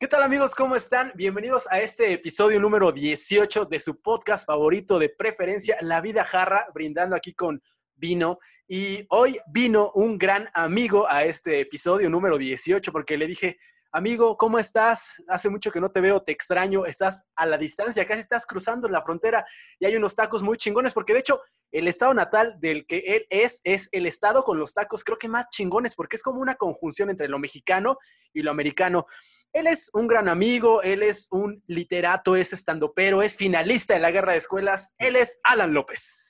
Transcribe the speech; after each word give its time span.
¿Qué 0.00 0.08
tal 0.08 0.22
amigos? 0.22 0.54
¿Cómo 0.54 0.76
están? 0.76 1.12
Bienvenidos 1.14 1.68
a 1.70 1.78
este 1.78 2.14
episodio 2.14 2.58
número 2.58 2.90
18 2.90 3.66
de 3.66 3.78
su 3.78 4.00
podcast 4.00 4.46
favorito 4.46 4.98
de 4.98 5.10
preferencia, 5.10 5.76
La 5.82 6.00
Vida 6.00 6.24
Jarra, 6.24 6.66
brindando 6.72 7.14
aquí 7.14 7.34
con 7.34 7.62
vino. 7.96 8.38
Y 8.66 9.04
hoy 9.10 9.38
vino 9.52 9.92
un 9.94 10.16
gran 10.16 10.48
amigo 10.54 11.06
a 11.06 11.24
este 11.24 11.60
episodio 11.60 12.08
número 12.08 12.38
18 12.38 12.90
porque 12.92 13.18
le 13.18 13.26
dije, 13.26 13.58
amigo, 13.92 14.36
¿cómo 14.36 14.58
estás? 14.58 15.22
Hace 15.28 15.48
mucho 15.48 15.70
que 15.70 15.80
no 15.80 15.90
te 15.90 16.00
veo, 16.00 16.22
te 16.22 16.32
extraño, 16.32 16.86
estás 16.86 17.24
a 17.34 17.46
la 17.46 17.58
distancia, 17.58 18.06
casi 18.06 18.20
estás 18.20 18.46
cruzando 18.46 18.88
la 18.88 19.02
frontera 19.02 19.44
y 19.78 19.86
hay 19.86 19.96
unos 19.96 20.14
tacos 20.14 20.42
muy 20.42 20.56
chingones 20.56 20.92
porque 20.92 21.12
de 21.12 21.20
hecho 21.20 21.40
el 21.72 21.88
estado 21.88 22.14
natal 22.14 22.56
del 22.60 22.86
que 22.86 22.98
él 22.98 23.26
es 23.30 23.60
es 23.64 23.88
el 23.92 24.06
estado 24.06 24.42
con 24.44 24.58
los 24.58 24.74
tacos 24.74 25.04
creo 25.04 25.18
que 25.18 25.28
más 25.28 25.46
chingones 25.50 25.94
porque 25.94 26.16
es 26.16 26.22
como 26.22 26.40
una 26.40 26.54
conjunción 26.54 27.10
entre 27.10 27.28
lo 27.28 27.38
mexicano 27.38 27.98
y 28.32 28.42
lo 28.42 28.50
americano. 28.50 29.06
Él 29.52 29.66
es 29.66 29.90
un 29.92 30.06
gran 30.06 30.28
amigo, 30.28 30.82
él 30.82 31.02
es 31.02 31.26
un 31.30 31.62
literato, 31.66 32.36
es 32.36 32.52
estandopero, 32.52 33.20
es 33.20 33.36
finalista 33.36 33.94
de 33.94 34.00
la 34.00 34.12
guerra 34.12 34.32
de 34.32 34.38
escuelas. 34.38 34.94
Él 34.98 35.16
es 35.16 35.40
Alan 35.42 35.74
López. 35.74 36.29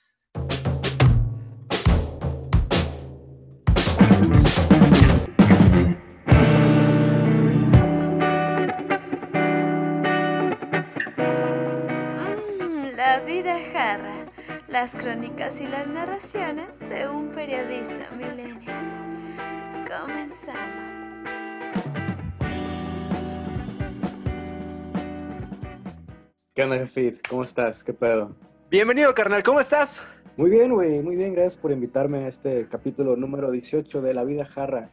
Las 14.70 14.95
crónicas 14.95 15.60
y 15.60 15.66
las 15.66 15.87
narraciones 15.88 16.79
de 16.80 17.09
un 17.09 17.30
periodista 17.30 18.09
millennial. 18.16 19.84
Comenzamos. 19.87 20.91
¿Qué 26.55 26.62
onda, 26.65 26.79
Jefid? 26.79 27.15
¿Cómo 27.29 27.45
estás? 27.45 27.82
¿Qué 27.82 27.93
pedo? 27.93 28.37
Bienvenido, 28.71 29.15
carnal, 29.15 29.43
¿cómo 29.43 29.60
estás? 29.60 30.02
Muy 30.37 30.51
bien, 30.51 30.73
güey, 30.73 31.01
muy 31.01 31.16
bien. 31.16 31.32
Gracias 31.34 31.57
por 31.57 31.71
invitarme 31.73 32.18
a 32.24 32.29
este 32.29 32.66
capítulo 32.68 33.16
número 33.16 33.51
18 33.51 34.01
de 34.01 34.15
La 34.15 34.24
Vida 34.24 34.45
Jarra. 34.46 34.90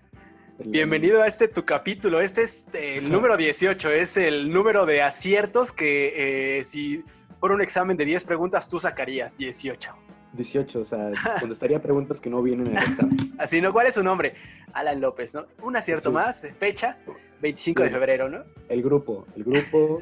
El- 0.59 0.69
Bienvenido 0.69 1.21
a 1.21 1.27
este 1.27 1.47
tu 1.47 1.65
capítulo. 1.65 2.19
Este 2.21 2.43
es 2.43 2.67
el 2.73 3.11
número 3.11 3.37
18, 3.37 3.91
es 3.91 4.17
el 4.17 4.51
número 4.51 4.85
de 4.85 5.01
aciertos 5.03 5.71
que 5.71 6.59
eh, 6.59 6.65
si 6.65 7.03
por 7.39 7.51
un 7.51 7.61
examen 7.61 7.97
de 7.97 8.05
10 8.05 8.23
preguntas 8.25 8.67
tú 8.69 8.79
sacarías 8.79 9.37
18. 9.37 9.91
18, 10.33 10.79
o 10.79 10.85
sea, 10.85 11.11
contestaría 11.39 11.81
preguntas 11.81 12.19
que 12.21 12.29
no 12.29 12.41
vienen 12.41 12.67
en 12.67 12.77
el 12.77 12.83
examen. 12.83 13.33
Así, 13.37 13.61
¿no? 13.61 13.71
¿Cuál 13.73 13.87
es 13.87 13.95
su 13.95 14.03
nombre? 14.03 14.33
Alan 14.73 14.99
López, 15.01 15.33
¿no? 15.35 15.45
Un 15.63 15.75
acierto 15.75 16.09
Sí. 16.09 16.13
más, 16.13 16.45
fecha, 16.57 16.97
25 17.41 17.83
de 17.83 17.89
febrero, 17.89 18.29
¿no? 18.29 18.43
El 18.69 18.81
grupo, 18.83 19.25
el 19.35 19.43
grupo. 19.43 19.99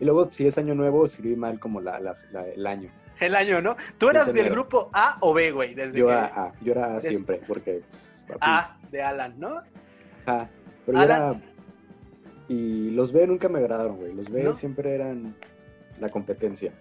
Y 0.00 0.04
luego, 0.04 0.28
si 0.32 0.46
es 0.46 0.56
año 0.58 0.74
nuevo, 0.74 1.04
escribí 1.04 1.36
mal 1.36 1.58
como 1.60 1.80
la, 1.80 2.00
la- 2.00 2.16
la- 2.32 2.46
el 2.48 2.66
año. 2.66 2.90
El 3.20 3.36
año, 3.36 3.60
¿no? 3.60 3.76
¿Tú 3.98 4.08
eras 4.08 4.28
del 4.28 4.46
enero. 4.46 4.54
grupo 4.54 4.88
A 4.94 5.18
o 5.20 5.34
B, 5.34 5.52
güey? 5.52 5.74
Desde 5.74 5.98
Yo 5.98 6.06
que- 6.06 6.12
era 6.12 6.24
A, 6.26 6.52
yo 6.62 6.72
era 6.72 6.96
A 6.96 7.00
siempre, 7.00 7.40
porque. 7.46 7.82
pues, 7.88 8.24
A 8.40 8.78
de 8.90 9.02
Alan, 9.02 9.38
¿no? 9.38 9.60
A. 10.26 10.48
Pero 10.86 10.98
yo 10.98 11.04
era. 11.04 11.40
Y 12.48 12.90
los 12.90 13.12
B 13.12 13.26
nunca 13.26 13.48
me 13.48 13.58
agradaron, 13.58 13.96
güey. 13.96 14.12
Los 14.14 14.30
B 14.30 14.42
¿No? 14.42 14.52
siempre 14.54 14.94
eran 14.94 15.36
la 16.00 16.08
competencia. 16.08 16.72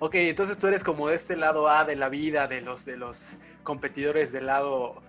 Ok, 0.00 0.14
entonces 0.16 0.58
tú 0.58 0.68
eres 0.68 0.84
como 0.84 1.08
de 1.08 1.16
este 1.16 1.36
lado 1.36 1.68
A 1.68 1.84
de 1.84 1.96
la 1.96 2.08
vida, 2.08 2.46
de 2.46 2.60
los, 2.60 2.84
de 2.84 2.96
los 2.96 3.36
competidores 3.64 4.32
del 4.32 4.46
lado 4.46 5.02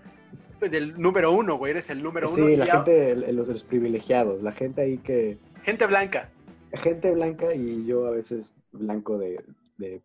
pues, 0.59 0.71
del 0.71 0.99
número 0.99 1.31
uno, 1.31 1.57
güey. 1.57 1.71
Eres 1.71 1.89
el 1.89 2.03
número 2.03 2.27
uno. 2.29 2.45
Sí, 2.45 2.55
la 2.55 2.65
gente, 2.65 3.15
los, 3.31 3.47
los 3.47 3.63
privilegiados, 3.63 4.41
la 4.41 4.51
gente 4.51 4.81
ahí 4.81 4.97
que. 4.97 5.37
gente 5.63 5.85
blanca. 5.85 6.29
gente 6.73 7.11
blanca 7.11 7.53
y 7.53 7.85
yo 7.85 8.07
a 8.07 8.11
veces 8.11 8.53
blanco 8.71 9.17
de, 9.17 9.43
de 9.77 10.01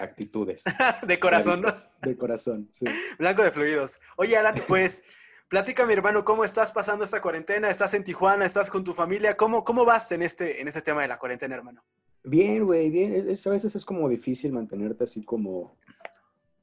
actitudes. 0.00 0.64
de 1.06 1.18
corazón, 1.18 1.62
¿no? 1.62 1.68
De 2.02 2.16
corazón, 2.16 2.68
sí. 2.70 2.84
Blanco 3.18 3.42
de 3.42 3.50
fluidos. 3.50 4.00
Oye, 4.16 4.36
Alan, 4.36 4.54
pues, 4.68 5.02
platica, 5.48 5.86
mi 5.86 5.94
hermano, 5.94 6.24
¿cómo 6.24 6.44
estás 6.44 6.72
pasando 6.72 7.04
esta 7.04 7.20
cuarentena? 7.20 7.70
¿Estás 7.70 7.94
en 7.94 8.04
Tijuana? 8.04 8.44
¿Estás 8.44 8.70
con 8.70 8.84
tu 8.84 8.92
familia? 8.92 9.36
¿Cómo, 9.36 9.64
cómo 9.64 9.84
vas 9.84 10.12
en 10.12 10.22
este, 10.22 10.60
en 10.60 10.68
este 10.68 10.82
tema 10.82 11.02
de 11.02 11.08
la 11.08 11.18
cuarentena, 11.18 11.54
hermano? 11.54 11.82
Bien, 12.24 12.64
güey, 12.64 12.88
bien. 12.90 13.12
Es- 13.12 13.26
es- 13.26 13.46
a 13.46 13.50
veces 13.50 13.76
es 13.76 13.84
como 13.84 14.08
difícil 14.08 14.52
mantenerte 14.52 15.04
así 15.04 15.22
como, 15.24 15.76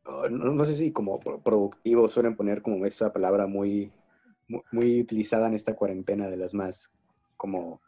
oh, 0.05 0.27
no, 0.29 0.65
sé 0.65 0.73
si 0.73 0.91
como 0.91 1.19
pro- 1.19 1.39
productivo, 1.39 2.09
suelen 2.09 2.35
poner 2.35 2.61
como 2.63 2.83
esa 2.85 3.13
palabra 3.13 3.45
muy, 3.45 3.91
mu- 4.47 4.63
muy, 4.71 5.01
utilizada 5.01 5.47
en 5.47 5.53
esta 5.53 5.75
cuarentena 5.75 6.29
de 6.29 6.37
las 6.37 6.53
más 6.55 6.97
como 7.37 7.79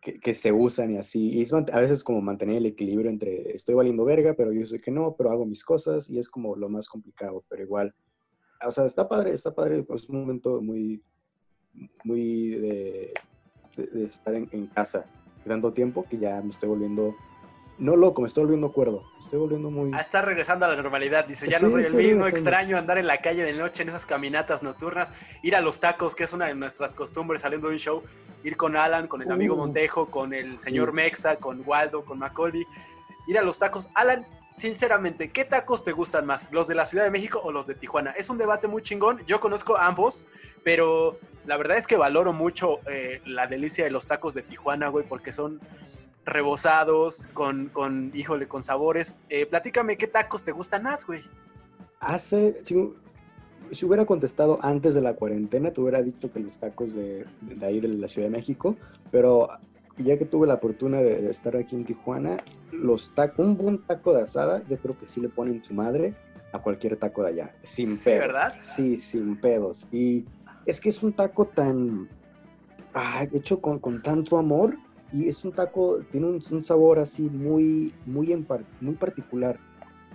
que, 0.00 0.32
se 0.34 0.52
usan 0.52 0.92
y 0.92 0.98
así. 0.98 1.30
Y 1.30 1.42
es 1.42 1.52
a 1.52 1.80
veces 1.80 2.04
como 2.04 2.20
mantener 2.22 2.56
el 2.56 2.66
equilibrio 2.66 3.10
entre 3.10 3.50
estoy 3.50 3.74
valiendo 3.74 4.04
verga, 4.04 4.34
pero 4.34 4.52
yo 4.52 4.64
sé 4.64 4.78
que 4.78 4.90
no, 4.92 5.14
pero 5.16 5.30
hago 5.30 5.44
mis 5.44 5.64
cosas 5.64 6.08
y 6.08 6.18
es 6.18 6.28
como 6.28 6.54
lo 6.56 6.68
más 6.68 6.88
complicado, 6.88 7.44
pero 7.48 7.62
igual. 7.64 7.92
O 8.64 8.70
sea, 8.70 8.84
está 8.84 9.08
padre, 9.08 9.32
está 9.32 9.52
padre, 9.54 9.84
es 9.94 10.08
un 10.08 10.20
momento 10.20 10.60
muy, 10.62 11.02
muy 12.04 12.50
de, 12.50 13.12
de- 13.76 14.04
estar 14.04 14.34
en 14.34 14.66
casa 14.68 15.04
tanto 15.46 15.72
tiempo 15.72 16.06
que 16.08 16.18
ya 16.18 16.40
me 16.42 16.50
estoy 16.50 16.68
volviendo, 16.68 17.16
no 17.78 17.96
loco, 17.96 18.20
me 18.22 18.28
estoy 18.28 18.44
volviendo 18.44 18.70
cuerdo, 18.72 19.04
me 19.14 19.20
estoy 19.20 19.38
volviendo 19.38 19.70
muy... 19.70 19.92
A 19.94 20.00
estar 20.00 20.24
regresando 20.24 20.66
a 20.66 20.68
la 20.68 20.76
normalidad. 20.76 21.24
Dice, 21.24 21.48
ya 21.48 21.58
no 21.58 21.70
soy 21.70 21.84
el 21.84 21.94
mismo, 21.94 22.26
extraño 22.26 22.76
andar 22.76 22.98
en 22.98 23.06
la 23.06 23.22
calle 23.22 23.42
de 23.42 23.54
noche 23.54 23.82
en 23.82 23.88
esas 23.88 24.04
caminatas 24.04 24.62
nocturnas, 24.62 25.12
ir 25.42 25.56
a 25.56 25.60
los 25.60 25.80
tacos, 25.80 26.14
que 26.14 26.24
es 26.24 26.32
una 26.32 26.46
de 26.46 26.54
nuestras 26.54 26.94
costumbres 26.94 27.40
saliendo 27.40 27.68
de 27.68 27.74
un 27.74 27.78
show, 27.78 28.02
ir 28.44 28.56
con 28.56 28.76
Alan, 28.76 29.06
con 29.06 29.22
el 29.22 29.30
amigo 29.30 29.54
Uh, 29.54 29.58
Montejo, 29.58 30.06
con 30.10 30.34
el 30.34 30.58
sí. 30.58 30.66
señor 30.66 30.92
Mexa, 30.92 31.36
con 31.36 31.62
Waldo, 31.64 32.04
con 32.04 32.18
Macaulay, 32.18 32.66
ir 33.30 33.38
a 33.38 33.42
los 33.42 33.58
tacos. 33.58 33.88
Alan, 33.94 34.26
sinceramente, 34.52 35.30
¿qué 35.30 35.44
tacos 35.44 35.84
te 35.84 35.92
gustan 35.92 36.26
más? 36.26 36.48
¿Los 36.52 36.66
de 36.66 36.74
la 36.74 36.84
Ciudad 36.84 37.04
de 37.04 37.10
México 37.10 37.40
o 37.42 37.52
los 37.52 37.64
de 37.64 37.74
Tijuana? 37.74 38.10
Es 38.10 38.28
un 38.28 38.38
debate 38.38 38.66
muy 38.66 38.82
chingón, 38.82 39.24
yo 39.26 39.38
conozco 39.38 39.76
ambos, 39.76 40.26
pero 40.64 41.18
la 41.46 41.56
verdad 41.56 41.78
es 41.78 41.86
que 41.86 41.96
valoro 41.96 42.32
mucho 42.32 42.80
eh, 42.90 43.22
la 43.24 43.46
delicia 43.46 43.84
de 43.84 43.90
los 43.90 44.06
tacos 44.06 44.34
de 44.34 44.42
Tijuana, 44.42 44.88
güey, 44.88 45.06
porque 45.06 45.30
son 45.30 45.60
rebozados, 46.24 47.28
con, 47.32 47.68
con 47.68 48.10
híjole, 48.14 48.48
con 48.48 48.62
sabores. 48.62 49.16
Eh, 49.28 49.46
platícame 49.46 49.96
qué 49.96 50.08
tacos 50.08 50.42
te 50.42 50.52
gustan 50.52 50.82
más, 50.82 51.06
güey. 51.06 51.22
Hace, 52.00 52.64
si, 52.64 52.92
si 53.70 53.86
hubiera 53.86 54.04
contestado 54.04 54.58
antes 54.62 54.94
de 54.94 55.02
la 55.02 55.14
cuarentena, 55.14 55.70
te 55.70 55.80
hubiera 55.80 56.02
dicho 56.02 56.32
que 56.32 56.40
los 56.40 56.58
tacos 56.58 56.94
de, 56.94 57.26
de 57.42 57.66
ahí 57.66 57.78
de 57.78 57.88
la 57.88 58.08
Ciudad 58.08 58.28
de 58.28 58.36
México, 58.36 58.76
pero 59.12 59.48
ya 60.04 60.18
que 60.18 60.24
tuve 60.24 60.46
la 60.46 60.58
fortuna 60.58 60.98
de, 60.98 61.22
de 61.22 61.30
estar 61.30 61.56
aquí 61.56 61.76
en 61.76 61.84
Tijuana, 61.84 62.42
los 62.72 63.14
tacos, 63.14 63.44
un 63.44 63.56
buen 63.56 63.78
taco 63.86 64.14
de 64.14 64.22
asada, 64.22 64.62
yo 64.68 64.78
creo 64.78 64.98
que 64.98 65.08
sí 65.08 65.20
le 65.20 65.28
ponen 65.28 65.62
su 65.62 65.74
madre 65.74 66.14
a 66.52 66.58
cualquier 66.60 66.96
taco 66.96 67.22
de 67.22 67.28
allá, 67.30 67.54
sin 67.62 67.86
Sí, 67.86 68.04
pedos. 68.10 68.20
¿verdad? 68.28 68.54
Sí, 68.62 68.98
sin 68.98 69.40
pedos. 69.40 69.86
Y 69.92 70.24
es 70.66 70.80
que 70.80 70.88
es 70.88 71.02
un 71.02 71.12
taco 71.12 71.46
tan 71.46 72.08
ah, 72.94 73.24
hecho 73.32 73.60
con, 73.60 73.78
con 73.78 74.02
tanto 74.02 74.38
amor 74.38 74.76
y 75.12 75.28
es 75.28 75.44
un 75.44 75.52
taco, 75.52 76.00
tiene 76.10 76.26
un, 76.28 76.42
un 76.50 76.62
sabor 76.64 76.98
así 76.98 77.28
muy, 77.30 77.92
muy, 78.06 78.32
en 78.32 78.44
par- 78.44 78.64
muy 78.80 78.94
particular. 78.94 79.58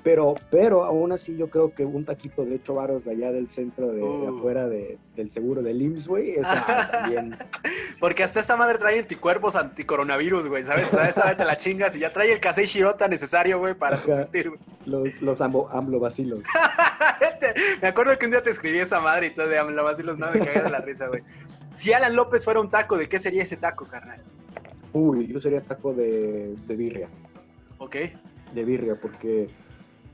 Pero, 0.06 0.36
pero 0.52 0.84
aún 0.86 1.12
así 1.12 1.36
yo 1.36 1.50
creo 1.50 1.74
que 1.74 1.84
un 1.84 2.06
taquito 2.06 2.46
de 2.46 2.56
8 2.56 2.76
varos 2.76 3.06
de 3.06 3.12
allá 3.14 3.32
del 3.32 3.50
centro, 3.50 3.88
de, 3.88 3.96
de 3.98 4.04
Uh. 4.04 4.38
afuera 4.38 4.68
de- 4.70 5.00
del 5.16 5.32
seguro 5.32 5.64
del 5.64 5.82
IMSS, 5.82 6.08
güey, 6.08 6.30
es 6.36 6.46
ah, 6.46 6.88
también... 6.92 7.36
Porque 8.00 8.22
hasta 8.24 8.40
esta 8.40 8.56
madre 8.56 8.78
trae 8.78 9.00
anticuerpos 9.00 9.56
anticoronavirus, 9.56 10.46
güey, 10.48 10.64
¿sabes? 10.64 10.90
O 10.94 10.98
sea, 10.98 11.10
esta 11.10 11.26
vez 11.26 11.38
te 11.38 11.44
la 11.46 11.58
chingas 11.58 11.96
y 11.96 12.00
ya 12.00 12.14
trae 12.14 12.32
el 12.32 12.40
casey 12.40 12.66
shirota 12.66 13.08
necesario, 13.08 13.58
güey, 13.58 13.74
para 13.74 13.96
Ajá. 13.98 14.04
subsistir, 14.06 14.50
güey. 14.50 14.62
Los, 14.86 15.22
los 15.24 15.42
ambo, 15.42 15.68
amblobacilos. 15.72 16.46
Me 17.82 17.88
acuerdo 17.88 18.16
que 18.20 18.26
un 18.26 18.32
día 18.32 18.44
te 18.44 18.52
escribí 18.52 18.78
esa 18.80 19.00
madre 19.00 19.28
y 19.28 19.34
tú 19.34 19.42
de 19.42 19.56
la 19.56 19.84
más 19.84 20.00
y 20.00 20.04
los 20.04 20.20
no 20.20 20.30
me 20.32 20.40
cagué 20.40 20.62
de 20.62 20.70
la 20.70 20.80
risa, 20.82 21.08
güey. 21.08 21.24
Si 21.74 21.92
Alan 21.94 22.16
López 22.16 22.46
fuera 22.46 22.60
un 22.60 22.70
taco, 22.70 22.98
¿de 22.98 23.10
qué 23.10 23.18
sería 23.18 23.42
ese 23.42 23.58
taco, 23.58 23.86
carnal? 23.86 24.22
Uy, 24.94 25.28
yo 25.28 25.42
sería 25.42 25.62
taco 25.62 25.94
de, 25.94 26.56
de 26.68 26.76
birria. 26.76 27.10
¿Ok? 27.80 27.96
De 28.54 28.64
birria, 28.64 29.00
porque 29.02 29.50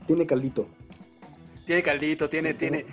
tiene 0.06 0.26
caldito. 0.26 0.68
Tiene 1.64 1.82
caldito, 1.82 2.28
tiene, 2.28 2.54
tiene. 2.54 2.84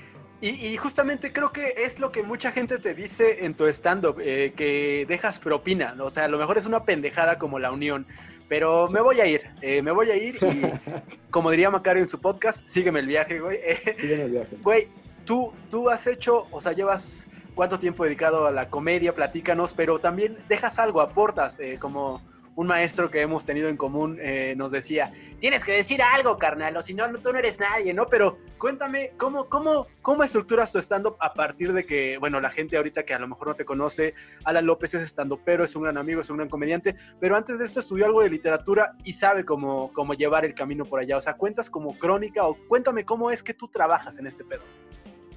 Y, 0.42 0.50
y 0.68 0.78
justamente 0.78 1.34
creo 1.34 1.52
que 1.52 1.74
es 1.78 2.00
lo 2.00 2.12
que 2.12 2.24
mucha 2.24 2.52
gente 2.52 2.80
te 2.80 2.94
dice 2.94 3.46
en 3.46 3.56
tu 3.56 3.66
stand-up, 3.68 4.18
eh, 4.22 4.54
que 4.56 5.06
dejas 5.08 5.40
propina. 5.40 5.96
O 6.00 6.10
sea, 6.10 6.26
a 6.26 6.30
lo 6.30 6.38
mejor 6.38 6.58
es 6.58 6.66
una 6.66 6.86
pendejada 6.86 7.38
como 7.38 7.60
la 7.60 7.72
unión. 7.72 8.06
Pero 8.48 8.88
me 8.90 9.00
voy 9.00 9.22
a 9.22 9.28
ir, 9.28 9.48
eh, 9.62 9.82
me 9.82 9.92
voy 9.92 10.10
a 10.10 10.16
ir 10.16 10.36
y, 10.42 10.64
como 11.30 11.52
diría 11.52 11.70
Macario 11.70 12.02
en 12.02 12.10
su 12.10 12.20
podcast, 12.20 12.68
sígueme 12.68 13.00
el 13.00 13.08
viaje, 13.08 13.40
güey. 13.40 13.60
Eh, 13.64 13.96
Siguen 13.98 14.22
el 14.22 14.32
viaje. 14.32 14.58
Güey, 14.62 14.88
tú, 15.24 15.54
tú 15.70 15.90
has 15.90 16.08
hecho, 16.08 16.48
o 16.52 16.60
sea, 16.60 16.72
llevas 16.72 17.28
cuánto 17.54 17.78
tiempo 17.78 18.06
dedicado 18.06 18.48
a 18.48 18.52
la 18.52 18.70
comedia, 18.70 19.14
platícanos, 19.14 19.74
pero 19.74 20.00
también 20.00 20.38
dejas 20.48 20.80
algo, 20.80 21.02
aportas, 21.02 21.60
eh, 21.60 21.78
como 21.80 22.22
un 22.60 22.68
maestro 22.68 23.10
que 23.10 23.22
hemos 23.22 23.46
tenido 23.46 23.70
en 23.70 23.78
común 23.78 24.18
eh, 24.22 24.54
nos 24.58 24.72
decía, 24.72 25.14
tienes 25.40 25.64
que 25.64 25.72
decir 25.72 26.02
algo, 26.02 26.38
carnal, 26.38 26.76
o 26.76 26.82
si 26.82 26.94
no, 26.94 27.08
tú 27.20 27.32
no 27.32 27.40
eres 27.40 27.58
nadie, 27.58 27.94
¿no? 27.94 28.08
Pero 28.08 28.38
cuéntame, 28.58 29.14
¿cómo, 29.16 29.48
cómo, 29.48 29.88
cómo 30.02 30.24
estructuras 30.24 30.74
tu 30.74 30.78
stand-up 30.80 31.16
a 31.22 31.34
partir 31.34 31.72
de 31.72 31.86
que, 31.86 32.18
bueno, 32.18 32.42
la 32.42 32.50
gente 32.50 32.76
ahorita 32.76 33.04
que 33.04 33.14
a 33.14 33.20
lo 33.20 33.30
mejor 33.30 33.48
no 33.48 33.56
te 33.56 33.64
conoce, 33.64 34.14
Alan 34.44 34.66
López 34.66 34.94
es 34.94 35.04
stand 35.04 35.34
pero 35.46 35.64
es 35.64 35.74
un 35.74 35.84
gran 35.84 35.98
amigo, 35.98 36.20
es 36.20 36.30
un 36.30 36.36
gran 36.36 36.50
comediante, 36.50 36.98
pero 37.22 37.38
antes 37.38 37.60
de 37.60 37.66
esto 37.66 37.80
estudió 37.80 38.06
algo 38.06 38.24
de 38.24 38.30
literatura 38.30 38.94
y 39.06 39.14
sabe 39.14 39.46
cómo, 39.46 39.94
cómo 39.94 40.14
llevar 40.14 40.44
el 40.44 40.54
camino 40.54 40.84
por 40.84 41.00
allá. 41.00 41.16
O 41.16 41.22
sea, 41.22 41.36
cuentas 41.38 41.70
como 41.70 41.98
crónica 41.98 42.46
o 42.46 42.58
cuéntame 42.68 43.06
cómo 43.06 43.32
es 43.32 43.42
que 43.42 43.54
tú 43.54 43.70
trabajas 43.70 44.20
en 44.20 44.28
este 44.28 44.44
pedo. 44.44 44.64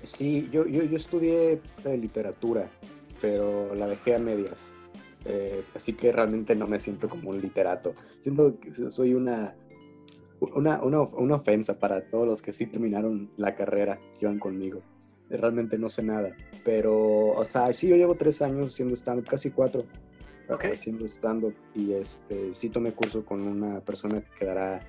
Sí, 0.02 0.48
yo, 0.50 0.66
yo, 0.66 0.82
yo 0.82 0.96
estudié 0.96 1.60
eh, 1.84 1.96
literatura, 1.96 2.68
pero 3.20 3.72
la 3.76 3.86
dejé 3.86 4.16
a 4.16 4.18
medias. 4.18 4.72
Eh, 5.24 5.62
así 5.74 5.92
que 5.92 6.10
realmente 6.12 6.54
no 6.54 6.66
me 6.66 6.78
siento 6.78 7.08
como 7.08 7.30
un 7.30 7.40
literato. 7.40 7.94
Siento 8.20 8.58
que 8.58 8.74
soy 8.74 9.14
una, 9.14 9.54
una, 10.40 10.82
una, 10.82 11.02
una, 11.02 11.34
ofensa 11.36 11.78
para 11.78 12.02
todos 12.08 12.26
los 12.26 12.42
que 12.42 12.52
sí 12.52 12.66
terminaron 12.66 13.30
la 13.36 13.54
carrera 13.54 13.98
que 14.18 14.26
iban 14.26 14.38
conmigo. 14.38 14.80
Realmente 15.30 15.78
no 15.78 15.88
sé 15.88 16.02
nada. 16.02 16.36
Pero, 16.64 17.28
o 17.28 17.44
sea, 17.44 17.72
sí, 17.72 17.88
yo 17.88 17.96
llevo 17.96 18.16
tres 18.16 18.42
años 18.42 18.74
siendo 18.74 18.94
stand-up, 18.94 19.26
casi 19.28 19.50
cuatro, 19.50 19.84
okay. 20.48 20.72
haciendo 20.72 21.06
stand-up. 21.06 21.54
Y 21.74 21.92
este, 21.92 22.52
sí 22.52 22.68
tomé 22.68 22.92
curso 22.92 23.24
con 23.24 23.40
una 23.42 23.80
persona 23.80 24.20
que 24.20 24.30
quedará 24.38 24.80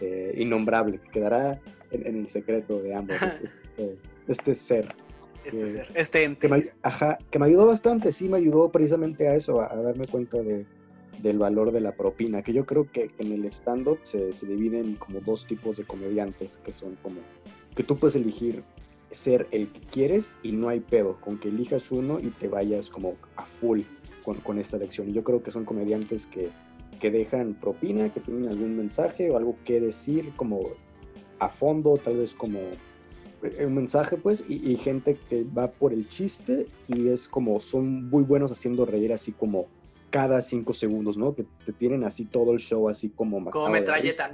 eh, 0.00 0.34
innombrable, 0.38 0.98
que 0.98 1.10
quedará 1.10 1.60
en, 1.90 2.16
el 2.16 2.30
secreto 2.30 2.80
de 2.80 2.94
ambos, 2.94 3.16
este, 3.22 3.44
este, 3.44 3.98
este 4.26 4.54
ser. 4.54 5.03
Este 5.44 5.66
ser, 5.68 5.88
este 5.94 6.24
ente. 6.24 6.48
Que 6.48 6.54
me, 6.54 6.62
ajá, 6.82 7.18
que 7.30 7.38
me 7.38 7.46
ayudó 7.46 7.66
bastante, 7.66 8.12
sí 8.12 8.28
me 8.28 8.38
ayudó 8.38 8.70
precisamente 8.70 9.28
a 9.28 9.34
eso, 9.34 9.60
a, 9.60 9.74
darme 9.76 10.06
cuenta 10.06 10.42
de, 10.42 10.66
del 11.22 11.38
valor 11.38 11.72
de 11.72 11.80
la 11.80 11.92
propina, 11.92 12.42
que 12.42 12.52
yo 12.52 12.64
creo 12.64 12.90
que 12.90 13.10
en 13.18 13.32
el 13.32 13.44
stand-up 13.46 13.98
se, 14.02 14.32
se, 14.32 14.46
dividen 14.46 14.96
como 14.96 15.20
dos 15.20 15.46
tipos 15.46 15.76
de 15.76 15.84
comediantes, 15.84 16.58
que 16.64 16.72
son 16.72 16.96
como 17.02 17.20
que 17.74 17.82
tú 17.82 17.98
puedes 17.98 18.16
elegir 18.16 18.62
ser 19.10 19.46
el 19.50 19.68
que 19.68 19.80
quieres 19.80 20.30
y 20.42 20.52
no 20.52 20.68
hay 20.68 20.80
pedo, 20.80 21.20
con 21.20 21.38
que 21.38 21.48
elijas 21.48 21.90
uno 21.92 22.18
y 22.20 22.30
te 22.30 22.48
vayas 22.48 22.90
como 22.90 23.14
a 23.36 23.46
full 23.46 23.82
con, 24.24 24.36
con 24.40 24.58
esta 24.58 24.76
elección. 24.76 25.08
Y 25.10 25.12
yo 25.12 25.22
creo 25.22 25.42
que 25.42 25.50
son 25.50 25.64
comediantes 25.64 26.26
que, 26.26 26.50
que 27.00 27.10
dejan 27.10 27.54
propina, 27.54 28.12
que 28.12 28.20
tienen 28.20 28.48
algún 28.48 28.76
mensaje 28.76 29.30
o 29.30 29.36
algo 29.36 29.56
que 29.64 29.80
decir 29.80 30.32
como 30.36 30.60
a 31.38 31.48
fondo, 31.48 31.96
tal 31.96 32.16
vez 32.16 32.34
como 32.34 32.60
un 33.64 33.74
mensaje, 33.74 34.16
pues, 34.16 34.44
y, 34.48 34.76
gente 34.76 35.18
que 35.28 35.44
va 35.44 35.70
por 35.70 35.92
el 35.92 36.08
chiste 36.08 36.66
y 36.88 37.08
es 37.08 37.28
como, 37.28 37.60
son 37.60 38.08
muy 38.08 38.22
buenos 38.22 38.52
haciendo 38.52 38.84
reír 38.86 39.12
así 39.12 39.32
como 39.32 39.66
cada 40.10 40.40
cinco 40.40 40.72
segundos, 40.72 41.16
¿no? 41.16 41.34
Que 41.34 41.44
te 41.66 41.72
tienen 41.72 42.04
así 42.04 42.24
todo 42.24 42.52
el 42.52 42.60
show, 42.60 42.88
así 42.88 43.08
como... 43.10 43.50
Como 43.50 43.68
metralleta. 43.68 44.30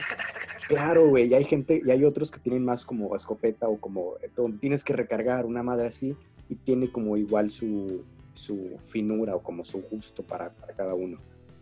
Claro, 0.69 1.09
güey, 1.09 1.29
y 1.29 1.35
hay 1.35 1.45
gente, 1.45 1.81
y 1.85 1.91
hay 1.91 2.05
otros 2.05 2.31
que 2.31 2.39
tienen 2.39 2.65
más 2.65 2.85
como 2.85 3.17
escopeta 3.17 3.69
o 3.69 3.79
como, 3.79 4.15
donde 4.37 4.59
tienes 4.59 4.85
que 4.85 4.93
recargar 4.93 5.47
una 5.47 5.63
madre 5.63 5.87
así 5.87 6.15
y 6.49 6.55
tiene 6.55 6.93
como 6.93 7.17
igual 7.17 7.51
su, 7.51 8.05
su 8.35 8.77
finura 8.79 9.35
o 9.35 9.43
como 9.43 9.65
su 9.65 9.83
gusto 9.91 10.23
para, 10.23 10.51
para 10.51 10.75
cada 10.75 10.95
uno. 10.95 11.19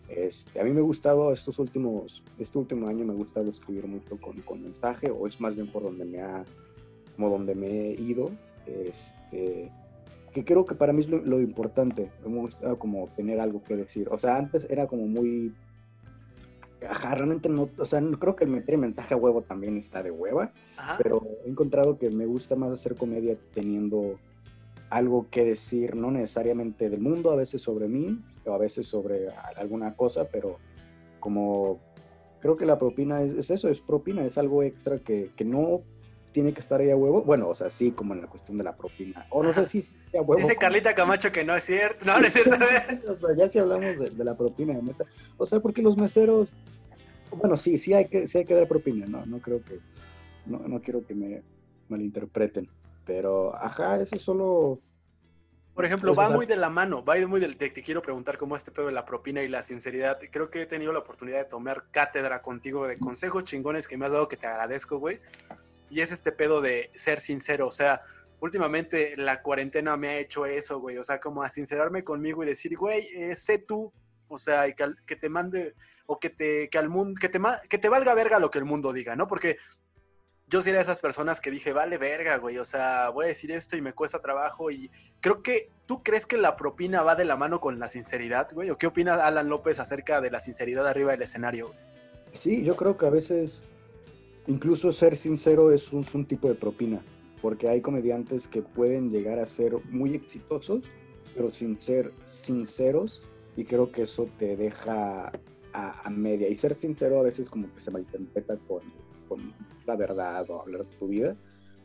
Este, 0.09 0.61
a 0.61 0.65
mí 0.65 0.73
me 0.73 0.81
ha 0.81 0.83
gustado 0.83 1.33
estos 1.33 1.59
últimos, 1.59 2.23
este 2.39 2.59
último 2.59 2.89
año 2.89 3.05
me 3.05 3.13
ha 3.13 3.17
gustado 3.17 3.51
escribir 3.51 3.87
mucho 3.87 4.19
con, 4.21 4.41
con 4.43 4.63
mensaje, 4.63 5.11
o 5.11 5.27
es 5.27 5.41
más 5.41 5.55
bien 5.55 5.71
por 5.71 5.83
donde 5.83 6.05
me 6.05 6.21
ha 6.21 6.45
como 7.19 7.31
donde 7.31 7.57
me 7.57 7.67
he 7.67 8.01
ido, 8.01 8.31
este, 8.65 9.73
que 10.33 10.45
creo 10.45 10.65
que 10.65 10.77
para 10.77 10.93
mí 10.93 11.01
es 11.01 11.09
lo, 11.09 11.41
importante, 11.41 12.13
me 12.25 12.39
gusta 12.39 12.77
como 12.77 13.09
tener 13.17 13.41
algo 13.41 13.61
que 13.65 13.75
decir. 13.75 14.09
O 14.13 14.19
sea, 14.21 14.37
antes 14.37 14.69
era 14.71 14.87
como 14.87 15.09
muy... 15.09 15.53
Ajá, 16.89 17.17
realmente 17.17 17.49
no, 17.49 17.69
o 17.77 17.85
sea, 17.85 18.01
creo 18.21 18.37
que 18.37 18.45
el 18.45 18.51
meter 18.51 18.79
mensaje 18.79 19.15
a 19.15 19.17
huevo 19.17 19.43
también 19.43 19.77
está 19.77 20.01
de 20.01 20.13
hueva, 20.13 20.53
pero 21.03 21.27
he 21.45 21.51
encontrado 21.51 21.99
que 21.99 22.09
me 22.09 22.25
gusta 22.25 22.55
más 22.55 22.71
hacer 22.71 22.95
comedia 22.95 23.37
teniendo 23.53 24.21
algo 24.89 25.27
que 25.29 25.45
decir, 25.45 25.97
no 25.97 26.13
necesariamente 26.13 26.89
del 26.89 27.01
mundo, 27.01 27.33
a 27.33 27.37
veces 27.37 27.63
sobre 27.63 27.89
mí, 27.89 28.23
o 28.47 28.53
a 28.53 28.59
veces 28.59 28.87
sobre 28.87 29.29
alguna 29.57 29.97
cosa, 29.97 30.29
pero 30.29 30.59
como 31.19 31.81
creo 32.39 32.57
que 32.57 32.65
la 32.65 32.79
propina 32.79 33.23
es, 33.23 33.33
es 33.33 33.51
eso, 33.51 33.69
es 33.69 33.81
propina, 33.81 34.25
es 34.25 34.39
algo 34.39 34.63
extra 34.63 35.01
que, 35.01 35.33
que 35.35 35.45
no 35.45 35.83
tiene 36.39 36.53
que 36.53 36.61
estar 36.61 36.81
ahí 36.81 36.89
a 36.89 36.97
huevo. 36.97 37.23
Bueno, 37.23 37.49
o 37.49 37.55
sea, 37.57 37.69
sí, 37.69 37.91
como 37.91 38.15
en 38.15 38.21
la 38.21 38.29
cuestión 38.29 38.59
de 38.59 38.63
la 38.63 38.77
propina. 38.77 39.27
O 39.31 39.43
no 39.43 39.53
sé 39.53 39.67
si 39.67 39.83
a 40.17 40.23
huevo. 40.23 40.37
Dice 40.37 40.55
Carlita 40.55 40.95
Camacho 40.95 41.33
que 41.33 41.43
no 41.43 41.57
es 41.57 41.65
cierto. 41.65 42.05
No, 42.05 42.21
no 42.21 42.29
es 42.29 42.33
cierto. 42.33 42.55
o 43.11 43.17
sea, 43.17 43.35
ya 43.37 43.49
si 43.49 43.59
hablamos 43.59 43.99
de, 43.99 44.25
la 44.25 44.37
propina, 44.37 44.75
de 44.75 44.83
neta. 44.83 45.05
O 45.37 45.45
sea, 45.45 45.59
porque 45.59 45.83
los 45.83 45.97
meseros. 45.97 46.55
Bueno, 47.33 47.57
sí, 47.57 47.77
sí 47.77 47.93
hay 47.93 48.07
que, 48.07 48.29
sí 48.29 48.39
hay 48.39 48.45
que 48.45 48.55
dar 48.55 48.69
propina, 48.69 49.05
no, 49.07 49.27
no 49.27 49.41
creo 49.41 49.65
que. 49.65 49.81
No, 50.47 50.61
no 50.61 50.81
quiero 50.81 51.05
que 51.05 51.17
me 51.17 51.43
malinterpreten. 51.89 52.71
Pero, 53.05 53.53
ajá, 53.57 54.01
eso 54.01 54.17
solo. 54.17 54.81
Por 55.75 55.87
ejemplo, 55.87 56.15
va 56.15 56.31
muy 56.31 56.47
de 56.47 56.55
la 56.55 56.71
mano, 56.71 57.05
va 57.05 57.17
muy 57.27 57.41
del... 57.41 57.57
Te, 57.57 57.71
te 57.71 57.83
quiero 57.83 58.01
preguntar 58.01 58.39
cómo 58.39 58.55
este 58.55 58.71
pedo 58.71 58.87
de 58.87 58.93
la 58.93 59.05
propina 59.05 59.43
y 59.43 59.49
la 59.49 59.63
sinceridad. 59.63 60.21
Creo 60.31 60.51
que 60.51 60.63
he 60.63 60.67
tenido 60.67 60.93
la 60.93 61.01
oportunidad 61.01 61.39
de 61.39 61.45
tomar 61.47 61.87
cátedra 61.91 62.43
contigo 62.43 62.87
de 62.87 62.97
consejos 62.97 63.43
chingones 63.43 63.89
que 63.89 63.97
me 63.97 64.07
has 64.07 64.13
dado 64.13 64.29
que 64.29 64.37
te 64.37 64.47
agradezco, 64.47 64.99
güey 64.99 65.19
y 65.91 66.01
es 66.01 66.13
este 66.13 66.33
pedo 66.33 66.61
de 66.61 66.91
ser 66.95 67.21
sincero, 67.21 67.67
o 67.67 67.71
sea, 67.71 68.03
últimamente 68.41 69.17
la 69.17 69.43
cuarentena 69.43 69.97
me 69.97 70.09
ha 70.09 70.19
hecho 70.19 70.47
eso, 70.47 70.81
güey, 70.81 70.99
o 70.99 71.03
sea, 71.03 71.19
como 71.21 71.43
a 71.43 71.49
sincerarme 71.49 72.05
conmigo 72.05 72.43
y 72.43 72.47
decir, 72.47 72.77
güey, 72.77 73.09
eh, 73.15 73.35
sé 73.35 73.59
tú, 73.59 73.93
o 74.29 74.39
sea, 74.39 74.69
y 74.69 74.75
que, 74.75 75.17
te 75.17 75.29
mande, 75.29 75.75
o 76.07 76.19
que 76.19 76.31
te, 76.31 76.69
que 76.69 76.79
al 76.79 76.89
mundo, 76.89 77.19
que 77.21 77.29
te, 77.29 77.41
que 77.69 77.79
te 77.79 77.89
valga 77.89 78.15
verga 78.15 78.39
lo 78.39 78.51
que 78.51 78.59
el 78.59 78.65
mundo 78.65 78.93
diga, 78.93 79.17
¿no? 79.17 79.27
Porque 79.27 79.57
yo 80.47 80.63
sí 80.63 80.71
era 80.71 80.79
de 80.79 80.83
esas 80.83 81.01
personas 81.01 81.41
que 81.41 81.51
dije, 81.51 81.73
vale 81.73 81.99
verga, 81.99 82.37
güey, 82.37 82.59
o 82.59 82.65
sea, 82.65 83.11
voy 83.11 83.27
a 83.27 83.29
decir 83.29 83.51
esto 83.53 83.77
y 83.77 83.83
me 83.83 83.93
cuesta 83.93 84.21
trabajo 84.21 84.71
y 84.71 84.91
creo 85.21 85.43
que, 85.43 85.71
¿tú 85.87 86.03
crees 86.03 86.25
que 86.25 86.37
la 86.37 86.57
propina 86.57 87.03
va 87.03 87.17
de 87.17 87.25
la 87.25 87.37
mano 87.37 87.61
con 87.61 87.79
la 87.79 87.89
sinceridad, 87.89 88.49
güey? 88.53 88.71
¿O 88.71 88.79
qué 88.79 88.87
opina 88.87 89.27
Alan 89.27 89.49
López 89.49 89.79
acerca 89.79 90.21
de 90.21 90.31
la 90.31 90.41
sinceridad 90.41 90.87
arriba 90.87 91.13
del 91.13 91.23
escenario? 91.23 91.75
Sí, 92.33 92.63
yo 92.65 92.77
creo 92.77 92.97
que 92.97 93.07
a 93.07 93.11
veces 93.11 93.63
Incluso 94.49 94.93
ser 94.93 95.15
sincero 95.15 95.71
es 95.73 95.93
un, 95.93 96.25
tipo 96.25 96.49
de 96.49 96.55
propina, 96.55 97.05
porque 97.43 97.69
hay 97.69 97.83
comediantes 97.83 98.49
que 98.49 98.63
pueden 98.63 99.11
llegar 99.11 99.39
a 99.39 99.45
ser 99.45 99.75
muy 99.91 100.15
exitosos, 100.15 100.91
pero 101.35 101.53
sin 101.53 101.79
ser 101.79 102.15
sinceros, 102.25 103.23
y 103.57 103.65
creo 103.65 103.93
que 103.93 104.03
eso 104.03 104.27
te 104.39 104.57
deja 104.57 105.31
a, 105.75 106.11
media. 106.11 106.49
Y 106.49 106.55
ser 106.57 106.75
sincero 106.75 107.21
a 107.21 107.25
veces 107.25 107.51
como 107.51 107.71
que 107.75 107.79
se 107.79 107.91
malinterpreta 107.91 108.57
con, 108.67 108.81
con 109.29 109.53
la 109.87 109.97
verdad 109.97 110.51
o 110.51 110.63
hablar 110.63 110.87
de 110.87 110.97
tu 110.97 111.09
vida, 111.09 111.37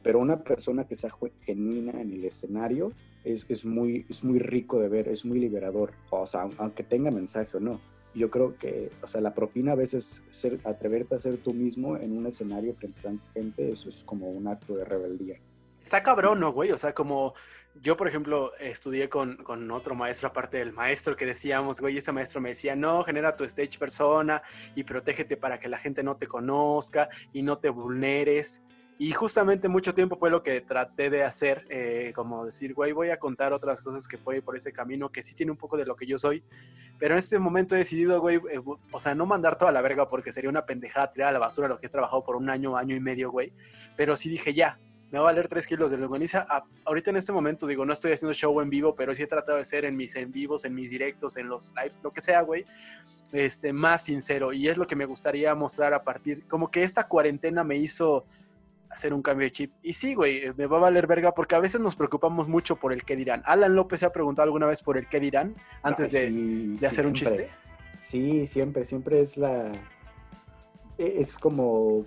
pero 0.02 0.20
una 0.20 0.42
persona 0.42 0.88
que 0.88 0.98
sea 0.98 1.12
genuina 1.42 2.00
en 2.00 2.14
el 2.14 2.24
escenario 2.24 2.94
es, 3.26 3.46
es, 3.50 3.66
muy, 3.66 4.06
es 4.10 4.24
muy 4.24 4.40
rico 4.40 4.80
de 4.80 4.88
ver, 4.88 5.10
es 5.10 5.26
muy 5.26 5.38
liberador, 5.38 5.92
o 6.12 6.26
sea, 6.26 6.50
aunque 6.58 6.84
tenga 6.84 7.12
mensaje 7.12 7.58
o 7.58 7.60
no 7.60 7.93
yo 8.14 8.30
creo 8.30 8.58
que, 8.58 8.92
o 9.02 9.08
sea, 9.08 9.22
la 9.22 9.34
propina 9.34 9.74
a 9.74 9.76
veces, 9.76 10.24
ser, 10.30 10.60
atreverte 10.64 11.16
a 11.16 11.22
ser 11.22 11.38
tú 11.38 11.54
mismo 11.54 11.98
en 11.98 12.18
un 12.18 12.28
escenario 12.28 12.74
frente 12.74 13.00
a 13.00 13.04
tanta 13.04 13.26
gente, 13.34 13.72
eso 13.72 13.90
es 13.90 14.04
como 14.04 14.30
un 14.30 14.48
acto 14.48 14.76
de 14.76 14.86
rebeldía. 14.86 15.40
Está 15.82 16.02
cabrón, 16.02 16.40
¿no, 16.40 16.54
güey? 16.54 16.72
O 16.72 16.78
sea, 16.78 16.94
como 16.94 17.34
yo, 17.82 17.98
por 17.98 18.08
ejemplo, 18.08 18.56
estudié 18.58 19.10
con, 19.10 19.38
con, 19.38 19.70
otro 19.72 19.96
maestro, 19.96 20.30
aparte 20.30 20.58
del 20.58 20.72
maestro 20.72 21.16
que 21.16 21.26
decíamos, 21.26 21.82
güey, 21.82 21.98
este 21.98 22.12
maestro 22.12 22.40
me 22.40 22.50
decía, 22.50 22.76
no, 22.76 23.04
genera 23.04 23.36
tu 23.36 23.44
stage 23.44 23.78
persona 23.78 24.42
y 24.76 24.84
protégete 24.84 25.36
para 25.36 25.60
que 25.60 25.68
la 25.68 25.78
gente 25.78 26.02
no 26.04 26.16
te 26.16 26.28
conozca 26.28 27.10
y 27.34 27.42
no 27.42 27.58
te 27.58 27.70
vulneres. 27.70 28.62
Y 29.00 29.12
justamente 29.12 29.68
mucho 29.68 29.94
tiempo 29.94 30.18
fue 30.18 30.30
lo 30.30 30.44
que 30.44 30.62
traté 30.62 31.10
de 31.10 31.24
hacer, 31.24 31.66
eh, 31.70 32.12
como 32.16 32.46
decir, 32.46 32.74
güey, 32.74 32.92
voy 32.92 33.10
a 33.10 33.18
contar 33.18 33.52
otras 33.52 33.82
cosas 33.82 34.08
que 34.08 34.18
puede 34.18 34.38
ir 34.38 34.44
por 34.44 34.56
ese 34.56 34.72
camino, 34.72 35.10
que 35.10 35.24
sí 35.24 35.34
tiene 35.34 35.52
un 35.52 35.58
poco 35.58 35.78
de 35.78 35.86
lo 35.86 35.96
que 35.96 36.06
yo 36.06 36.18
soy. 36.18 36.44
Pero 37.00 37.16
en 37.16 37.20
este 37.20 37.40
momento 37.40 37.76
he 37.76 37.80
decidido, 37.80 38.22
güey, 38.22 38.38
eh, 38.38 38.62
o 38.92 39.00
sea, 39.00 39.16
no 39.16 39.26
mandar 39.26 39.58
toda 39.58 39.72
la 39.72 39.82
verga 39.82 40.08
porque 40.08 40.32
sería 40.32 40.50
una 40.50 40.66
pendejada 40.66 41.10
tirar 41.10 41.30
a 41.30 41.32
la 41.34 41.40
basura 41.40 41.68
lo 41.68 41.80
que 41.80 41.88
he 41.88 41.90
trabajado 41.90 42.24
por 42.24 42.36
un 42.36 42.50
año, 42.50 42.78
año 42.78 42.96
y 42.96 43.00
medio, 43.00 43.32
güey. 43.32 43.52
Pero 43.96 44.16
sí 44.16 44.30
dije, 44.30 44.54
ya, 44.54 44.78
me 45.14 45.20
va 45.20 45.26
a 45.26 45.32
valer 45.32 45.48
tres 45.48 45.68
kilos 45.68 45.92
de 45.92 45.98
longaniza. 45.98 46.48
ahorita 46.86 47.12
en 47.12 47.18
este 47.18 47.32
momento, 47.32 47.68
digo, 47.68 47.86
no 47.86 47.94
estoy 47.94 48.14
haciendo 48.14 48.34
show 48.34 48.60
en 48.62 48.70
vivo, 48.72 48.96
pero 48.96 49.14
sí 49.14 49.22
he 49.22 49.28
tratado 49.28 49.60
de 49.60 49.66
ser 49.66 49.86
en 49.86 49.96
mis 49.96 50.16
en 50.16 50.32
vivos, 50.32 50.66
en 50.66 50.74
mis 50.74 50.90
directos, 50.90 51.38
en 51.38 51.50
los 51.50 51.72
lives, 51.76 52.00
lo 52.04 52.12
que 52.12 52.20
sea, 52.20 52.42
güey, 52.42 52.66
este, 53.32 53.74
más 53.74 54.06
sincero. 54.06 54.54
Y 54.54 54.68
es 54.68 54.78
lo 54.78 54.88
que 54.88 54.96
me 54.96 55.06
gustaría 55.06 55.54
mostrar 55.54 55.94
a 55.94 56.04
partir, 56.04 56.48
como 56.48 56.72
que 56.72 56.82
esta 56.82 57.08
cuarentena 57.08 57.64
me 57.64 57.78
hizo 57.78 58.24
hacer 58.94 59.14
un 59.14 59.22
cambio 59.22 59.46
de 59.46 59.52
chip. 59.52 59.74
Y 59.82 59.94
sí, 59.94 60.14
güey, 60.14 60.46
eh, 60.46 60.54
me 60.56 60.68
va 60.68 60.78
a 60.78 60.82
valer 60.82 61.08
verga 61.08 61.34
porque 61.34 61.56
a 61.56 61.60
veces 61.60 61.82
nos 61.82 61.96
preocupamos 61.96 62.48
mucho 62.48 62.76
por 62.76 62.94
el 62.94 63.04
qué 63.04 63.16
dirán. 63.16 63.42
Alan 63.46 63.76
López 63.76 64.00
se 64.00 64.06
ha 64.06 64.12
preguntado 64.12 64.46
alguna 64.46 64.66
vez 64.66 64.82
por 64.82 64.98
el 64.98 65.08
qué 65.08 65.20
dirán 65.20 65.56
antes 65.82 66.12
de, 66.12 66.76
hacer 66.86 67.06
un 67.08 67.14
chiste. 67.14 67.48
Sí, 68.00 68.46
siempre, 68.48 68.86
siempre 68.86 69.20
es 69.20 69.38
la... 69.38 69.72
E, 70.98 71.22
es 71.22 71.36
como... 71.36 72.06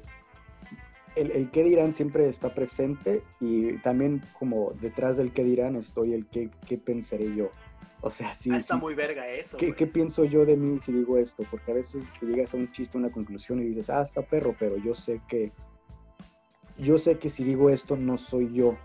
El, 1.14 1.30
el 1.30 1.50
qué 1.50 1.64
dirán 1.64 1.94
siempre 1.94 2.28
está 2.28 2.54
presente 2.54 3.22
y 3.40 3.78
también 3.78 4.22
como 4.38 4.72
detrás 4.82 5.16
del 5.16 5.32
qué 5.32 5.44
dirán 5.44 5.74
estoy 5.76 6.12
el 6.12 6.26
qué, 6.26 6.50
qué 6.66 6.76
pensaré 6.76 7.34
yo. 7.34 7.50
O 8.06 8.10
sea, 8.10 8.34
sí. 8.34 8.50
Ah, 8.52 8.58
está 8.58 8.74
sí. 8.74 8.80
muy 8.80 8.94
verga 8.94 9.28
eso. 9.28 9.56
¿Qué, 9.56 9.74
qué 9.74 9.86
pienso 9.86 10.24
yo 10.24 10.44
de 10.44 10.56
mí 10.56 10.78
si 10.80 10.92
digo 10.92 11.18
esto? 11.18 11.44
Porque 11.50 11.72
a 11.72 11.74
veces 11.74 12.04
te 12.20 12.26
llegas 12.26 12.54
a 12.54 12.56
un 12.56 12.70
chiste, 12.70 12.96
a 12.96 13.00
una 13.00 13.10
conclusión 13.10 13.60
y 13.60 13.64
dices, 13.64 13.90
ah, 13.90 14.02
está 14.02 14.22
perro, 14.22 14.54
pero 14.58 14.76
yo 14.76 14.94
sé 14.94 15.20
que. 15.26 15.52
Yo 16.78 16.98
sé 16.98 17.18
que 17.18 17.28
si 17.28 17.44
digo 17.44 17.70
esto 17.70 17.96
no 17.96 18.16
soy 18.16 18.52
yo. 18.52 18.76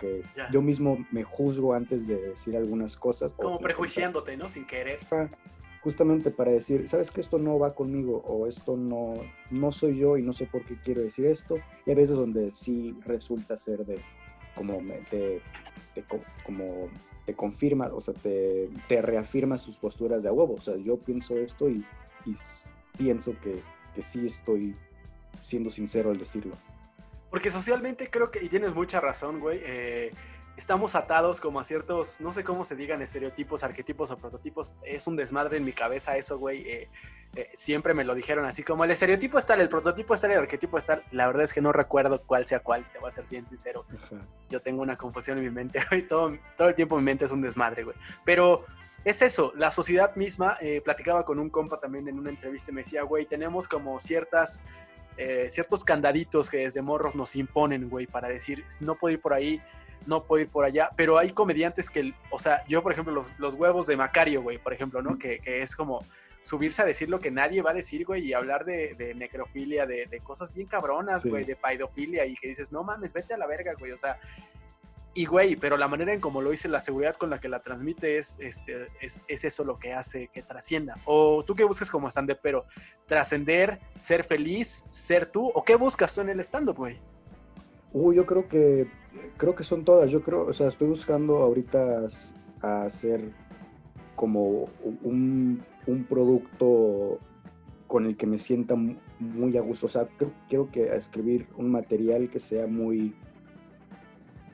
Que 0.00 0.22
Ya. 0.34 0.50
yo 0.50 0.60
mismo 0.60 1.04
me 1.12 1.22
juzgo 1.24 1.72
antes 1.74 2.06
de 2.06 2.16
decir 2.16 2.56
algunas 2.56 2.96
cosas. 2.96 3.32
Como 3.32 3.58
de 3.58 3.62
prejuiciándote, 3.64 4.36
¿no? 4.36 4.48
Sin 4.48 4.66
querer. 4.66 4.98
pensar, 4.98 5.30
Justamente 5.82 6.30
para 6.30 6.50
decir, 6.50 6.88
sabes 6.88 7.10
que 7.10 7.20
esto 7.20 7.38
no 7.38 7.58
va 7.58 7.74
conmigo 7.74 8.22
o 8.26 8.46
esto 8.46 8.74
no, 8.76 9.16
no 9.50 9.70
soy 9.70 9.98
yo 9.98 10.16
y 10.16 10.22
no 10.22 10.32
sé 10.32 10.46
por 10.46 10.64
qué 10.64 10.76
quiero 10.82 11.02
decir 11.02 11.26
esto. 11.26 11.58
Y 11.84 11.92
a 11.92 11.94
veces 11.94 12.16
donde 12.16 12.54
sí 12.54 12.96
resulta 13.04 13.56
ser 13.56 13.84
de 13.84 14.00
como 14.54 14.78
te 15.10 15.40
co- 16.08 16.24
como 16.42 16.88
te 17.26 17.34
confirma, 17.34 17.88
o 17.94 18.00
sea, 18.00 18.14
te, 18.14 18.68
te 18.88 19.00
reafirma 19.02 19.56
sus 19.58 19.78
posturas 19.78 20.22
de 20.22 20.28
a 20.28 20.32
huevo. 20.32 20.54
O 20.54 20.60
sea, 20.60 20.76
yo 20.76 20.96
pienso 20.98 21.38
esto 21.38 21.68
y, 21.68 21.84
y 22.26 22.34
pienso 22.98 23.34
que, 23.42 23.60
que 23.94 24.02
sí 24.02 24.26
estoy 24.26 24.74
siendo 25.42 25.68
sincero 25.70 26.10
al 26.10 26.18
decirlo. 26.18 26.54
Porque 27.34 27.50
socialmente 27.50 28.08
creo 28.10 28.30
que, 28.30 28.44
y 28.44 28.48
tienes 28.48 28.76
mucha 28.76 29.00
razón, 29.00 29.40
güey, 29.40 29.58
eh, 29.64 30.12
estamos 30.56 30.94
atados 30.94 31.40
como 31.40 31.58
a 31.58 31.64
ciertos, 31.64 32.20
no 32.20 32.30
sé 32.30 32.44
cómo 32.44 32.62
se 32.62 32.76
digan, 32.76 33.02
estereotipos, 33.02 33.64
arquetipos 33.64 34.12
o 34.12 34.16
prototipos. 34.16 34.80
Es 34.84 35.08
un 35.08 35.16
desmadre 35.16 35.56
en 35.56 35.64
mi 35.64 35.72
cabeza 35.72 36.16
eso, 36.16 36.38
güey. 36.38 36.62
eh, 36.62 36.88
eh, 37.34 37.50
siempre 37.52 37.92
me 37.92 38.04
lo 38.04 38.14
dijeron 38.14 38.44
así 38.44 38.62
como 38.62 38.84
el 38.84 38.92
estereotipo 38.92 39.36
está, 39.36 39.54
el 39.54 39.68
prototipo 39.68 40.14
está, 40.14 40.32
el 40.32 40.38
arquetipo 40.38 40.78
está. 40.78 41.02
La 41.10 41.26
verdad 41.26 41.42
es 41.42 41.52
que 41.52 41.60
no 41.60 41.72
recuerdo 41.72 42.22
cuál 42.22 42.46
sea 42.46 42.60
cuál, 42.60 42.88
te 42.92 43.00
voy 43.00 43.08
a 43.08 43.10
ser 43.10 43.24
bien 43.28 43.48
sincero. 43.48 43.84
Ajá. 43.92 44.24
Yo 44.48 44.60
tengo 44.60 44.82
una 44.82 44.96
confusión 44.96 45.38
en 45.38 45.42
mi 45.42 45.50
mente, 45.50 45.82
güey. 45.90 46.06
Todo, 46.06 46.38
todo 46.56 46.68
el 46.68 46.76
tiempo 46.76 46.96
mi 46.98 47.02
mente 47.02 47.24
es 47.24 47.32
un 47.32 47.42
desmadre, 47.42 47.82
güey. 47.82 47.96
Pero 48.24 48.64
es 49.04 49.20
eso, 49.20 49.52
la 49.54 49.70
sociedad 49.70 50.16
misma, 50.16 50.56
eh, 50.62 50.80
platicaba 50.82 51.26
con 51.26 51.38
un 51.38 51.50
compa 51.50 51.78
también 51.78 52.08
en 52.08 52.18
una 52.18 52.30
entrevista 52.30 52.70
y 52.70 52.74
me 52.74 52.80
decía, 52.80 53.02
güey, 53.02 53.26
tenemos 53.26 53.68
como 53.68 54.00
ciertas, 54.00 54.62
eh, 55.16 55.46
ciertos 55.48 55.84
candaditos 55.84 56.50
que 56.50 56.58
desde 56.58 56.82
morros 56.82 57.14
nos 57.14 57.36
imponen, 57.36 57.88
güey, 57.88 58.06
para 58.06 58.28
decir, 58.28 58.64
no 58.80 58.96
puedo 58.96 59.14
ir 59.14 59.20
por 59.20 59.32
ahí, 59.34 59.62
no 60.06 60.24
puedo 60.24 60.42
ir 60.42 60.48
por 60.48 60.64
allá, 60.64 60.90
pero 60.96 61.16
hay 61.18 61.30
comediantes 61.30 61.88
que, 61.88 62.12
o 62.30 62.38
sea, 62.38 62.62
yo 62.66 62.82
por 62.82 62.92
ejemplo, 62.92 63.12
los, 63.14 63.38
los 63.38 63.54
huevos 63.54 63.86
de 63.86 63.96
Macario, 63.96 64.42
güey, 64.42 64.58
por 64.58 64.72
ejemplo, 64.72 65.00
¿no? 65.02 65.18
Que, 65.18 65.38
que 65.38 65.60
es 65.62 65.74
como 65.74 66.04
subirse 66.42 66.82
a 66.82 66.84
decir 66.84 67.08
lo 67.08 67.20
que 67.20 67.30
nadie 67.30 67.62
va 67.62 67.70
a 67.70 67.74
decir, 67.74 68.04
güey, 68.04 68.26
y 68.26 68.34
hablar 68.34 68.66
de, 68.66 68.94
de 68.94 69.14
necrofilia, 69.14 69.86
de, 69.86 70.06
de 70.06 70.20
cosas 70.20 70.52
bien 70.52 70.66
cabronas, 70.68 71.22
Sí. 71.22 71.30
güey, 71.30 71.44
de 71.44 71.56
paidofilia, 71.56 72.26
y 72.26 72.34
que 72.34 72.48
dices, 72.48 72.70
no 72.70 72.82
mames, 72.84 73.14
vete 73.14 73.32
a 73.32 73.38
la 73.38 73.46
verga, 73.46 73.72
güey, 73.78 73.92
o 73.92 73.96
sea, 73.96 74.18
y 75.14 75.26
güey, 75.26 75.56
pero 75.56 75.76
la 75.76 75.88
manera 75.88 76.12
en 76.12 76.20
como 76.20 76.40
lo 76.40 76.50
dice, 76.50 76.68
la 76.68 76.80
seguridad 76.80 77.14
con 77.16 77.30
la 77.30 77.38
que 77.40 77.48
la 77.48 77.60
transmite 77.60 78.18
es, 78.18 78.38
este, 78.40 78.88
es, 79.00 79.24
es 79.28 79.44
eso 79.44 79.64
lo 79.64 79.78
que 79.78 79.92
hace 79.92 80.28
que 80.28 80.42
trascienda. 80.42 80.96
O 81.04 81.44
tú 81.44 81.54
qué 81.54 81.64
buscas 81.64 81.90
como 81.90 82.08
stand 82.08 82.36
pero 82.42 82.64
trascender, 83.06 83.80
ser 83.96 84.24
feliz, 84.24 84.88
ser 84.90 85.28
tú, 85.28 85.50
o 85.54 85.64
qué 85.64 85.76
buscas 85.76 86.14
tú 86.14 86.20
en 86.20 86.30
el 86.30 86.40
stand-up, 86.40 86.76
güey. 86.76 86.98
Uy, 87.92 88.16
yo 88.16 88.26
creo 88.26 88.48
que 88.48 88.88
creo 89.36 89.54
que 89.54 89.62
son 89.62 89.84
todas. 89.84 90.10
Yo 90.10 90.22
creo, 90.22 90.46
o 90.46 90.52
sea, 90.52 90.66
estoy 90.68 90.88
buscando 90.88 91.36
ahorita 91.36 92.06
hacer 92.60 93.30
como 94.16 94.68
un, 95.02 95.64
un 95.86 96.04
producto 96.04 97.18
con 97.86 98.06
el 98.06 98.16
que 98.16 98.26
me 98.26 98.38
sienta 98.38 98.74
mu- 98.74 98.96
muy 99.20 99.56
a 99.56 99.60
gusto. 99.60 99.86
O 99.86 99.88
sea, 99.88 100.08
creo, 100.18 100.32
quiero 100.48 100.70
que 100.72 100.86
escribir 100.86 101.46
un 101.56 101.70
material 101.70 102.28
que 102.28 102.40
sea 102.40 102.66
muy 102.66 103.14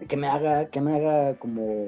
que 0.09 0.17
me 0.17 0.27
haga 0.29 0.67
que 0.69 0.81
me 0.81 0.97
haga 0.97 1.35
como 1.39 1.87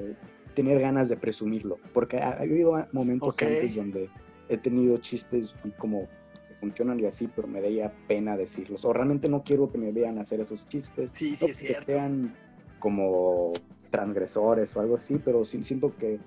tener 0.54 0.80
ganas 0.80 1.08
de 1.08 1.16
presumirlo, 1.16 1.78
porque 1.94 2.18
ha, 2.18 2.30
ha 2.30 2.40
habido 2.42 2.74
momentos 2.92 3.36
antes 3.42 3.74
donde 3.74 4.10
he 4.48 4.56
tenido 4.58 4.98
chistes 4.98 5.54
y 5.64 5.70
como 5.70 6.08
que 6.48 6.54
funcionan 6.54 7.00
y 7.00 7.06
así, 7.06 7.28
pero 7.34 7.48
me 7.48 7.62
daría 7.62 7.92
pena 8.06 8.36
decirlos. 8.36 8.84
O 8.84 8.92
realmente 8.92 9.28
no 9.28 9.42
quiero 9.42 9.70
que 9.70 9.78
me 9.78 9.92
vean 9.92 10.18
hacer 10.18 10.40
esos 10.40 10.68
chistes. 10.68 11.10
Sí, 11.14 11.30
No 11.30 11.36
sí, 11.36 11.44
es 11.46 11.50
porque 11.58 11.66
cierto. 11.72 11.92
sean 11.92 12.36
como 12.78 13.52
transgresores 13.90 14.76
o 14.76 14.80
algo 14.80 14.96
así, 14.96 15.18
pero 15.18 15.44
sí, 15.44 15.62
siento 15.64 15.94
que... 15.96 16.18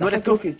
No 0.00 0.08
eres 0.08 0.22
tú. 0.22 0.38
que- 0.38 0.54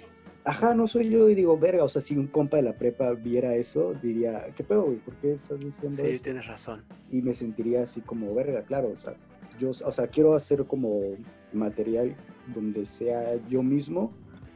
ajá, 0.44 0.74
no 0.74 0.86
soy 0.88 1.08
yo 1.10 1.28
y 1.28 1.34
digo, 1.34 1.58
verga, 1.58 1.84
o 1.84 1.88
sea, 1.88 2.02
si 2.02 2.16
un 2.16 2.26
compa 2.26 2.56
de 2.56 2.62
la 2.64 2.76
prepa 2.76 3.12
viera 3.12 3.54
eso, 3.54 3.94
diría, 4.02 4.46
¿qué 4.56 4.64
pedo, 4.64 4.84
güey? 4.86 4.98
¿Por 4.98 5.14
qué 5.16 5.32
estás 5.32 5.60
diciendo 5.60 5.96
Sí, 5.96 6.08
eso? 6.08 6.22
tienes 6.24 6.46
razón. 6.46 6.84
Y 7.10 7.22
me 7.22 7.34
sentiría 7.34 7.82
así 7.82 8.00
como, 8.02 8.34
verga, 8.34 8.62
claro, 8.64 8.90
o 8.94 8.98
sea, 8.98 9.14
yo, 9.58 9.70
o 9.70 9.92
sea, 9.92 10.06
quiero 10.06 10.34
hacer 10.34 10.64
como 10.66 11.16
material 11.52 12.16
donde 12.54 12.86
sea 12.86 13.36
yo 13.48 13.62
mismo 13.62 14.12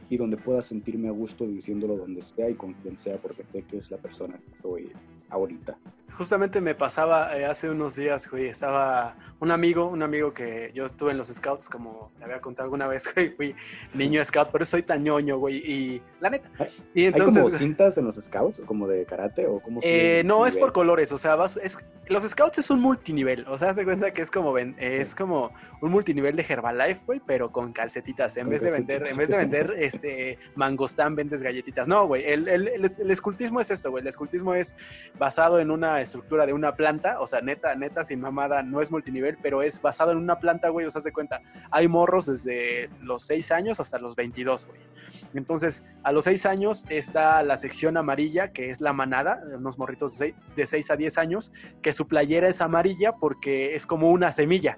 y 0.09 0.17
donde 0.17 0.37
pueda 0.37 0.61
sentirme 0.61 1.07
a 1.07 1.11
gusto 1.11 1.45
diciéndolo 1.45 1.97
donde 1.97 2.21
sea 2.21 2.49
y 2.49 2.55
con 2.55 2.73
quien 2.73 2.97
sea, 2.97 3.17
porque 3.17 3.43
sé 3.51 3.63
que 3.63 3.77
es 3.77 3.91
la 3.91 3.97
persona 3.97 4.37
que 4.37 4.61
soy 4.61 4.91
ahorita. 5.29 5.77
Justamente 6.17 6.61
me 6.61 6.75
pasaba 6.75 7.35
eh, 7.35 7.45
hace 7.45 7.69
unos 7.69 7.95
días, 7.95 8.29
güey, 8.29 8.47
estaba 8.47 9.15
un 9.39 9.49
amigo, 9.49 9.87
un 9.87 10.03
amigo 10.03 10.31
que 10.31 10.71
yo 10.75 10.85
estuve 10.85 11.11
en 11.11 11.17
los 11.17 11.27
scouts, 11.27 11.67
como 11.67 12.11
te 12.19 12.25
había 12.25 12.39
contado 12.39 12.65
alguna 12.65 12.85
vez, 12.87 13.11
güey, 13.15 13.31
fui 13.35 13.55
niño 13.93 14.23
scout, 14.23 14.49
por 14.49 14.61
eso 14.61 14.71
soy 14.71 14.83
tan 14.83 15.03
ñoño, 15.03 15.39
güey, 15.39 15.57
y 15.57 16.01
la 16.19 16.29
neta. 16.29 16.49
Y 16.93 17.05
¿Hay 17.05 17.11
como 17.13 17.25
entonces... 17.25 17.57
cintas 17.57 17.97
en 17.97 18.05
los 18.05 18.15
scouts, 18.15 18.61
como 18.65 18.87
de 18.87 19.05
karate 19.05 19.47
o 19.47 19.59
como 19.59 19.79
Eh, 19.83 20.21
no, 20.25 20.45
es 20.45 20.55
por 20.55 20.71
colores, 20.71 21.11
o 21.11 21.17
sea, 21.17 21.35
vas, 21.35 21.57
es, 21.57 21.77
los 22.07 22.23
scouts 22.23 22.59
es 22.59 22.69
un 22.69 22.79
multinivel, 22.79 23.45
o 23.47 23.57
sea, 23.57 23.73
de 23.73 23.83
cuenta 23.83 24.13
que 24.13 24.21
es 24.21 24.29
como 24.29 24.53
ven, 24.53 24.75
es 24.77 25.15
como 25.15 25.51
un 25.81 25.91
multinivel 25.91 26.35
de 26.35 26.45
Herbalife, 26.47 27.01
güey, 27.05 27.21
pero 27.25 27.51
con 27.51 27.73
calcetitas, 27.73 28.37
en 28.37 28.43
Con 28.43 28.51
vez 28.51 28.61
de 28.61 28.71
vender, 28.71 29.07
en 29.07 29.17
vez 29.17 29.29
de 29.29 29.37
vender 29.37 29.73
este 29.77 30.37
mangostán, 30.55 31.15
vendes 31.15 31.41
galletitas. 31.41 31.87
No, 31.87 32.05
güey, 32.05 32.23
el, 32.25 32.47
el, 32.47 32.67
el, 32.67 32.85
el 32.85 33.11
escultismo 33.11 33.59
es 33.59 33.71
esto, 33.71 33.89
güey, 33.89 34.01
el 34.01 34.07
escultismo 34.07 34.53
es 34.53 34.75
basado 35.17 35.59
en 35.59 35.71
una 35.71 36.02
estructura 36.03 36.45
de 36.45 36.53
una 36.53 36.75
planta, 36.75 37.19
o 37.19 37.27
sea, 37.27 37.41
neta, 37.41 37.75
neta, 37.75 38.03
sin 38.03 38.21
mamada, 38.21 38.63
no 38.63 38.81
es 38.81 38.91
multinivel, 38.91 39.37
pero 39.41 39.61
es 39.61 39.81
basado 39.81 40.11
en 40.11 40.17
una 40.17 40.39
planta, 40.39 40.69
güey, 40.69 40.85
o 40.85 40.89
sea, 40.89 41.01
de 41.01 41.11
cuenta, 41.11 41.41
hay 41.71 41.87
morros 41.87 42.27
desde 42.27 42.89
los 43.01 43.23
6 43.23 43.51
años 43.51 43.79
hasta 43.79 43.99
los 43.99 44.15
22, 44.15 44.67
güey. 44.67 44.79
Entonces, 45.33 45.83
a 46.03 46.11
los 46.11 46.25
6 46.25 46.45
años 46.45 46.85
está 46.89 47.41
la 47.43 47.57
sección 47.57 47.97
amarilla, 47.97 48.51
que 48.51 48.69
es 48.69 48.81
la 48.81 48.93
manada, 48.93 49.41
unos 49.55 49.77
morritos 49.77 50.17
de 50.19 50.65
6 50.65 50.91
a 50.91 50.95
10 50.95 51.17
años, 51.17 51.51
que 51.81 51.93
su 51.93 52.07
playera 52.07 52.47
es 52.47 52.61
amarilla 52.61 53.13
porque 53.13 53.75
es 53.75 53.85
como 53.85 54.11
una 54.11 54.31
semilla. 54.31 54.75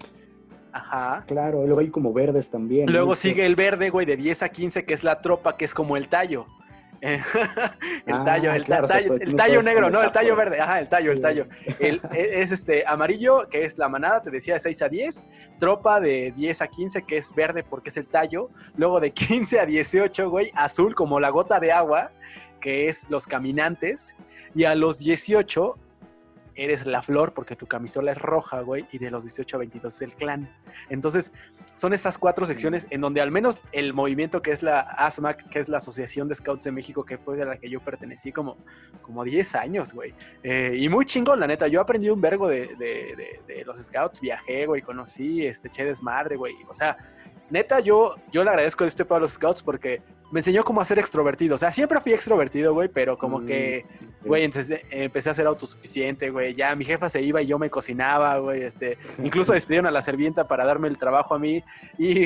Ajá. 0.72 1.24
Claro, 1.26 1.66
luego 1.66 1.80
hay 1.80 1.90
como 1.90 2.12
verdes 2.12 2.50
también. 2.50 2.92
Luego 2.92 3.10
¿no? 3.10 3.16
sigue 3.16 3.46
el 3.46 3.56
verde, 3.56 3.90
güey, 3.90 4.06
de 4.06 4.18
10 4.18 4.44
a 4.44 4.50
15, 4.50 4.86
que 4.86 4.94
es 4.94 5.06
la 5.06 5.22
tropa, 5.22 5.56
que 5.56 5.64
es 5.64 5.74
como 5.74 5.96
el 5.96 6.10
tallo. 6.10 6.48
El 8.06 8.14
Ah, 8.14 8.24
tallo, 8.26 8.54
el, 8.54 8.66
claro, 8.66 8.86
o 8.86 8.90
sea, 8.90 8.98
tallo, 8.98 9.14
el 9.16 9.36
tallo 9.36 9.62
negro, 9.62 9.90
no, 9.90 10.02
el 10.02 10.12
tallo 10.12 10.36
verde, 10.36 10.60
ajá, 10.60 10.80
el 10.80 10.90
tallo, 10.90 11.12
el 11.12 11.22
tallo. 11.22 11.46
El, 11.80 12.02
e- 12.14 12.42
es 12.42 12.52
este 12.52 12.84
amarillo, 12.88 13.48
que 13.50 13.64
es 13.64 13.78
la 13.78 13.90
manada, 13.90 14.22
te 14.22 14.32
decía 14.32 14.56
de 14.56 14.60
6 14.60 14.82
a 14.82 14.90
10, 14.90 15.28
tropa 15.60 16.00
de 16.00 16.34
10 16.36 16.62
a 16.62 16.68
15, 16.68 17.04
que 17.04 17.18
es 17.18 17.34
verde 17.36 17.64
porque 17.64 17.90
es 17.90 17.98
el 17.98 18.08
tallo, 18.08 18.50
luego 18.76 19.00
de 19.00 19.12
15 19.12 19.60
a 19.60 19.66
18, 19.66 20.30
güey, 20.30 20.52
azul 20.56 20.96
como 20.96 21.20
la 21.20 21.30
gota 21.30 21.60
de 21.60 21.72
agua, 21.72 22.12
que 22.60 22.88
es 22.90 23.10
los 23.10 23.28
caminantes, 23.28 24.16
y 24.56 24.64
a 24.64 24.74
los 24.76 25.00
18 25.00 25.78
eres 26.56 26.86
la 26.86 27.02
flor 27.02 27.34
porque 27.34 27.56
tu 27.56 27.68
camisola 27.68 28.14
es 28.14 28.18
roja, 28.18 28.62
güey, 28.62 28.88
y 28.92 28.98
de 28.98 29.12
los 29.12 29.24
18 29.24 29.58
a 29.58 29.60
22 29.60 29.94
es 29.94 30.02
el 30.02 30.16
clan. 30.16 30.50
Entonces, 30.90 31.34
son 31.76 31.94
esas 31.94 32.18
cuatro 32.18 32.46
secciones 32.46 32.88
en 32.90 33.02
donde 33.02 33.22
al 33.22 33.30
menos 33.32 33.62
el 33.72 33.94
movimiento 33.94 34.42
que 34.42 34.52
es 34.52 34.64
la 34.64 34.80
ASMAC, 34.80 35.48
que 35.50 35.60
es 35.60 35.70
la 35.70 35.78
Asociación 35.78 36.28
de 36.28 36.34
Scouts 36.36 36.64
de 36.64 36.72
México, 36.72 37.06
que 37.06 37.18
fue 37.20 37.38
de 37.38 37.46
la 37.46 37.58
que 37.58 37.70
yo 37.70 37.80
pertenecí 37.82 38.32
como, 38.32 38.58
como 39.04 39.24
10 39.24 39.56
años, 39.56 39.94
güey. 39.94 40.16
Eh, 40.42 40.76
y 40.80 40.90
muy 40.90 41.06
chingón, 41.06 41.40
la 41.40 41.46
neta. 41.48 41.68
Yo 41.68 41.82
aprendí 41.82 42.10
un 42.10 42.20
vergo 42.22 42.48
de, 42.48 42.68
de- 42.78 43.40
de- 43.48 43.64
los 43.66 43.78
Scouts, 43.78 44.20
viajé, 44.22 44.66
güey, 44.66 44.82
conocí, 44.82 45.46
este, 45.46 45.68
eché 45.68 45.86
desmadre, 45.86 46.36
güey. 46.36 46.56
O 46.68 46.74
sea, 46.74 46.98
neta, 47.50 47.80
yo, 47.80 48.16
yo 48.32 48.44
le 48.44 48.50
agradezco 48.50 48.86
este 48.86 49.06
para 49.06 49.22
los 49.22 49.32
Scouts 49.34 49.62
porque 49.62 50.02
me 50.36 50.42
enseñó 50.42 50.66
cómo 50.66 50.84
ser 50.84 51.00
extrovertido. 51.00 51.56
O 51.56 51.58
sea, 51.58 51.72
siempre 51.72 52.02
fui 52.02 52.12
extrovertido, 52.12 52.74
güey, 52.74 52.90
pero 52.90 53.18
como 53.18 53.40
Mm, 53.40 53.46
que. 53.46 53.86
Güey, 54.26 54.44
entonces 54.44 54.82
eh, 54.82 55.06
empecé 55.06 55.30
a 55.30 55.34
ser 55.34 55.48
autosuficiente, 55.48 56.30
güey. 56.30 56.54
Ya 56.54 56.76
mi 56.76 56.84
jefa 56.84 57.10
se 57.10 57.22
iba 57.22 57.42
y 57.42 57.46
yo 57.46 57.58
me 57.58 57.70
cocinaba, 57.70 58.38
güey. 58.40 58.64
Este, 58.64 58.98
incluso 59.24 59.54
despidieron 59.54 59.86
a 59.86 59.92
la 59.92 60.02
servienta 60.02 60.46
para 60.46 60.66
darme 60.66 60.90
el 60.90 60.98
trabajo 60.98 61.36
a 61.36 61.40
mí. 61.40 61.64
Y, 61.98 62.26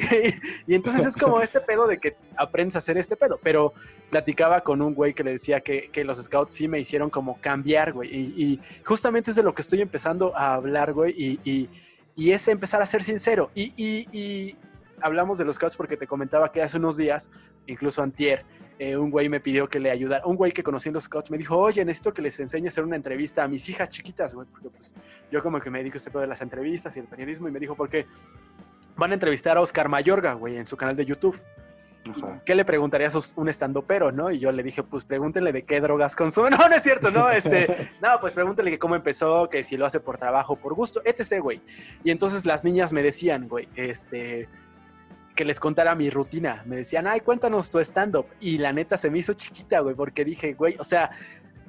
y 0.65 0.73
entonces 0.73 1.05
es 1.05 1.15
como 1.15 1.39
este 1.39 1.61
pedo 1.61 1.85
de 1.85 1.99
que 1.99 2.15
aprendes 2.35 2.77
a 2.77 2.79
hacer 2.79 2.97
este 2.97 3.15
pedo. 3.15 3.39
Pero 3.43 3.73
platicaba 4.09 4.61
con 4.61 4.81
un 4.81 4.95
güey 4.95 5.13
que 5.13 5.23
le 5.23 5.33
decía 5.33 5.61
que, 5.61 5.91
que 5.91 6.03
los 6.03 6.17
scouts 6.17 6.55
sí 6.55 6.67
me 6.67 6.79
hicieron 6.79 7.11
como 7.11 7.39
cambiar, 7.39 7.93
güey. 7.93 8.09
Y, 8.09 8.43
y 8.43 8.59
justamente 8.83 9.29
es 9.29 9.35
de 9.35 9.43
lo 9.43 9.53
que 9.53 9.61
estoy 9.61 9.81
empezando 9.81 10.35
a 10.35 10.55
hablar, 10.55 10.93
güey. 10.93 11.13
Y, 11.15 11.39
y, 11.43 11.69
y 12.15 12.31
es 12.31 12.47
empezar 12.47 12.81
a 12.81 12.87
ser 12.87 13.03
sincero. 13.03 13.51
Y, 13.53 13.71
y 13.77 14.55
hablamos 15.01 15.37
de 15.37 15.45
los 15.45 15.55
scouts 15.55 15.77
porque 15.77 15.97
te 15.97 16.07
comentaba 16.07 16.51
que 16.51 16.61
hace 16.61 16.77
unos 16.77 16.97
días, 16.97 17.29
incluso 17.67 18.01
antier, 18.01 18.45
eh, 18.77 18.95
un 18.95 19.11
güey 19.11 19.29
me 19.29 19.39
pidió 19.39 19.67
que 19.67 19.79
le 19.79 19.91
ayudara, 19.91 20.25
un 20.25 20.35
güey 20.35 20.51
que 20.51 20.63
conocí 20.63 20.89
en 20.89 20.93
los 20.93 21.03
scouts 21.03 21.31
me 21.31 21.37
dijo, 21.37 21.57
oye, 21.57 21.83
necesito 21.83 22.13
que 22.13 22.21
les 22.21 22.39
enseñe 22.39 22.65
a 22.65 22.69
hacer 22.69 22.83
una 22.83 22.95
entrevista 22.95 23.43
a 23.43 23.47
mis 23.47 23.67
hijas 23.69 23.89
chiquitas, 23.89 24.33
güey, 24.33 24.47
porque 24.49 24.69
pues 24.69 24.95
yo 25.29 25.43
como 25.43 25.59
que 25.59 25.69
me 25.69 25.79
dedico 25.79 25.95
a 25.95 25.97
este 25.97 26.11
pedo 26.11 26.21
de 26.21 26.27
las 26.27 26.41
entrevistas 26.41 26.95
y 26.95 26.99
el 26.99 27.07
periodismo 27.07 27.47
y 27.47 27.51
me 27.51 27.59
dijo, 27.59 27.75
porque 27.75 28.07
van 28.95 29.11
a 29.11 29.13
entrevistar 29.15 29.57
a 29.57 29.61
Oscar 29.61 29.89
Mayorga, 29.89 30.33
güey, 30.33 30.57
en 30.57 30.65
su 30.65 30.77
canal 30.77 30.95
de 30.95 31.05
YouTube. 31.05 31.39
Ajá. 32.07 32.41
¿qué 32.45 32.55
le 32.55 32.65
preguntarías 32.65 33.15
a 33.15 33.19
un 33.35 33.49
estandopero, 33.49 34.11
no? 34.11 34.31
Y 34.31 34.39
yo 34.39 34.51
le 34.51 34.63
dije, 34.63 34.83
pues 34.83 35.03
pregúntenle 35.05 35.51
de 35.51 35.63
qué 35.63 35.81
drogas 35.81 36.15
consume. 36.15 36.49
No, 36.59 36.67
no 36.67 36.75
es 36.75 36.83
cierto, 36.83 37.11
no, 37.11 37.29
este, 37.29 37.91
no, 38.01 38.19
pues 38.19 38.33
pregúntele 38.33 38.71
que 38.71 38.79
cómo 38.79 38.95
empezó, 38.95 39.49
que 39.49 39.63
si 39.63 39.77
lo 39.77 39.85
hace 39.85 39.99
por 39.99 40.17
trabajo, 40.17 40.55
por 40.55 40.73
gusto, 40.73 41.01
etc, 41.05 41.41
güey. 41.41 41.61
Y 42.03 42.11
entonces 42.11 42.45
las 42.45 42.63
niñas 42.63 42.93
me 42.93 43.03
decían, 43.03 43.47
güey, 43.47 43.67
este, 43.75 44.47
que 45.39 45.45
les 45.45 45.57
contara 45.57 45.95
mi 45.95 46.09
rutina. 46.09 46.63
Me 46.65 46.75
decían, 46.75 47.07
ay, 47.07 47.21
cuéntanos 47.21 47.71
tu 47.71 47.79
stand-up. 47.79 48.25
Y 48.41 48.57
la 48.57 48.73
neta 48.73 48.97
se 48.97 49.09
me 49.09 49.19
hizo 49.19 49.31
chiquita, 49.31 49.79
güey, 49.79 49.95
porque 49.95 50.25
dije, 50.25 50.53
güey, 50.53 50.75
o 50.77 50.83
sea, 50.83 51.11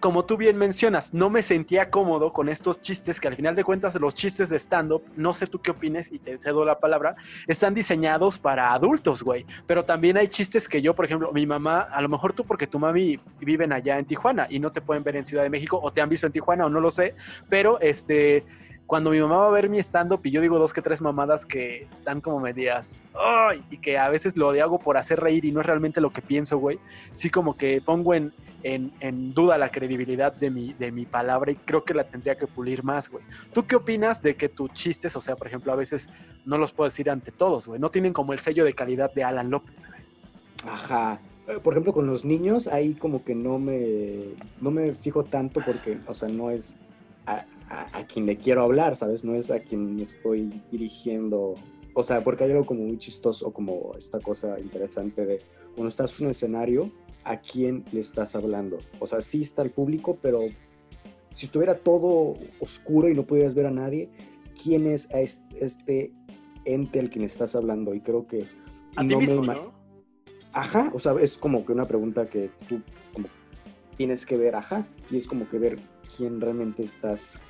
como 0.01 0.25
tú 0.25 0.37
bien 0.37 0.57
mencionas, 0.57 1.15
no 1.15 1.31
me 1.31 1.41
sentía 1.41 1.89
cómodo 1.89 2.33
con 2.33 2.49
estos 2.49 2.81
chistes 2.81 3.21
que 3.21 3.29
al 3.29 3.37
final 3.37 3.55
de 3.55 3.63
cuentas 3.63 3.95
los 4.01 4.13
chistes 4.13 4.49
de 4.49 4.59
stand-up, 4.59 5.05
no 5.15 5.33
sé 5.33 5.47
tú 5.47 5.61
qué 5.61 5.71
opines 5.71 6.11
y 6.11 6.19
te 6.19 6.37
cedo 6.39 6.65
la 6.65 6.81
palabra, 6.81 7.15
están 7.47 7.73
diseñados 7.73 8.41
para 8.41 8.73
adultos, 8.73 9.23
güey. 9.23 9.47
Pero 9.69 9.85
también 9.85 10.17
hay 10.17 10.27
chistes 10.27 10.69
que 10.69 10.83
yo, 10.83 10.97
por 10.97 11.05
ejemplo, 11.05 11.31
mi 11.33 11.47
mamá, 11.47 11.83
a 11.83 12.03
lo 12.03 12.09
mejor 12.09 12.33
tú 12.33 12.45
porque 12.45 12.67
tu 12.67 12.81
mami 12.81 13.21
viven 13.39 13.73
allá 13.73 13.99
en 13.99 14.05
Tijuana 14.05 14.49
y 14.51 14.59
no 14.59 14.73
te 14.73 14.81
pueden 14.81 15.05
ver 15.05 15.15
en 15.15 15.25
Ciudad 15.25 15.45
de 15.45 15.51
México 15.51 15.79
o 15.81 15.93
te 15.93 16.01
han 16.01 16.09
visto 16.09 16.27
en 16.27 16.33
Tijuana 16.33 16.67
o 16.67 16.71
no 16.71 16.81
lo 16.81 16.91
sé, 16.91 17.15
pero 17.49 17.79
este 17.79 18.45
cuando 18.91 19.13
mi 19.13 19.21
mamá 19.21 19.37
va 19.37 19.47
a 19.47 19.51
ver 19.51 19.69
mi 19.69 19.79
stand-up 19.79 20.21
y 20.25 20.33
yo 20.33 20.41
digo 20.41 20.59
dos 20.59 20.73
que 20.73 20.83
tres 20.83 21.01
mamadas 21.01 21.47
que 21.47 21.87
están 21.89 22.21
como 22.21 22.41
medias, 22.41 23.05
¡ay! 23.15 23.63
y 23.71 23.77
que 23.77 23.97
a 23.97 24.09
veces 24.09 24.37
lo 24.37 24.51
hago 24.51 24.81
por 24.81 24.97
hacer 24.97 25.21
reír 25.21 25.45
y 25.45 25.53
no 25.53 25.61
es 25.61 25.67
realmente 25.67 26.01
lo 26.01 26.11
que 26.11 26.21
pienso, 26.21 26.59
güey, 26.59 26.81
sí 27.13 27.31
como 27.31 27.57
que 27.57 27.81
pongo 27.81 28.15
en, 28.15 28.33
en, 28.65 28.93
en, 28.99 29.33
duda 29.33 29.59
la 29.59 29.69
credibilidad 29.69 30.33
de 30.33 30.51
mi, 30.51 30.73
de 30.73 30.91
mi 30.91 31.07
palabra 31.07 31.53
y 31.53 31.55
creo 31.55 31.85
que 31.85 31.95
la 31.95 32.03
tendría 32.03 32.35
que 32.35 32.49
pulir 32.49 32.83
más, 32.83 33.09
güey. 33.09 33.25
¿Tú 33.53 33.65
qué 33.65 33.77
opinas 33.77 34.23
de 34.23 34.35
que 34.35 34.49
tus 34.49 34.73
chistes, 34.73 35.15
o 35.15 35.21
sea, 35.21 35.37
por 35.37 35.47
ejemplo, 35.47 35.73
a 35.73 35.77
veces 35.77 36.11
no 36.45 36.59
los 36.59 36.73
puedo 36.73 36.89
decir 36.89 37.11
ante 37.11 37.31
todos, 37.31 37.69
güey, 37.69 37.79
no 37.81 37.91
tienen 37.91 38.13
como 38.13 38.33
el 38.33 38.41
sello 38.41 38.65
de 38.65 38.73
calidad 38.73 39.15
de 39.15 39.23
Alan 39.23 39.51
López, 39.51 39.87
güey? 39.87 40.01
Ajá. 40.67 41.21
Eh, 41.47 41.61
Por 41.63 41.75
ejemplo, 41.75 41.93
con 41.93 42.09
los 42.09 42.25
niños, 42.25 42.67
ahí 42.67 42.95
como 42.95 43.23
que 43.23 43.37
no 43.37 43.61
me, 43.61 44.35
no 44.61 44.73
me 44.73 44.95
fijo 44.95 45.23
tanto 45.23 45.61
porque, 45.65 46.01
o 46.09 46.13
sea, 46.13 46.29
no 46.29 46.51
es 46.51 46.77
a, 47.71 47.99
a, 47.99 48.07
quien 48.07 48.27
le 48.27 48.37
quiero 48.37 48.63
hablar, 48.63 48.97
¿sabes? 48.97 49.25
No 49.25 49.35
es 49.35 49.51
a 49.51 49.61
quien 49.61 49.97
me 49.97 50.03
estoy 50.03 50.53
dirigiendo. 50.71 51.55
O 51.95 52.03
sea, 52.03 52.23
porque 52.23 52.45
hay 52.45 52.51
algo 52.51 52.67
como 52.67 52.83
muy 52.83 52.99
chistoso, 52.99 53.53
como 53.53 53.93
esta 53.97 54.21
cosa 54.21 54.59
interesante 54.61 55.25
de 55.25 55.41
cuando 55.75 55.89
estás 55.89 56.19
en 56.19 56.27
un 56.27 56.31
escenario, 56.31 56.91
¿a 57.25 57.41
quién 57.41 57.85
le 57.93 58.01
estás 58.01 58.35
hablando? 58.35 58.79
O 58.99 59.07
sea, 59.07 59.23
sí 59.23 59.43
está 59.43 59.63
el 59.63 59.71
público, 59.71 60.19
pero 60.21 60.41
si 61.35 61.47
estuviera 61.47 61.77
todo 61.77 62.35
oscuro 62.61 63.09
y 63.09 63.15
no 63.15 63.25
pudieras 63.25 63.55
ver 63.55 63.67
a 63.67 63.71
nadie, 63.71 64.09
¿quién 64.63 64.87
es 64.87 65.11
a 65.15 65.21
este 65.21 66.13
ente 66.65 67.01
al 67.01 67.11
quien 67.11 67.25
estás 67.25 67.55
hablando? 67.55 67.95
Y 67.95 68.01
creo 68.01 68.27
que... 68.27 68.47
A 68.97 69.07
ti 69.07 69.17
mismo, 69.17 69.43
¿no? 69.43 69.81
Ajá, 70.53 70.91
o 70.93 70.99
sea, 70.99 71.15
es 71.21 71.39
como 71.39 71.65
que 71.65 71.73
una 71.73 71.87
pregunta 71.87 72.29
que 72.29 72.51
tú 72.69 72.83
como, 73.13 73.29
tienes 73.97 74.27
que 74.27 74.37
ver, 74.37 74.57
ajá, 74.57 74.85
y 75.11 75.19
es 75.19 75.29
como 75.29 75.49
que 75.49 75.59
ver 75.59 75.79
quién 76.17 76.41
realmente 76.41 76.83
estás 76.83 77.41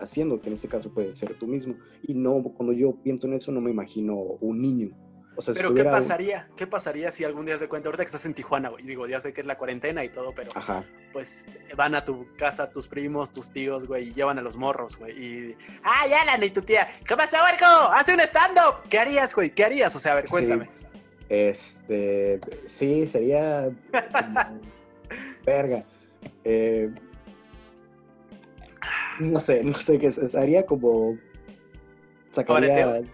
haciendo, 0.00 0.40
que 0.40 0.48
en 0.48 0.54
este 0.54 0.68
caso 0.68 0.92
puede 0.92 1.14
ser 1.16 1.34
tú 1.38 1.46
mismo. 1.46 1.74
Y 2.02 2.14
no, 2.14 2.42
cuando 2.42 2.72
yo 2.72 2.94
pienso 3.02 3.26
en 3.26 3.34
eso, 3.34 3.52
no 3.52 3.60
me 3.60 3.70
imagino 3.70 4.14
un 4.14 4.60
niño. 4.60 4.90
O 5.34 5.40
sea, 5.40 5.54
pero 5.54 5.70
si 5.70 5.76
¿qué 5.76 5.84
pasaría? 5.84 6.48
¿Qué 6.56 6.66
pasaría 6.66 7.10
si 7.10 7.24
algún 7.24 7.46
día 7.46 7.56
se 7.56 7.66
cuenta, 7.66 7.88
ahorita 7.88 8.04
que 8.04 8.08
estás 8.08 8.26
en 8.26 8.34
Tijuana, 8.34 8.68
güey? 8.68 8.84
Digo, 8.84 9.06
ya 9.06 9.18
sé 9.18 9.32
que 9.32 9.40
es 9.40 9.46
la 9.46 9.56
cuarentena 9.56 10.04
y 10.04 10.10
todo, 10.10 10.32
pero 10.34 10.50
Ajá. 10.54 10.84
pues 11.12 11.46
van 11.74 11.94
a 11.94 12.04
tu 12.04 12.26
casa 12.36 12.70
tus 12.70 12.86
primos, 12.86 13.32
tus 13.32 13.50
tíos, 13.50 13.86
güey, 13.86 14.08
y 14.08 14.12
llevan 14.12 14.38
a 14.38 14.42
los 14.42 14.56
morros, 14.56 14.98
güey. 14.98 15.12
Y, 15.18 15.56
ah, 15.84 16.06
ya, 16.08 16.22
Alan, 16.22 16.42
y 16.42 16.50
tu 16.50 16.60
tía, 16.60 16.86
¿qué 17.06 17.16
pasa, 17.16 17.42
Huerco? 17.42 17.64
¡Hace 17.64 18.12
un 18.12 18.20
stand-up! 18.20 18.86
¿Qué 18.90 18.98
harías, 18.98 19.34
güey? 19.34 19.54
¿Qué 19.54 19.64
harías? 19.64 19.96
O 19.96 20.00
sea, 20.00 20.12
a 20.12 20.16
ver, 20.16 20.26
cuéntame. 20.28 20.66
Sí. 20.66 20.82
Este, 21.30 22.40
sí, 22.66 23.06
sería 23.06 23.70
verga. 25.46 25.82
Eh, 26.44 26.92
no 29.20 29.40
sé, 29.40 29.62
no 29.64 29.74
sé 29.74 29.98
qué 29.98 30.08
es. 30.08 30.34
Haría 30.34 30.64
como. 30.66 31.16
Sacaría. 32.30 32.74
¿Cabareteo? 32.74 33.10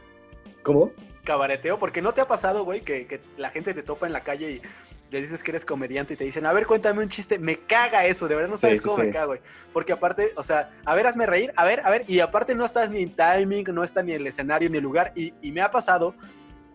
¿Cómo? 0.63 0.93
Cabareteo, 1.25 1.79
porque 1.79 2.01
no 2.01 2.13
te 2.15 2.21
ha 2.21 2.27
pasado, 2.29 2.65
güey, 2.65 2.81
que, 2.81 3.07
que, 3.07 3.21
la 3.37 3.51
gente 3.51 3.75
te 3.75 3.83
topa 3.83 4.07
en 4.07 4.13
la 4.13 4.23
calle 4.23 4.51
y 4.51 4.63
le 5.11 5.21
dices 5.21 5.43
que 5.43 5.51
eres 5.51 5.65
comediante 5.65 6.15
y 6.15 6.17
te 6.17 6.25
dicen, 6.25 6.47
a 6.47 6.53
ver, 6.53 6.67
cuéntame 6.67 7.03
un 7.03 7.09
chiste. 7.09 7.39
Me 7.39 7.57
caga 7.57 8.07
eso, 8.07 8.29
de 8.29 8.35
verdad 8.35 8.49
no 8.51 8.57
sabes 8.57 8.79
Sí, 8.79 8.83
sí, 8.83 8.89
cómo 8.89 8.99
me 9.03 9.07
sí. 9.07 9.13
caga, 9.13 9.27
güey. 9.27 9.41
Porque 9.73 9.93
aparte, 9.93 10.33
o 10.37 10.43
sea, 10.43 10.71
a 10.85 10.95
ver, 10.95 11.07
hazme 11.07 11.27
reír, 11.27 11.53
a 11.57 11.65
ver, 11.65 11.81
a 11.85 11.91
ver, 11.91 12.05
y 12.09 12.21
aparte 12.21 12.55
no 12.55 12.65
estás 12.65 12.91
ni 12.91 13.03
en 13.03 13.15
timing, 13.15 13.65
no 13.75 13.83
está 13.85 14.03
ni 14.03 14.13
el 14.13 14.27
escenario 14.27 14.71
ni 14.71 14.79
el 14.79 14.85
lugar. 14.85 15.13
Y, 15.17 15.35
y 15.43 15.53
me 15.53 15.61
ha 15.63 15.71
pasado 15.71 16.15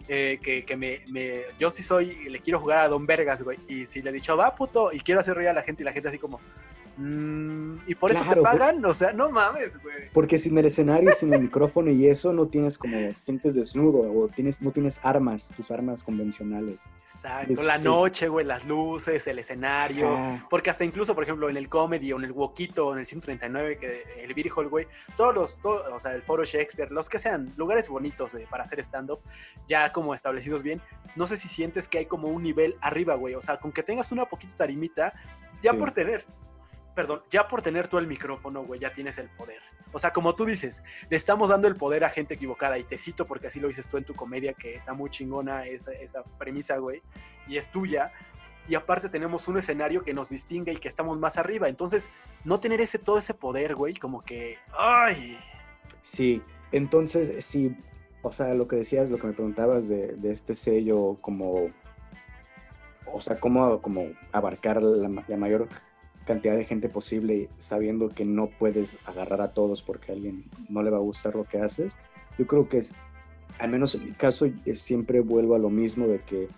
eh, 0.08 0.40
que, 0.44 0.64
que 0.66 0.76
me, 0.76 1.02
me- 1.08 1.44
yo 1.58 1.70
sí 1.70 1.82
soy, 1.82 2.30
le 2.30 2.40
quiero 2.40 2.60
jugar 2.60 2.80
a 2.80 2.88
Don 2.90 3.06
Vergas, 3.06 3.42
güey. 3.44 3.58
Y 3.68 3.86
si 3.86 4.02
le 4.02 4.10
he 4.10 4.14
dicho, 4.14 4.36
va, 4.38 4.54
puto, 4.54 4.92
y 4.92 5.00
quiero 5.00 5.22
hacer 5.22 5.36
reír 5.36 5.50
a 5.50 5.54
la 5.54 5.62
gente 5.64 5.82
y 5.82 5.86
la 5.86 5.94
gente 5.94 6.10
así 6.10 6.20
como, 6.20 6.40
"Mm, 6.98 7.78
¿y 7.88 7.96
por 7.96 8.12
eso 8.12 8.24
te 8.28 8.36
por- 8.36 8.44
pagan? 8.44 8.84
O 8.86 8.94
sea, 8.94 9.14
no 9.14 9.30
mames, 9.32 9.82
güey. 9.82 10.10
Porque 10.14 10.38
sin 10.38 10.58
el 10.58 10.66
escenario, 10.66 11.12
sin 11.14 11.34
el 11.34 11.42
micrófono 11.42 11.90
y 11.92 12.08
eso, 12.08 12.34
no 12.34 12.48
tienes 12.48 12.78
como. 12.78 12.94
te 12.98 13.18
sientes 13.18 13.56
desnudo 13.56 14.12
o 14.14 14.28
tienes, 14.28 14.62
no 14.62 14.72
tienes 14.72 15.00
armas, 15.04 15.52
tus 15.56 15.72
armas 15.72 16.04
convencionales. 16.04 16.84
Exacto, 17.02 17.54
Es- 17.54 17.64
la 17.64 17.78
noche, 17.78 18.28
güey, 18.28 18.46
las 18.46 18.66
luces, 18.66 19.26
el 19.28 19.40
escenario. 19.40 20.40
Porque 20.50 20.70
hasta 20.70 20.86
incluso, 20.86 21.16
por 21.16 21.24
ejemplo, 21.24 21.50
en 21.50 21.58
el 21.58 21.70
comedy 21.70 22.12
o 22.14 22.18
en 22.18 22.26
el 22.26 22.32
Wokito 22.32 22.88
o 22.88 22.94
en 22.94 23.00
el 23.00 23.06
139, 23.06 23.78
que 23.78 24.04
el 24.24 24.34
Beer 24.34 24.50
Hall, 24.56 24.70
güey, 24.70 24.88
todos 25.16 25.34
los, 25.34 25.60
todo- 25.62 25.84
o 25.94 26.00
sea, 26.00 26.14
el 26.14 26.22
Foro 26.22 26.44
Shakespeare, 26.44 26.92
los 26.92 27.10
que 27.10 27.20
sean 27.20 27.52
lugares 27.58 27.90
bonitos 27.90 28.34
eh, 28.36 28.48
para 28.50 28.64
hacer 28.64 28.80
stand-up, 28.82 29.20
ya 29.68 29.92
como 29.92 30.14
establecidos 30.14 30.62
bien, 30.64 30.82
no 31.16 31.26
sé 31.28 31.38
si 31.38 31.48
sientes 31.48 31.88
que 31.88 31.98
hay 32.00 32.06
como 32.06 32.28
un 32.28 32.44
nivel 32.44 32.76
arriba, 32.82 33.16
güey. 33.16 33.36
O 33.36 33.42
sea, 33.42 33.58
con 33.58 33.72
que 33.72 33.84
tengas 33.84 34.12
una 34.12 34.26
poquita 34.26 34.56
tarimita, 34.56 35.14
ya 35.62 35.72
Sí. 35.72 35.78
por 35.78 35.92
tener, 35.92 36.26
perdón, 36.96 37.24
ya 37.30 37.48
por 37.48 37.62
tener 37.62 37.88
tú 37.88 37.98
el 37.98 38.08
micrófono, 38.08 38.64
güey, 38.64 38.80
ya 38.80 38.94
tienes 38.94 39.18
el 39.18 39.30
poder. 39.30 39.62
O 39.92 40.00
sea, 40.00 40.12
como 40.12 40.36
tú 40.36 40.46
dices, 40.46 40.84
le 41.10 41.18
estamos 41.18 41.50
dando 41.50 41.68
el 41.68 41.76
poder 41.76 42.04
a 42.04 42.10
gente 42.10 42.34
equivocada 42.36 42.78
y 42.78 42.84
te 42.84 42.98
cito 42.98 43.26
porque 43.26 43.48
así 43.48 43.60
lo 43.60 43.68
dices 43.68 43.88
tú 43.88 43.98
en 43.98 44.06
tu 44.06 44.14
comedia, 44.14 44.54
que 44.54 44.76
está 44.76 44.94
muy 44.94 45.10
chingona 45.10 45.66
esa, 45.66 45.92
esa 45.94 46.24
premisa, 46.38 46.78
güey, 46.78 47.02
y 47.48 47.58
es 47.58 47.70
tuya 47.72 48.12
y 48.68 48.76
aparte 48.76 49.10
tenemos 49.10 49.50
un 49.50 49.58
escenario 49.58 50.04
que 50.04 50.14
nos 50.14 50.30
distingue 50.30 50.72
y 50.72 50.78
que 50.78 50.88
estamos 50.88 51.20
más 51.20 51.38
arriba. 51.38 51.68
Entonces, 51.68 52.10
no 52.46 52.62
tener 52.62 52.80
ese 52.80 52.98
todo 52.98 53.18
ese 53.18 53.34
poder, 53.34 53.76
güey, 53.76 53.94
como 53.94 54.22
que, 54.22 54.58
ay, 54.72 55.38
Sí, 56.04 56.42
entonces 56.74 57.44
sí, 57.46 57.76
o 58.22 58.32
sea, 58.32 58.54
lo 58.54 58.68
que 58.68 58.76
decías, 58.76 59.10
lo 59.10 59.18
que 59.18 59.28
me 59.28 59.34
preguntabas 59.34 59.88
de, 59.88 60.18
este 60.24 60.54
sello, 60.54 61.18
como, 61.22 61.72
o 63.06 63.22
sea, 63.22 63.40
cómo 63.40 63.82
como 63.82 64.08
abarcar 64.32 64.82
la 64.84 65.10
mayor 65.10 65.68
cantidad 66.26 66.56
de 66.56 66.66
gente 66.66 66.90
posible 66.90 67.50
sabiendo 67.58 68.10
que 68.10 68.26
no 68.26 68.50
puedes 68.50 68.98
agarrar 69.06 69.42
a 69.42 69.52
todos 69.52 69.82
porque 69.82 70.12
a 70.12 70.16
alguien 70.16 70.46
no 70.70 70.82
le 70.84 70.90
va 70.90 70.98
a 70.98 71.02
gustar 71.02 71.36
lo 71.36 71.44
que 71.44 71.60
haces. 71.60 71.98
Yo 72.38 72.48
creo 72.48 72.68
que 72.68 72.80
es, 72.80 72.94
al 73.60 73.70
menos 73.70 73.96
en 73.96 74.06
mi 74.06 74.12
caso, 74.12 74.48
siempre 74.74 75.20
vuelvo 75.22 75.56
a 75.56 75.60
lo 75.60 75.70
mismo 75.70 76.08
de 76.08 76.20
que 76.20 76.50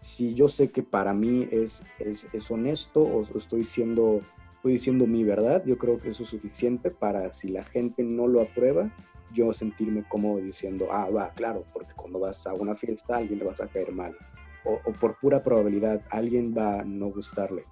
si 0.00 0.34
yo 0.34 0.48
sé 0.48 0.70
que 0.70 0.82
para 0.82 1.12
mí 1.14 1.48
es, 1.50 1.84
es, 1.98 2.26
es 2.32 2.50
honesto 2.50 3.02
o, 3.02 3.22
estoy 3.36 3.64
siendo, 3.64 4.20
estoy 4.56 4.74
diciendo 4.74 5.06
mi 5.06 5.24
verdad, 5.24 5.64
yo 5.64 5.78
creo 5.78 5.98
que 5.98 6.10
eso 6.10 6.22
es 6.22 6.28
suficiente 6.28 6.90
para 6.90 7.32
si 7.32 7.48
la 7.48 7.64
gente 7.64 8.02
no 8.02 8.28
lo 8.28 8.42
aprueba, 8.42 8.90
yo 9.32 9.52
sentirme 9.52 10.04
cómodo 10.08 10.40
diciendo, 10.40 10.88
ah, 10.92 11.10
va, 11.10 11.30
claro, 11.30 11.64
porque 11.72 11.92
cuando 11.94 12.20
vas 12.20 12.46
a 12.46 12.54
una 12.54 12.74
fiesta 12.74 13.14
a 13.14 13.18
alguien 13.18 13.40
le 13.40 13.46
vas 13.46 13.60
a 13.60 13.66
caer 13.66 13.92
mal. 13.92 14.16
O, 14.64 14.80
o 14.84 14.92
por 14.92 15.18
pura 15.18 15.42
probabilidad, 15.42 16.02
alguien 16.10 16.54
va 16.56 16.80
a 16.80 16.84
no 16.84 17.08
gustarle. 17.08 17.64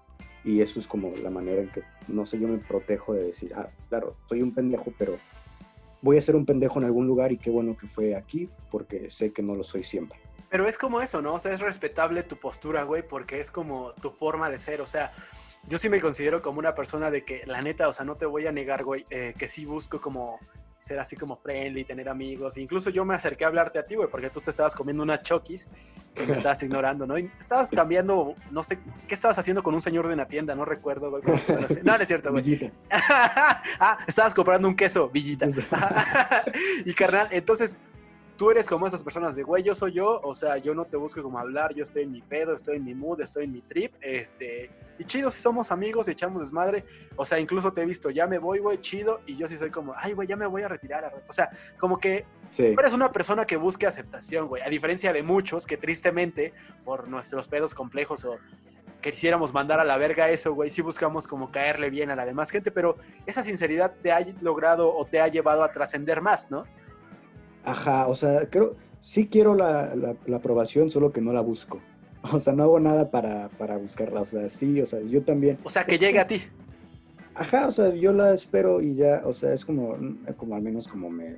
Y 0.45 0.61
eso 0.61 0.79
es 0.79 0.87
como 0.87 1.11
la 1.23 1.31
manera 1.31 1.63
en 1.63 1.69
que, 1.71 1.83
no 2.09 2.27
sé, 2.27 2.39
yo 2.39 2.49
me 2.49 2.59
protejo 2.59 3.15
de 3.15 3.25
decir, 3.25 3.53
ah, 3.55 3.69
claro, 3.89 4.17
soy 4.29 4.43
un 4.43 4.53
pendejo, 4.53 4.93
pero 4.99 5.17
voy 6.03 6.19
a 6.19 6.23
ser 6.23 6.37
un 6.37 6.45
pendejo 6.45 6.79
en 6.79 6.85
algún 6.85 7.07
lugar 7.07 7.33
y 7.33 7.39
qué 7.39 7.51
bueno 7.51 7.77
que 7.77 7.87
fue 7.87 8.15
aquí, 8.15 8.51
porque 8.71 9.11
sé 9.11 9.33
que 9.33 9.43
no 9.43 9.55
lo 9.55 9.65
soy 9.65 9.85
siempre. 9.85 10.19
pero 10.51 10.69
es 10.69 10.79
como 10.79 11.01
eso, 11.01 11.21
¿no? 11.23 11.35
O 11.35 11.39
sea, 11.39 11.53
es 11.53 11.61
respetable 11.61 12.23
tu 12.23 12.37
postura, 12.37 12.85
güey, 12.85 13.03
porque 13.03 13.41
es 13.41 13.51
como 13.51 13.93
tu 13.95 14.11
forma 14.11 14.51
de 14.51 14.59
ser. 14.59 14.81
O 14.83 14.87
sea, 14.87 15.13
yo 15.67 15.79
sí 15.79 15.89
me 15.89 16.01
considero 16.01 16.43
como 16.43 16.59
una 16.59 16.75
persona 16.75 17.11
de 17.11 17.25
que, 17.25 17.43
la 17.47 17.61
neta, 17.63 17.89
o 17.89 17.93
sea, 17.93 18.05
no 18.05 18.17
te 18.17 18.27
voy 18.27 18.47
a 18.47 18.53
negar, 18.53 18.85
güey, 18.85 19.07
eh, 19.11 19.35
que 19.37 19.49
sí 19.49 19.65
busco 19.65 19.99
como 19.99 20.39
ser 20.85 20.99
así 20.99 21.17
como 21.17 21.39
friendly, 21.39 21.83
tener 21.85 22.11
amigos. 22.11 22.59
Incluso 22.59 22.91
yo 22.91 23.07
me 23.07 23.15
acerqué 23.15 23.45
a 23.45 23.49
hablarte 23.49 23.79
a 23.79 23.87
ti, 23.87 23.95
güey, 23.95 24.07
porque 24.11 24.29
tú 24.29 24.41
te 24.41 24.51
estabas 24.51 24.75
comiendo 24.75 25.03
una 25.03 25.23
chokis 25.23 25.71
y 26.23 26.27
me 26.29 26.35
estabas 26.35 26.63
ignorando, 26.63 27.07
¿no? 27.07 27.19
Y 27.19 27.31
estabas 27.41 27.71
cambiando, 27.71 28.35
no 28.51 28.63
sé, 28.63 28.79
¿qué 29.09 29.15
estabas 29.15 29.39
haciendo 29.39 29.63
con 29.63 29.73
un 29.73 29.81
señor 29.81 30.07
de 30.07 30.13
una 30.13 30.29
tienda? 30.29 30.55
No 30.55 30.67
recuerdo, 30.67 31.11
güey. 31.11 31.23
no. 31.25 31.35
No, 31.85 31.95
es 31.97 32.09
cierto, 32.09 32.33
güey. 32.33 32.71
Ah, 33.81 33.99
estabas 34.07 34.35
comprando 34.35 34.69
un 34.69 34.77
queso, 34.77 35.09
Villita. 35.09 35.49
y 36.85 36.93
carnal, 36.93 37.29
entonces, 37.31 37.81
tú 38.37 38.51
eres 38.51 38.69
como 38.69 38.87
esas 38.87 39.03
personas 39.05 39.37
de, 39.37 39.43
güey, 39.43 39.63
yo 39.63 39.75
soy 39.75 39.93
yo, 39.93 40.21
o 40.23 40.35
sea, 40.35 40.59
yo 40.59 40.75
no 40.75 40.85
te 40.85 40.97
busco 40.97 41.23
como 41.23 41.39
hablar, 41.39 41.75
yo 41.75 41.83
estoy 41.83 42.03
en 42.03 42.13
mi 42.13 42.23
pedo, 42.23 42.55
estoy 42.55 42.77
en 42.77 42.85
mi 42.85 42.95
mood, 42.95 43.21
estoy 43.21 43.45
en 43.45 43.53
mi 43.53 43.63
trip, 43.63 43.95
este, 44.01 44.71
y 44.99 45.05
chido 45.05 45.31
si 45.31 45.41
somos 45.41 45.71
amigos 45.71 46.09
y 46.09 46.13
echamos 46.13 46.43
desmadre, 46.43 46.85
o 47.17 47.25
sea, 47.25 47.39
incluso 47.39 47.73
te 47.73 47.83
he 47.83 47.87
visto, 47.87 48.11
ya 48.11 48.27
me 48.27 48.39
voy, 48.39 48.59
güey, 48.59 48.79
chido, 48.79 49.21
y 49.27 49.37
yo 49.37 49.47
sí 49.47 49.57
soy 49.57 49.71
como, 49.71 49.95
ay, 49.97 50.13
güey, 50.13 50.27
ya 50.27 50.37
me 50.37 50.47
voy 50.47 50.63
a 50.63 50.69
retirar, 50.69 51.13
o 51.29 51.33
sea, 51.33 51.51
como 51.79 51.99
que 51.99 52.27
Sí. 52.49 52.75
eres 52.79 52.93
una 52.93 53.11
persona 53.11 53.45
que 53.47 53.57
busque 53.57 53.87
aceptación, 53.87 54.49
güey, 54.49 54.63
a 54.63 54.69
diferencia 54.69 55.13
de 55.13 55.23
muchos 55.23 55.67
que 55.67 55.77
tristemente, 55.77 56.53
por 56.85 57.09
nuestros 57.09 57.49
pedos 57.49 57.75
complejos 57.75 58.25
o 58.25 58.39
quisiéramos 59.01 59.53
mandar 59.53 59.81
a 59.81 59.85
la 59.85 59.97
verga 59.99 60.31
eso, 60.31 60.55
güey, 60.55 60.71
sí 60.71 60.81
buscamos 60.83 61.27
como 61.27 61.51
caerle 61.51 61.91
bien 61.91 62.11
a 62.11 62.17
la 62.17 62.25
demás 62.25 62.51
gente, 62.51 62.71
pero 62.71 62.97
esa 63.27 63.43
sinceridad 63.43 63.95
te 64.03 64.13
ha 64.13 64.25
logrado 64.41 64.95
o 64.95 65.05
te 65.07 65.21
ha 65.21 65.29
llevado 65.29 65.63
a 65.63 65.71
trascender 65.73 66.23
más, 66.23 66.51
¿no? 66.51 66.65
Ajá, 67.65 68.09
o 68.09 68.15
sea, 68.15 68.49
creo, 68.51 68.77
sí 69.01 69.27
quiero 69.29 69.55
la, 69.55 69.95
la- 69.95 70.17
la 70.27 70.37
aprobación, 70.37 70.91
solo 70.91 71.13
que 71.13 71.21
no 71.21 71.33
la 71.33 71.41
busco. 71.41 71.81
O 72.33 72.41
sea, 72.41 72.55
no 72.55 72.63
hago 72.63 72.81
nada 72.81 73.11
para, 73.11 73.51
para 73.51 73.77
buscarla. 73.77 74.23
O 74.23 74.25
sea, 74.25 74.49
sí, 74.49 74.81
o 74.81 74.87
sea, 74.87 75.01
yo 75.03 75.23
también. 75.23 75.59
O 75.63 75.69
sea, 75.69 75.85
que 75.85 75.99
llegue 75.99 76.19
a 76.19 76.27
ti. 76.27 76.41
Ajá, 77.35 77.67
o 77.67 77.71
sea, 77.71 77.95
yo 77.95 78.15
la 78.15 78.33
espero 78.33 78.81
y 78.81 78.95
ya, 78.95 79.21
o 79.27 79.33
sea, 79.33 79.53
es 79.53 79.63
como, 79.65 79.95
como 80.39 80.55
al 80.55 80.63
menos 80.63 80.89
como 80.89 81.11
me, 81.11 81.37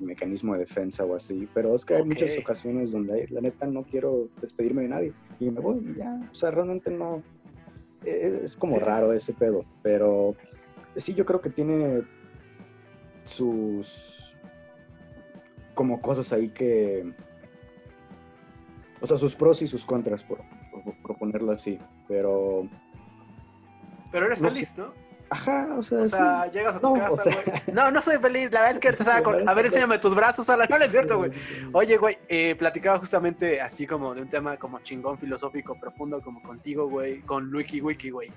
mecanismo 0.00 0.52
de 0.52 0.60
defensa 0.60 1.04
o 1.06 1.14
así. 1.14 1.48
Pero 1.54 1.74
es 1.74 1.82
que 1.84 1.94
hay 1.94 2.04
muchas 2.04 2.36
ocasiones 2.36 2.90
donde 2.92 3.26
la 3.30 3.40
neta 3.40 3.66
no 3.66 3.84
quiero 3.84 4.28
despedirme 4.42 4.82
de 4.82 4.88
nadie 4.88 5.12
y 5.40 5.50
me 5.50 5.60
voy 5.60 5.78
y 5.78 5.96
ya. 5.98 6.20
O 6.30 6.34
sea, 6.34 6.50
realmente 6.50 6.90
no. 6.90 7.22
Es, 8.04 8.32
es 8.32 8.56
como 8.56 8.74
Sí, 8.74 8.80
sí, 8.80 8.86
raro 8.86 9.12
ese 9.14 9.32
pedo, 9.32 9.64
pero 9.82 10.34
sí, 10.96 11.14
yo 11.14 11.24
creo 11.24 11.40
que 11.40 11.50
tiene 11.50 12.02
sus 13.24 14.17
como 15.78 16.00
cosas 16.02 16.32
ahí 16.32 16.48
que. 16.48 17.14
O 19.00 19.06
sea, 19.06 19.16
sus 19.16 19.36
pros 19.36 19.62
y 19.62 19.68
sus 19.68 19.84
contras, 19.84 20.24
por, 20.24 20.38
por- 20.72 20.96
por 21.02 21.16
ponerlo 21.18 21.52
así. 21.52 21.78
Pero. 22.08 22.66
Pero 24.10 24.26
eres 24.26 24.42
No 24.42 24.50
feliz, 24.50 24.74
¿no? 24.76 24.92
Ajá, 25.30 25.68
o 25.78 25.82
sea, 25.84 25.98
O 26.00 26.04
sí. 26.04 26.10
sea, 26.10 26.50
llegas 26.50 26.74
a 26.76 26.80
tu 26.80 26.86
No, 26.86 26.92
o 26.94 26.96
casa, 26.96 27.30
sea- 27.30 27.42
güey. 27.44 27.60
No, 27.76 27.92
no 27.92 28.02
soy 28.02 28.16
feliz. 28.18 28.50
La 28.50 28.60
verdad 28.60 28.72
es 28.72 28.78
que 28.80 28.88
ahorita 28.88 29.04
estaba 29.04 29.22
con... 29.22 29.48
A 29.48 29.54
ver, 29.54 29.66
enséñame 29.66 29.98
tus 29.98 30.14
brazos, 30.16 30.50
Alan. 30.50 30.66
No, 30.68 30.78
no 30.78 30.84
es 30.84 30.90
cierto, 30.90 31.18
güey. 31.18 31.30
Oye, 31.74 31.96
güey, 31.96 32.18
eh, 32.28 32.56
platicaba 32.56 32.98
justamente 32.98 33.60
así 33.60 33.86
como 33.86 34.14
de 34.16 34.22
un 34.22 34.28
tema 34.28 34.56
como 34.56 34.80
chingón, 34.80 35.16
filosófico, 35.18 35.78
profundo, 35.78 36.20
como 36.22 36.42
contigo, 36.42 36.88
güey, 36.88 37.20
con 37.20 37.54
Wiki 37.54 37.80
Wiki, 37.82 38.10
güey. 38.10 38.32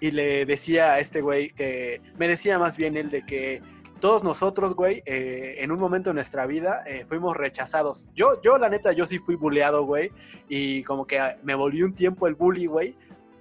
Y 0.00 0.10
le 0.12 0.44
decía 0.46 0.92
a 0.92 0.98
este 1.00 1.20
güey 1.20 1.48
que, 1.50 2.00
me 2.16 2.28
decía 2.28 2.58
más 2.60 2.76
bien 2.76 2.96
él 2.96 3.08
de 3.10 3.22
que 3.22 3.60
todos 4.00 4.22
nosotros, 4.22 4.74
güey, 4.74 5.02
eh, 5.06 5.56
en 5.58 5.72
un 5.72 5.78
momento 5.78 6.10
de 6.10 6.14
nuestra 6.14 6.46
vida 6.46 6.82
eh, 6.86 7.04
fuimos 7.08 7.36
rechazados. 7.36 8.08
Yo, 8.14 8.40
yo, 8.42 8.58
la 8.58 8.68
neta, 8.68 8.92
yo 8.92 9.06
sí 9.06 9.18
fui 9.18 9.36
buleado, 9.36 9.84
güey, 9.84 10.12
y 10.48 10.82
como 10.84 11.06
que 11.06 11.36
me 11.42 11.54
volví 11.54 11.82
un 11.82 11.94
tiempo 11.94 12.26
el 12.26 12.34
bully, 12.34 12.66
güey, 12.66 12.96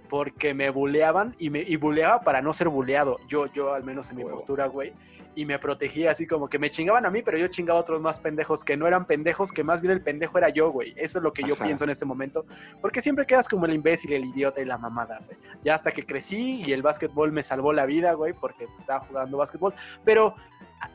porque 0.09 0.53
me 0.53 0.69
buleaban 0.69 1.35
y 1.39 1.49
me 1.49 1.61
y 1.61 1.75
buleaba 1.75 2.21
para 2.21 2.41
no 2.41 2.53
ser 2.53 2.69
buleado. 2.69 3.17
Yo, 3.27 3.47
yo 3.47 3.73
al 3.73 3.83
menos 3.83 4.09
en 4.09 4.17
mi 4.17 4.23
Huevo. 4.23 4.35
postura, 4.35 4.67
güey, 4.67 4.93
y 5.35 5.45
me 5.45 5.59
protegía 5.59 6.11
así 6.11 6.25
como 6.25 6.47
que 6.47 6.57
me 6.57 6.69
chingaban 6.69 7.05
a 7.05 7.11
mí, 7.11 7.21
pero 7.21 7.37
yo 7.37 7.47
chingaba 7.47 7.79
a 7.79 7.81
otros 7.81 8.01
más 8.01 8.19
pendejos 8.19 8.63
que 8.63 8.77
no 8.77 8.87
eran 8.87 9.05
pendejos, 9.05 9.51
que 9.51 9.63
más 9.63 9.81
bien 9.81 9.91
el 9.91 10.01
pendejo 10.01 10.37
era 10.37 10.49
yo, 10.49 10.71
güey. 10.71 10.93
Eso 10.95 11.19
es 11.19 11.23
lo 11.23 11.33
que 11.33 11.43
yo 11.43 11.55
Ajá. 11.55 11.65
pienso 11.65 11.83
en 11.83 11.89
este 11.89 12.05
momento, 12.05 12.45
porque 12.81 13.01
siempre 13.01 13.25
quedas 13.25 13.47
como 13.47 13.65
el 13.65 13.73
imbécil, 13.73 14.13
el 14.13 14.25
idiota 14.25 14.61
y 14.61 14.65
la 14.65 14.77
mamada, 14.77 15.19
güey. 15.25 15.37
Ya 15.61 15.75
hasta 15.75 15.91
que 15.91 16.05
crecí 16.05 16.63
y 16.65 16.71
el 16.71 16.81
básquetbol 16.81 17.31
me 17.31 17.43
salvó 17.43 17.73
la 17.73 17.85
vida, 17.85 18.13
güey, 18.13 18.33
porque 18.33 18.67
estaba 18.75 19.01
jugando 19.01 19.37
básquetbol, 19.37 19.73
pero 20.03 20.35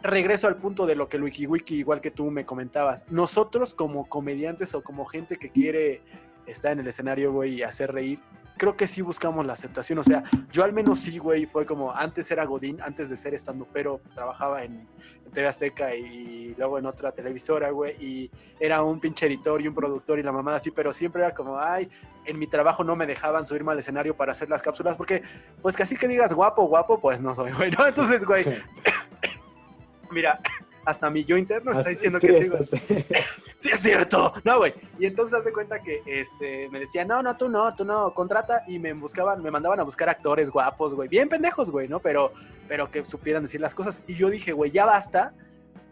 regreso 0.03 0.47
al 0.47 0.57
punto 0.57 0.87
de 0.87 0.95
lo 0.95 1.09
que 1.09 1.19
Wiki 1.19 1.47
Wiki, 1.47 1.77
igual 1.77 2.01
que 2.01 2.11
tú 2.11 2.31
me 2.31 2.45
comentabas. 2.45 3.05
Nosotros 3.11 3.75
como 3.75 4.09
comediantes 4.09 4.75
o 4.75 4.83
como 4.83 5.05
gente 5.05 5.37
que 5.37 5.51
quiere 5.51 6.03
estar 6.51 6.73
en 6.73 6.81
el 6.81 6.89
escenario, 6.89 7.33
güey, 7.33 7.55
y 7.55 7.63
hacer 7.63 7.93
reír, 7.93 8.21
creo 8.61 8.77
que 8.77 8.87
sí 8.87 9.01
buscamos 9.01 9.47
la 9.47 9.55
aceptación. 9.55 9.99
O 9.99 10.05
sea, 10.05 10.23
yo 10.53 10.65
al 10.65 10.75
menos 10.75 11.01
sí, 11.01 11.17
güey, 11.17 11.47
fue 11.47 11.65
como 11.65 11.95
antes 11.95 12.31
era 12.31 12.45
Godín, 12.45 12.79
antes 12.83 13.09
de 13.09 13.17
ser 13.17 13.33
estando 13.33 13.67
pero 13.73 14.03
trabajaba 14.15 14.65
en, 14.65 14.87
en 15.25 15.33
TV 15.33 15.49
Azteca 15.49 15.95
y 15.95 16.55
luego 16.59 16.79
en 16.79 16.85
otra 16.85 17.11
televisora, 17.11 17.71
güey, 17.71 17.97
y 18.05 18.31
era 18.61 18.83
un 18.83 19.01
pinche 19.01 19.27
editor 19.27 19.63
y 19.63 19.69
un 19.69 19.75
productor 19.75 20.19
y 20.19 20.23
la 20.23 20.31
mamada 20.31 20.59
así, 20.59 20.71
pero 20.71 20.93
siempre 20.93 21.23
era 21.23 21.35
como, 21.35 21.59
ay, 21.59 21.89
en 22.27 22.39
mi 22.39 22.47
trabajo 22.47 22.85
no 22.85 22.95
me 22.97 23.07
dejaban 23.07 23.47
subirme 23.47 23.73
al 23.73 23.79
escenario 23.79 24.15
para 24.15 24.33
hacer 24.33 24.51
las 24.51 24.61
cápsulas, 24.61 24.97
porque, 24.97 25.23
pues 25.63 25.75
casi 25.75 25.97
que 25.97 26.07
digas 26.07 26.35
guapo, 26.35 26.65
guapo, 26.67 27.01
pues 27.01 27.23
no 27.23 27.35
soy, 27.35 27.53
güey, 27.53 27.71
¿no? 27.71 27.87
Entonces, 27.87 28.27
güey, 28.27 28.45
mira, 30.11 30.39
hasta 30.85 31.11
mi 31.11 31.25
yo 31.25 31.37
interno 31.37 31.73
está 31.73 31.91
diciendo 31.91 32.19
sí, 32.19 32.27
que 32.27 32.33
sí, 32.33 32.49
güey. 32.49 32.63
Sí, 33.57 33.69
es 33.73 33.81
cierto. 33.81 34.33
No, 34.45 34.59
güey. 34.59 34.73
Y 34.99 35.07
entonces 35.07 35.39
hace 35.39 35.53
cuenta 35.53 35.83
que 35.83 36.03
este, 36.07 36.69
me 36.71 36.81
decían, 36.81 37.09
no, 37.09 37.23
no, 37.23 37.37
tú 37.37 37.49
no, 37.49 37.75
tú 37.75 37.85
no, 37.85 38.15
contrata. 38.15 38.63
Y 38.67 38.79
me 38.79 38.93
buscaban, 38.95 39.43
me 39.43 39.51
mandaban 39.51 39.81
a 39.81 39.83
buscar 39.83 40.09
actores 40.09 40.51
guapos, 40.51 40.95
güey. 40.95 41.09
Bien 41.09 41.29
pendejos, 41.29 41.71
güey, 41.71 41.87
¿no? 41.87 42.01
Pero, 42.01 42.33
pero 42.69 42.91
que 42.91 43.05
supieran 43.05 43.43
decir 43.43 43.61
las 43.61 43.75
cosas. 43.75 44.03
Y 44.07 44.15
yo 44.15 44.31
dije, 44.31 44.53
güey, 44.53 44.71
ya 44.71 44.87
basta. 44.87 45.35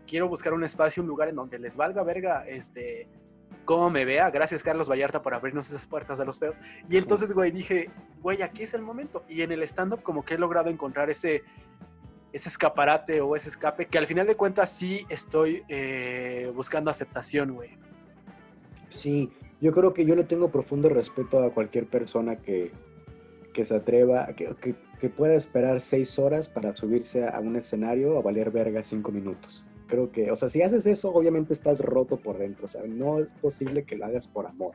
Quiero 0.07 0.29
buscar 0.29 0.55
un 0.55 0.65
espacio, 0.65 1.03
un 1.03 1.09
lugar 1.09 1.29
en 1.29 1.37
donde 1.37 1.59
les 1.59 1.77
valga 1.77 2.03
verga, 2.03 2.47
este, 2.49 3.07
cómo 3.67 3.91
me 3.91 4.07
vea. 4.07 4.31
Gracias, 4.31 4.63
Carlos 4.63 4.89
Vallarta, 4.89 5.21
por 5.21 5.35
abrirnos 5.35 5.69
esas 5.69 5.87
puertas 5.87 6.19
a 6.21 6.25
los 6.25 6.39
feos. 6.39 6.57
Y 6.89 6.97
entonces, 6.97 7.33
güey, 7.33 7.51
dije, 7.51 7.91
güey, 8.23 8.41
aquí 8.41 8.63
es 8.63 8.73
el 8.73 8.81
momento. 8.81 9.25
Y 9.29 9.43
en 9.43 9.53
el 9.53 9.63
stand-up 9.65 10.03
como 10.03 10.25
que 10.25 10.35
he 10.35 10.39
logrado 10.39 10.71
encontrar 10.71 11.11
ese, 11.11 11.45
ese 12.33 12.49
escaparate 12.49 13.21
o 13.21 13.35
ese 13.37 13.49
escape 13.49 13.87
que 13.87 13.99
al 13.99 14.07
final 14.07 14.27
de 14.27 14.37
cuentas 14.37 14.71
sí 14.71 15.07
estoy 15.09 15.63
eh, 15.69 16.51
buscando 16.55 16.91
aceptación, 16.91 17.55
güey. 17.55 17.71
Sí, 18.89 19.31
yo 19.61 19.73
creo 19.73 19.93
que 19.93 20.05
yo 20.05 20.15
le 20.15 20.25
tengo 20.25 20.51
profundo 20.51 20.89
respeto 20.89 21.43
a 21.43 21.53
cualquier 21.53 21.87
persona 21.87 22.37
que, 22.37 22.73
que 23.53 23.65
se 23.65 23.77
atreva, 23.77 24.27
que, 24.35 24.55
que- 24.57 24.75
pueda 25.11 25.35
esperar 25.35 25.79
seis 25.79 26.19
horas 26.19 26.49
para 26.49 26.75
subirse 26.75 27.25
a 27.29 27.39
un 27.39 27.55
escenario 27.55 28.19
a 28.19 28.23
valer 28.23 28.51
verga 28.51 28.83
cinco 28.83 29.13
minutos. 29.13 29.65
Creo 29.87 30.11
que, 30.11 30.31
o 30.33 30.37
sea, 30.37 30.49
si 30.49 30.61
haces 30.61 30.87
eso, 30.87 31.13
obviamente 31.15 31.53
estás 31.53 31.81
roto 31.81 32.17
por 32.17 32.37
dentro, 32.37 32.65
o 32.65 32.69
sea, 32.69 32.83
no 32.85 33.21
es 33.21 33.29
posible 33.41 33.85
que 33.85 33.97
lo 33.97 34.07
hagas 34.07 34.27
por 34.27 34.47
amor. 34.47 34.75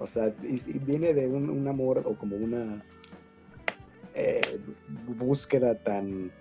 O 0.00 0.06
sea, 0.06 0.34
y, 0.42 0.78
viene 0.80 1.14
de 1.14 1.28
un, 1.28 1.48
un 1.48 1.68
amor 1.68 2.02
o 2.04 2.16
como 2.16 2.34
una 2.34 2.84
eh, 4.14 4.58
búsqueda 5.16 5.76
tan, 5.76 6.32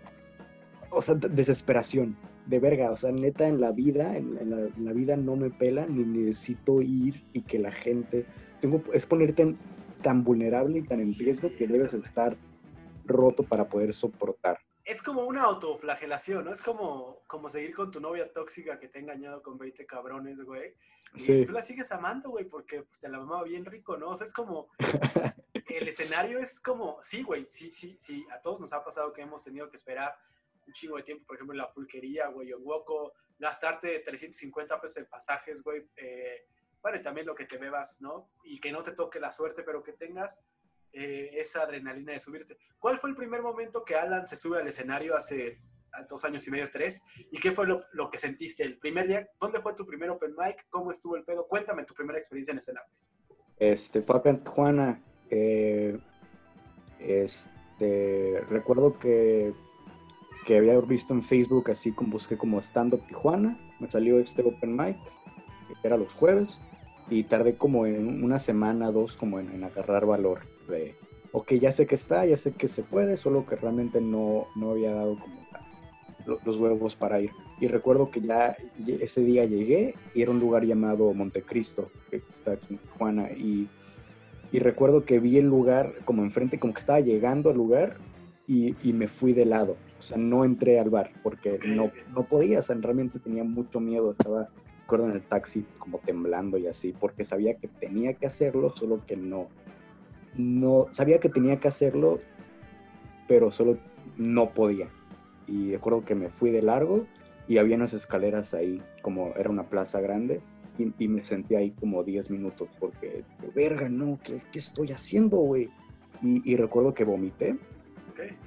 o 0.92 1.02
sea, 1.02 1.16
de- 1.16 1.30
desesperación 1.30 2.16
de 2.46 2.60
verga, 2.60 2.92
o 2.92 2.96
sea, 2.98 3.12
neta 3.12 3.48
en 3.48 3.60
la 3.62 3.72
vida, 3.72 4.16
en, 4.18 4.38
en 4.38 4.50
la, 4.50 4.58
en 4.68 4.86
la 4.86 4.94
vida 4.94 5.16
no 5.16 5.36
me 5.36 5.50
pela, 5.50 5.86
ni 5.86 6.04
necesito 6.04 6.82
ir 6.82 7.24
y 7.34 7.42
que 7.42 7.60
la 7.60 7.72
gente, 7.72 8.26
tengo, 8.60 8.82
es 8.94 9.06
ponerte 9.06 9.42
en- 9.44 9.58
tan 10.02 10.24
vulnerable 10.24 10.80
y 10.80 10.84
tan 10.84 11.00
en 11.00 11.14
riesgo 11.16 11.50
sí, 11.50 11.56
que 11.56 11.68
debes 11.68 11.94
estar 11.94 12.36
roto 13.06 13.44
para 13.44 13.66
poder 13.66 13.94
soportar. 13.94 14.60
Es 14.84 15.02
como 15.02 15.26
una 15.26 15.44
autoflagelación, 15.44 16.46
¿no? 16.46 16.52
Es 16.52 16.62
como, 16.62 17.22
como 17.28 17.50
seguir 17.50 17.76
con 17.76 17.92
tu 17.92 18.00
novia 18.02 18.32
tóxica 18.34 18.80
que 18.80 18.88
te 18.88 18.98
ha 18.98 19.02
engañado 19.02 19.44
con 19.44 19.58
20 19.60 19.86
cabrones, 19.86 20.42
güey. 20.42 20.74
Y 21.14 21.20
Sí. 21.20 21.46
tú 21.46 21.52
la 21.52 21.62
sigues 21.62 21.92
amando, 21.92 22.32
güey, 22.32 22.46
porque 22.46 22.82
pues, 22.82 23.00
te 23.00 23.08
la 23.10 23.20
mamaba 23.20 23.44
bien 23.44 23.64
rico, 23.66 23.98
¿no? 23.98 24.10
O 24.10 24.16
sea, 24.16 24.26
es 24.26 24.34
como. 24.34 24.70
el 25.54 25.88
escenario 25.88 26.40
es 26.40 26.60
como. 26.60 26.98
Sí, 27.02 27.22
güey, 27.22 27.46
sí, 27.48 27.70
sí, 27.70 27.96
sí. 27.98 28.26
A 28.36 28.42
todos 28.42 28.60
nos 28.60 28.74
ha 28.74 28.84
pasado 28.84 29.14
que 29.14 29.22
hemos 29.22 29.44
tenido 29.44 29.70
que 29.70 29.78
esperar 29.78 30.16
un 30.72 30.74
chingo 30.74 30.98
de 30.98 31.04
tiempo, 31.04 31.26
por 31.28 31.36
ejemplo, 31.36 31.56
la 31.56 31.72
pulquería, 31.72 32.28
güey, 32.28 32.54
o 32.54 32.58
en 32.58 32.66
Woco, 32.66 33.14
gastarte 33.38 34.00
350 34.00 34.80
pesos 34.80 34.98
en 34.98 35.06
pasajes, 35.06 35.62
güey. 35.62 35.86
eh, 35.98 36.46
bueno, 36.82 36.98
y 36.98 37.02
también 37.02 37.28
lo 37.28 37.36
que 37.36 37.46
te 37.46 37.58
bebas, 37.58 38.02
¿no? 38.02 38.30
Y 38.44 38.60
que 38.60 38.72
no 38.72 38.82
te 38.82 38.94
toque 38.94 39.20
la 39.20 39.32
suerte, 39.32 39.62
pero 39.64 39.84
que 39.84 39.94
tengas 39.94 40.44
eh, 40.94 41.30
esa 41.34 41.64
adrenalina 41.64 42.14
de 42.14 42.20
subirte. 42.20 42.58
¿Cuál 42.80 42.98
fue 43.00 43.12
el 43.12 43.16
primer 43.16 43.44
momento 43.44 43.84
que 43.84 43.96
Alan 43.96 44.28
se 44.28 44.36
sube 44.36 44.60
al 44.60 44.68
escenario 44.68 45.16
hace 45.16 45.60
dos 46.10 46.24
años 46.26 46.48
y 46.48 46.52
medio, 46.52 46.72
tres? 46.72 47.04
¿Y 47.30 47.40
qué 47.40 47.52
fue 47.52 47.68
lo, 47.68 47.84
lo 47.92 48.10
que 48.10 48.18
sentiste 48.18 48.64
el 48.64 48.80
primer 48.80 49.08
día? 49.08 49.30
¿Dónde 49.40 49.62
fue 49.62 49.76
tu 49.76 49.86
primer 49.86 50.10
open 50.10 50.34
mic? 50.36 50.66
¿Cómo 50.70 50.90
estuvo 50.90 51.16
el 51.16 51.24
pedo? 51.24 51.48
Cuéntame 51.48 51.86
tu 51.86 51.94
primera 51.94 52.18
experiencia 52.18 52.54
en 52.54 52.58
escenario. 52.58 52.90
Este, 53.60 54.02
fue 54.02 54.18
acá 54.18 54.32
en 54.32 55.04
eh, 55.30 56.00
este, 57.00 58.44
recuerdo 58.50 58.98
que, 58.98 59.54
que 60.46 60.58
había 60.58 60.80
visto 60.82 61.14
en 61.14 61.22
Facebook 61.22 61.70
así 61.72 61.92
como 61.92 62.12
busqué 62.12 62.38
como 62.38 62.60
Stand 62.60 62.94
Up 62.96 63.06
Tijuana. 63.08 63.58
Me 63.80 63.90
salió 63.90 64.20
este 64.20 64.42
Open 64.42 64.76
Mic, 64.76 64.98
que 65.68 65.76
era 65.88 65.98
los 65.98 66.14
jueves. 66.14 66.60
Y 67.10 67.24
tardé 67.24 67.56
como 67.56 67.86
en 67.86 68.24
una 68.24 68.40
semana, 68.40 68.92
dos, 68.92 69.18
como 69.18 69.40
en, 69.40 69.64
agarrar 69.64 70.06
valor. 70.06 70.40
De, 70.70 70.96
ok, 71.34 71.54
ya 71.54 71.72
sé 71.72 71.86
que 71.86 71.96
está, 71.96 72.26
ya 72.26 72.38
sé 72.38 72.54
que 72.54 72.68
se 72.68 72.84
puede, 72.84 73.18
solo 73.18 73.46
que 73.46 73.56
realmente 73.56 74.00
no, 74.00 74.46
no 74.56 74.72
había 74.72 74.94
dado 74.94 75.16
como 75.16 75.36
las- 75.52 75.80
lo- 76.26 76.40
los 76.46 76.58
huevos 76.58 76.96
para 76.96 77.20
ir. 77.20 77.32
Y 77.60 77.68
recuerdo 77.68 78.10
que 78.10 78.22
ya 78.22 78.56
ese 78.88 79.22
día 79.22 79.46
llegué 79.46 79.96
y 80.14 80.22
era 80.22 80.32
un 80.32 80.40
lugar 80.40 80.64
llamado 80.66 81.14
Montecristo, 81.14 81.92
que 82.10 82.18
está 82.30 82.54
aquí 82.54 82.76
en 82.76 82.80
Tijuana. 82.80 83.32
Y, 83.34 83.68
y 84.52 84.60
recuerdo 84.60 85.04
que 85.04 85.20
vi 85.20 85.38
el 85.38 85.46
lugar 85.46 85.94
como 86.06 86.24
enfrente, 86.24 86.60
como 86.60 86.74
que 86.74 86.80
estaba 86.80 87.00
llegando 87.00 87.50
al 87.50 87.58
lugar 87.58 87.98
y, 88.48 88.76
y 88.88 88.94
me 88.94 89.08
fui 89.08 89.34
de 89.34 89.46
lado. 89.46 89.78
O 90.02 90.04
sea, 90.04 90.18
no 90.18 90.44
entré 90.44 90.80
al 90.80 90.90
bar 90.90 91.12
porque 91.22 91.54
Ok, 91.54 91.66
no, 91.66 91.86
ok. 91.86 91.94
no 92.16 92.24
podía, 92.24 92.58
o 92.60 92.62
sea, 92.64 92.76
realmente 92.80 93.20
tenía 93.20 93.44
mucho 93.44 93.80
miedo, 93.80 94.12
estaba 94.12 94.50
recuerdo 94.82 95.10
en 95.10 95.16
el 95.16 95.22
taxi 95.22 95.64
como 95.78 96.00
temblando 96.00 96.58
y 96.58 96.66
así, 96.66 96.92
porque 97.00 97.24
sabía 97.24 97.54
que 97.54 97.68
tenía 97.68 98.14
que 98.16 98.26
hacerlo, 98.26 98.74
solo 98.76 99.06
que 99.06 99.16
no. 99.16 99.48
No, 100.36 100.88
sabía 100.92 101.20
que 101.20 101.30
tenía 101.30 101.60
que 101.60 101.68
hacerlo, 101.68 102.20
pero 103.28 103.52
solo 103.52 103.78
no 104.18 104.50
podía. 104.50 104.90
Y 105.46 105.74
recuerdo 105.74 106.04
que 106.04 106.16
me 106.16 106.30
fui 106.30 106.50
de 106.50 106.64
largo 106.64 107.06
y 107.48 107.60
había 107.60 107.76
unas 107.76 107.94
escaleras 107.94 108.56
ahí, 108.56 108.82
como 109.04 109.34
era 109.36 109.52
una 109.52 109.70
plaza 109.70 110.02
grande, 110.02 110.42
y, 110.78 111.08
me 111.08 111.24
senté 111.24 111.58
ahí 111.58 111.72
como 111.72 112.04
10 112.04 112.32
minutos, 112.32 112.68
porque, 112.80 113.24
verga, 113.54 113.88
no, 113.88 114.18
¿qué, 114.24 114.42
qué 114.52 114.58
estoy 114.58 114.92
haciendo, 114.92 115.38
güey? 115.38 115.70
Y, 116.22 116.56
recuerdo 116.56 116.94
que 116.94 117.04
vomité. 117.04 117.58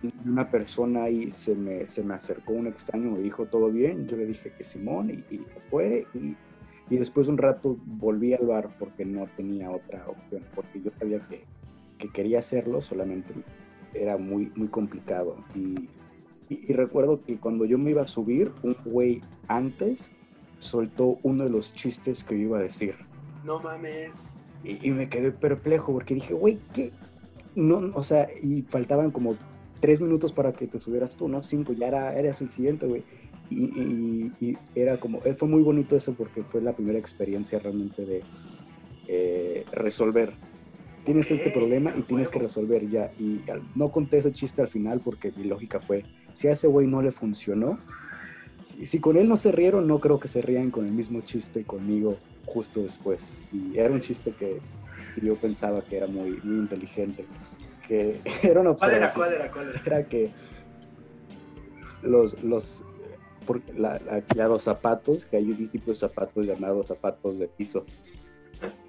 Y 0.03 0.13
una 0.29 0.51
persona 0.51 1.05
ahí 1.05 1.33
se 1.33 1.55
me, 1.55 1.87
se 1.87 2.03
me 2.03 2.15
acercó, 2.15 2.53
un 2.53 2.67
extraño, 2.67 3.11
me 3.11 3.21
dijo, 3.21 3.47
¿todo 3.47 3.71
bien? 3.71 4.07
Yo 4.07 4.17
le 4.17 4.27
dije 4.27 4.53
que 4.57 4.65
Simón, 4.65 5.11
y, 5.11 5.41
fue. 5.71 6.07
Y, 6.15 6.37
y, 6.91 6.99
después 6.99 7.27
de 7.27 7.33
un 7.33 7.39
rato 7.39 7.77
volví 7.85 8.35
al 8.35 8.47
bar 8.47 8.69
porque 8.79 9.05
no 9.05 9.27
tenía 9.37 9.71
otra 9.71 10.07
opción, 10.07 10.43
porque 10.55 10.83
yo 10.83 10.91
sabía 10.99 11.21
que, 11.29 11.43
que 11.99 12.09
quería 12.09 12.41
hacerlo, 12.41 12.81
solamente 12.81 13.35
era 13.95 14.17
muy, 14.17 14.53
muy 14.57 14.69
complicado. 14.69 15.37
Y, 15.55 15.89
y, 16.49 16.73
recuerdo 16.73 17.23
que 17.23 17.39
cuando 17.39 17.65
yo 17.65 17.79
me 17.79 17.91
iba 17.91 18.03
a 18.03 18.07
subir, 18.07 18.53
un 18.63 18.77
güey 18.85 19.23
antes 19.49 20.11
soltó 20.59 21.19
uno 21.23 21.45
de 21.45 21.51
los 21.51 21.73
chistes 21.75 22.25
que 22.25 22.39
yo 22.39 22.45
iba 22.47 22.59
a 22.59 22.63
decir. 22.63 22.95
No 23.45 23.61
mames. 23.61 24.35
Y, 24.65 24.91
me 24.91 25.09
quedé 25.09 25.31
perplejo 25.31 25.93
porque 25.93 26.15
dije, 26.15 26.35
güey, 26.35 26.59
¿qué? 26.73 26.91
No, 27.55 27.91
o 27.95 28.03
sea, 28.03 28.29
y 28.43 28.63
faltaban 28.63 29.11
como 29.11 29.37
tres 29.85 30.01
minutos 30.01 30.33
para 30.33 30.55
que 30.55 30.67
te 30.67 30.81
subieras 30.81 31.15
tú, 31.15 31.29
¿no? 31.29 31.43
Cinco, 31.43 31.75
ya 31.75 31.89
era, 31.89 32.19
eras 32.19 32.41
el 32.41 32.51
siguiente, 32.51 32.87
güey. 32.87 33.05
Y, 33.51 34.33
y, 34.41 34.57
era 34.75 34.99
como, 34.99 35.23
eh, 35.27 35.35
fue 35.35 35.47
muy 35.47 35.61
bonito 35.61 35.95
eso 35.95 36.15
porque 36.15 36.43
fue 36.43 36.63
la 36.63 36.75
primera 36.75 36.99
experiencia 36.99 37.59
realmente 37.59 38.07
de 38.07 38.23
eh, 39.09 39.67
resolver. 39.73 40.33
Tienes 41.05 41.31
este 41.31 41.51
problema 41.51 41.93
y 41.99 42.01
tienes 42.01 42.31
que 42.31 42.39
resolver 42.39 42.89
ya. 42.89 43.13
Y 43.19 43.43
no 43.75 43.93
conté 43.93 44.17
ese 44.17 44.33
chiste 44.33 44.63
al 44.63 44.69
final 44.69 45.03
porque 45.05 45.33
mi 45.37 45.45
lógica 45.45 45.79
fue, 45.79 46.07
si 46.33 46.49
a 46.49 46.53
ese 46.53 46.67
güey 46.67 46.87
no 46.87 47.03
le 47.03 47.13
funcionó, 47.13 47.79
si, 48.65 48.99
con 49.01 49.19
él 49.19 49.29
no 49.29 49.37
se 49.37 49.53
rieron, 49.53 49.87
no 49.87 50.01
creo 50.01 50.19
que 50.19 50.29
se 50.29 50.41
rían 50.41 50.71
con 50.71 50.87
el 50.87 50.93
mismo 50.93 51.21
chiste 51.21 51.65
conmigo 51.65 52.17
justo 52.47 52.81
después. 52.81 53.37
Y 53.53 53.77
era 53.79 53.93
un 53.93 54.01
chiste 54.01 54.33
que 54.33 54.63
yo 55.21 55.37
pensaba 55.37 55.83
que 55.83 55.99
era 55.99 56.07
muy, 56.07 56.41
muy 56.43 56.57
inteligente. 56.57 57.27
Que 57.87 58.21
era 58.43 58.61
una 58.61 58.75
¿Cuál 58.75 58.95
era, 58.95 59.13
cuál 59.13 59.33
era, 59.33 59.51
cuál 59.51 59.69
era? 59.71 59.83
Era 59.85 60.09
que 60.09 60.31
los, 62.03 62.43
los, 62.43 62.85
la, 63.77 64.01
los 64.37 64.63
zapatos, 64.63 65.25
que 65.25 65.39
hay 65.39 65.51
un 65.51 65.69
tipo 65.69 65.91
de 65.91 65.97
zapatos 65.97 66.47
llamados 66.47 66.89
zapatos 66.89 67.39
de 67.39 67.49
piso. 67.49 67.85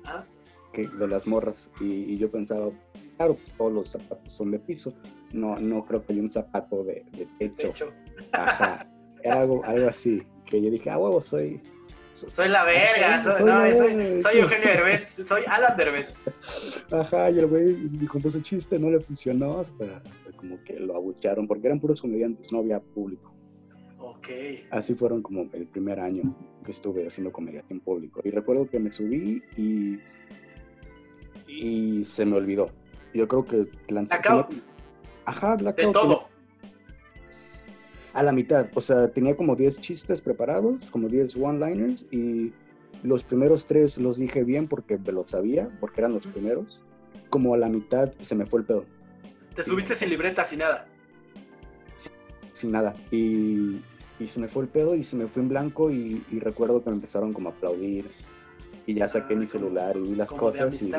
¿Ah? 0.03 0.25
Que, 0.73 0.87
de 0.87 1.07
las 1.07 1.25
morras. 1.25 1.71
Y, 1.79 2.17
yo 2.17 2.29
pensaba, 2.29 2.69
claro, 3.17 3.35
pues 3.35 3.51
todos 3.57 3.73
los 3.73 3.89
zapatos 3.89 4.31
son 4.31 4.51
de 4.51 4.59
piso. 4.59 4.93
No, 5.31 5.57
no 5.59 5.85
creo 5.85 6.05
que 6.05 6.13
haya 6.13 6.21
un 6.21 6.31
zapato 6.31 6.83
de, 6.83 7.03
de 7.13 7.27
techo. 7.39 7.67
techo. 7.69 7.93
Ajá. 8.33 8.89
Era 9.23 9.41
algo, 9.41 9.63
algo 9.65 9.87
así. 9.87 10.23
Que 10.45 10.61
yo 10.61 10.69
dije, 10.69 10.89
ah, 10.89 10.97
huevo, 10.97 11.19
soy, 11.19 11.61
soy 12.15 12.49
la 12.49 12.63
verga, 12.63 13.21
soy, 13.21 13.43
no, 13.43 13.75
soy, 13.75 14.19
soy, 14.19 14.37
Eugenio 14.37 14.67
Derbez, 14.69 15.21
soy 15.25 15.41
Alan 15.47 15.75
Derbez. 15.75 16.31
Ajá, 16.91 17.29
y 17.29 17.39
el 17.39 17.47
güey 17.47 17.89
contó 18.07 18.29
ese 18.29 18.41
chiste, 18.41 18.79
no 18.79 18.89
le 18.89 18.99
funcionó 18.99 19.59
hasta, 19.59 20.01
hasta 20.07 20.31
como 20.33 20.63
que 20.63 20.79
lo 20.79 20.95
abucharon, 20.95 21.47
porque 21.47 21.67
eran 21.67 21.79
puros 21.79 22.01
comediantes, 22.01 22.51
no 22.51 22.59
había 22.59 22.79
público. 22.79 23.33
Ok. 23.99 24.29
Así 24.71 24.93
fueron 24.93 25.21
como 25.21 25.49
el 25.53 25.67
primer 25.67 25.99
año 25.99 26.35
que 26.63 26.71
estuve 26.71 27.05
haciendo 27.05 27.31
comedia 27.31 27.63
en 27.69 27.79
público. 27.79 28.21
Y 28.23 28.31
recuerdo 28.31 28.69
que 28.69 28.79
me 28.79 28.91
subí 28.91 29.43
y, 29.57 29.99
y 31.47 32.05
se 32.05 32.25
me 32.25 32.37
olvidó. 32.37 32.71
Yo 33.13 33.27
creo 33.27 33.45
que 33.45 33.67
lancé... 33.87 34.17
Blackout. 34.17 34.55
Ajá, 35.25 35.55
blackout. 35.55 35.87
De 35.87 35.91
todo 35.93 36.34
a 38.15 38.23
la 38.23 38.31
mitad. 38.31 38.69
O 38.73 38.81
sea, 38.81 39.11
tenía 39.11 39.35
como 39.35 39.55
10 39.55 39.79
chistes 39.81 40.21
preparados, 40.21 40.89
como 40.89 41.09
10 41.09 41.35
one-liners 41.35 42.07
y 42.11 42.53
los 43.03 43.25
primeros 43.25 43.65
tres 43.65 43.97
los 43.97 44.17
dije 44.17 44.43
bien 44.43 44.67
porque 44.67 44.97
me 44.97 45.11
los 45.11 45.31
sabía, 45.31 45.69
porque 45.79 46.01
eran 46.01 46.13
los 46.13 46.25
primeros. 46.25 46.81
Como 47.29 47.53
a 47.53 47.57
la 47.57 47.67
mitad 47.67 48.11
se 48.21 48.33
me 48.35 48.45
fue 48.45 48.61
el 48.61 48.65
pedo. 48.65 48.85
¿Te 49.53 49.63
subiste 49.63 49.93
sin 49.93 50.09
libreta, 50.09 50.43
sin 50.45 50.59
nada? 50.59 50.87
sin 52.53 52.71
nada. 52.71 52.95
Y, 53.11 53.81
y, 54.17 54.27
se 54.29 54.39
me 54.39 54.47
fue 54.47 54.63
el 54.63 54.69
pedo 54.69 54.95
y 54.95 55.03
se 55.03 55.17
me 55.17 55.27
fue 55.27 55.41
en 55.41 55.49
blanco 55.49 55.91
y, 55.91 56.23
recuerdo 56.39 56.81
que 56.81 56.89
me 56.89 56.95
empezaron 56.95 57.33
como 57.33 57.49
a 57.49 57.51
aplaudir 57.51 58.05
y 58.85 58.93
ya 58.93 59.09
saqué 59.09 59.35
mi 59.35 59.49
celular 59.49 59.97
y 59.97 59.99
vi 59.99 60.15
las 60.15 60.31
cosas. 60.31 60.73
Y, 60.81 60.93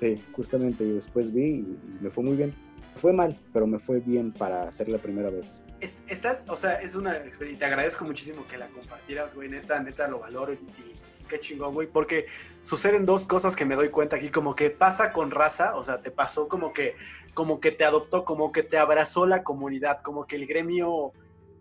sí, 0.00 0.24
justamente. 0.32 0.82
Y 0.82 0.90
después 0.94 1.32
vi 1.32 1.44
y 1.44 1.78
me 2.00 2.10
fue 2.10 2.24
muy 2.24 2.36
bien 2.36 2.52
fue 2.94 3.12
mal, 3.12 3.36
pero 3.52 3.66
me 3.66 3.78
fue 3.78 4.00
bien 4.00 4.32
para 4.32 4.64
hacer 4.64 4.88
la 4.88 4.98
primera 4.98 5.30
vez. 5.30 5.62
Está, 5.80 6.42
o 6.48 6.56
sea, 6.56 6.74
es 6.74 6.94
una 6.94 7.16
experiencia, 7.16 7.66
te 7.66 7.72
agradezco 7.72 8.04
muchísimo 8.04 8.46
que 8.46 8.56
la 8.56 8.68
compartieras, 8.68 9.34
güey, 9.34 9.48
neta, 9.48 9.80
neta 9.80 10.06
lo 10.08 10.20
valoro 10.20 10.52
y, 10.52 10.58
qué 11.28 11.38
chingón, 11.38 11.74
güey, 11.74 11.88
porque 11.88 12.26
suceden 12.62 13.06
dos 13.06 13.26
cosas 13.26 13.56
que 13.56 13.64
me 13.64 13.74
doy 13.74 13.88
cuenta 13.88 14.16
aquí, 14.16 14.28
como 14.28 14.54
que 14.54 14.70
pasa 14.70 15.12
con 15.12 15.30
raza, 15.30 15.74
o 15.76 15.82
sea, 15.82 16.00
te 16.00 16.10
pasó 16.10 16.46
como 16.46 16.72
que, 16.72 16.94
como 17.34 17.58
que 17.58 17.72
te 17.72 17.84
adoptó, 17.84 18.24
como 18.24 18.52
que 18.52 18.62
te 18.62 18.78
abrazó 18.78 19.26
la 19.26 19.42
comunidad, 19.42 20.02
como 20.02 20.26
que 20.26 20.36
el 20.36 20.46
gremio 20.46 21.12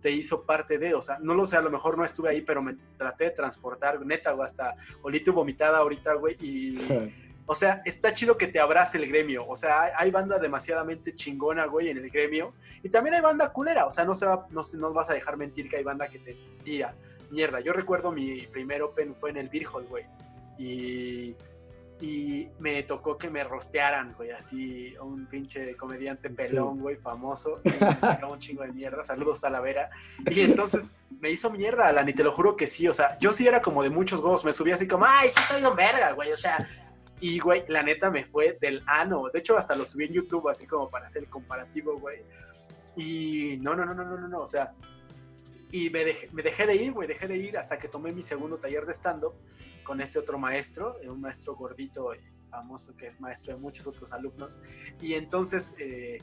te 0.01 0.11
hizo 0.11 0.43
parte 0.43 0.77
de, 0.77 0.93
o 0.93 1.01
sea, 1.01 1.19
no 1.19 1.33
lo 1.33 1.45
sé, 1.45 1.57
a 1.57 1.61
lo 1.61 1.71
mejor 1.71 1.97
no 1.97 2.03
estuve 2.03 2.29
ahí, 2.29 2.41
pero 2.41 2.61
me 2.61 2.75
traté 2.97 3.25
de 3.25 3.31
transportar, 3.31 4.05
neta, 4.05 4.31
güey, 4.31 4.45
hasta 4.45 4.75
olí 5.01 5.21
tu 5.23 5.33
vomitada 5.33 5.79
ahorita, 5.79 6.15
güey, 6.15 6.35
y... 6.39 6.77
O 7.45 7.55
sea, 7.55 7.81
está 7.85 8.13
chido 8.13 8.37
que 8.37 8.47
te 8.47 8.59
abrace 8.59 8.97
el 8.97 9.07
gremio. 9.07 9.45
O 9.47 9.55
sea, 9.55 9.91
hay, 9.95 10.11
banda 10.11 10.39
demasiadamente 10.39 11.13
chingona, 11.15 11.65
güey, 11.65 11.89
en 11.89 11.97
el 11.97 12.09
gremio. 12.09 12.53
Y 12.83 12.89
también 12.89 13.15
hay 13.15 13.21
banda 13.21 13.51
culera. 13.51 13.85
O 13.85 13.91
sea, 13.91 14.05
no, 14.05 14.13
se 14.13 14.25
va, 14.25 14.47
no, 14.51 14.61
no 14.75 14.93
vas 14.93 15.09
a 15.09 15.13
dejar 15.13 15.37
mentir 15.37 15.67
que 15.69 15.77
hay 15.77 15.83
banda 15.83 16.07
que 16.07 16.19
te 16.19 16.37
tira 16.63 16.95
mierda. 17.31 17.59
Yo 17.59 17.73
recuerdo 17.73 18.11
mi 18.11 18.45
primer 18.47 18.81
Open 18.81 19.15
fue 19.15 19.31
en 19.31 19.37
el 19.37 19.49
Beer 19.49 19.67
güey. 19.89 20.05
Y, 20.57 21.35
y 22.01 22.47
me 22.59 22.83
tocó 22.83 23.17
que 23.17 23.29
me 23.29 23.43
rostearan, 23.43 24.13
güey, 24.13 24.31
así 24.31 24.95
un 24.97 25.25
pinche 25.27 25.75
comediante 25.77 26.29
pelón, 26.29 26.79
güey, 26.79 26.97
famoso. 26.97 27.61
Y 28.21 28.25
un 28.25 28.39
chingo 28.39 28.63
de 28.63 28.71
mierda. 28.71 29.03
Saludos, 29.03 29.41
Talavera. 29.41 29.89
Y 30.29 30.41
entonces 30.41 30.91
me 31.19 31.29
hizo 31.29 31.49
mierda, 31.49 31.87
Alan, 31.87 32.07
y 32.07 32.13
te 32.13 32.23
lo 32.23 32.31
juro 32.31 32.55
que 32.55 32.67
sí. 32.67 32.87
O 32.87 32.93
sea, 32.93 33.17
yo 33.19 33.31
sí 33.31 33.47
era 33.47 33.61
como 33.61 33.83
de 33.83 33.89
muchos 33.89 34.19
huevos. 34.19 34.45
Me 34.45 34.53
subía 34.53 34.75
así 34.75 34.87
como, 34.87 35.05
ay, 35.05 35.29
sí 35.29 35.41
soy 35.47 35.63
un 35.63 35.75
verga, 35.75 36.11
güey. 36.11 36.31
O 36.31 36.35
sea, 36.35 36.57
y, 37.21 37.39
güey, 37.39 37.63
la 37.67 37.83
neta 37.83 38.09
me 38.09 38.25
fue 38.25 38.57
del 38.59 38.83
ano. 38.87 39.29
De 39.31 39.39
hecho, 39.39 39.57
hasta 39.57 39.75
lo 39.75 39.85
subí 39.85 40.05
en 40.05 40.13
YouTube, 40.13 40.49
así 40.49 40.65
como 40.65 40.89
para 40.89 41.05
hacer 41.05 41.23
el 41.23 41.29
comparativo, 41.29 41.97
güey. 41.99 42.23
Y 42.97 43.57
no, 43.61 43.75
no, 43.75 43.85
no, 43.85 43.93
no, 43.93 44.03
no, 44.03 44.27
no, 44.27 44.39
o 44.41 44.47
sea, 44.47 44.73
y 45.71 45.89
me 45.91 46.03
dejé, 46.03 46.29
me 46.33 46.41
dejé 46.41 46.65
de 46.65 46.75
ir, 46.75 46.91
güey, 46.91 47.07
dejé 47.07 47.27
de 47.27 47.37
ir 47.37 47.57
hasta 47.57 47.77
que 47.79 47.87
tomé 47.87 48.11
mi 48.11 48.23
segundo 48.23 48.57
taller 48.57 48.85
de 48.85 48.93
stand-up 48.93 49.35
con 49.83 50.01
este 50.01 50.19
otro 50.19 50.37
maestro, 50.37 50.97
un 51.07 51.21
maestro 51.21 51.55
gordito 51.55 52.11
famoso 52.49 52.95
que 52.97 53.05
es 53.05 53.21
maestro 53.21 53.53
de 53.53 53.59
muchos 53.61 53.87
otros 53.87 54.11
alumnos. 54.11 54.59
Y 54.99 55.13
entonces 55.13 55.75
eh, 55.79 56.19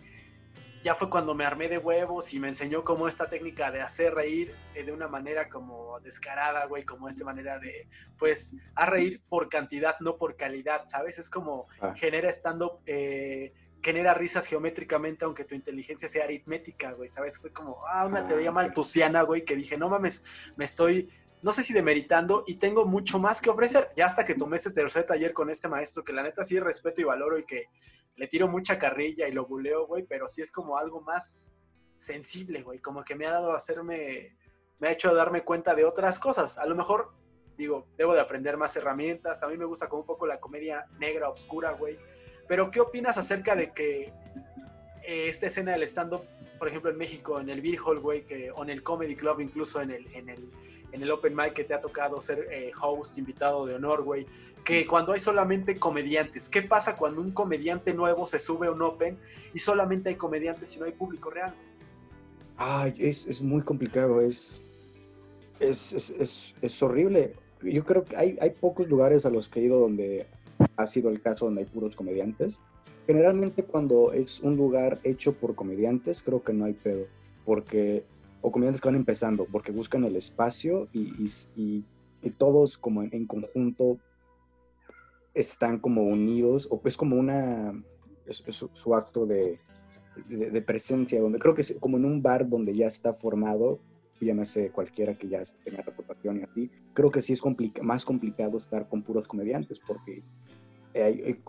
ya 0.82 0.94
fue 0.94 1.10
cuando 1.10 1.34
me 1.34 1.44
armé 1.44 1.68
de 1.68 1.78
huevos 1.78 2.32
y 2.32 2.40
me 2.40 2.48
enseñó 2.48 2.84
como 2.84 3.08
esta 3.08 3.28
técnica 3.28 3.70
de 3.70 3.80
hacer 3.80 4.14
reír 4.14 4.54
eh, 4.74 4.84
de 4.84 4.92
una 4.92 5.08
manera 5.08 5.48
como 5.48 5.98
descarada, 6.00 6.66
güey, 6.66 6.84
como 6.84 7.08
esta 7.08 7.24
manera 7.24 7.58
de, 7.58 7.88
pues, 8.18 8.54
a 8.74 8.86
reír 8.86 9.20
por 9.28 9.48
cantidad, 9.48 9.96
no 10.00 10.16
por 10.16 10.36
calidad, 10.36 10.82
¿sabes? 10.86 11.18
Es 11.18 11.28
como 11.30 11.66
ah. 11.80 11.94
genera 11.96 12.28
stand-up, 12.30 12.80
eh, 12.86 13.52
genera 13.82 14.14
risas 14.14 14.46
geométricamente, 14.46 15.24
aunque 15.24 15.44
tu 15.44 15.54
inteligencia 15.54 16.08
sea 16.08 16.24
aritmética, 16.24 16.92
güey, 16.92 17.08
¿sabes? 17.08 17.38
Fue 17.38 17.52
como, 17.52 17.84
ah, 17.86 18.06
una 18.06 18.26
teoría 18.26 18.50
ah, 18.50 18.52
maltusiana, 18.52 19.22
güey, 19.22 19.44
que 19.44 19.56
dije, 19.56 19.76
no 19.76 19.88
mames, 19.88 20.24
me 20.56 20.64
estoy 20.64 21.10
no 21.42 21.52
sé 21.52 21.62
si 21.62 21.72
demeritando 21.72 22.44
y 22.46 22.56
tengo 22.56 22.84
mucho 22.84 23.18
más 23.18 23.40
que 23.40 23.50
ofrecer. 23.50 23.88
Ya 23.96 24.06
hasta 24.06 24.24
que 24.24 24.34
tomé 24.34 24.56
este 24.56 24.70
tercer 24.70 25.04
taller 25.04 25.32
con 25.32 25.50
este 25.50 25.68
maestro, 25.68 26.04
que 26.04 26.12
la 26.12 26.22
neta 26.22 26.44
sí 26.44 26.58
respeto 26.58 27.00
y 27.00 27.04
valoro 27.04 27.38
y 27.38 27.44
que 27.44 27.66
le 28.16 28.26
tiro 28.26 28.48
mucha 28.48 28.78
carrilla 28.78 29.28
y 29.28 29.32
lo 29.32 29.46
buleo, 29.46 29.86
güey, 29.86 30.04
pero 30.04 30.26
sí 30.28 30.42
es 30.42 30.50
como 30.50 30.76
algo 30.76 31.00
más 31.00 31.52
sensible, 31.98 32.62
güey, 32.62 32.80
como 32.80 33.02
que 33.04 33.14
me 33.14 33.26
ha 33.26 33.30
dado 33.30 33.52
a 33.52 33.56
hacerme, 33.56 34.36
me 34.78 34.88
ha 34.88 34.92
hecho 34.92 35.14
darme 35.14 35.44
cuenta 35.44 35.74
de 35.74 35.84
otras 35.84 36.18
cosas. 36.18 36.58
A 36.58 36.66
lo 36.66 36.74
mejor, 36.74 37.12
digo, 37.56 37.86
debo 37.96 38.14
de 38.14 38.20
aprender 38.20 38.56
más 38.56 38.76
herramientas, 38.76 39.40
también 39.40 39.60
me 39.60 39.66
gusta 39.66 39.88
como 39.88 40.02
un 40.02 40.06
poco 40.06 40.26
la 40.26 40.40
comedia 40.40 40.86
negra, 40.98 41.28
oscura, 41.28 41.72
güey. 41.72 41.98
Pero, 42.48 42.70
¿qué 42.70 42.80
opinas 42.80 43.18
acerca 43.18 43.54
de 43.54 43.72
que 43.72 44.12
eh, 45.02 45.28
esta 45.28 45.46
escena 45.46 45.72
del 45.72 45.82
stand-up, 45.84 46.24
por 46.58 46.66
ejemplo, 46.66 46.90
en 46.90 46.96
México, 46.96 47.38
en 47.38 47.48
el 47.50 47.60
Beer 47.60 47.78
Hall, 47.84 48.00
güey, 48.00 48.24
que, 48.26 48.50
o 48.50 48.62
en 48.64 48.70
el 48.70 48.82
Comedy 48.82 49.14
Club, 49.14 49.40
incluso 49.40 49.80
en 49.80 49.90
el, 49.90 50.12
en 50.14 50.28
el, 50.28 50.50
en 50.92 51.02
el 51.02 51.10
Open 51.10 51.34
Mic 51.34 51.52
que 51.52 51.64
te 51.64 51.74
ha 51.74 51.80
tocado 51.80 52.20
ser 52.20 52.48
eh, 52.50 52.70
host, 52.80 53.18
invitado 53.18 53.66
de 53.66 53.74
honor, 53.74 54.02
güey, 54.02 54.26
que 54.64 54.86
cuando 54.86 55.12
hay 55.12 55.20
solamente 55.20 55.78
comediantes. 55.78 56.48
¿Qué 56.48 56.62
pasa 56.62 56.96
cuando 56.96 57.20
un 57.20 57.32
comediante 57.32 57.94
nuevo 57.94 58.26
se 58.26 58.38
sube 58.38 58.66
a 58.66 58.70
un 58.70 58.82
Open 58.82 59.18
y 59.54 59.58
solamente 59.58 60.10
hay 60.10 60.16
comediantes 60.16 60.76
y 60.76 60.78
no 60.78 60.86
hay 60.86 60.92
público 60.92 61.30
real? 61.30 61.54
Ay, 62.56 62.94
es, 62.98 63.26
es 63.26 63.40
muy 63.40 63.62
complicado, 63.62 64.20
es, 64.20 64.66
es, 65.60 65.92
es, 65.92 66.54
es, 66.60 66.82
horrible. 66.82 67.34
yo 67.62 67.84
creo 67.84 68.04
que 68.04 68.16
hay, 68.16 68.36
hay 68.40 68.50
pocos 68.50 68.88
lugares 68.88 69.24
a 69.24 69.30
los 69.30 69.48
que 69.48 69.60
he 69.60 69.64
ido 69.64 69.78
donde 69.78 70.26
ha 70.76 70.86
sido 70.86 71.10
el 71.10 71.20
caso 71.20 71.46
donde 71.46 71.62
hay 71.62 71.66
puros 71.66 71.94
comediantes. 71.94 72.60
Generalmente 73.06 73.62
cuando 73.62 74.12
es 74.12 74.40
un 74.40 74.56
lugar 74.56 75.00
hecho 75.02 75.32
por 75.32 75.54
comediantes, 75.54 76.22
creo 76.22 76.42
que 76.42 76.52
no 76.52 76.66
hay 76.66 76.74
pedo, 76.74 77.06
porque, 77.44 78.04
o 78.40 78.50
comediantes 78.50 78.80
que 78.80 78.88
van 78.88 78.96
empezando, 78.96 79.46
porque 79.50 79.72
buscan 79.72 80.04
el 80.04 80.16
espacio 80.16 80.88
y, 80.92 81.84
todos 82.36 82.76
como 82.76 83.02
en, 83.02 83.26
conjunto 83.26 83.98
están 85.34 85.78
como 85.78 86.02
unidos, 86.02 86.68
o 86.70 86.80
es 86.84 86.96
como 86.96 87.16
una, 87.16 87.72
su, 88.48 88.94
acto 88.94 89.26
de, 89.26 89.58
presencia, 90.66 91.20
donde 91.20 91.38
creo 91.38 91.54
que 91.54 91.62
es 91.62 91.76
como 91.80 91.96
en 91.96 92.04
un 92.04 92.22
bar 92.22 92.48
donde 92.48 92.74
ya 92.74 92.86
está 92.86 93.12
formado, 93.12 93.78
llámese 94.20 94.70
cualquiera 94.70 95.16
que 95.16 95.28
ya 95.28 95.42
tenga 95.64 95.82
reputación 95.82 96.40
y 96.40 96.42
así, 96.42 96.70
creo 96.92 97.10
que 97.10 97.22
sí 97.22 97.32
es 97.32 97.42
más 97.82 98.04
complicado 98.04 98.58
estar 98.58 98.88
con 98.88 99.02
puros 99.02 99.28
comediantes 99.28 99.78
porque 99.78 100.22
hay, 100.94 101.40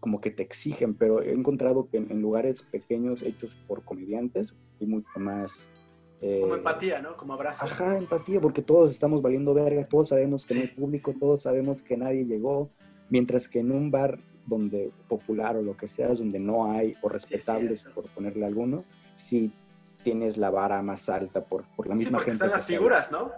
como 0.00 0.20
que 0.20 0.30
te 0.30 0.42
exigen, 0.42 0.94
pero 0.94 1.22
he 1.22 1.32
encontrado 1.32 1.88
que 1.88 1.98
en, 1.98 2.20
lugares 2.20 2.62
pequeños 2.62 3.22
hechos 3.22 3.56
por 3.66 3.84
comediantes 3.84 4.56
hay 4.80 4.86
mucho 4.86 5.08
más... 5.16 5.68
Eh, 6.22 6.40
como 6.42 6.54
empatía, 6.54 7.00
¿no? 7.00 7.16
Como 7.16 7.32
abrazo. 7.32 7.64
Ajá, 7.64 7.96
empatía, 7.96 8.40
porque 8.40 8.62
todos 8.62 8.90
estamos 8.90 9.22
valiendo 9.22 9.54
verga, 9.54 9.84
todos 9.84 10.10
sabemos 10.10 10.44
que 10.44 10.54
no 10.54 10.60
hay 10.60 10.68
público, 10.68 11.14
todos 11.18 11.42
sabemos 11.44 11.82
que 11.82 11.96
nadie 11.96 12.24
llegó, 12.24 12.70
mientras 13.08 13.48
que 13.48 13.60
en 13.60 13.72
un 13.72 13.90
bar 13.90 14.18
donde 14.46 14.90
popular 15.08 15.56
o 15.56 15.62
lo 15.62 15.76
que 15.76 15.88
sea, 15.88 16.08
donde 16.08 16.38
no 16.38 16.70
hay, 16.70 16.94
o 17.02 17.08
respetables, 17.08 17.88
por 17.94 18.08
ponerle 18.10 18.44
alguno, 18.44 18.84
sí 19.14 19.52
tienes 20.02 20.36
la 20.36 20.50
vara 20.50 20.82
más 20.82 21.08
alta 21.08 21.44
por, 21.44 21.64
por 21.76 21.86
la 21.86 21.94
misma 21.94 22.18
gente. 22.18 22.32
Están 22.32 22.50
las 22.50 22.66
figuras, 22.66 23.10
¿no? 23.10 23.30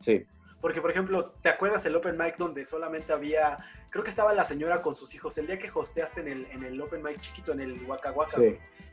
Sí. 0.00 0.24
Porque, 0.64 0.80
por 0.80 0.90
ejemplo, 0.90 1.34
¿te 1.42 1.50
acuerdas 1.50 1.84
el 1.84 1.94
Open 1.94 2.16
Mic 2.16 2.38
donde 2.38 2.64
solamente 2.64 3.12
había, 3.12 3.58
creo 3.90 4.02
que 4.02 4.08
estaba 4.08 4.32
la 4.32 4.46
señora 4.46 4.80
con 4.80 4.94
sus 4.94 5.14
hijos, 5.14 5.36
el 5.36 5.46
día 5.46 5.58
que 5.58 5.68
hosteaste 5.70 6.22
en 6.22 6.28
el, 6.28 6.46
en 6.52 6.64
el 6.64 6.80
Open 6.80 7.02
Mic 7.02 7.20
chiquito, 7.20 7.52
en 7.52 7.60
el 7.60 7.84
Waka 7.84 8.12
Waka, 8.12 8.40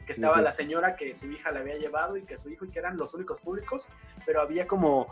que 0.05 0.11
estaba 0.11 0.41
la 0.41 0.51
señora 0.51 0.97
que 0.97 1.15
su 1.15 1.31
hija 1.31 1.49
le 1.51 1.59
había 1.59 1.77
llevado 1.77 2.17
y 2.17 2.23
que 2.23 2.35
su 2.35 2.49
hijo 2.49 2.65
y 2.65 2.69
que 2.69 2.79
eran 2.79 2.97
los 2.97 3.13
únicos 3.13 3.39
públicos, 3.39 3.87
pero 4.25 4.41
había 4.41 4.67
como, 4.67 5.07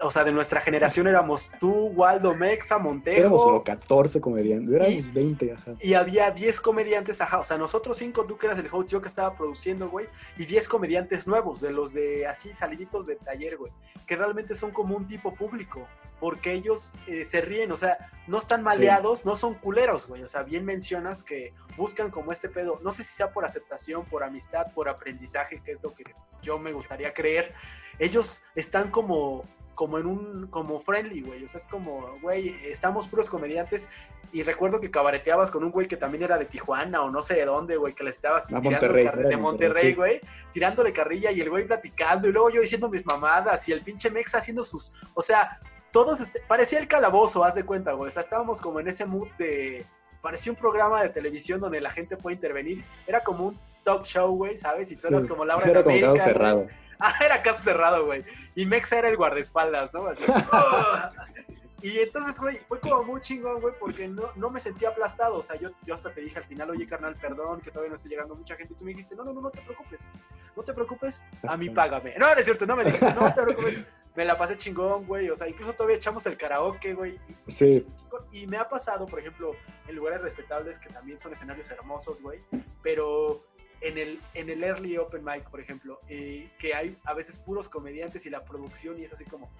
o 0.00 0.10
sea, 0.10 0.24
de 0.24 0.32
nuestra 0.32 0.62
generación 0.62 1.08
éramos 1.08 1.50
tú, 1.60 1.88
Waldo, 1.88 2.34
Mexa, 2.34 2.78
Montejo. 2.78 3.20
Éramos 3.20 3.42
como 3.42 3.62
14 3.62 4.20
comediantes, 4.22 4.74
éramos 4.74 5.12
20, 5.12 5.52
ajá. 5.52 5.74
Y 5.80 5.92
había 5.92 6.30
10 6.30 6.58
comediantes, 6.62 7.20
ajá, 7.20 7.40
o 7.40 7.44
sea, 7.44 7.58
nosotros 7.58 7.98
cinco, 7.98 8.24
tú 8.24 8.38
que 8.38 8.46
eras 8.46 8.58
el 8.58 8.68
host, 8.72 8.88
yo 8.88 9.02
que 9.02 9.08
estaba 9.08 9.36
produciendo, 9.36 9.90
güey, 9.90 10.06
y 10.38 10.46
10 10.46 10.68
comediantes 10.68 11.26
nuevos, 11.26 11.60
de 11.60 11.70
los 11.70 11.92
de 11.92 12.26
así 12.26 12.54
saliditos 12.54 13.04
de 13.04 13.16
taller, 13.16 13.58
güey, 13.58 13.72
que 14.06 14.16
realmente 14.16 14.54
son 14.54 14.70
como 14.70 14.96
un 14.96 15.06
tipo 15.06 15.34
público 15.34 15.81
porque 16.20 16.52
ellos 16.52 16.94
eh, 17.08 17.24
se 17.24 17.40
ríen, 17.40 17.72
o 17.72 17.76
sea, 17.76 17.98
no 18.28 18.38
están 18.38 18.62
maleados, 18.62 19.24
no 19.24 19.34
son 19.34 19.54
culeros, 19.54 20.06
güey, 20.06 20.22
o 20.22 20.28
sea, 20.28 20.44
bien 20.44 20.64
mencionas 20.64 21.24
que 21.24 21.52
buscan 21.76 22.12
como 22.12 22.30
este 22.30 22.48
pedo, 22.48 22.78
no 22.82 22.92
sé 22.92 23.02
si 23.02 23.12
sea 23.12 23.32
por 23.32 23.44
aceptación, 23.44 24.04
por 24.04 24.22
amistad, 24.22 24.72
por 24.72 24.88
aprendizaje, 24.88 25.60
que 25.64 25.72
es 25.72 25.82
lo 25.82 25.92
que 25.92 26.04
yo 26.40 26.60
me 26.60 26.72
gustaría 26.72 27.12
creer, 27.12 27.52
ellos 27.98 28.40
están 28.54 28.92
como 28.92 29.44
como 29.74 29.98
en 29.98 30.06
un, 30.06 30.46
como 30.48 30.80
friendly, 30.80 31.22
güey, 31.22 31.44
o 31.44 31.48
sea, 31.48 31.58
es 31.58 31.66
como, 31.66 32.18
güey, 32.20 32.50
estamos 32.66 33.08
puros 33.08 33.28
comediantes 33.28 33.88
y 34.32 34.42
recuerdo 34.42 34.80
que 34.80 34.90
cabareteabas 34.90 35.50
con 35.50 35.64
un 35.64 35.70
güey 35.70 35.88
que 35.88 35.96
también 35.96 36.22
era 36.22 36.38
de 36.38 36.44
Tijuana 36.44 37.02
o 37.02 37.10
no 37.10 37.20
sé 37.22 37.34
de 37.34 37.46
dónde, 37.46 37.76
güey, 37.76 37.94
que 37.94 38.04
le 38.04 38.10
estabas 38.10 38.46
tirando 38.46 38.70
Monterrey, 38.70 39.08
de 39.28 39.36
Monterrey, 39.36 39.94
güey, 39.94 40.20
tirándole 40.52 40.92
carrilla 40.92 41.32
y 41.32 41.40
el 41.40 41.50
güey 41.50 41.66
platicando 41.66 42.28
y 42.28 42.32
luego 42.32 42.50
yo 42.50 42.60
diciendo 42.60 42.88
mis 42.88 43.04
mamadas 43.04 43.66
y 43.68 43.72
el 43.72 43.82
pinche 43.82 44.10
Mex 44.10 44.34
haciendo 44.34 44.62
sus, 44.62 44.92
o 45.14 45.22
sea, 45.22 45.58
todos, 45.92 46.20
este, 46.20 46.40
parecía 46.48 46.78
el 46.78 46.88
calabozo, 46.88 47.44
haz 47.44 47.54
de 47.54 47.64
cuenta, 47.64 47.92
güey. 47.92 48.08
O 48.08 48.10
sea, 48.10 48.22
estábamos 48.22 48.60
como 48.60 48.80
en 48.80 48.88
ese 48.88 49.06
mood 49.06 49.28
de, 49.38 49.86
parecía 50.20 50.52
un 50.52 50.58
programa 50.58 51.02
de 51.02 51.10
televisión 51.10 51.60
donde 51.60 51.80
la 51.80 51.90
gente 51.90 52.16
puede 52.16 52.36
intervenir. 52.36 52.82
Era 53.06 53.20
como 53.20 53.48
un 53.48 53.60
talk 53.84 54.04
show, 54.04 54.34
güey, 54.34 54.56
¿sabes? 54.56 54.90
Y 54.90 54.96
tú 54.96 55.08
eras 55.08 55.26
como 55.26 55.44
Laura 55.44 55.68
era 55.68 55.80
América. 55.80 56.06
Como 56.06 56.16
caso 56.18 56.28
cerrado. 56.28 56.68
Ah, 57.04 57.14
era 57.24 57.42
caso 57.42 57.64
cerrado, 57.64 58.06
güey. 58.06 58.24
Y 58.54 58.64
Mexa 58.64 58.96
era 58.96 59.08
el 59.08 59.16
guardaespaldas, 59.16 59.92
¿no? 59.92 60.06
Así, 60.06 60.22
Y 61.82 61.98
entonces, 61.98 62.38
güey, 62.38 62.58
fue 62.68 62.78
como 62.78 63.02
muy 63.02 63.20
chingón, 63.20 63.60
güey, 63.60 63.74
porque 63.78 64.06
no, 64.06 64.30
no 64.36 64.50
me 64.50 64.60
sentía 64.60 64.90
aplastado. 64.90 65.38
O 65.38 65.42
sea, 65.42 65.56
yo, 65.56 65.70
yo 65.84 65.94
hasta 65.94 66.14
te 66.14 66.20
dije 66.20 66.38
al 66.38 66.44
final, 66.44 66.70
oye, 66.70 66.86
carnal, 66.86 67.16
perdón, 67.16 67.60
que 67.60 67.70
todavía 67.70 67.90
no 67.90 67.96
está 67.96 68.08
llegando 68.08 68.36
mucha 68.36 68.54
gente. 68.54 68.74
Y 68.74 68.76
tú 68.76 68.84
me 68.84 68.90
dijiste, 68.92 69.16
no, 69.16 69.24
no, 69.24 69.32
no, 69.32 69.40
no 69.40 69.50
te 69.50 69.60
preocupes. 69.62 70.08
No 70.56 70.62
te 70.62 70.72
preocupes, 70.72 71.26
a 71.42 71.56
mí 71.56 71.70
págame. 71.70 72.14
No, 72.18 72.32
no 72.32 72.38
es 72.38 72.44
cierto, 72.44 72.66
no 72.66 72.76
me 72.76 72.84
dijiste, 72.84 73.12
no 73.14 73.32
te 73.32 73.42
preocupes. 73.42 73.84
Me 74.14 74.24
la 74.24 74.36
pasé 74.36 74.56
chingón, 74.56 75.06
güey. 75.06 75.30
O 75.30 75.36
sea, 75.36 75.48
incluso 75.48 75.72
todavía 75.72 75.96
echamos 75.96 76.26
el 76.26 76.36
karaoke, 76.36 76.94
güey. 76.94 77.18
sí. 77.48 77.86
Y 78.30 78.46
me 78.46 78.58
ha 78.58 78.68
pasado, 78.68 79.06
por 79.06 79.18
ejemplo, 79.18 79.52
en 79.88 79.96
lugares 79.96 80.22
respetables 80.22 80.78
que 80.78 80.88
también 80.88 81.18
son 81.18 81.32
escenarios 81.32 81.70
hermosos, 81.70 82.22
güey. 82.22 82.42
Pero 82.82 83.44
en 83.82 83.98
el, 83.98 84.20
en 84.34 84.48
el 84.48 84.62
early 84.62 84.96
open 84.96 85.24
mic, 85.24 85.48
por 85.50 85.60
ejemplo, 85.60 86.00
eh, 86.08 86.50
que 86.58 86.74
hay 86.74 86.96
a 87.04 87.14
veces 87.14 87.36
puros 87.36 87.68
comediantes 87.68 88.24
y 88.26 88.30
la 88.30 88.44
producción 88.44 88.98
y 88.98 89.02
es 89.02 89.12
así 89.12 89.24
como, 89.24 89.50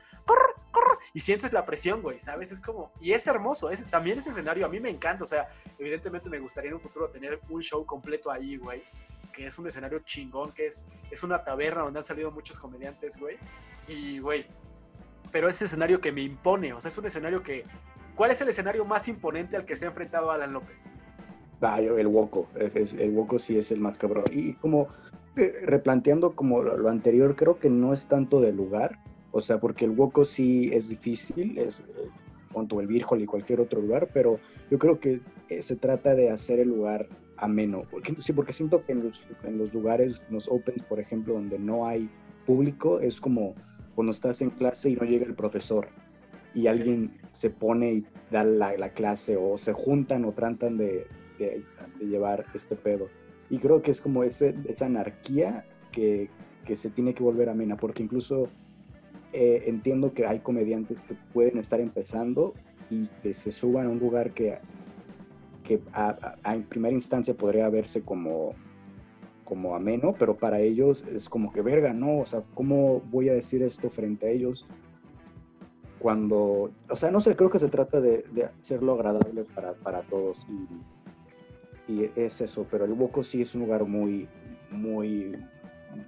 y 1.12 1.20
sientes 1.20 1.52
la 1.52 1.64
presión, 1.64 2.02
güey, 2.02 2.20
¿sabes? 2.20 2.52
Es 2.52 2.60
como, 2.60 2.92
y 3.00 3.12
es 3.12 3.26
hermoso, 3.26 3.68
es, 3.68 3.84
también 3.90 4.18
ese 4.18 4.30
escenario 4.30 4.64
a 4.64 4.68
mí 4.68 4.78
me 4.78 4.90
encanta, 4.90 5.24
o 5.24 5.26
sea, 5.26 5.50
evidentemente 5.78 6.30
me 6.30 6.38
gustaría 6.38 6.68
en 6.68 6.76
un 6.76 6.80
futuro 6.80 7.10
tener 7.10 7.40
un 7.48 7.60
show 7.60 7.84
completo 7.84 8.30
ahí, 8.30 8.56
güey, 8.56 8.84
que 9.32 9.46
es 9.46 9.58
un 9.58 9.66
escenario 9.66 9.98
chingón, 10.00 10.52
que 10.52 10.66
es, 10.66 10.86
es 11.10 11.22
una 11.24 11.42
taberna 11.42 11.82
donde 11.82 11.98
han 11.98 12.04
salido 12.04 12.30
muchos 12.30 12.58
comediantes, 12.58 13.16
güey, 13.16 13.38
y, 13.88 14.20
güey, 14.20 14.46
pero 15.32 15.48
ese 15.48 15.64
escenario 15.64 16.00
que 16.00 16.12
me 16.12 16.22
impone, 16.22 16.72
o 16.72 16.80
sea, 16.80 16.90
es 16.90 16.98
un 16.98 17.06
escenario 17.06 17.42
que, 17.42 17.64
¿cuál 18.14 18.30
es 18.30 18.40
el 18.40 18.48
escenario 18.48 18.84
más 18.84 19.08
imponente 19.08 19.56
al 19.56 19.64
que 19.64 19.74
se 19.74 19.84
ha 19.84 19.88
enfrentado 19.88 20.30
Alan 20.30 20.52
López? 20.52 20.90
El 21.62 22.06
Woco, 22.06 22.48
el 22.56 23.10
Woco 23.12 23.38
sí 23.38 23.56
es 23.56 23.70
el 23.70 23.80
más 23.80 23.98
cabrón. 23.98 24.24
Y 24.32 24.54
como 24.54 24.88
eh, 25.36 25.52
replanteando 25.64 26.34
como 26.34 26.62
lo, 26.62 26.88
anterior, 26.88 27.36
creo 27.36 27.58
que 27.58 27.70
no 27.70 27.92
es 27.92 28.06
tanto 28.06 28.40
de 28.40 28.52
lugar, 28.52 28.98
o 29.30 29.40
sea, 29.40 29.60
porque 29.60 29.84
el 29.84 29.92
Woco 29.92 30.24
sí 30.24 30.70
es 30.72 30.88
difícil, 30.88 31.56
es 31.58 31.84
junto 32.52 32.80
eh, 32.80 32.82
el 32.82 32.88
Virgol 32.88 33.22
y 33.22 33.26
cualquier 33.26 33.60
otro 33.60 33.80
lugar, 33.80 34.08
pero 34.12 34.38
yo 34.70 34.78
creo 34.78 34.98
que 34.98 35.20
eh, 35.48 35.62
se 35.62 35.76
trata 35.76 36.14
de 36.14 36.30
hacer 36.30 36.58
el 36.58 36.68
lugar 36.68 37.08
ameno. 37.36 37.84
Porque, 37.90 38.14
sí, 38.20 38.32
porque 38.32 38.52
siento 38.52 38.84
que 38.84 38.92
en 38.92 39.04
los, 39.04 39.24
en 39.44 39.56
los 39.56 39.72
lugares, 39.72 40.22
los 40.30 40.48
opens, 40.48 40.82
por 40.82 41.00
ejemplo, 41.00 41.34
donde 41.34 41.58
no 41.58 41.86
hay 41.86 42.10
público, 42.44 43.00
es 43.00 43.20
como 43.20 43.54
cuando 43.94 44.10
estás 44.10 44.42
en 44.42 44.50
clase 44.50 44.90
y 44.90 44.96
no 44.96 45.04
llega 45.04 45.26
el 45.26 45.34
profesor 45.34 45.86
y 46.54 46.66
alguien 46.66 47.12
se 47.30 47.50
pone 47.50 47.92
y 47.92 48.06
da 48.30 48.44
la, 48.44 48.76
la 48.76 48.90
clase 48.90 49.36
o 49.36 49.56
se 49.56 49.72
juntan 49.72 50.24
o 50.24 50.32
tratan 50.32 50.76
de, 50.76 51.06
de, 51.38 51.62
llevar 52.00 52.46
este 52.54 52.76
pedo. 52.76 53.08
Y 53.50 53.58
creo 53.58 53.82
que 53.82 53.90
es 53.90 54.00
como 54.00 54.24
ese, 54.24 54.54
esa 54.66 54.86
anarquía 54.86 55.64
que, 55.90 56.30
que 56.64 56.76
se 56.76 56.90
tiene 56.90 57.14
que 57.14 57.22
volver 57.22 57.48
amena, 57.48 57.76
porque 57.76 58.02
incluso 58.02 58.48
eh, 59.32 59.64
entiendo 59.66 60.12
que 60.12 60.26
hay 60.26 60.40
comediantes 60.40 61.00
que 61.00 61.14
pueden 61.32 61.58
estar 61.58 61.80
empezando 61.80 62.54
y 62.90 63.06
que 63.22 63.32
se 63.32 63.50
suban 63.50 63.86
a 63.86 63.88
un 63.88 63.98
lugar 63.98 64.32
que, 64.32 64.58
que 65.64 65.80
a, 65.94 66.36
en 66.44 66.64
primera 66.64 66.92
instancia 66.92 67.34
podría 67.34 67.68
verse 67.70 68.02
como, 68.02 68.54
como 69.44 69.74
ameno, 69.74 70.14
pero 70.18 70.36
para 70.36 70.60
ellos 70.60 71.04
es 71.10 71.30
como 71.30 71.50
que 71.50 71.62
verga, 71.62 71.94
¿no? 71.94 72.18
O 72.18 72.26
sea, 72.26 72.42
¿cómo 72.54 73.00
voy 73.10 73.30
a 73.30 73.34
decir 73.34 73.62
esto 73.62 73.88
frente 73.88 74.26
a 74.26 74.30
ellos? 74.30 74.66
Cuando, 75.98 76.70
o 76.90 76.96
sea, 76.96 77.10
no 77.10 77.20
sé, 77.20 77.34
creo 77.34 77.48
que 77.48 77.58
se 77.58 77.68
trata 77.68 78.02
de, 78.02 78.24
de 78.32 78.44
hacerlo 78.44 78.94
agradable 78.94 79.44
para, 79.44 79.72
para 79.74 80.02
todos 80.02 80.46
y 80.50 80.68
y 81.88 82.10
es 82.16 82.40
eso, 82.40 82.66
pero 82.70 82.84
el 82.84 82.92
Woco 82.92 83.22
sí 83.22 83.42
es 83.42 83.54
un 83.54 83.62
lugar 83.62 83.84
muy, 83.84 84.28
muy, 84.70 85.36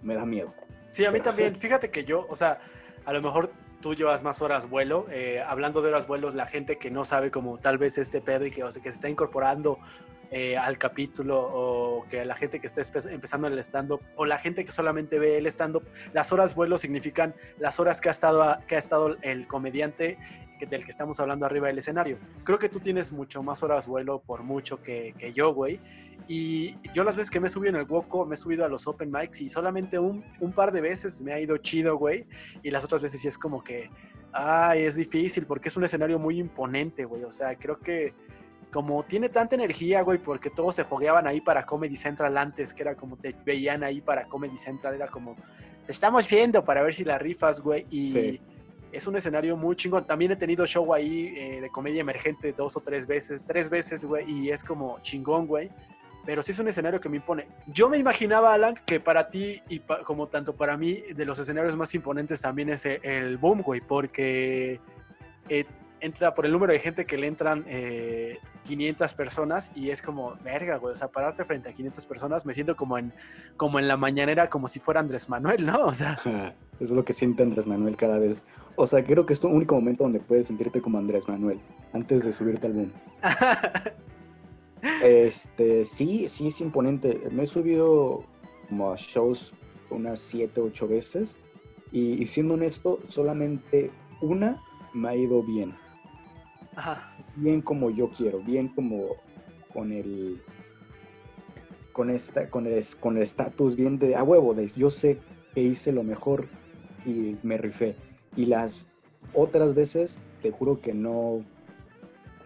me 0.03 0.15
da 0.15 0.25
miedo. 0.25 0.55
Sí, 0.89 1.05
a 1.05 1.11
mí 1.11 1.21
también, 1.21 1.57
fíjate 1.57 1.91
que 1.91 2.05
yo, 2.05 2.27
o 2.29 2.37
sea, 2.37 2.61
a 3.05 3.13
lo 3.13 3.21
mejor 3.21 3.51
tú 3.81 3.95
llevas 3.95 4.23
más 4.23 4.41
horas 4.41 4.71
vuelo, 4.71 5.07
eh, 5.11 5.43
hablando 5.47 5.83
de 5.83 5.89
horas 5.89 6.07
vuelos, 6.07 6.35
la 6.35 6.47
gente 6.47 6.79
que 6.79 6.91
no 6.91 7.05
sabe 7.05 7.31
como 7.31 7.59
tal 7.59 7.79
vez 7.79 7.99
este 7.99 8.21
pedo 8.21 8.47
y 8.47 8.51
que, 8.51 8.65
o 8.65 8.73
sea, 8.73 8.81
que 8.81 8.91
se 8.91 8.95
está 8.95 9.09
incorporando 9.09 9.79
eh, 10.31 10.57
al 10.57 10.79
capítulo 10.79 11.39
o 11.39 12.07
que 12.09 12.25
la 12.25 12.35
gente 12.35 12.61
que 12.61 12.67
está 12.67 12.81
empezando 13.11 13.47
el 13.47 13.59
stand-up 13.59 14.01
o 14.17 14.25
la 14.25 14.39
gente 14.39 14.65
que 14.65 14.73
solamente 14.73 15.19
ve 15.19 15.37
el 15.37 15.47
stand-up, 15.47 15.87
las 16.13 16.33
horas 16.33 16.55
vuelo 16.55 16.79
significan 16.79 17.35
las 17.59 17.79
horas 17.79 18.01
que 18.01 18.09
ha 18.09 18.13
estado, 18.13 18.59
que 18.67 18.77
ha 18.77 18.79
estado 18.79 19.17
el 19.23 19.47
comediante 19.47 20.19
del 20.61 20.85
que 20.85 20.90
estamos 20.90 21.21
hablando 21.21 21.47
arriba 21.47 21.69
del 21.69 21.79
escenario. 21.79 22.19
Creo 22.45 22.59
que 22.59 22.69
tú 22.69 22.81
tienes 22.81 23.12
mucho 23.12 23.43
más 23.43 23.62
horas 23.62 23.87
vuelo 23.87 24.21
por 24.21 24.43
mucho 24.43 24.83
que, 24.83 25.14
que 25.19 25.33
yo, 25.33 25.53
güey. 25.53 25.81
Y 26.27 26.77
yo 26.93 27.05
las 27.05 27.17
veces 27.17 27.31
que 27.31 27.40
me 27.40 27.49
he 27.49 27.51
subido 27.51 27.71
en 27.71 27.77
el 27.77 27.87
Woco, 27.87 28.25
me 28.25 28.35
he 28.35 28.37
subido 28.37 28.64
a 28.64 28.69
los 28.69 28.87
open 28.87 29.11
mics 29.11 29.40
y 29.40 29.49
solamente 29.49 29.99
un, 29.99 30.25
un 30.40 30.53
par 30.53 30.73
de 30.73 30.81
veces 30.81 31.21
me 31.21 31.33
ha 31.33 31.40
ido 31.40 31.57
chido, 31.59 31.97
güey. 31.97 32.27
Y 32.62 32.71
las 32.71 32.85
otras 32.85 33.03
veces 33.03 33.21
sí 33.21 33.29
es 33.29 33.37
como 33.37 33.62
que, 33.62 33.90
ay, 34.33 34.83
es 34.83 34.97
difícil 34.97 35.47
porque 35.47 35.69
es 35.69 35.77
un 35.77 35.85
escenario 35.85 36.19
muy 36.19 36.38
imponente, 36.38 37.05
güey. 37.05 37.25
O 37.25 37.31
sea, 37.31 37.57
creo 37.57 37.79
que 37.79 38.14
como 38.74 39.05
tiene 39.05 39.28
tanta 39.28 39.55
energía, 39.55 40.03
güey, 40.03 40.18
porque 40.18 40.51
todos 40.51 40.74
se 40.74 40.85
fogueaban 40.85 41.28
ahí 41.28 41.41
para 41.41 41.64
Comedy 41.64 41.97
Central 41.97 42.37
antes, 42.37 42.74
que 42.74 42.83
era 42.83 42.97
como 42.97 43.16
te 43.16 43.33
veían 43.47 43.85
ahí 43.85 44.01
para 44.01 44.24
Comedy 44.24 44.57
Central, 44.57 44.97
era 44.97 45.07
como, 45.07 45.37
te 45.87 45.93
estamos 45.93 46.28
viendo 46.28 46.64
para 46.64 46.83
ver 46.83 46.93
si 46.93 47.05
la 47.05 47.16
rifas, 47.16 47.61
güey, 47.61 47.87
y 47.89 48.41
es 48.95 49.07
un 49.07 49.16
escenario 49.16 49.57
muy 49.57 49.76
chingón. 49.76 50.07
También 50.07 50.32
he 50.32 50.36
tenido 50.36 50.66
show 50.66 50.95
ahí 50.95 51.34
eh, 51.36 51.61
de 51.61 51.70
comedia 51.70 52.01
emergente 52.01 52.53
dos 52.53 52.76
o 52.76 52.80
tres 52.80 53.07
veces, 53.07 53.45
tres 53.45 53.68
veces, 53.68 54.05
güey, 54.05 54.30
y 54.30 54.51
es 54.51 54.62
como 54.62 54.99
chingón, 55.01 55.47
güey. 55.47 55.70
Pero 56.24 56.42
sí 56.42 56.53
es 56.53 56.59
un 56.59 56.68
escenario 56.68 57.01
que 57.01 57.09
me 57.11 57.18
impone. 57.18 57.49
Yo 57.66 57.90
me 57.90 57.99
imaginaba, 57.99 58.55
Alan, 58.55 58.74
que 58.86 58.99
para 58.99 59.28
ti 59.28 59.61
y 59.68 59.80
como 59.80 60.28
tanto 60.28 60.57
para 60.57 60.76
mí, 60.76 61.03
de 61.14 61.24
los 61.26 61.38
escenarios 61.38 61.76
más 61.76 61.95
imponentes 61.95 62.40
también 62.40 62.70
es 62.70 62.86
el, 62.86 63.01
el 63.03 63.36
Boom, 63.36 63.61
güey, 63.61 63.82
porque 63.82 64.80
eh, 65.51 65.64
entra 66.05 66.34
por 66.34 66.44
el 66.44 66.52
número 66.52 66.72
de 66.72 66.78
gente 66.78 67.07
que 67.07 67.16
le 67.16 67.26
entran 67.26 67.64
500 67.64 69.12
eh, 69.12 69.16
personas 69.16 69.72
y 69.74 69.90
es 69.90 70.02
como, 70.02 70.36
verga, 70.44 70.76
güey, 70.76 70.92
o 70.92 70.96
sea, 70.96 71.09
pararte 71.09 71.44
frente 71.44 71.70
a 71.70 71.72
500 71.72 72.07
personas, 72.07 72.44
me 72.44 72.52
siento 72.52 72.76
como 72.76 72.98
en, 72.98 73.12
como 73.57 73.78
en 73.78 73.88
la 73.88 73.96
mañanera, 73.96 74.48
como 74.48 74.68
si 74.68 74.80
fuera 74.80 75.00
Andrés 75.00 75.28
Manuel, 75.28 75.64
¿no? 75.64 75.86
O 75.86 75.94
sea. 75.94 76.18
Es 76.80 76.90
lo 76.90 77.05
que 77.05 77.12
siente 77.12 77.44
Andrés 77.44 77.68
Manuel 77.68 77.96
cada 77.96 78.18
vez. 78.18 78.44
O 78.74 78.84
sea, 78.88 79.05
creo 79.05 79.24
que 79.24 79.32
es 79.32 79.38
tu 79.38 79.46
único 79.46 79.76
momento 79.76 80.02
donde 80.02 80.18
puedes 80.18 80.48
sentirte 80.48 80.82
como 80.82 80.98
Andrés 80.98 81.28
Manuel, 81.28 81.61
antes 81.92 82.24
de 82.24 82.32
subirte 82.32 82.66
al 82.66 82.72
boom. 82.72 82.92
este, 85.05 85.84
sí, 85.84 86.26
sí 86.26 86.48
es 86.48 86.61
imponente. 86.61 87.22
Me 87.30 87.44
he 87.44 87.46
subido 87.46 88.24
como 88.68 88.90
a 88.90 88.96
shows 88.96 89.55
unas 89.88 90.18
7, 90.18 90.61
8 90.61 90.88
veces 90.88 91.36
y, 91.92 92.20
y 92.20 92.26
siendo 92.26 92.55
honesto, 92.55 92.98
solamente 93.07 93.92
una 94.20 94.61
me 94.94 95.11
ha 95.11 95.14
ido 95.14 95.44
bien 95.44 95.76
bien 97.37 97.61
como 97.61 97.91
yo 97.91 98.11
quiero, 98.11 98.41
bien 98.41 98.68
como 98.68 99.16
con 99.72 99.93
el 99.93 100.41
con 101.93 102.11
esta 102.11 102.51
con 102.51 102.66
el 102.66 102.83
con 103.01 103.16
el 103.16 103.22
estatus 103.22 103.77
bien 103.77 103.99
de 103.99 104.16
a 104.16 104.22
huevo 104.22 104.55
de 104.55 104.68
yo 104.68 104.91
sé 104.91 105.18
que 105.55 105.62
hice 105.62 105.93
lo 105.93 106.03
mejor 106.03 106.49
y 107.07 107.37
me 107.43 107.57
rifé 107.57 107.95
y 108.37 108.47
las 108.47 108.87
otras 109.33 109.75
veces 109.75 110.18
te 110.43 110.51
juro 110.51 110.81
que 110.81 110.93
no 110.93 111.45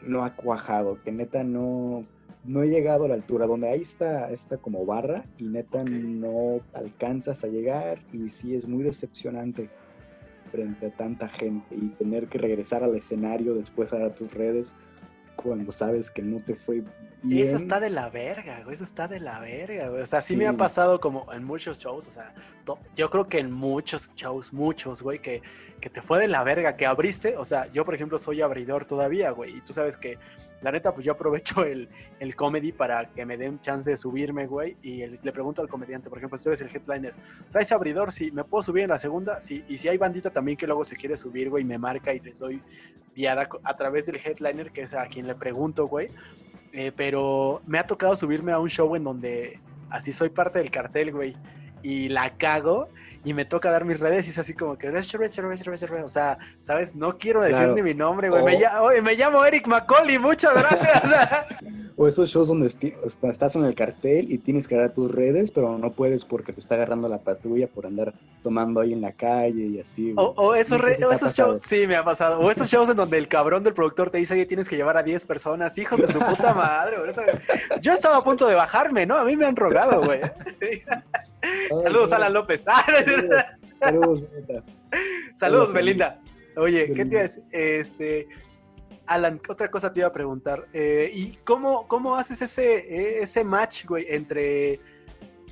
no 0.07 0.25
ha 0.25 0.35
cuajado, 0.37 0.97
que 1.03 1.13
neta 1.13 1.45
no 1.45 2.05
no 2.45 2.63
he 2.63 2.69
llegado 2.69 3.05
a 3.05 3.09
la 3.09 3.15
altura 3.15 3.47
donde 3.47 3.69
ahí 3.69 3.83
está 3.83 4.31
esta 4.31 4.57
como 4.59 4.87
barra 4.87 5.25
y 5.39 5.47
neta 5.47 5.85
no 5.85 6.61
alcanzas 6.73 7.45
a 7.45 7.49
llegar 7.49 7.99
y 8.13 8.31
sí 8.31 8.55
es 8.55 8.67
muy 8.67 8.83
decepcionante 8.85 9.69
frente 10.49 10.87
a 10.87 10.91
tanta 10.91 11.29
gente 11.29 11.75
y 11.75 11.91
tener 11.91 12.29
que 12.29 12.39
regresar 12.39 12.83
al 12.83 12.97
escenario 12.97 13.55
después 13.55 13.93
a 13.93 14.13
tus 14.13 14.33
redes 14.35 14.75
cuando 15.37 15.71
sabes 15.71 16.11
que 16.11 16.23
no 16.23 16.39
te 16.39 16.55
fue 16.55 16.83
bien. 17.23 17.47
Eso 17.47 17.57
está 17.57 17.81
de 17.81 17.91
la 17.91 18.11
verga, 18.11 18.61
güey. 18.63 18.75
Eso 18.75 18.85
está 18.85 19.09
de 19.09 19.21
la 19.21 19.41
verga, 19.41 19.89
güey. 19.89 20.03
O 20.03 20.07
sea, 20.07 20.21
sí, 20.21 20.37
me 20.37 20.47
ha 20.47 20.53
pasado 20.53 21.01
como 21.01 21.33
en 21.33 21.45
muchos 21.45 21.79
shows. 21.79 22.07
O 22.07 22.11
sea, 22.11 22.35
yo 22.97 23.11
creo 23.11 23.29
que 23.29 23.39
en 23.39 23.51
muchos 23.53 24.13
shows, 24.15 24.53
muchos, 24.53 25.03
güey, 25.03 25.21
que, 25.21 25.43
que 25.81 25.91
te 25.91 26.03
fue 26.03 26.19
de 26.19 26.29
la 26.29 26.43
verga, 26.45 26.77
que 26.77 26.87
abriste. 26.87 27.37
O 27.37 27.45
sea, 27.45 27.71
yo, 27.73 27.85
por 27.85 27.95
ejemplo, 27.95 28.19
soy 28.19 28.41
abridor 28.41 28.85
todavía, 28.87 29.31
güey. 29.31 29.57
Y 29.57 29.61
tú 29.61 29.73
sabes 29.73 29.97
que 29.97 30.19
la 30.61 30.73
neta, 30.73 30.93
pues 30.93 31.05
yo 31.05 31.13
aprovecho 31.13 31.65
el, 31.65 31.89
el 32.21 32.35
comedy 32.35 32.73
para 32.73 33.11
que 33.11 33.25
me 33.25 33.37
den 33.37 33.61
chance 33.61 33.91
de 33.91 33.97
subirme, 33.97 34.47
güey. 34.47 34.77
Y 34.83 35.07
le 35.07 35.33
pregunto 35.33 35.63
al 35.63 35.69
comediante, 35.69 36.09
por 36.09 36.19
ejemplo, 36.19 36.37
si 36.37 36.45
tú 36.45 36.51
eres 36.51 36.61
el 36.63 36.69
headliner, 36.69 37.15
¿traes 37.51 37.73
abridor? 37.73 38.13
Sí, 38.13 38.31
¿me 38.31 38.45
puedo 38.45 38.63
subir 38.63 38.85
en 38.85 38.91
la 38.91 38.99
segunda? 38.99 39.41
Sí. 39.41 39.65
Y 39.69 39.79
si 39.79 39.89
hay 39.89 39.99
bandita 39.99 40.31
también 40.31 40.57
que 40.57 40.67
luego 40.67 40.85
se 40.85 40.97
quiere 40.97 41.17
subir, 41.17 41.51
güey, 41.51 41.65
me 41.65 41.79
marca 41.79 42.13
y 42.13 42.21
les 42.21 42.39
doy 42.39 42.63
viada 43.15 43.49
a 43.65 43.77
través 43.77 44.07
del 44.07 44.17
headliner, 44.17 44.71
que 44.71 44.83
es 44.83 44.95
a 44.95 45.07
quien 45.07 45.27
le 45.27 45.35
pregunto, 45.35 45.87
güey. 45.89 46.11
Eh, 46.73 46.93
pero 46.95 47.63
me 47.67 47.79
ha 47.79 47.87
tocado 47.87 48.17
subirme 48.17 48.53
a 48.53 48.59
un 48.59 48.69
show 48.69 48.95
en 48.97 49.05
donde 49.05 49.61
así 49.91 50.13
soy 50.13 50.29
parte 50.29 50.59
del 50.59 50.71
cartel, 50.71 51.13
güey. 51.13 51.37
Y 51.83 52.09
la 52.09 52.37
cago 52.37 52.89
y 53.25 53.35
me 53.35 53.45
toca 53.45 53.71
dar 53.71 53.85
mis 53.85 54.01
redes 54.01 54.27
y 54.27 54.31
es 54.31 54.39
así 54.39 54.55
como 54.55 54.79
que, 54.79 54.89
o 54.89 56.09
sea, 56.09 56.39
¿sabes? 56.61 56.95
No 56.95 57.19
quiero 57.19 57.43
decir 57.43 57.69
ni 57.69 57.83
mi 57.83 57.95
nombre, 57.95 58.31
güey. 58.31 58.43
Me, 59.03 59.15
llamo, 59.17 59.45
Eric 59.45 59.67
Macaulay, 59.67 60.19
muchas 60.19 60.55
gracias. 60.55 61.03
o 61.97 62.07
esos 62.07 62.31
shows 62.31 62.49
donde 62.49 62.69
estás 62.69 63.57
en 63.57 63.65
el 63.65 63.75
cartel 63.75 64.33
y 64.33 64.39
tienes 64.39 64.69
que 64.69 64.77
dar 64.77 64.95
tus 64.95 65.11
redes, 65.11 65.51
pero 65.51 65.77
no 65.77 65.93
puedes 65.93 66.25
porque 66.25 66.53
te 66.53 66.61
está 66.61 66.77
agarrando 66.77 67.09
la 67.09 67.19
patrulla 67.19 67.67
por 67.67 67.87
andar 67.87 68.15
tomando 68.43 68.81
ahí 68.81 68.93
en 68.93 69.01
la 69.01 69.13
calle 69.13 69.65
y 69.65 69.81
así. 69.81 70.15
O, 70.17 70.55
esos, 70.55 70.81
esos 70.85 71.35
shows, 71.35 71.61
sí, 71.61 71.87
me 71.87 71.97
ha 71.97 72.05
pasado. 72.05 72.39
O 72.39 72.51
esos 72.51 72.69
shows 72.69 72.89
en 72.89 72.97
donde 72.97 73.19
el 73.19 73.27
cabrón 73.27 73.65
del 73.65 73.75
productor 73.75 74.11
te 74.11 74.19
dice, 74.19 74.35
oye, 74.35 74.47
tienes 74.47 74.69
que 74.69 74.77
llevar 74.77 74.97
a 74.97 75.03
10 75.03 75.25
personas, 75.25 75.77
hijos 75.77 76.01
de 76.01 76.07
su 76.07 76.21
puta 76.21 76.55
madre. 76.55 76.97
Yo 77.83 77.93
estaba 77.93 78.19
a 78.19 78.23
punto 78.23 78.47
de 78.47 78.55
bajarme, 78.55 79.05
¿no? 79.05 79.17
A 79.17 79.25
mí 79.25 79.37
me 79.37 79.47
han 79.47 79.57
rogado, 79.57 80.03
güey. 80.03 80.21
Saludos, 81.83 82.13
Alan 82.13 82.33
López. 82.33 82.65
Saludos, 83.81 84.23
Belinda. 84.31 84.65
Saludos, 85.35 85.73
Belinda. 85.73 86.21
Oye, 86.57 86.93
¿qué 86.95 87.05
te 87.05 87.11
iba 87.11 87.21
a 87.21 87.23
decir? 87.23 87.43
Este, 87.53 88.29
Alan, 89.07 89.41
otra 89.49 89.71
cosa 89.71 89.93
te 89.93 90.01
iba 90.01 90.09
a 90.09 90.13
preguntar. 90.13 90.67
Eh, 90.73 91.11
¿Y 91.13 91.37
cómo, 91.45 91.87
cómo 91.87 92.17
haces 92.17 92.43
ese, 92.43 93.23
ese 93.23 93.45
match, 93.45 93.87
güey, 93.87 94.07
entre 94.09 94.81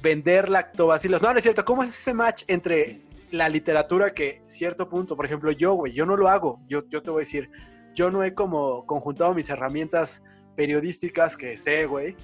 vender 0.02 0.48
lactobacilos? 0.48 1.22
No, 1.22 1.32
no 1.32 1.38
es 1.38 1.42
cierto. 1.42 1.64
¿Cómo 1.64 1.82
haces 1.82 1.98
ese 1.98 2.14
match 2.14 2.44
entre 2.48 3.06
la 3.30 3.48
literatura 3.48 4.14
que, 4.14 4.42
cierto 4.46 4.88
punto, 4.88 5.16
por 5.16 5.26
ejemplo, 5.26 5.50
yo, 5.52 5.74
güey, 5.74 5.92
yo 5.92 6.06
no 6.06 6.16
lo 6.16 6.28
hago. 6.28 6.60
Yo, 6.68 6.88
yo 6.88 7.02
te 7.02 7.10
voy 7.10 7.20
a 7.20 7.24
decir, 7.24 7.50
yo 7.94 8.10
no 8.10 8.22
he 8.22 8.34
como 8.34 8.86
conjuntado 8.86 9.34
mis 9.34 9.50
herramientas 9.50 10.22
periodísticas 10.54 11.36
que 11.36 11.56
sé, 11.56 11.86
güey, 11.86 12.16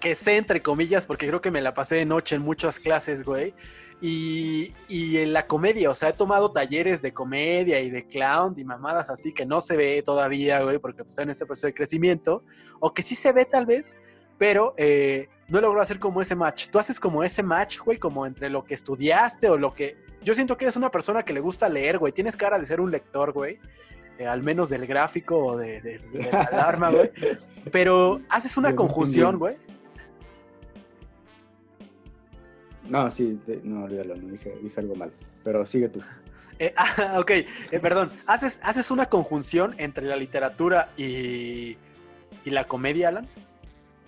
que 0.00 0.14
sé 0.14 0.36
entre 0.36 0.62
comillas, 0.62 1.06
porque 1.06 1.28
creo 1.28 1.40
que 1.40 1.50
me 1.50 1.60
la 1.60 1.74
pasé 1.74 1.96
de 1.96 2.06
noche 2.06 2.36
en 2.36 2.42
muchas 2.42 2.80
clases, 2.80 3.22
güey. 3.22 3.54
Y, 4.00 4.72
en 4.88 5.34
la 5.34 5.46
comedia, 5.46 5.90
o 5.90 5.94
sea, 5.94 6.08
he 6.08 6.12
tomado 6.14 6.52
talleres 6.52 7.02
de 7.02 7.12
comedia 7.12 7.80
y 7.80 7.90
de 7.90 8.06
clown 8.06 8.54
y 8.56 8.64
mamadas 8.64 9.10
así 9.10 9.32
que 9.34 9.44
no 9.44 9.60
se 9.60 9.76
ve 9.76 10.02
todavía, 10.02 10.62
güey, 10.62 10.78
porque 10.78 11.04
pues, 11.04 11.18
en 11.18 11.28
este 11.28 11.44
proceso 11.44 11.66
de 11.66 11.74
crecimiento, 11.74 12.42
o 12.80 12.94
que 12.94 13.02
sí 13.02 13.14
se 13.14 13.32
ve 13.32 13.44
tal 13.44 13.66
vez, 13.66 13.96
pero 14.38 14.72
eh, 14.78 15.28
no 15.48 15.60
logro 15.60 15.82
hacer 15.82 15.98
como 15.98 16.22
ese 16.22 16.34
match. 16.34 16.68
Tú 16.70 16.78
haces 16.78 16.98
como 16.98 17.22
ese 17.22 17.42
match, 17.42 17.78
güey, 17.80 17.98
como 17.98 18.24
entre 18.24 18.48
lo 18.48 18.64
que 18.64 18.72
estudiaste 18.72 19.50
o 19.50 19.58
lo 19.58 19.74
que... 19.74 19.98
Yo 20.22 20.32
siento 20.34 20.56
que 20.56 20.64
eres 20.64 20.76
una 20.76 20.90
persona 20.90 21.22
que 21.22 21.34
le 21.34 21.40
gusta 21.40 21.68
leer, 21.68 21.98
güey. 21.98 22.12
Tienes 22.12 22.36
cara 22.36 22.58
de 22.58 22.64
ser 22.64 22.80
un 22.80 22.90
lector, 22.90 23.32
güey. 23.32 23.58
Eh, 24.18 24.26
al 24.26 24.42
menos 24.42 24.70
del 24.70 24.86
gráfico 24.86 25.38
o 25.38 25.56
de, 25.56 26.00
la 26.12 26.42
alarma, 26.42 26.90
güey. 26.90 27.10
Pero 27.70 28.20
haces 28.28 28.56
una 28.56 28.74
conjunción, 28.74 29.38
güey. 29.38 29.56
No, 32.90 33.10
sí, 33.10 33.38
no, 33.62 33.84
olvídalo, 33.84 34.16
no 34.16 34.32
dije, 34.32 34.52
algo 34.76 34.94
mal. 34.96 35.12
Pero 35.42 35.64
sigue 35.64 35.88
tú. 35.88 36.00
Eh, 36.62 36.74
ah, 36.76 37.16
ok, 37.18 37.30
eh, 37.30 37.46
perdón. 37.80 38.10
¿Haces, 38.26 38.60
¿Haces 38.62 38.90
una 38.90 39.06
conjunción 39.06 39.74
entre 39.78 40.04
la 40.04 40.14
literatura 40.14 40.90
y, 40.94 41.78
y 42.44 42.50
la 42.50 42.64
comedia, 42.64 43.08
Alan? 43.08 43.26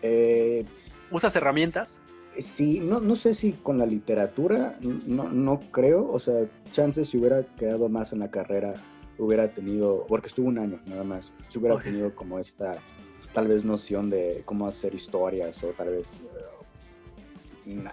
Eh, 0.03 0.67
¿Usas 1.11 1.35
herramientas? 1.35 1.99
Sí, 2.39 2.79
no, 2.79 3.01
no 3.01 3.17
sé 3.17 3.33
si 3.33 3.53
con 3.53 3.79
la 3.79 3.87
literatura, 3.87 4.77
no, 4.81 5.31
no 5.31 5.61
creo. 5.71 6.13
O 6.13 6.19
sea, 6.19 6.45
chances 6.73 7.09
si 7.09 7.17
hubiera 7.17 7.43
quedado 7.57 7.89
más 7.89 8.13
en 8.13 8.19
la 8.19 8.31
carrera, 8.31 8.75
hubiera 9.19 9.49
tenido, 9.49 10.05
porque 10.07 10.29
estuvo 10.29 10.49
un 10.49 10.59
año 10.59 10.79
nada 10.85 11.05
más, 11.05 11.33
si 11.49 11.59
hubiera 11.59 11.79
tenido 11.81 12.15
como 12.15 12.39
esta, 12.39 12.77
tal 13.33 13.49
vez 13.49 13.65
noción 13.65 14.11
de 14.11 14.43
cómo 14.45 14.67
hacer 14.67 14.95
historias 14.95 15.65
o 15.65 15.69
tal 15.69 15.89
vez 15.89 16.23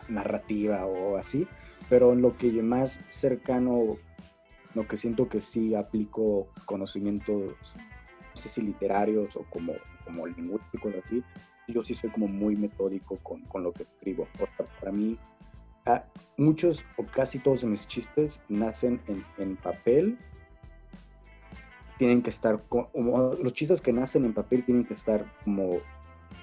narrativa 0.08 0.86
o 0.86 1.18
así, 1.18 1.48
pero 1.90 2.14
en 2.14 2.22
lo 2.22 2.38
que 2.38 2.52
más 2.62 3.02
cercano, 3.08 3.98
lo 4.76 4.88
que 4.88 4.98
siento 4.98 5.28
que 5.28 5.42
sí 5.42 5.76
aplico 5.76 6.48
conocimientos, 6.66 7.76
no 7.76 8.36
sé 8.36 8.50
si 8.50 8.62
literarios 8.62 9.36
o 9.36 9.44
como, 9.50 9.74
como 10.06 10.28
lingüísticos 10.28 10.94
así, 11.04 11.24
yo 11.68 11.84
sí 11.84 11.94
soy 11.94 12.10
como 12.10 12.28
muy 12.28 12.56
metódico 12.56 13.18
con, 13.24 13.42
con 13.44 13.64
lo 13.64 13.72
que 13.72 13.84
escribo. 13.84 14.28
Para 14.80 14.92
mí, 14.92 15.18
muchos 16.38 16.84
o 16.98 17.06
casi 17.06 17.40
todos 17.40 17.64
mis 17.64 17.88
chistes 17.88 18.42
nacen 18.50 19.02
en, 19.08 19.24
en 19.38 19.56
papel 19.58 20.18
tienen 21.98 22.22
que 22.22 22.30
estar, 22.30 22.64
como, 22.70 22.90
los 23.44 23.54
chistes 23.54 23.82
que 23.82 23.92
nacen 23.92 24.24
en 24.24 24.34
papel 24.34 24.64
tienen 24.64 24.86
que 24.86 24.94
estar 24.94 25.26
como 25.44 25.80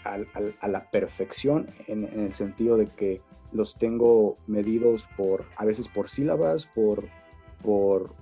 a 0.04 0.68
la 0.68 0.90
perfección 0.90 1.66
en, 1.86 2.04
el 2.04 2.32
sentido 2.32 2.76
de 2.76 2.86
que 2.86 3.20
los 3.52 3.76
tengo 3.76 4.36
medidos 4.46 5.08
por, 5.16 5.44
a 5.56 5.64
veces 5.64 5.88
por 5.88 6.08
sílabas, 6.08 6.66
por, 6.66 7.08
por, 7.62 8.14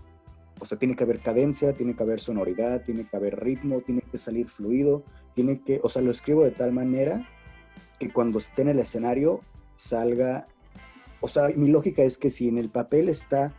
o 0.60 0.64
sea, 0.64 0.78
tiene 0.78 0.96
que 0.96 1.04
haber 1.04 1.20
cadencia, 1.20 1.74
tiene 1.74 1.94
que 1.94 2.02
haber 2.02 2.20
sonoridad, 2.20 2.82
tiene 2.82 3.06
que 3.06 3.16
haber 3.16 3.42
ritmo, 3.42 3.80
tiene 3.80 4.02
que 4.02 4.18
salir 4.18 4.48
fluido, 4.48 5.04
tiene 5.34 5.60
que, 5.60 5.80
o 5.82 5.88
sea, 5.88 6.02
lo 6.02 6.10
escribo 6.10 6.44
de 6.44 6.52
tal 6.52 6.72
manera 6.72 7.28
que 7.98 8.12
cuando 8.12 8.38
esté 8.38 8.62
en 8.62 8.68
el 8.68 8.78
escenario 8.78 9.40
salga, 9.76 10.46
o 11.20 11.28
sea, 11.28 11.48
mi 11.48 11.68
lógica 11.68 12.02
es 12.02 12.18
que 12.18 12.30
si 12.30 12.48
en 12.48 12.58
el 12.58 12.70
papel 12.70 13.08
está, 13.08 13.54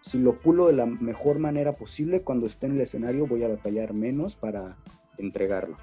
si 0.00 0.18
lo 0.18 0.38
pulo 0.38 0.68
de 0.68 0.74
la 0.74 0.86
mejor 0.86 1.38
manera 1.38 1.76
posible, 1.76 2.22
cuando 2.22 2.46
esté 2.46 2.66
en 2.66 2.72
el 2.72 2.80
escenario 2.80 3.26
voy 3.26 3.42
a 3.42 3.48
batallar 3.48 3.92
menos 3.92 4.36
para 4.36 4.76
entregarlo. 5.18 5.76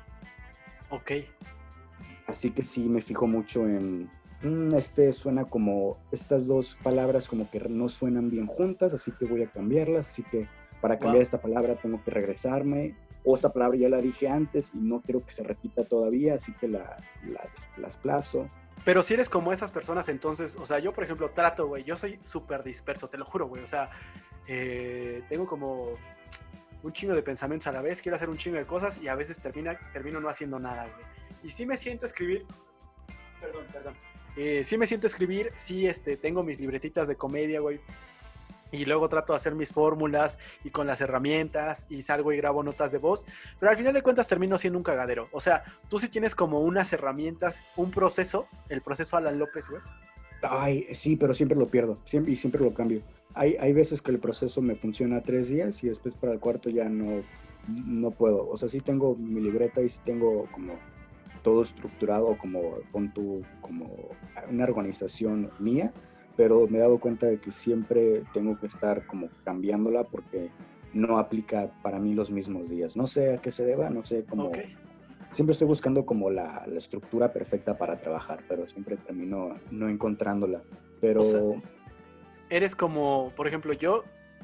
Ok. 0.93 1.11
Así 2.27 2.51
que 2.51 2.63
sí 2.63 2.87
me 2.87 3.01
fijo 3.01 3.25
mucho 3.25 3.65
en, 3.67 4.11
mm, 4.43 4.75
este 4.75 5.11
suena 5.11 5.45
como, 5.45 5.97
estas 6.11 6.45
dos 6.45 6.77
palabras 6.83 7.27
como 7.27 7.49
que 7.49 7.59
no 7.61 7.89
suenan 7.89 8.29
bien 8.29 8.45
juntas, 8.45 8.93
así 8.93 9.11
que 9.11 9.25
voy 9.25 9.41
a 9.41 9.47
cambiarlas, 9.51 10.07
así 10.07 10.21
que 10.23 10.47
para 10.81 10.95
cambiar 10.99 11.15
Wow. 11.15 11.21
esta 11.23 11.41
palabra 11.41 11.75
tengo 11.81 12.03
que 12.03 12.11
regresarme, 12.11 12.95
o 13.25 13.35
esta 13.35 13.51
palabra 13.51 13.77
ya 13.77 13.89
la 13.89 14.01
dije 14.01 14.27
antes 14.27 14.71
y 14.75 14.81
no 14.81 15.01
quiero 15.01 15.25
que 15.25 15.31
se 15.31 15.43
repita 15.43 15.83
todavía, 15.83 16.35
así 16.35 16.53
que 16.53 16.67
la, 16.67 16.97
la 17.25 17.49
desplazo. 17.77 18.47
Pero 18.85 19.01
si 19.01 19.15
eres 19.15 19.29
como 19.29 19.51
esas 19.51 19.71
personas, 19.71 20.09
entonces, 20.09 20.57
o 20.57 20.65
sea, 20.65 20.77
yo 20.77 20.93
por 20.93 21.05
ejemplo 21.05 21.29
trato, 21.29 21.67
güey, 21.67 21.83
yo 21.83 21.95
soy 21.95 22.19
súper 22.23 22.63
disperso, 22.63 23.07
te 23.07 23.17
lo 23.17 23.25
juro, 23.25 23.47
güey, 23.47 23.63
o 23.63 23.67
sea, 23.67 23.89
eh, 24.47 25.23
tengo 25.29 25.47
como 25.47 25.87
un 26.83 26.91
chingo 26.91 27.15
de 27.15 27.23
pensamientos 27.23 27.67
a 27.67 27.71
la 27.71 27.81
vez, 27.81 28.01
quiero 28.01 28.15
hacer 28.15 28.29
un 28.29 28.37
chingo 28.37 28.57
de 28.57 28.65
cosas 28.65 29.01
y 29.01 29.07
a 29.07 29.15
veces 29.15 29.39
termina, 29.39 29.79
termino 29.91 30.19
no 30.19 30.29
haciendo 30.29 30.59
nada, 30.59 30.83
güey. 30.83 31.05
Y 31.43 31.49
sí 31.49 31.65
me 31.65 31.77
siento 31.77 32.05
a 32.05 32.07
escribir, 32.07 32.45
perdón, 33.41 33.65
perdón, 33.71 33.95
eh, 34.35 34.63
sí 34.63 34.77
me 34.77 34.87
siento 34.87 35.07
a 35.07 35.09
escribir, 35.09 35.51
sí, 35.55 35.87
este, 35.87 36.17
tengo 36.17 36.43
mis 36.43 36.59
libretitas 36.59 37.07
de 37.07 37.15
comedia, 37.15 37.59
güey. 37.59 37.79
Y 38.71 38.85
luego 38.85 39.07
trato 39.07 39.33
de 39.33 39.37
hacer 39.37 39.53
mis 39.53 39.71
fórmulas 39.71 40.39
y 40.63 40.71
con 40.71 40.87
las 40.87 40.99
herramientas 40.99 41.85
y 41.89 42.01
salgo 42.01 42.33
y 42.33 42.37
grabo 42.37 42.63
notas 42.63 42.91
de 42.91 42.97
voz. 42.97 43.23
Pero 43.59 43.69
al 43.69 43.77
final 43.77 43.93
de 43.93 44.01
cuentas 44.01 44.27
termino 44.27 44.57
siendo 44.57 44.79
un 44.79 44.83
cagadero. 44.83 45.29
O 45.31 45.39
sea, 45.39 45.63
tú 45.89 45.99
sí 45.99 46.09
tienes 46.09 46.33
como 46.33 46.59
unas 46.59 46.91
herramientas, 46.91 47.63
un 47.75 47.91
proceso, 47.91 48.47
el 48.69 48.81
proceso 48.81 49.15
Alan 49.15 49.37
López, 49.37 49.69
güey. 49.69 49.81
Ay, 50.41 50.87
sí, 50.95 51.15
pero 51.15 51.35
siempre 51.35 51.55
lo 51.55 51.67
pierdo, 51.67 51.99
siempre, 52.03 52.33
y 52.33 52.35
siempre 52.35 52.63
lo 52.63 52.73
cambio. 52.73 53.03
Hay, 53.35 53.55
hay 53.59 53.73
veces 53.73 54.01
que 54.01 54.11
el 54.11 54.19
proceso 54.19 54.61
me 54.61 54.75
funciona 54.75 55.21
tres 55.21 55.49
días 55.49 55.83
y 55.83 55.87
después 55.87 56.15
para 56.15 56.33
el 56.33 56.39
cuarto 56.39 56.69
ya 56.69 56.87
no, 56.87 57.23
no 57.67 58.11
puedo. 58.11 58.47
O 58.47 58.57
sea, 58.57 58.69
sí 58.69 58.79
tengo 58.79 59.15
mi 59.15 59.41
libreta 59.41 59.81
y 59.81 59.89
sí 59.89 59.99
tengo 60.03 60.47
como 60.51 60.73
todo 61.43 61.61
estructurado 61.61 62.37
como 62.37 62.77
con 62.91 63.13
tu, 63.13 63.41
como 63.61 64.09
una 64.49 64.63
organización 64.63 65.49
mía, 65.59 65.93
pero 66.35 66.67
me 66.67 66.77
he 66.77 66.81
dado 66.81 66.99
cuenta 66.99 67.27
de 67.27 67.39
que 67.39 67.51
siempre 67.51 68.23
tengo 68.33 68.57
que 68.59 68.67
estar 68.67 69.05
como 69.05 69.29
cambiándola 69.43 70.05
porque 70.05 70.49
no 70.93 71.17
aplica 71.17 71.71
para 71.81 71.99
mí 71.99 72.13
los 72.13 72.31
mismos 72.31 72.69
días. 72.69 72.95
No 72.95 73.07
sé 73.07 73.33
a 73.33 73.37
qué 73.41 73.51
se 73.51 73.65
deba, 73.65 73.89
no 73.89 74.03
sé 74.05 74.25
cómo... 74.25 74.51
Siempre 75.31 75.53
estoy 75.53 75.67
buscando 75.67 76.05
como 76.05 76.29
la, 76.29 76.63
la 76.67 76.77
estructura 76.77 77.33
perfecta 77.33 77.75
para 77.75 77.99
trabajar, 77.99 78.43
pero 78.47 78.67
siempre 78.67 78.97
termino 78.97 79.59
no 79.71 79.89
encontrándola. 79.89 80.61
Pero 81.01 81.21
O 81.21 81.23
sea, 81.23 81.41
Eres 82.53 82.75
como, 82.75 83.33
por 83.35 83.47
ejemplo, 83.47 83.73
yo, 83.73 84.03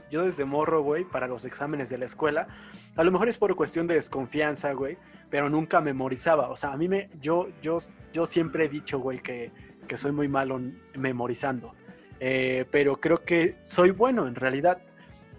yo 0.10 0.24
desde 0.24 0.43
morro, 0.43 0.82
güey, 0.82 1.03
para 1.05 1.28
los 1.28 1.45
exámenes 1.45 1.91
de 1.91 1.99
la 1.99 2.05
escuela, 2.05 2.47
a 2.95 3.03
lo 3.03 3.12
mejor 3.12 3.30
es 3.30 3.38
por 3.38 3.55
cuestión 3.55 3.86
de 3.86 3.93
desconfianza, 3.93 4.74
güey, 4.74 4.97
pero 5.30 5.47
nunca 5.47 5.80
memorizaba. 5.80 6.49
O 6.49 6.55
sea, 6.55 6.74
a 6.74 6.78
mí 6.78 6.88
me, 6.88 7.12
yo, 7.22 7.49
yo, 7.62 7.78
yo 8.12 8.26
siempre 8.26 8.66
he 8.66 8.68
dicho, 8.68 8.97
güey, 8.97 9.20
que, 9.20 9.51
que 9.88 9.95
soy 9.95 10.12
muy 10.12 10.28
malo 10.28 10.60
memorizando. 10.95 11.76
Eh, 12.20 12.66
pero 12.72 12.99
creo 12.99 13.24
que 13.24 13.57
soy 13.62 13.91
bueno 13.91 14.26
en 14.26 14.34
realidad. 14.34 14.82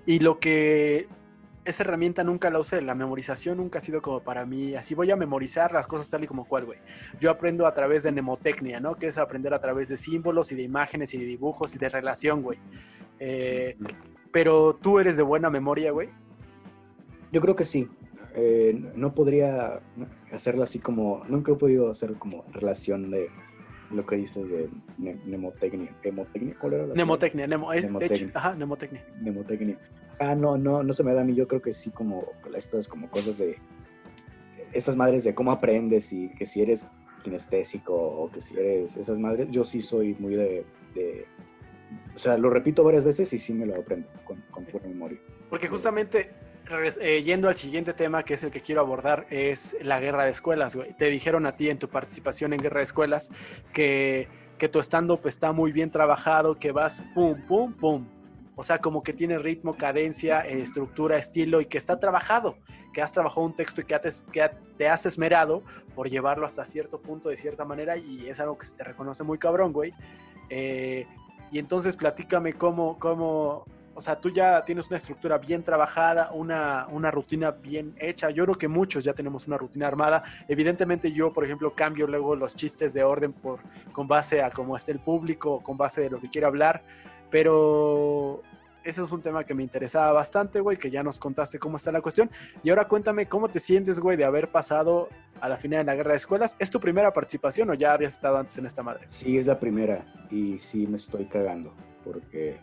Y 0.06 0.20
lo 0.20 0.38
que 0.38 1.08
esa 1.64 1.82
herramienta 1.82 2.24
nunca 2.24 2.50
la 2.50 2.58
usé, 2.58 2.80
la 2.80 2.94
memorización 2.94 3.58
nunca 3.58 3.78
ha 3.78 3.82
sido 3.82 4.00
como 4.00 4.20
para 4.20 4.46
mí, 4.46 4.74
así 4.74 4.94
voy 4.94 5.10
a 5.10 5.16
memorizar 5.16 5.72
las 5.72 5.86
cosas 5.86 6.08
tal 6.08 6.24
y 6.24 6.26
como 6.26 6.44
cual, 6.46 6.64
güey. 6.64 6.78
Yo 7.20 7.30
aprendo 7.30 7.66
a 7.66 7.74
través 7.74 8.02
de 8.02 8.12
mnemotecnia, 8.12 8.80
¿no? 8.80 8.96
Que 8.96 9.06
es 9.08 9.18
aprender 9.18 9.52
a 9.54 9.60
través 9.60 9.88
de 9.88 9.96
símbolos 9.96 10.52
y 10.52 10.54
de 10.56 10.62
imágenes 10.62 11.12
y 11.14 11.18
de 11.18 11.24
dibujos 11.26 11.74
y 11.74 11.78
de 11.78 11.88
relación, 11.88 12.42
güey. 12.42 12.58
Eh, 13.18 13.76
pero 14.32 14.74
tú 14.80 14.98
eres 15.00 15.16
de 15.16 15.22
buena 15.22 15.50
memoria, 15.50 15.90
güey. 15.92 16.08
yo 17.32 17.40
creo 17.40 17.54
que 17.56 17.64
sí. 17.64 17.88
Eh, 18.34 18.80
no 18.94 19.12
podría 19.14 19.80
hacerlo 20.32 20.62
así 20.62 20.78
como, 20.78 21.24
nunca 21.28 21.50
he 21.52 21.56
podido 21.56 21.90
hacer 21.90 22.14
como 22.14 22.44
relación 22.52 23.10
de 23.10 23.28
lo 23.90 24.06
que 24.06 24.16
dices 24.16 24.48
de 24.48 24.70
ne- 24.98 25.16
mnemotecnia. 25.26 25.92
¿Mnemotecnia? 26.04 26.54
¿Cuál 26.60 26.72
era 26.74 26.86
la? 26.86 26.94
Mnemotecnia, 26.94 27.46
nemo, 27.48 27.72
es, 27.72 27.82
de 27.82 27.88
hecho, 27.88 27.90
Mnemotecnia. 27.98 28.32
ajá, 28.34 28.52
mnemotecnia. 28.54 29.04
mnemotecnia. 29.20 29.78
Ah, 30.20 30.34
no, 30.34 30.58
no, 30.58 30.82
no 30.82 30.92
se 30.92 31.02
me 31.02 31.14
da 31.14 31.22
a 31.22 31.24
mí. 31.24 31.34
Yo 31.34 31.48
creo 31.48 31.62
que 31.62 31.72
sí, 31.72 31.90
como 31.90 32.32
estas 32.54 32.86
como 32.86 33.10
cosas 33.10 33.38
de 33.38 33.58
estas 34.72 34.94
madres 34.94 35.24
de 35.24 35.34
cómo 35.34 35.50
aprendes 35.50 36.12
y 36.12 36.28
que 36.34 36.44
si 36.44 36.62
eres 36.62 36.86
kinestésico 37.22 37.94
o 37.94 38.30
que 38.30 38.40
si 38.40 38.54
eres 38.54 38.96
esas 38.96 39.18
madres. 39.18 39.48
Yo 39.50 39.64
sí 39.64 39.80
soy 39.80 40.14
muy 40.18 40.34
de, 40.34 40.64
o 42.14 42.18
sea, 42.18 42.36
lo 42.36 42.50
repito 42.50 42.84
varias 42.84 43.04
veces 43.04 43.32
y 43.32 43.38
sí 43.38 43.54
me 43.54 43.66
lo 43.66 43.76
aprendo 43.76 44.08
con, 44.24 44.42
con 44.50 44.64
pura 44.66 44.86
memoria. 44.86 45.18
Porque 45.48 45.68
justamente, 45.68 46.30
eh, 47.00 47.22
yendo 47.22 47.48
al 47.48 47.56
siguiente 47.56 47.94
tema, 47.94 48.22
que 48.22 48.34
es 48.34 48.44
el 48.44 48.50
que 48.50 48.60
quiero 48.60 48.82
abordar, 48.82 49.26
es 49.30 49.74
la 49.80 50.00
guerra 50.00 50.24
de 50.24 50.30
escuelas, 50.30 50.76
güey. 50.76 50.94
Te 50.94 51.08
dijeron 51.10 51.46
a 51.46 51.56
ti 51.56 51.70
en 51.70 51.78
tu 51.78 51.88
participación 51.88 52.52
en 52.52 52.60
guerra 52.60 52.78
de 52.78 52.84
escuelas 52.84 53.30
que, 53.72 54.28
que 54.58 54.68
tu 54.68 54.80
stand-up 54.80 55.20
está 55.24 55.52
muy 55.52 55.72
bien 55.72 55.90
trabajado, 55.90 56.58
que 56.58 56.72
vas 56.72 57.02
pum, 57.14 57.40
pum, 57.46 57.72
pum. 57.72 58.06
O 58.60 58.62
sea, 58.62 58.78
como 58.78 59.02
que 59.02 59.14
tiene 59.14 59.38
ritmo, 59.38 59.74
cadencia, 59.74 60.42
eh, 60.42 60.60
estructura, 60.60 61.16
estilo 61.16 61.62
y 61.62 61.64
que 61.64 61.78
está 61.78 61.98
trabajado, 61.98 62.58
que 62.92 63.00
has 63.00 63.10
trabajado 63.10 63.40
un 63.46 63.54
texto 63.54 63.80
y 63.80 63.84
que, 63.84 63.98
te 64.76 64.86
has 64.86 65.06
esmerado 65.06 65.62
por 65.94 66.10
llevarlo 66.10 66.44
hasta 66.44 66.66
cierto 66.66 67.00
punto 67.00 67.30
de 67.30 67.36
cierta 67.36 67.64
manera 67.64 67.96
y 67.96 68.28
es 68.28 68.38
algo 68.38 68.58
que 68.58 68.66
se 68.66 68.76
te 68.76 68.84
reconoce 68.84 69.24
muy 69.24 69.38
cabrón, 69.38 69.72
güey. 69.72 69.94
Eh, 70.50 71.06
y 71.50 71.58
entonces 71.58 71.96
platícame 71.96 72.52
cómo, 72.52 72.98
cómo, 72.98 73.64
o 73.94 74.00
sea, 74.02 74.20
tú 74.20 74.28
ya 74.28 74.62
tienes 74.62 74.88
una 74.88 74.98
estructura 74.98 75.38
bien 75.38 75.62
trabajada, 75.62 76.30
una, 76.30 76.86
una 76.90 77.10
rutina 77.10 77.52
bien 77.52 77.94
hecha. 77.98 78.28
Yo 78.28 78.44
creo 78.44 78.56
que 78.56 78.68
muchos 78.68 79.04
ya 79.04 79.14
tenemos 79.14 79.46
una 79.46 79.56
rutina 79.56 79.86
armada. 79.86 80.22
Evidentemente 80.48 81.10
yo, 81.12 81.32
por 81.32 81.46
ejemplo, 81.46 81.74
cambio 81.74 82.06
luego 82.06 82.36
los 82.36 82.54
chistes 82.54 82.92
de 82.92 83.04
orden 83.04 83.32
por, 83.32 83.60
con 83.92 84.06
base 84.06 84.42
a 84.42 84.50
cómo 84.50 84.76
esté 84.76 84.92
el 84.92 85.00
público, 85.00 85.62
con 85.62 85.78
base 85.78 86.02
de 86.02 86.10
lo 86.10 86.20
que 86.20 86.28
quiera 86.28 86.48
hablar, 86.48 86.84
pero 87.30 88.42
ese 88.84 89.02
es 89.02 89.12
un 89.12 89.22
tema 89.22 89.44
que 89.44 89.54
me 89.54 89.62
interesaba 89.62 90.12
bastante, 90.12 90.60
güey, 90.60 90.76
que 90.76 90.90
ya 90.90 91.02
nos 91.02 91.18
contaste 91.18 91.58
cómo 91.58 91.76
está 91.76 91.92
la 91.92 92.00
cuestión. 92.00 92.30
Y 92.62 92.70
ahora 92.70 92.88
cuéntame 92.88 93.26
cómo 93.26 93.48
te 93.48 93.60
sientes, 93.60 94.00
güey, 94.00 94.16
de 94.16 94.24
haber 94.24 94.50
pasado 94.50 95.08
a 95.40 95.48
la 95.48 95.56
final 95.56 95.80
de 95.80 95.84
la 95.84 95.94
guerra 95.94 96.10
de 96.12 96.16
escuelas. 96.16 96.56
¿Es 96.58 96.70
tu 96.70 96.80
primera 96.80 97.12
participación 97.12 97.70
o 97.70 97.74
ya 97.74 97.92
habías 97.92 98.14
estado 98.14 98.38
antes 98.38 98.56
en 98.58 98.66
esta 98.66 98.82
madre? 98.82 99.04
Sí, 99.08 99.38
es 99.38 99.46
la 99.46 99.58
primera 99.58 100.04
y 100.30 100.58
sí 100.58 100.86
me 100.86 100.96
estoy 100.96 101.26
cagando 101.26 101.74
porque 102.02 102.58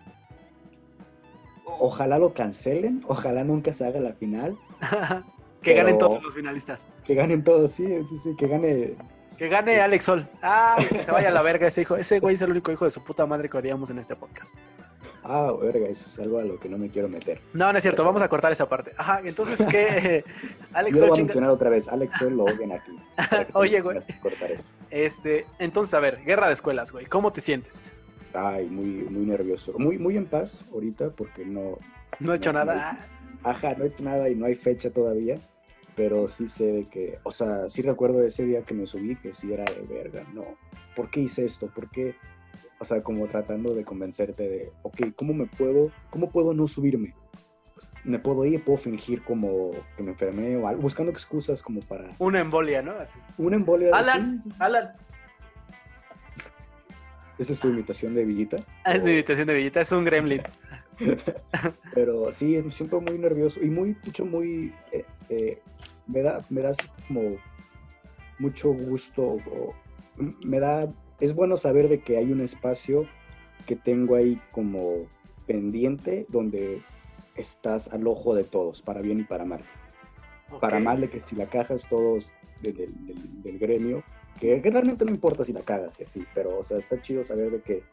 ojalá 1.65 2.17
lo 2.17 2.33
cancelen, 2.33 3.03
ojalá 3.07 3.43
nunca 3.43 3.73
se 3.73 3.85
haga 3.85 3.99
la 3.99 4.13
final, 4.13 4.57
que 5.61 5.73
ganen 5.73 5.97
todos 5.97 6.23
los 6.23 6.33
finalistas. 6.33 6.87
que 7.03 7.13
ganen 7.13 7.43
todos, 7.43 7.71
sí, 7.71 7.85
sí, 8.07 8.17
sí, 8.17 8.35
que 8.37 8.47
gane 8.47 8.95
Que 9.37 9.49
gane 9.49 9.79
Alex 9.81 10.05
Sol. 10.05 10.27
Ah, 10.41 10.77
que 10.89 11.01
se 11.03 11.11
vaya 11.11 11.29
a 11.29 11.31
la 11.31 11.41
verga 11.41 11.67
ese 11.67 11.81
hijo. 11.81 11.95
Ese 11.95 12.19
güey 12.19 12.35
es 12.35 12.41
el 12.41 12.51
único 12.51 12.71
hijo 12.71 12.85
de 12.85 12.91
su 12.91 13.03
puta 13.03 13.25
madre 13.25 13.49
que 13.49 13.57
odiamos 13.57 13.89
en 13.89 13.99
este 13.99 14.15
podcast. 14.15 14.55
Ah, 15.23 15.53
verga, 15.61 15.87
eso 15.87 16.07
es 16.07 16.19
algo 16.19 16.39
a 16.39 16.43
lo 16.43 16.59
que 16.59 16.69
no 16.69 16.77
me 16.77 16.89
quiero 16.89 17.07
meter. 17.07 17.39
No, 17.53 17.71
no 17.71 17.77
es 17.77 17.81
cierto. 17.83 18.03
Vamos 18.03 18.21
a 18.21 18.29
cortar 18.29 18.51
esa 18.51 18.67
parte. 18.67 18.93
Ajá, 18.97 19.21
entonces, 19.23 19.65
¿qué? 19.69 20.23
Alex 20.73 20.95
Yo 20.97 21.01
lo 21.01 21.07
Sol 21.07 21.09
voy 21.09 21.11
a 21.11 21.15
chinga. 21.15 21.25
mencionar 21.27 21.49
otra 21.51 21.69
vez. 21.69 21.87
Alex 21.87 22.17
Sol 22.17 22.35
lo 22.35 22.45
odian 22.45 22.71
aquí. 22.71 22.97
que 23.29 23.47
Oye, 23.53 23.81
güey. 23.81 23.99
que 23.99 24.19
cortar 24.19 24.51
eso. 24.51 24.63
Este, 24.89 25.45
entonces, 25.59 25.93
a 25.93 25.99
ver, 25.99 26.23
guerra 26.23 26.47
de 26.47 26.53
escuelas, 26.53 26.91
güey. 26.91 27.05
¿Cómo 27.05 27.31
te 27.31 27.41
sientes? 27.41 27.93
Ay, 28.33 28.65
muy, 28.67 28.85
muy 29.09 29.25
nervioso. 29.25 29.73
Muy, 29.77 29.97
muy 29.99 30.17
en 30.17 30.25
paz 30.25 30.63
ahorita 30.73 31.09
porque 31.11 31.45
no. 31.45 31.77
No 32.19 32.33
he 32.33 32.37
hecho 32.37 32.53
No, 32.53 32.59
nada. 32.65 33.05
Ajá, 33.43 33.75
no 33.77 33.83
he 33.83 33.87
hecho 33.87 34.03
nada 34.03 34.29
y 34.29 34.35
no 34.35 34.45
hay 34.47 34.55
fecha 34.55 34.89
todavía. 34.89 35.39
Pero 35.97 36.27
sí 36.29 36.47
sé 36.47 36.71
de 36.71 36.85
que. 36.85 37.19
O 37.23 37.31
sea, 37.31 37.67
sí 37.67 37.81
recuerdo 37.81 38.21
ese 38.23 38.45
día 38.45 38.61
que 38.61 38.73
me 38.75 38.87
subí 38.87 39.15
que 39.17 39.33
sí 39.33 39.51
era 39.51 39.65
de 39.65 39.81
verga. 39.81 40.23
No. 40.33 40.45
¿Por 40.95 41.09
qué 41.09 41.21
hice 41.21 41.43
esto? 41.43 41.67
¿Por 41.67 41.89
qué? 41.89 42.15
O 42.79 42.85
sea, 42.85 43.01
como 43.01 43.25
tratando 43.27 43.73
de 43.73 43.83
convencerte 43.83 44.47
de, 44.47 44.71
ok, 44.83 45.01
¿cómo 45.15 45.33
me 45.33 45.47
puedo, 45.47 45.91
cómo 46.11 46.29
puedo 46.29 46.53
no 46.53 46.67
subirme? 46.67 47.15
Pues, 47.73 47.89
me 48.03 48.19
puedo 48.19 48.45
ir, 48.45 48.63
puedo 48.63 48.77
fingir 48.77 49.23
como 49.23 49.71
que 49.95 50.03
me 50.03 50.11
enfermé 50.11 50.55
o 50.57 50.67
algo, 50.67 50.83
buscando 50.83 51.11
excusas 51.11 51.63
como 51.63 51.79
para 51.81 52.11
Una 52.19 52.39
embolia, 52.39 52.83
¿no? 52.83 52.91
Así. 52.91 53.17
una 53.39 53.55
embolia. 53.55 53.89
Alan, 53.95 54.39
sí. 54.39 54.49
Alan. 54.59 54.91
Esa 57.39 57.53
es 57.53 57.59
tu 57.59 57.69
imitación 57.69 58.13
de 58.15 58.25
Villita. 58.25 58.57
Ah, 58.83 58.93
Es 58.93 59.01
O- 59.03 59.05
de 59.05 59.11
invitación 59.11 59.47
de 59.47 59.53
Villita, 59.55 59.81
es 59.81 59.91
un 59.91 60.03
gremlin. 60.05 60.41
Pero 61.93 62.31
sí, 62.31 62.59
me 62.63 62.71
siento 62.71 62.99
muy 63.01 63.17
nervioso 63.19 63.61
y 63.63 63.69
muy, 63.69 63.93
de 63.93 64.09
hecho, 64.09 64.25
muy, 64.25 64.73
eh, 64.91 65.05
eh, 65.29 65.61
me 66.07 66.21
da, 66.21 66.41
me 66.49 66.61
da 66.61 66.71
como 67.07 67.37
mucho 68.39 68.71
gusto, 68.71 69.23
o- 69.23 69.73
me 70.45 70.59
da, 70.59 70.91
es 71.19 71.33
bueno 71.35 71.57
saber 71.57 71.89
de 71.89 71.99
que 71.99 72.17
hay 72.17 72.31
un 72.31 72.41
espacio 72.41 73.05
que 73.65 73.75
tengo 73.75 74.15
ahí 74.15 74.39
como 74.51 75.07
pendiente 75.45 76.25
donde 76.29 76.81
estás 77.35 77.87
al 77.89 78.07
ojo 78.07 78.33
de 78.35 78.43
todos, 78.43 78.81
para 78.81 79.01
bien 79.01 79.19
y 79.19 79.23
para 79.23 79.45
mal. 79.45 79.61
Para 80.61 80.79
mal 80.79 81.01
de 81.01 81.09
que 81.09 81.19
si 81.19 81.35
la 81.35 81.47
cajas 81.47 81.87
todos 81.89 82.31
de- 82.61 82.89
del 83.43 83.59
gremio, 83.59 84.03
que 84.39 84.59
realmente 84.61 85.03
no 85.05 85.11
importa 85.11 85.43
si 85.43 85.51
la 85.53 85.61
cagas 85.61 85.99
y 85.99 86.03
así, 86.03 86.25
pero 86.33 86.59
o 86.59 86.63
sea, 86.63 86.77
está 86.77 86.99
chido 87.01 87.25
saber 87.25 87.51
de 87.51 87.61
que 87.61 87.83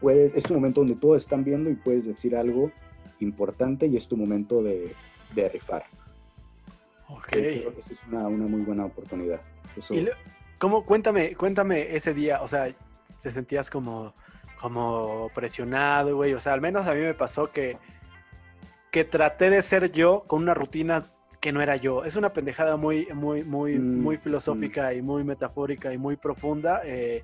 puedes, 0.00 0.32
es 0.34 0.44
tu 0.44 0.54
momento 0.54 0.80
donde 0.82 0.94
todos 0.96 1.22
están 1.22 1.44
viendo 1.44 1.70
y 1.70 1.74
puedes 1.74 2.06
decir 2.06 2.36
algo 2.36 2.70
importante 3.20 3.86
y 3.86 3.96
es 3.96 4.06
tu 4.06 4.16
momento 4.16 4.62
de, 4.62 4.92
de 5.34 5.48
rifar. 5.48 5.84
Ok. 7.08 7.26
Que 7.28 7.60
Creo 7.60 7.74
que 7.74 7.80
es 7.80 8.02
una, 8.08 8.26
una 8.28 8.46
muy 8.46 8.60
buena 8.62 8.84
oportunidad. 8.86 9.40
Eso, 9.76 9.94
Y 9.94 10.02
lo- 10.02 10.12
¿Cómo? 10.58 10.84
Cuéntame, 10.84 11.34
cuéntame 11.36 11.94
ese 11.94 12.12
día, 12.14 12.42
o 12.42 12.48
sea, 12.48 12.68
te 13.22 13.30
sentías 13.30 13.70
como, 13.70 14.14
como 14.60 15.30
presionado, 15.34 16.16
güey. 16.16 16.34
O 16.34 16.40
sea, 16.40 16.52
al 16.52 16.60
menos 16.60 16.86
a 16.86 16.94
mí 16.94 17.00
me 17.00 17.14
pasó 17.14 17.50
que, 17.52 17.76
que 18.90 19.04
traté 19.04 19.50
de 19.50 19.62
ser 19.62 19.92
yo 19.92 20.24
con 20.26 20.42
una 20.42 20.54
rutina 20.54 21.06
que 21.40 21.52
no 21.52 21.60
era 21.60 21.76
yo. 21.76 22.04
Es 22.04 22.16
una 22.16 22.32
pendejada 22.32 22.76
muy, 22.76 23.06
muy, 23.14 23.44
muy, 23.44 23.78
Mm, 23.78 24.02
muy 24.02 24.16
filosófica 24.16 24.92
y 24.94 25.02
muy 25.02 25.22
metafórica 25.24 25.92
y 25.92 25.98
muy 25.98 26.16
profunda. 26.16 26.80
eh, 26.84 27.22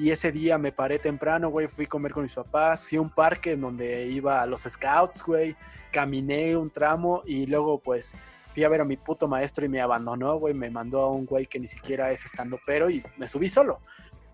y 0.00 0.12
ese 0.12 0.30
día 0.30 0.58
me 0.58 0.70
paré 0.70 1.00
temprano, 1.00 1.48
güey, 1.48 1.66
fui 1.66 1.86
a 1.86 1.88
comer 1.88 2.12
con 2.12 2.22
mis 2.22 2.32
papás, 2.32 2.88
fui 2.88 2.98
a 2.98 3.00
un 3.00 3.10
parque 3.10 3.54
en 3.54 3.60
donde 3.62 4.06
iba 4.06 4.40
a 4.40 4.46
los 4.46 4.60
scouts, 4.62 5.24
güey, 5.24 5.56
caminé 5.90 6.56
un 6.56 6.70
tramo 6.70 7.22
y 7.26 7.46
luego 7.46 7.80
pues 7.80 8.14
fui 8.58 8.64
a 8.64 8.68
ver 8.68 8.80
a 8.80 8.84
mi 8.84 8.96
puto 8.96 9.28
maestro 9.28 9.64
y 9.64 9.68
me 9.68 9.80
abandonó, 9.80 10.36
güey, 10.36 10.52
me 10.52 10.68
mandó 10.68 11.02
a 11.02 11.12
un 11.12 11.26
güey 11.26 11.46
que 11.46 11.60
ni 11.60 11.68
siquiera 11.68 12.10
es 12.10 12.24
estando 12.24 12.58
pero 12.66 12.90
y 12.90 13.04
me 13.16 13.28
subí 13.28 13.48
solo. 13.48 13.78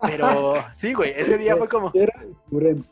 Pero 0.00 0.54
sí, 0.72 0.94
güey, 0.94 1.12
ese 1.14 1.36
día 1.36 1.54
fue 1.56 1.68
como... 1.68 1.92
Yurem. 2.50 2.84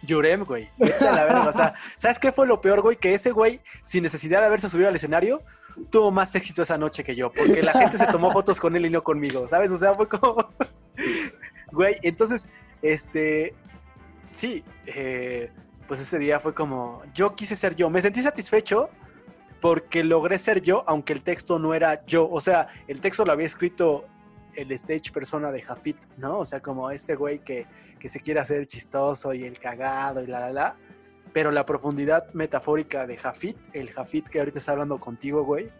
Yurem, 0.00 0.44
güey. 0.44 0.70
Vete 0.78 1.06
a 1.06 1.12
la 1.12 1.24
verga. 1.24 1.48
O 1.50 1.52
sea, 1.52 1.74
¿sabes 1.98 2.18
qué 2.18 2.32
fue 2.32 2.46
lo 2.46 2.62
peor, 2.62 2.80
güey? 2.80 2.96
Que 2.96 3.12
ese 3.12 3.32
güey, 3.32 3.60
sin 3.82 4.02
necesidad 4.02 4.40
de 4.40 4.46
haberse 4.46 4.70
subido 4.70 4.88
al 4.88 4.96
escenario, 4.96 5.42
tuvo 5.90 6.10
más 6.10 6.34
éxito 6.34 6.62
esa 6.62 6.78
noche 6.78 7.04
que 7.04 7.14
yo. 7.14 7.30
Porque 7.30 7.60
la 7.62 7.72
gente 7.72 7.98
se 7.98 8.06
tomó 8.06 8.30
fotos 8.30 8.58
con 8.58 8.74
él 8.74 8.86
y 8.86 8.90
no 8.90 9.02
conmigo, 9.02 9.46
¿sabes? 9.46 9.70
O 9.70 9.76
sea, 9.76 9.94
fue 9.94 10.08
como. 10.08 10.36
Güey, 11.70 11.96
entonces, 12.02 12.48
este. 12.80 13.54
Sí, 14.28 14.64
eh, 14.86 15.50
pues 15.86 16.00
ese 16.00 16.18
día 16.18 16.40
fue 16.40 16.54
como. 16.54 17.02
Yo 17.14 17.34
quise 17.34 17.56
ser 17.56 17.76
yo. 17.76 17.90
Me 17.90 18.00
sentí 18.00 18.22
satisfecho 18.22 18.90
porque 19.62 20.02
logré 20.02 20.40
ser 20.40 20.60
yo, 20.60 20.82
aunque 20.88 21.12
el 21.12 21.22
texto 21.22 21.60
no 21.60 21.72
era 21.72 22.04
yo. 22.04 22.28
O 22.28 22.40
sea, 22.40 22.66
el 22.88 23.00
texto 23.00 23.24
lo 23.24 23.30
había 23.30 23.46
escrito 23.46 24.04
el 24.56 24.72
stage 24.72 25.12
persona 25.12 25.52
de 25.52 25.62
Jafit, 25.62 25.96
¿no? 26.18 26.40
O 26.40 26.44
sea, 26.44 26.60
como 26.60 26.90
este 26.90 27.14
güey 27.14 27.38
que, 27.38 27.68
que 28.00 28.08
se 28.08 28.18
quiere 28.18 28.40
hacer 28.40 28.66
chistoso 28.66 29.32
y 29.32 29.44
el 29.44 29.60
cagado 29.60 30.20
y 30.20 30.26
la 30.26 30.40
la 30.40 30.52
la. 30.52 30.76
Pero 31.32 31.52
la 31.52 31.64
profundidad 31.64 32.26
metafórica 32.34 33.06
de 33.06 33.16
Jafit, 33.16 33.56
el 33.72 33.92
Jafit 33.92 34.28
que 34.28 34.40
ahorita 34.40 34.58
está 34.58 34.72
hablando 34.72 34.98
contigo, 34.98 35.44
güey. 35.44 35.70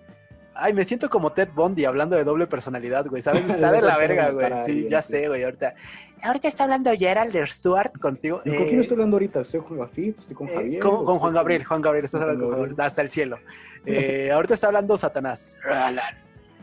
Ay, 0.54 0.72
me 0.74 0.84
siento 0.84 1.08
como 1.08 1.32
Ted 1.32 1.48
Bundy 1.54 1.84
hablando 1.84 2.16
de 2.16 2.24
doble 2.24 2.46
personalidad, 2.46 3.06
güey. 3.06 3.22
¿Sabes? 3.22 3.44
Está 3.48 3.72
de 3.72 3.82
la 3.82 3.96
verga, 3.96 4.30
güey. 4.30 4.50
Sí, 4.64 4.86
ya 4.88 5.02
sé, 5.02 5.28
güey. 5.28 5.44
Ahorita, 5.44 5.74
ahorita 6.22 6.48
está 6.48 6.64
hablando 6.64 6.90
Gerald 6.96 7.34
Stewart 7.46 7.98
contigo. 7.98 8.40
¿Con 8.42 8.52
Eh, 8.52 8.66
quién 8.68 8.80
estoy 8.80 8.94
hablando 8.94 9.16
ahorita? 9.16 9.40
¿Estoy 9.40 9.60
con 9.60 9.78
Gafit? 9.78 10.18
¿Estoy 10.18 10.36
con 10.36 10.48
eh, 10.48 10.54
Javier? 10.54 10.80
con, 10.82 10.94
¿O 10.94 10.96
con 10.96 11.02
estoy 11.14 11.20
Juan 11.20 11.34
Gabriel, 11.34 11.64
Juan 11.64 11.82
Gabriel, 11.82 12.04
estás 12.04 12.20
hablando 12.22 12.44
con 12.44 12.54
Gabriel? 12.56 12.80
Hasta 12.80 13.02
el 13.02 13.10
cielo. 13.10 13.38
Eh, 13.84 14.30
ahorita 14.30 14.54
está 14.54 14.68
hablando 14.68 14.96
Satanás. 14.96 15.56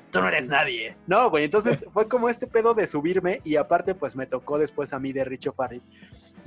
Tú 0.10 0.22
no 0.22 0.30
eres 0.30 0.48
nadie. 0.48 0.96
No, 1.06 1.30
güey, 1.30 1.44
entonces 1.44 1.86
fue 1.92 2.08
como 2.08 2.30
este 2.30 2.48
pedo 2.48 2.74
de 2.74 2.88
subirme 2.88 3.42
y 3.44 3.58
aparte 3.58 3.94
pues 3.94 4.16
me 4.16 4.26
tocó 4.26 4.58
después 4.58 4.94
a 4.94 5.00
mí 5.00 5.12
de 5.12 5.26
Richo 5.26 5.52
Farri 5.52 5.82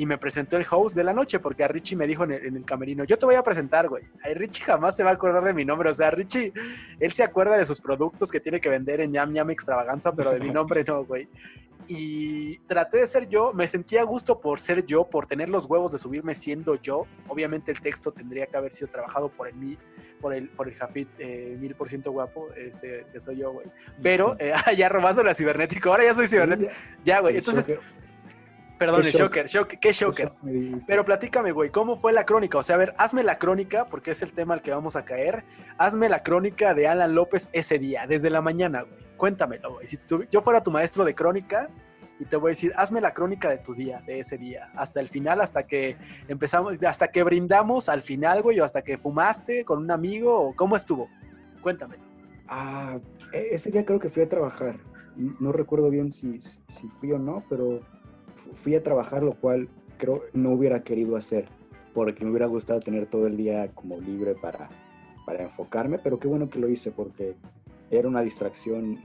y 0.02 0.06
me 0.06 0.18
presentó 0.18 0.56
el 0.56 0.66
host 0.68 0.96
de 0.96 1.04
la 1.04 1.12
noche 1.12 1.38
porque 1.38 1.62
a 1.62 1.68
Richie 1.68 1.94
me 1.94 2.08
dijo 2.08 2.24
en 2.24 2.32
el, 2.32 2.44
en 2.44 2.56
el 2.56 2.64
camerino, 2.64 3.04
yo 3.04 3.16
te 3.16 3.24
voy 3.24 3.36
a 3.36 3.42
presentar, 3.44 3.88
güey. 3.88 4.02
Richie 4.34 4.64
jamás 4.64 4.96
se 4.96 5.04
va 5.04 5.10
a 5.10 5.12
acordar 5.12 5.44
de 5.44 5.54
mi 5.54 5.64
nombre, 5.64 5.90
o 5.90 5.94
sea, 5.94 6.10
Richie, 6.10 6.52
él 6.98 7.12
se 7.12 7.22
acuerda 7.22 7.56
de 7.56 7.64
sus 7.64 7.80
productos 7.80 8.32
que 8.32 8.40
tiene 8.40 8.60
que 8.60 8.68
vender 8.68 9.00
en 9.00 9.12
Ñam 9.12 9.32
Ñam 9.32 9.50
Extravaganza, 9.50 10.12
pero 10.12 10.32
de 10.32 10.40
mi 10.40 10.50
nombre 10.50 10.82
no, 10.82 11.04
güey. 11.04 11.28
Y 11.86 12.58
traté 12.66 12.98
de 12.98 13.06
ser 13.06 13.28
yo, 13.28 13.52
me 13.52 13.68
sentía 13.68 14.00
a 14.00 14.04
gusto 14.04 14.40
por 14.40 14.58
ser 14.58 14.84
yo, 14.84 15.04
por 15.04 15.26
tener 15.26 15.48
los 15.48 15.66
huevos 15.66 15.92
de 15.92 15.98
subirme 15.98 16.34
siendo 16.34 16.74
yo. 16.74 17.06
Obviamente 17.28 17.70
el 17.70 17.80
texto 17.80 18.10
tendría 18.10 18.46
que 18.46 18.56
haber 18.56 18.72
sido 18.72 18.90
trabajado 18.90 19.28
por 19.28 19.46
el 19.46 19.54
mí, 19.54 19.78
por 20.20 20.34
el, 20.34 20.48
por 20.48 20.66
el 20.66 20.74
Jafit 20.74 21.08
eh, 21.20 21.56
mil 21.60 21.76
por 21.76 21.88
ciento 21.88 22.10
guapo, 22.10 22.48
este, 22.56 23.06
que 23.12 23.20
soy 23.20 23.36
yo, 23.36 23.52
güey. 23.52 23.68
Pero 24.02 24.34
eh, 24.40 24.52
ya 24.76 24.88
robando 24.88 25.22
la 25.22 25.32
cibernético, 25.32 25.90
ahora 25.90 26.02
ya 26.02 26.14
soy 26.14 26.26
cibernético. 26.26 26.72
Ya, 27.04 27.20
güey. 27.20 27.36
Entonces, 27.36 27.78
perdón, 28.86 29.00
el. 29.06 29.12
Shocker, 29.12 29.46
shock, 29.46 29.68
qué 29.80 29.92
Shocker. 29.92 30.32
Pero 30.86 31.04
platícame, 31.04 31.52
güey, 31.52 31.70
¿cómo 31.70 31.96
fue 31.96 32.12
la 32.12 32.24
crónica? 32.24 32.58
O 32.58 32.62
sea, 32.62 32.76
a 32.76 32.78
ver, 32.78 32.94
hazme 32.98 33.22
la 33.22 33.38
crónica, 33.38 33.86
porque 33.88 34.10
es 34.12 34.22
el 34.22 34.32
tema 34.32 34.54
al 34.54 34.62
que 34.62 34.70
vamos 34.70 34.96
a 34.96 35.04
caer. 35.04 35.44
Hazme 35.78 36.08
la 36.08 36.22
crónica 36.22 36.74
de 36.74 36.86
Alan 36.88 37.14
López 37.14 37.50
ese 37.52 37.78
día, 37.78 38.06
desde 38.06 38.30
la 38.30 38.40
mañana, 38.42 38.82
güey. 38.82 38.94
Cuéntamelo, 39.16 39.74
güey. 39.74 39.86
Si 39.86 39.96
tú- 39.96 40.24
yo 40.30 40.42
fuera 40.42 40.62
tu 40.62 40.70
maestro 40.70 41.04
de 41.04 41.14
crónica 41.14 41.70
y 42.18 42.24
te 42.24 42.36
voy 42.36 42.50
a 42.50 42.52
decir, 42.52 42.72
hazme 42.76 43.00
la 43.00 43.12
crónica 43.14 43.48
de 43.48 43.58
tu 43.58 43.74
día, 43.74 44.00
de 44.06 44.18
ese 44.20 44.36
día, 44.38 44.70
hasta 44.76 45.00
el 45.00 45.08
final, 45.08 45.40
hasta 45.40 45.64
que 45.66 45.96
empezamos, 46.28 46.82
hasta 46.84 47.08
que 47.08 47.22
brindamos 47.22 47.88
al 47.88 48.02
final, 48.02 48.42
güey, 48.42 48.60
o 48.60 48.64
hasta 48.64 48.82
que 48.82 48.98
fumaste 48.98 49.64
con 49.64 49.78
un 49.78 49.90
amigo, 49.90 50.38
o 50.40 50.54
cómo 50.54 50.76
estuvo. 50.76 51.08
Cuéntame. 51.62 51.96
Ah, 52.48 52.98
e- 53.32 53.48
ese 53.54 53.70
día 53.70 53.84
creo 53.84 53.98
que 53.98 54.08
fui 54.08 54.22
a 54.22 54.28
trabajar. 54.28 54.76
No 55.16 55.52
recuerdo 55.52 55.90
bien 55.90 56.10
si, 56.10 56.40
si 56.40 56.88
fui 56.88 57.12
o 57.12 57.18
no, 57.18 57.44
pero 57.48 57.80
fui 58.54 58.74
a 58.74 58.82
trabajar, 58.82 59.22
lo 59.22 59.34
cual 59.34 59.68
creo 59.98 60.22
no 60.32 60.50
hubiera 60.50 60.82
querido 60.82 61.16
hacer, 61.16 61.46
porque 61.94 62.24
me 62.24 62.30
hubiera 62.30 62.46
gustado 62.46 62.80
tener 62.80 63.06
todo 63.06 63.26
el 63.26 63.36
día 63.36 63.70
como 63.74 64.00
libre 64.00 64.34
para, 64.34 64.68
para 65.26 65.42
enfocarme, 65.42 65.98
pero 65.98 66.18
qué 66.18 66.28
bueno 66.28 66.48
que 66.48 66.58
lo 66.58 66.68
hice 66.68 66.90
porque 66.90 67.36
era 67.90 68.08
una 68.08 68.22
distracción 68.22 69.00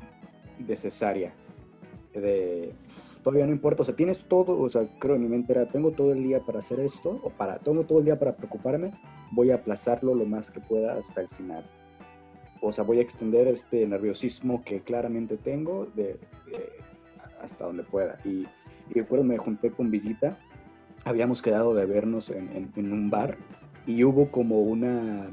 necesaria. 0.66 1.34
De, 2.14 2.74
todavía 3.24 3.46
no 3.46 3.52
importa, 3.52 3.84
o 3.84 3.86
sea, 3.86 3.96
tienes 3.96 4.26
todo, 4.26 4.60
o 4.60 4.70
sea, 4.70 4.88
creo 5.00 5.16
en 5.16 5.22
mi 5.22 5.28
mente 5.28 5.54
era, 5.54 5.68
tengo 5.68 5.92
todo 5.92 6.14
el 6.14 6.24
día 6.24 6.40
para 6.40 6.60
hacer 6.60 6.80
esto, 6.80 7.20
o 7.24 7.30
para, 7.30 7.60
tengo 7.60 7.84
todo 7.84 8.00
el 8.00 8.06
día 8.06 8.18
para 8.18 8.36
preocuparme, 8.36 8.92
voy 9.32 9.52
a 9.52 9.56
aplazarlo 9.56 10.16
lo 10.16 10.26
más 10.26 10.50
que 10.50 10.60
pueda 10.60 10.98
hasta 10.98 11.22
el 11.22 11.28
final 11.28 11.64
o 12.62 12.72
sea, 12.72 12.84
voy 12.84 13.00
a 13.00 13.02
extender 13.02 13.48
este 13.48 13.88
nerviosismo 13.88 14.64
que 14.64 14.82
claramente 14.82 15.38
tengo 15.38 15.86
de, 15.96 16.04
de- 16.46 16.74
hasta 17.42 17.66
donde 17.66 17.84
pueda. 17.84 18.20
Y, 18.26 18.48
y 18.90 19.00
recuerdo, 19.00 19.24
me 19.26 19.38
junté 19.38 19.72
con 19.72 19.92
Villita, 19.92 20.38
habíamos 21.06 21.42
quedado 21.42 21.74
de 21.74 21.86
vernos 21.86 22.30
en, 22.30 22.50
en- 22.54 22.72
en 22.76 22.92
un 22.94 23.10
bar 23.10 23.38
y 23.86 24.04
hubo 24.04 24.30
como 24.32 24.62
una... 24.62 25.32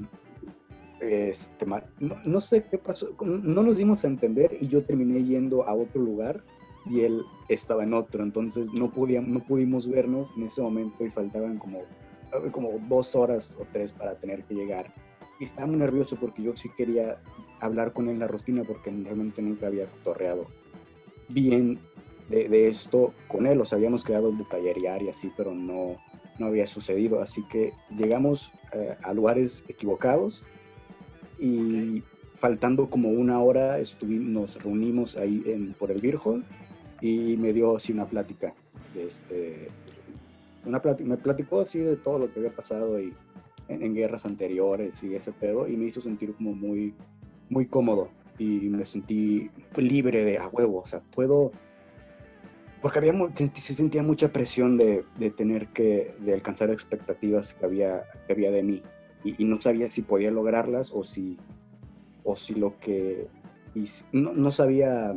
Este, 1.00 1.66
no, 1.66 1.82
no 2.24 2.40
sé 2.40 2.64
qué 2.70 2.78
pasó, 2.78 3.09
no 3.20 3.62
nos 3.62 3.76
dimos 3.76 4.05
a 4.05 4.09
entender 4.09 4.57
y 4.61 4.68
yo 4.68 4.84
terminé 4.84 5.22
yendo 5.22 5.68
a 5.68 5.74
otro 5.74 6.00
lugar 6.00 6.42
y 6.86 7.00
él 7.00 7.22
estaba 7.48 7.82
en 7.84 7.92
otro, 7.92 8.22
entonces 8.22 8.72
no, 8.72 8.90
podíamos, 8.90 9.28
no 9.30 9.40
pudimos 9.40 9.88
vernos 9.88 10.30
en 10.36 10.44
ese 10.44 10.62
momento 10.62 11.05
y 11.05 11.11
faltaban 11.11 11.59
como, 11.59 11.80
como 12.52 12.78
dos 12.88 13.14
horas 13.16 13.57
o 13.61 13.66
tres 13.72 13.92
para 13.92 14.14
tener 14.18 14.44
que 14.44 14.55
llegar. 14.55 14.92
Y 15.40 15.44
estaba 15.44 15.66
muy 15.66 15.76
nervioso 15.76 16.16
porque 16.18 16.42
yo 16.42 16.57
sí 16.57 16.70
quería 16.76 17.18
hablar 17.61 17.92
con 17.92 18.07
él 18.07 18.12
en 18.14 18.20
la 18.20 18.28
rutina 18.28 18.62
porque 18.64 18.90
realmente 18.90 19.42
nunca 19.42 19.66
había 19.66 19.86
torreado 20.05 20.46
bien 21.28 21.78
de, 22.29 22.49
de 22.49 22.68
esto 22.68 23.12
con 23.29 23.47
él. 23.47 23.61
O 23.61 23.64
sea, 23.64 23.77
habíamos 23.77 24.05
quedado 24.05 24.33
de 24.33 24.45
tallerear 24.45 25.03
y 25.03 25.09
así, 25.09 25.31
pero 25.37 25.55
no, 25.55 25.97
no 26.39 26.47
había 26.47 26.66
sucedido. 26.66 27.20
Así 27.20 27.43
que 27.43 27.72
llegamos 27.97 28.53
eh, 28.72 28.95
a 29.03 29.12
lugares 29.14 29.64
equivocados 29.68 30.43
y 31.39 32.03
faltando 32.39 32.91
como 32.91 33.09
una 33.09 33.41
hora 33.41 33.79
nos 34.03 34.62
reunimos 34.62 35.16
ahí 35.16 35.43
en, 35.47 35.72
por 35.75 35.91
el 35.91 36.01
Virgo 36.01 36.41
y 37.01 37.37
me 37.39 37.53
dio 37.53 37.77
así 37.77 37.93
una 37.93 38.07
plática. 38.07 38.55
De 38.95 39.07
este, 39.07 39.68
una 40.64 40.81
plati- 40.81 41.05
me 41.05 41.16
platicó 41.16 41.61
así 41.61 41.79
de 41.79 41.97
todo 41.97 42.18
lo 42.18 42.33
que 42.33 42.41
había 42.41 42.55
pasado 42.55 43.01
y 43.01 43.12
en, 43.68 43.83
en 43.83 43.95
guerras 43.95 44.25
anteriores 44.27 45.03
y 45.03 45.14
ese 45.14 45.33
pedo 45.33 45.66
y 45.66 45.77
me 45.77 45.87
hizo 45.87 46.01
sentir 46.01 46.35
como 46.35 46.55
muy, 46.55 46.95
muy 47.49 47.66
cómodo 47.66 48.09
y 48.39 48.68
me 48.68 48.85
sentí 48.85 49.51
libre 49.77 50.25
de 50.25 50.39
a 50.39 50.49
huevo, 50.49 50.81
o 50.81 50.87
sea, 50.87 51.01
puedo, 51.01 51.51
porque 52.85 52.99
había, 52.99 53.14
se 53.35 53.47
se 53.47 53.72
sentía 53.72 54.03
mucha 54.03 54.28
presión 54.30 54.76
de, 54.76 55.07
de 55.18 55.30
tener 55.30 55.68
que, 55.68 56.14
de 56.18 56.35
alcanzar 56.35 56.70
expectativas 56.70 57.55
que 57.55 57.64
había, 57.64 58.05
que 58.26 58.35
había 58.35 58.51
de 58.51 58.62
mí 58.62 58.82
y, 59.24 59.43
y 59.43 59.47
no 59.47 59.59
sabía 59.59 59.91
si 59.91 60.03
podía 60.03 60.30
lograrlas 60.30 60.91
o 60.93 61.03
si, 61.03 61.39
o 62.24 62.37
si 62.37 62.55
lo 62.57 62.78
que, 62.80 63.26
y 63.74 63.87
no, 64.12 64.35
no 64.35 64.51
sabía, 64.51 65.14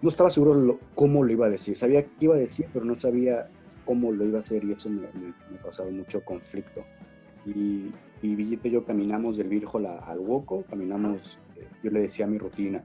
no 0.00 0.08
estaba 0.08 0.30
seguro 0.30 0.54
lo- 0.54 0.80
cómo 0.94 1.22
lo 1.22 1.30
iba 1.30 1.48
a 1.48 1.50
decir, 1.50 1.76
sabía 1.76 2.02
qué 2.02 2.10
iba 2.20 2.36
a 2.36 2.38
decir, 2.38 2.64
pero 2.72 2.86
no 2.86 2.98
sabía 2.98 3.46
cómo 3.84 4.10
lo 4.10 4.24
iba 4.24 4.38
a 4.38 4.40
hacer 4.42 4.64
y 4.64 4.72
eso 4.72 4.88
me, 4.88 5.02
me, 5.12 5.34
me 5.50 5.58
causaba 5.62 5.90
mucho 5.90 6.24
conflicto. 6.24 6.82
Y, 7.44 7.90
y 8.22 8.36
Villita 8.36 8.68
y 8.68 8.70
yo 8.70 8.86
caminamos 8.86 9.36
del 9.36 9.48
Virgo 9.48 9.80
al 9.86 10.18
Woco, 10.18 10.64
caminamos, 10.70 11.38
eh, 11.58 11.66
yo 11.82 11.90
le 11.90 12.00
decía 12.00 12.26
mi 12.26 12.38
rutina, 12.38 12.82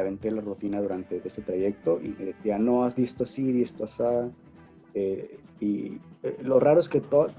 aventé 0.00 0.30
la 0.30 0.40
rutina 0.40 0.80
durante 0.80 1.20
ese 1.24 1.42
trayecto 1.42 2.00
y 2.02 2.08
me 2.18 2.26
decía, 2.26 2.58
no, 2.58 2.84
has 2.84 2.94
visto 2.96 3.24
así, 3.24 3.52
visto 3.52 3.84
así. 3.84 4.02
Eh, 4.94 5.38
y 5.60 6.00
eh, 6.22 6.36
lo 6.42 6.58
raro 6.58 6.80
es 6.80 6.88
que 6.88 7.00
to- 7.00 7.30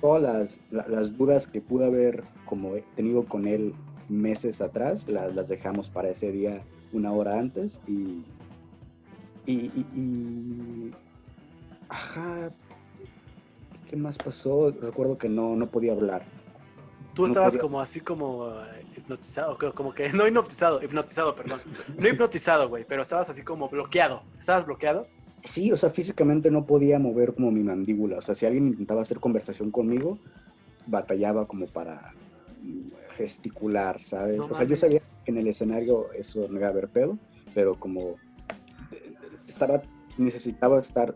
todas 0.00 0.22
las, 0.22 0.60
la- 0.70 0.86
las 0.88 1.16
dudas 1.16 1.46
que 1.48 1.60
pude 1.60 1.86
haber 1.86 2.22
como 2.44 2.76
he 2.76 2.82
tenido 2.96 3.24
con 3.26 3.46
él 3.46 3.74
meses 4.08 4.60
atrás, 4.60 5.08
las, 5.08 5.34
las 5.34 5.48
dejamos 5.48 5.88
para 5.90 6.10
ese 6.10 6.32
día 6.32 6.62
una 6.92 7.12
hora 7.12 7.38
antes 7.38 7.80
y, 7.86 8.24
y, 9.46 9.52
y- 9.74 9.86
y- 9.94 10.94
ajá, 11.88 12.50
¿qué 13.88 13.96
más 13.96 14.18
pasó? 14.18 14.70
Recuerdo 14.70 15.18
que 15.18 15.28
no, 15.28 15.54
no 15.56 15.70
podía 15.70 15.92
hablar. 15.92 16.24
Tú 17.20 17.26
No 17.26 17.32
estabas 17.32 17.54
podía- 17.54 17.60
como 17.62 17.80
así 17.80 18.00
como 18.00 18.50
eh, 18.62 18.84
hipnotizado, 18.96 19.58
co- 19.58 19.72
como 19.74 19.92
que 19.94 20.08
no 20.12 20.26
hipnotizado, 20.26 20.82
hipnotizado, 20.82 21.34
perdón. 21.34 21.60
No 21.98 22.08
hipnotizado, 22.08 22.68
güey, 22.68 22.84
pero 22.86 23.02
estabas 23.02 23.28
así 23.30 23.42
como 23.42 23.68
bloqueado. 23.68 24.22
¿Estabas 24.38 24.64
bloqueado? 24.66 25.06
Sí, 25.44 25.72
o 25.72 25.76
sea, 25.76 25.88
físicamente 25.90 26.50
no 26.50 26.66
podía 26.66 26.98
mover 26.98 27.34
como 27.34 27.50
mi 27.50 27.62
mandíbula. 27.62 28.18
O 28.18 28.20
sea, 28.22 28.34
si 28.34 28.44
alguien 28.46 28.66
intentaba 28.66 29.02
hacer 29.02 29.20
conversación 29.20 29.70
conmigo, 29.70 30.18
batallaba 30.86 31.46
como 31.46 31.66
para 31.66 32.12
mm, 32.62 32.90
gesticular, 33.16 34.02
¿sabes? 34.04 34.38
No 34.38 34.46
o 34.46 34.54
sea, 34.54 34.64
yo 34.66 34.76
sabía 34.76 35.00
que 35.24 35.30
en 35.30 35.38
el 35.38 35.46
escenario 35.46 36.12
eso 36.12 36.46
no 36.50 36.56
iba 36.58 36.66
a 36.66 36.70
haber 36.70 36.88
pedo, 36.88 37.18
pero 37.54 37.78
como 37.78 38.16
eh, 38.92 39.14
estaba, 39.48 39.82
necesitaba 40.18 40.78
estar 40.80 41.14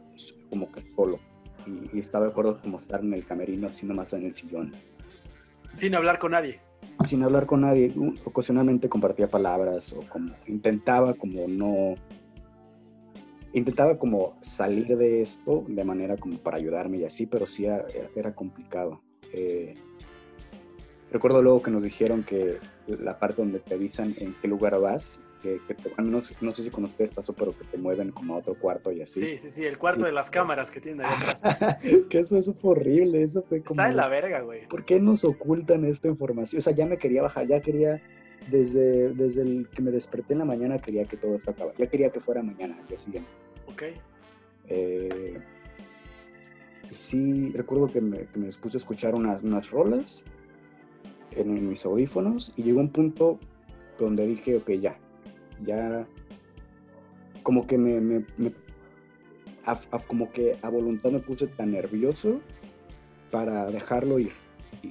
como 0.50 0.70
que 0.72 0.82
solo. 0.94 1.18
Y, 1.66 1.96
y 1.96 2.00
estaba 2.00 2.26
de 2.26 2.30
acuerdo 2.30 2.60
como 2.60 2.78
estar 2.78 3.00
en 3.00 3.12
el 3.14 3.24
camerino, 3.26 3.68
así 3.68 3.86
nomás 3.86 4.12
en 4.14 4.26
el 4.26 4.36
sillón. 4.36 4.72
Sin 5.74 5.94
hablar 5.94 6.18
con 6.18 6.32
nadie. 6.32 6.60
Sin 7.06 7.22
hablar 7.22 7.46
con 7.46 7.60
nadie, 7.62 7.92
ocasionalmente 8.24 8.88
compartía 8.88 9.28
palabras 9.28 9.92
o 9.92 10.00
como 10.08 10.34
intentaba 10.46 11.14
como 11.14 11.46
no... 11.48 11.94
Intentaba 13.52 13.98
como 13.98 14.36
salir 14.40 14.96
de 14.96 15.22
esto 15.22 15.64
de 15.68 15.84
manera 15.84 16.16
como 16.16 16.38
para 16.38 16.56
ayudarme 16.56 16.98
y 16.98 17.04
así, 17.04 17.26
pero 17.26 17.46
sí 17.46 17.66
era- 17.66 17.86
era 18.16 18.34
complicado. 18.34 19.00
Eh, 19.32 19.74
recuerdo 21.12 21.42
luego 21.42 21.62
que 21.62 21.70
nos 21.70 21.82
dijeron 21.84 22.24
que 22.24 22.58
la 22.86 23.18
parte 23.18 23.42
donde 23.42 23.60
te 23.60 23.74
avisan 23.74 24.14
en 24.18 24.34
qué 24.40 24.48
lugar 24.48 24.80
vas, 24.80 25.20
que, 25.44 25.60
que 25.68 25.74
te- 25.74 25.90
bueno, 25.90 26.10
no, 26.10 26.24
sé- 26.24 26.34
no 26.40 26.54
sé 26.54 26.62
si 26.62 26.70
con 26.70 26.84
ustedes 26.84 27.10
pasó, 27.12 27.34
pero 27.34 27.56
que 27.56 27.64
te 27.66 27.76
mueven 27.76 28.10
como 28.12 28.34
a 28.34 28.38
otro 28.38 28.54
cuarto 28.58 28.90
y 28.90 29.02
así. 29.02 29.20
Sí, 29.20 29.36
sí, 29.38 29.50
sí, 29.50 29.64
el 29.66 29.76
cuarto 29.76 30.00
Sí. 30.00 30.06
de 30.06 30.12
las 30.12 30.30
cámaras 30.30 30.70
que 30.70 30.80
tienen 30.80 31.04
ahí 31.04 31.12
atrás. 31.14 31.42
que 32.08 32.18
eso, 32.18 32.38
eso 32.38 32.54
fue 32.54 32.70
horrible, 32.70 33.22
eso 33.22 33.42
fue 33.46 33.60
como... 33.62 33.78
Está 33.78 33.90
de 33.90 33.94
la 33.94 34.08
verga, 34.08 34.40
güey. 34.40 34.66
¿Por 34.68 34.86
qué 34.86 34.98
nos 34.98 35.22
ocultan 35.22 35.84
esta 35.84 36.08
información? 36.08 36.60
O 36.60 36.62
sea, 36.62 36.72
ya 36.72 36.86
me 36.86 36.96
quería 36.96 37.20
bajar, 37.20 37.46
ya 37.46 37.60
quería, 37.60 38.00
desde, 38.50 39.10
desde 39.12 39.42
el 39.42 39.68
que 39.68 39.82
me 39.82 39.90
desperté 39.90 40.32
en 40.32 40.38
la 40.38 40.44
mañana, 40.46 40.78
quería 40.80 41.04
que 41.04 41.18
todo 41.18 41.36
esto 41.36 41.50
acabara. 41.50 41.76
Ya 41.78 41.86
quería 41.88 42.08
que 42.08 42.20
fuera 42.20 42.42
mañana, 42.42 42.78
al 42.80 42.88
día 42.88 42.98
siguiente. 42.98 43.30
Ok. 43.66 43.82
Eh, 44.68 45.38
sí, 46.94 47.50
recuerdo 47.52 47.88
que 47.92 48.00
me, 48.00 48.26
que 48.26 48.38
me 48.38 48.48
puse 48.52 48.76
a 48.76 48.80
escuchar 48.80 49.14
unas, 49.14 49.42
unas 49.42 49.70
rolas 49.70 50.22
en, 51.32 51.56
en 51.56 51.68
mis 51.68 51.84
audífonos 51.84 52.52
y 52.56 52.62
llegó 52.62 52.80
un 52.80 52.90
punto 52.90 53.38
donde 53.98 54.26
dije, 54.26 54.56
ok, 54.56 54.70
ya, 54.72 54.96
ya, 55.64 56.06
como 57.42 57.66
que 57.66 57.78
me, 57.78 58.00
me- 58.00 58.24
me- 58.36 58.52
a- 59.66 59.80
a- 59.90 59.98
como 60.00 60.30
que 60.32 60.56
a 60.62 60.68
voluntad 60.68 61.10
me 61.10 61.20
puse 61.20 61.46
tan 61.46 61.72
nervioso 61.72 62.40
para 63.30 63.66
dejarlo 63.70 64.18
ir 64.18 64.32
y, 64.82 64.88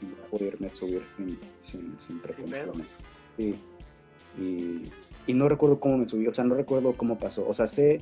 y 0.00 0.14
poderme 0.30 0.74
subir 0.74 1.02
sin, 1.16 1.38
sin, 1.62 2.18
pretensiones. 2.20 2.96
Sí. 3.36 3.54
Y, 4.38 4.90
y 5.26 5.34
no 5.34 5.48
recuerdo 5.48 5.78
cómo 5.80 5.98
me 5.98 6.08
subí, 6.08 6.26
o 6.26 6.34
sea, 6.34 6.44
no 6.44 6.54
recuerdo 6.54 6.92
cómo 6.94 7.18
pasó. 7.18 7.46
O 7.46 7.52
sea, 7.54 7.66
sé 7.66 8.00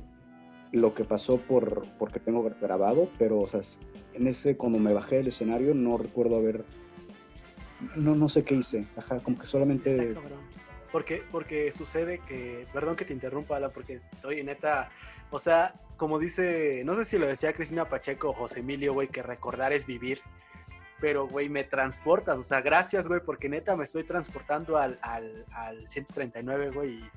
lo 0.71 0.93
que 0.93 1.03
pasó 1.03 1.37
por 1.37 1.85
porque 1.99 2.19
tengo 2.19 2.43
grabado, 2.61 3.09
pero, 3.19 3.39
o 3.39 3.47
sea, 3.47 3.61
en 4.13 4.27
ese, 4.27 4.55
cuando 4.57 4.79
me 4.79 4.93
bajé 4.93 5.17
del 5.17 5.27
escenario, 5.27 5.73
no 5.73 5.97
recuerdo 5.97 6.37
haber. 6.37 6.63
No, 7.97 8.15
no 8.15 8.29
sé 8.29 8.43
qué 8.43 8.55
hice. 8.55 8.87
Ajá, 8.95 9.19
como 9.19 9.37
que 9.37 9.45
solamente. 9.45 10.09
Está. 10.09 10.21
Porque, 10.91 11.23
porque 11.31 11.71
sucede 11.71 12.19
que, 12.19 12.67
perdón 12.73 12.95
que 12.95 13.05
te 13.05 13.13
interrumpa, 13.13 13.55
Alan, 13.55 13.71
porque 13.73 13.93
estoy 13.93 14.43
neta, 14.43 14.89
o 15.29 15.39
sea, 15.39 15.73
como 15.97 16.19
dice, 16.19 16.83
no 16.85 16.95
sé 16.95 17.05
si 17.05 17.17
lo 17.17 17.27
decía 17.27 17.53
Cristina 17.53 17.87
Pacheco 17.87 18.29
o 18.29 18.33
José 18.33 18.59
Emilio, 18.59 18.93
güey, 18.93 19.07
que 19.07 19.23
recordar 19.23 19.71
es 19.71 19.85
vivir, 19.85 20.21
pero, 20.99 21.27
güey, 21.27 21.49
me 21.49 21.63
transportas, 21.63 22.37
o 22.37 22.43
sea, 22.43 22.61
gracias, 22.61 23.07
güey, 23.07 23.21
porque 23.25 23.49
neta 23.49 23.75
me 23.75 23.85
estoy 23.85 24.03
transportando 24.03 24.77
al, 24.77 24.99
al, 25.01 25.45
al 25.53 25.87
139, 25.87 26.71
güey, 26.71 26.89
y 26.95 27.11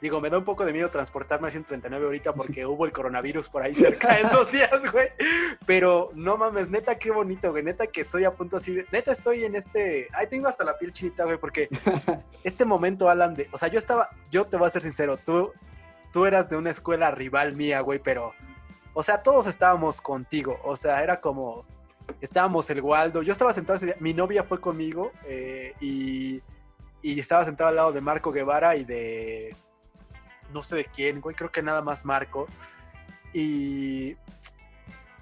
digo, 0.00 0.20
me 0.20 0.30
da 0.30 0.38
un 0.38 0.44
poco 0.44 0.64
de 0.64 0.72
miedo 0.72 0.90
transportarme 0.90 1.46
al 1.46 1.52
139 1.52 2.04
ahorita 2.04 2.34
porque 2.34 2.66
hubo 2.66 2.84
el 2.84 2.92
coronavirus 2.92 3.48
por 3.48 3.62
ahí 3.62 3.74
cerca 3.74 4.14
de 4.14 4.22
esos 4.22 4.52
días, 4.52 4.92
güey, 4.92 5.08
pero 5.64 6.10
no 6.14 6.36
mames, 6.36 6.68
neta, 6.68 6.98
qué 6.98 7.10
bonito, 7.10 7.50
güey, 7.50 7.64
neta 7.64 7.86
que 7.86 8.02
estoy 8.02 8.24
a 8.24 8.34
punto 8.34 8.56
así 8.56 8.74
de, 8.74 8.86
neta 8.92 9.12
estoy 9.12 9.44
en 9.44 9.56
este, 9.56 10.08
ahí 10.12 10.26
tengo 10.26 10.48
hasta 10.48 10.64
la 10.64 10.76
piel 10.76 10.92
chinita, 10.92 11.24
güey, 11.24 11.38
porque 11.38 11.68
este 12.44 12.64
momento, 12.64 13.08
Alan, 13.08 13.34
de, 13.34 13.48
o 13.52 13.58
sea, 13.58 13.68
yo 13.68 13.78
estaba, 13.78 14.10
yo 14.30 14.44
te 14.44 14.56
voy 14.56 14.66
a 14.66 14.70
ser 14.70 14.82
sincero, 14.82 15.16
tú, 15.16 15.52
tú 16.12 16.26
eras 16.26 16.48
de 16.48 16.56
una 16.56 16.70
escuela 16.70 17.10
rival 17.10 17.54
mía, 17.54 17.80
güey, 17.80 17.98
pero, 17.98 18.34
o 18.94 19.02
sea, 19.02 19.22
todos 19.22 19.46
estábamos 19.46 20.00
contigo, 20.00 20.60
o 20.62 20.76
sea, 20.76 21.02
era 21.02 21.20
como, 21.20 21.64
estábamos 22.20 22.68
el 22.70 22.82
Waldo, 22.82 23.22
yo 23.22 23.32
estaba 23.32 23.52
sentado 23.52 23.76
ese 23.76 23.86
día, 23.86 23.96
mi 24.00 24.12
novia 24.12 24.44
fue 24.44 24.60
conmigo 24.60 25.12
eh, 25.24 25.72
y, 25.80 26.42
y 27.02 27.18
estaba 27.18 27.44
sentado 27.44 27.70
al 27.70 27.76
lado 27.76 27.92
de 27.92 28.00
Marco 28.00 28.30
Guevara 28.30 28.76
y 28.76 28.84
de, 28.84 29.56
no 30.52 30.62
sé 30.62 30.76
de 30.76 30.84
quién, 30.84 31.20
güey, 31.20 31.34
creo 31.34 31.50
que 31.50 31.62
nada 31.62 31.82
más 31.82 32.04
Marco, 32.04 32.46
y... 33.32 34.16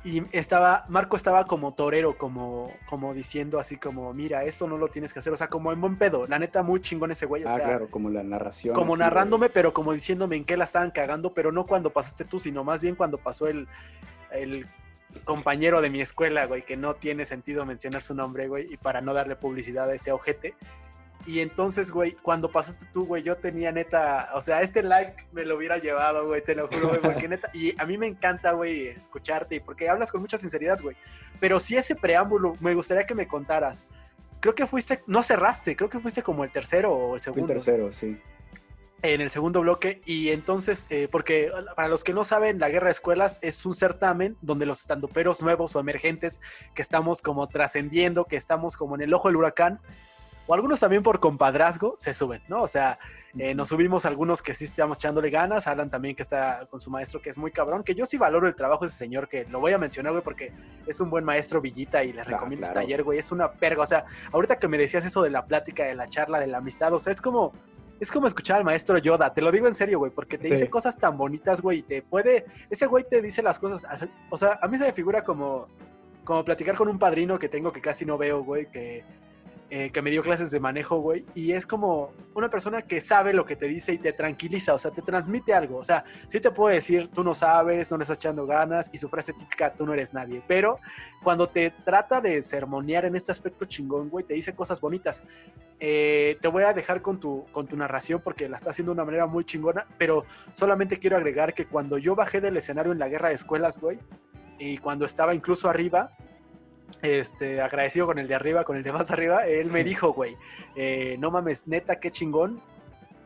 Y 0.06 0.22
estaba, 0.32 0.84
Marco 0.90 1.16
estaba 1.16 1.46
como 1.46 1.72
torero, 1.72 2.18
como, 2.18 2.70
como 2.84 3.14
diciendo 3.14 3.58
así 3.58 3.78
como, 3.78 4.12
mira, 4.12 4.44
esto 4.44 4.68
no 4.68 4.76
lo 4.76 4.88
tienes 4.88 5.14
que 5.14 5.20
hacer, 5.20 5.32
o 5.32 5.36
sea, 5.38 5.48
como 5.48 5.72
en 5.72 5.80
buen 5.80 5.96
pedo, 5.96 6.26
la 6.26 6.38
neta 6.38 6.62
muy 6.62 6.82
chingón 6.82 7.10
ese 7.10 7.24
güey, 7.24 7.42
o 7.42 7.48
ah, 7.48 7.52
sea, 7.52 7.64
claro, 7.64 7.88
como 7.90 8.10
la 8.10 8.22
narración. 8.22 8.74
como 8.74 8.92
de- 8.92 8.98
narrándome, 8.98 9.48
pero 9.48 9.72
como 9.72 9.94
diciéndome 9.94 10.36
en 10.36 10.44
qué 10.44 10.58
la 10.58 10.64
estaban 10.64 10.90
cagando, 10.90 11.32
pero 11.32 11.52
no 11.52 11.64
cuando 11.64 11.88
pasaste 11.88 12.26
tú, 12.26 12.38
sino 12.38 12.64
más 12.64 12.82
bien 12.82 12.96
cuando 12.96 13.16
pasó 13.16 13.46
el, 13.46 13.66
el 14.30 14.66
compañero 15.24 15.80
de 15.80 15.88
mi 15.88 16.02
escuela, 16.02 16.44
güey, 16.44 16.60
que 16.60 16.76
no 16.76 16.94
tiene 16.96 17.24
sentido 17.24 17.64
mencionar 17.64 18.02
su 18.02 18.14
nombre, 18.14 18.46
güey, 18.46 18.74
y 18.74 18.76
para 18.76 19.00
no 19.00 19.14
darle 19.14 19.36
publicidad 19.36 19.88
a 19.88 19.94
ese 19.94 20.12
ojete. 20.12 20.54
Y 21.26 21.40
entonces, 21.40 21.90
güey, 21.90 22.12
cuando 22.12 22.50
pasaste 22.50 22.86
tú, 22.92 23.06
güey, 23.06 23.22
yo 23.22 23.36
tenía 23.36 23.72
neta, 23.72 24.30
o 24.34 24.40
sea, 24.42 24.60
este 24.60 24.82
like 24.82 25.26
me 25.32 25.44
lo 25.44 25.56
hubiera 25.56 25.78
llevado, 25.78 26.26
güey, 26.26 26.44
te 26.44 26.54
lo 26.54 26.68
juro, 26.68 26.88
güey, 26.88 27.00
porque 27.00 27.28
neta, 27.28 27.50
y 27.54 27.74
a 27.80 27.86
mí 27.86 27.96
me 27.96 28.06
encanta, 28.06 28.52
güey, 28.52 28.88
escucharte, 28.88 29.60
porque 29.62 29.88
hablas 29.88 30.12
con 30.12 30.20
mucha 30.20 30.36
sinceridad, 30.36 30.80
güey. 30.82 30.96
Pero 31.40 31.60
si 31.60 31.76
ese 31.76 31.96
preámbulo, 31.96 32.56
me 32.60 32.74
gustaría 32.74 33.06
que 33.06 33.14
me 33.14 33.26
contaras. 33.26 33.86
Creo 34.40 34.54
que 34.54 34.66
fuiste, 34.66 35.02
no 35.06 35.22
cerraste, 35.22 35.74
creo 35.76 35.88
que 35.88 35.98
fuiste 35.98 36.22
como 36.22 36.44
el 36.44 36.50
tercero 36.50 36.92
o 36.92 37.14
el 37.14 37.22
segundo 37.22 37.54
tercero, 37.54 37.90
sí. 37.90 38.20
en 39.00 39.22
el 39.22 39.30
segundo 39.30 39.62
bloque 39.62 40.02
y 40.04 40.28
entonces, 40.28 40.86
eh, 40.90 41.08
porque 41.10 41.50
para 41.74 41.88
los 41.88 42.04
que 42.04 42.12
no 42.12 42.24
saben, 42.24 42.58
la 42.58 42.68
Guerra 42.68 42.86
de 42.86 42.92
Escuelas 42.92 43.38
es 43.40 43.64
un 43.64 43.72
certamen 43.72 44.36
donde 44.42 44.66
los 44.66 44.82
estandoperos 44.82 45.40
nuevos 45.40 45.74
o 45.74 45.80
emergentes 45.80 46.42
que 46.74 46.82
estamos 46.82 47.22
como 47.22 47.48
trascendiendo, 47.48 48.26
que 48.26 48.36
estamos 48.36 48.76
como 48.76 48.94
en 48.96 49.00
el 49.00 49.14
ojo 49.14 49.28
del 49.28 49.36
huracán, 49.36 49.80
o 50.46 50.54
algunos 50.54 50.80
también 50.80 51.02
por 51.02 51.20
compadrazgo, 51.20 51.94
se 51.96 52.12
suben, 52.12 52.42
¿no? 52.48 52.62
O 52.62 52.66
sea, 52.66 52.98
eh, 53.38 53.54
nos 53.54 53.68
subimos 53.68 54.04
algunos 54.04 54.42
que 54.42 54.52
sí 54.54 54.64
estamos 54.66 54.98
echándole 54.98 55.30
ganas, 55.30 55.66
Alan 55.66 55.90
también 55.90 56.14
que 56.14 56.22
está 56.22 56.66
con 56.70 56.80
su 56.80 56.90
maestro 56.90 57.20
que 57.22 57.30
es 57.30 57.38
muy 57.38 57.50
cabrón, 57.50 57.82
que 57.82 57.94
yo 57.94 58.04
sí 58.06 58.18
valoro 58.18 58.46
el 58.46 58.54
trabajo 58.54 58.84
de 58.84 58.88
ese 58.90 58.98
señor, 58.98 59.28
que 59.28 59.44
lo 59.46 59.60
voy 59.60 59.72
a 59.72 59.78
mencionar, 59.78 60.12
güey, 60.12 60.22
porque 60.22 60.52
es 60.86 61.00
un 61.00 61.08
buen 61.10 61.24
maestro 61.24 61.60
Villita 61.60 62.04
y 62.04 62.12
le 62.12 62.22
recomiendo 62.24 62.58
claro. 62.66 62.72
este 62.72 62.86
taller, 62.86 63.02
güey, 63.02 63.18
es 63.18 63.32
una 63.32 63.50
perga, 63.52 63.82
o 63.82 63.86
sea, 63.86 64.04
ahorita 64.32 64.58
que 64.58 64.68
me 64.68 64.76
decías 64.78 65.04
eso 65.04 65.22
de 65.22 65.30
la 65.30 65.46
plática, 65.46 65.84
de 65.84 65.94
la 65.94 66.08
charla, 66.08 66.38
de 66.38 66.46
la 66.46 66.58
amistad, 66.58 66.92
o 66.92 67.00
sea, 67.00 67.12
es 67.12 67.20
como, 67.22 67.52
es 67.98 68.10
como 68.12 68.26
escuchar 68.26 68.58
al 68.58 68.64
maestro 68.64 68.98
Yoda, 68.98 69.32
te 69.32 69.40
lo 69.40 69.50
digo 69.50 69.66
en 69.66 69.74
serio, 69.74 69.98
güey, 69.98 70.12
porque 70.12 70.36
te 70.36 70.48
Sí. 70.48 70.54
dice 70.54 70.68
cosas 70.68 70.96
tan 70.98 71.16
bonitas, 71.16 71.62
güey, 71.62 71.78
y 71.78 71.82
te 71.82 72.02
puede, 72.02 72.44
ese 72.68 72.84
güey 72.86 73.04
te 73.08 73.22
dice 73.22 73.42
las 73.42 73.58
cosas, 73.58 73.86
o 74.30 74.36
sea, 74.36 74.58
a 74.60 74.68
mí 74.68 74.76
se 74.76 74.84
me 74.84 74.92
figura 74.92 75.22
como, 75.24 75.68
como 76.22 76.44
platicar 76.44 76.74
con 76.76 76.88
un 76.88 76.98
padrino 76.98 77.38
que 77.38 77.48
tengo 77.48 77.72
que 77.72 77.80
casi 77.80 78.04
no 78.04 78.18
veo, 78.18 78.44
güey, 78.44 78.70
que, 78.70 79.04
eh, 79.70 79.90
que 79.90 80.02
me 80.02 80.10
dio 80.10 80.22
clases 80.22 80.50
de 80.50 80.60
manejo, 80.60 80.98
güey, 80.98 81.24
y 81.34 81.52
es 81.52 81.66
como 81.66 82.12
una 82.34 82.50
persona 82.50 82.82
que 82.82 83.00
sabe 83.00 83.32
lo 83.32 83.46
que 83.46 83.56
te 83.56 83.66
dice 83.66 83.94
y 83.94 83.98
te 83.98 84.12
tranquiliza, 84.12 84.74
o 84.74 84.78
sea, 84.78 84.90
te 84.90 85.00
transmite 85.00 85.54
algo, 85.54 85.78
o 85.78 85.84
sea, 85.84 86.04
sí 86.28 86.38
te 86.38 86.50
puede 86.50 86.76
decir, 86.76 87.08
tú 87.08 87.24
no 87.24 87.34
sabes, 87.34 87.90
no 87.90 87.96
le 87.96 88.02
estás 88.02 88.18
echando 88.18 88.46
ganas, 88.46 88.90
y 88.92 88.98
su 88.98 89.08
frase 89.08 89.32
típica, 89.32 89.74
tú 89.74 89.86
no 89.86 89.94
eres 89.94 90.12
nadie, 90.12 90.42
pero 90.46 90.78
cuando 91.22 91.48
te 91.48 91.70
trata 91.84 92.20
de 92.20 92.42
sermonear 92.42 93.06
en 93.06 93.16
este 93.16 93.32
aspecto 93.32 93.64
chingón, 93.64 94.10
güey, 94.10 94.24
te 94.24 94.34
dice 94.34 94.54
cosas 94.54 94.80
bonitas. 94.80 95.24
Eh, 95.80 96.38
te 96.40 96.48
voy 96.48 96.62
a 96.62 96.72
dejar 96.72 97.02
con 97.02 97.18
tu, 97.18 97.46
con 97.50 97.66
tu 97.66 97.76
narración 97.76 98.20
porque 98.22 98.48
la 98.48 98.58
está 98.58 98.70
haciendo 98.70 98.92
de 98.92 98.94
una 98.94 99.04
manera 99.04 99.26
muy 99.26 99.44
chingona, 99.44 99.86
pero 99.98 100.24
solamente 100.52 100.98
quiero 100.98 101.16
agregar 101.16 101.54
que 101.54 101.66
cuando 101.66 101.98
yo 101.98 102.14
bajé 102.14 102.40
del 102.40 102.56
escenario 102.56 102.92
en 102.92 102.98
la 102.98 103.08
guerra 103.08 103.30
de 103.30 103.34
escuelas, 103.34 103.78
güey, 103.78 103.98
y 104.58 104.78
cuando 104.78 105.04
estaba 105.04 105.34
incluso 105.34 105.68
arriba, 105.68 106.12
este, 107.04 107.60
agradecido 107.60 108.06
con 108.06 108.18
el 108.18 108.26
de 108.26 108.34
arriba, 108.34 108.64
con 108.64 108.76
el 108.76 108.82
de 108.82 108.92
más 108.92 109.10
arriba, 109.10 109.46
él 109.46 109.70
me 109.70 109.84
dijo, 109.84 110.12
güey, 110.12 110.36
eh, 110.74 111.16
no 111.18 111.30
mames, 111.30 111.66
neta, 111.66 112.00
qué 112.00 112.10
chingón, 112.10 112.62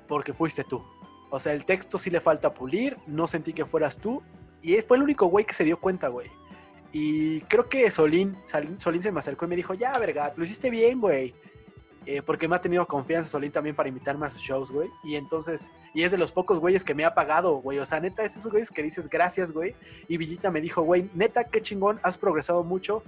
porque 0.06 0.32
fuiste 0.32 0.64
tú. 0.64 0.84
O 1.30 1.38
sea, 1.38 1.52
el 1.52 1.64
texto 1.64 1.98
sí 1.98 2.10
le 2.10 2.20
falta 2.20 2.52
pulir, 2.52 2.96
no 3.06 3.26
sentí 3.26 3.52
que 3.52 3.64
fueras 3.64 3.98
tú, 3.98 4.22
y 4.62 4.74
fue 4.78 4.96
el 4.96 5.04
único 5.04 5.26
güey 5.26 5.44
que 5.44 5.54
se 5.54 5.64
dio 5.64 5.78
cuenta, 5.78 6.08
güey. 6.08 6.28
Y 6.92 7.40
creo 7.42 7.68
que 7.68 7.90
Solín, 7.90 8.36
Solín 8.78 9.02
se 9.02 9.12
me 9.12 9.20
acercó 9.20 9.44
y 9.44 9.48
me 9.48 9.56
dijo, 9.56 9.74
ya, 9.74 9.96
verga, 9.98 10.32
lo 10.36 10.44
hiciste 10.44 10.70
bien, 10.70 11.00
güey. 11.00 11.34
Eh, 12.06 12.22
porque 12.22 12.48
me 12.48 12.56
ha 12.56 12.60
tenido 12.60 12.86
confianza 12.86 13.28
Solín 13.28 13.52
también 13.52 13.76
para 13.76 13.90
invitarme 13.90 14.26
a 14.26 14.30
sus 14.30 14.40
shows, 14.40 14.72
güey. 14.72 14.88
Y 15.04 15.16
entonces, 15.16 15.70
y 15.94 16.02
es 16.02 16.10
de 16.10 16.16
los 16.16 16.32
pocos 16.32 16.58
güeyes 16.58 16.82
que 16.82 16.94
me 16.94 17.04
ha 17.04 17.14
pagado, 17.14 17.56
güey. 17.56 17.78
O 17.78 17.84
sea, 17.84 18.00
neta, 18.00 18.24
es 18.24 18.34
esos 18.34 18.50
güeyes 18.50 18.70
que 18.70 18.82
dices 18.82 19.08
gracias, 19.08 19.52
güey. 19.52 19.76
Y 20.08 20.16
Villita 20.16 20.50
me 20.50 20.62
dijo, 20.62 20.80
güey, 20.80 21.10
neta, 21.14 21.44
qué 21.44 21.60
chingón, 21.60 22.00
has 22.02 22.16
progresado 22.16 22.64
mucho. 22.64 23.02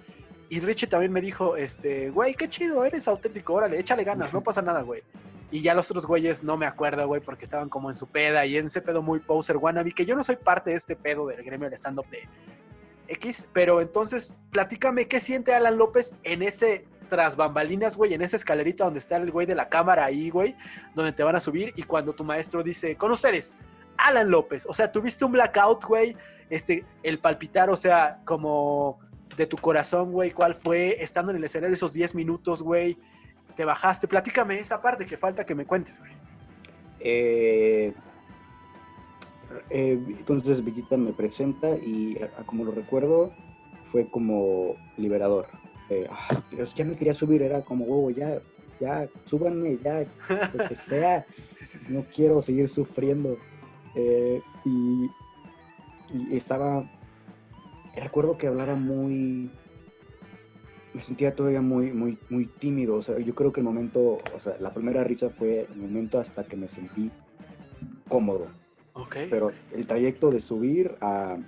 Y 0.51 0.59
Richie 0.59 0.89
también 0.89 1.13
me 1.13 1.21
dijo, 1.21 1.57
este, 1.57 2.11
güey, 2.11 2.35
qué 2.35 2.49
chido, 2.49 2.85
eres 2.85 3.07
auténtico, 3.07 3.55
órale, 3.55 3.79
échale 3.79 4.03
ganas, 4.03 4.35
no 4.35 4.43
pasa 4.43 4.61
nada, 4.61 4.83
güey. 4.83 5.05
Y 5.53 5.63
ya 5.63 5.75
los 5.75 5.89
otros 5.93 6.07
güeyes 6.07 6.43
no 6.43 6.57
me 6.57 6.67
acuerdo, 6.67 7.07
güey, 7.07 7.21
porque 7.21 7.45
estaban 7.45 7.69
como 7.69 7.89
en 7.89 7.95
su 7.97 8.09
peda 8.09 8.45
y 8.45 8.57
en 8.57 8.67
ese 8.67 8.83
pedo 8.83 9.01
muy 9.01 9.21
poser 9.21 9.57
wannabe, 9.57 9.93
que 9.93 10.05
yo 10.05 10.17
no 10.17 10.25
soy 10.25 10.35
parte 10.35 10.71
de 10.71 10.77
este 10.77 10.97
pedo 10.97 11.25
del 11.29 11.45
gremio 11.45 11.71
del 11.71 11.79
stand-up 11.79 12.09
de 12.11 12.29
X, 13.07 13.49
pero 13.53 13.81
entonces 13.81 14.35
platícame 14.51 15.07
qué 15.07 15.21
siente 15.21 15.55
Alan 15.55 15.79
López 15.79 16.17
en 16.25 16.43
ese 16.43 16.85
tras 17.09 17.37
bambalinas, 17.37 17.97
güey, 17.97 18.15
en 18.15 18.23
esa 18.23 18.35
escalerita 18.35 18.85
donde 18.85 18.99
está 18.99 19.19
el 19.19 19.31
güey 19.31 19.47
de 19.47 19.55
la 19.55 19.69
cámara 19.69 20.05
ahí, 20.05 20.31
güey, 20.31 20.57
donde 20.97 21.13
te 21.13 21.23
van 21.23 21.37
a 21.37 21.41
subir 21.41 21.73
y 21.77 21.85
cuando 21.85 22.13
tu 22.13 22.25
maestro 22.25 22.65
dice, 22.65 22.97
con 22.97 23.13
ustedes, 23.13 23.57
Alan 23.99 24.31
López, 24.31 24.67
o 24.69 24.73
sea, 24.73 24.91
tuviste 24.91 25.25
un 25.25 25.33
blackout, 25.33 25.85
güey, 25.85 26.17
este, 26.49 26.85
el 27.05 27.21
palpitar, 27.21 27.71
o 27.71 27.77
sea, 27.77 28.21
como 28.25 28.99
de 29.37 29.47
tu 29.47 29.57
corazón, 29.57 30.13
güey, 30.13 30.31
cuál 30.31 30.55
fue 30.55 31.03
estando 31.03 31.31
en 31.31 31.39
el 31.39 31.45
escenario 31.45 31.75
esos 31.75 31.93
10 31.93 32.15
minutos, 32.15 32.63
güey, 32.63 32.99
te 33.57 33.65
bajaste, 33.65 34.09
platícame 34.09 34.59
esa 34.59 34.81
parte 34.81 35.07
que 35.07 35.17
falta 35.17 35.45
que 35.45 35.55
me 35.55 35.67
cuentes, 35.67 35.99
güey. 35.99 36.13
Eh, 37.01 37.95
eh, 39.71 40.03
entonces 40.07 40.63
Villita 40.65 40.97
me 40.97 41.13
presenta 41.13 41.71
y 41.71 42.19
como 42.47 42.65
lo 42.65 42.73
recuerdo 42.73 43.33
fue 43.83 44.09
como 44.09 44.77
liberador. 44.97 45.47
Ah, 46.09 46.41
pero 46.51 46.65
ya 46.65 46.85
me 46.85 46.95
quería 46.95 47.15
subir, 47.15 47.43
era 47.43 47.63
como, 47.63 47.85
huevo, 47.85 48.11
ya, 48.11 48.41
ya, 48.81 49.09
súbanme, 49.25 49.79
ya, 49.83 50.07
lo 50.55 50.69
que 50.69 50.75
sea. 50.77 51.27
no 51.89 52.05
quiero 52.15 52.41
seguir 52.41 52.69
sufriendo. 52.69 53.37
Eh, 53.95 54.41
y, 54.65 55.11
estaba, 56.35 56.89
recuerdo 57.97 58.39
que 58.39 58.47
hablara 58.47 58.75
muy, 58.75 59.51
me 60.95 61.01
sentía 61.01 61.35
todavía 61.35 61.61
muy, 61.61 61.93
muy, 61.93 62.19
muy 62.29 62.47
tímido. 62.47 62.97
O 62.97 63.03
sea, 63.03 63.19
yo 63.19 63.35
creo 63.35 63.53
que 63.53 63.61
el 63.61 63.65
momento, 63.65 64.19
o 64.35 64.41
sea, 64.41 64.57
la 64.61 64.73
primera 64.73 65.05
risa 65.05 65.31
fue 65.31 65.67
el 65.71 65.77
momento 65.77 66.19
hasta 66.19 66.45
que 66.45 66.57
me 66.57 66.69
sentí 66.69 67.11
cómodo. 68.09 68.49
Okay, 68.93 69.29
Pero 69.31 69.53
el 69.73 69.87
trayecto 69.87 70.31
de 70.31 70.41
subir 70.41 70.97
a, 71.01 71.39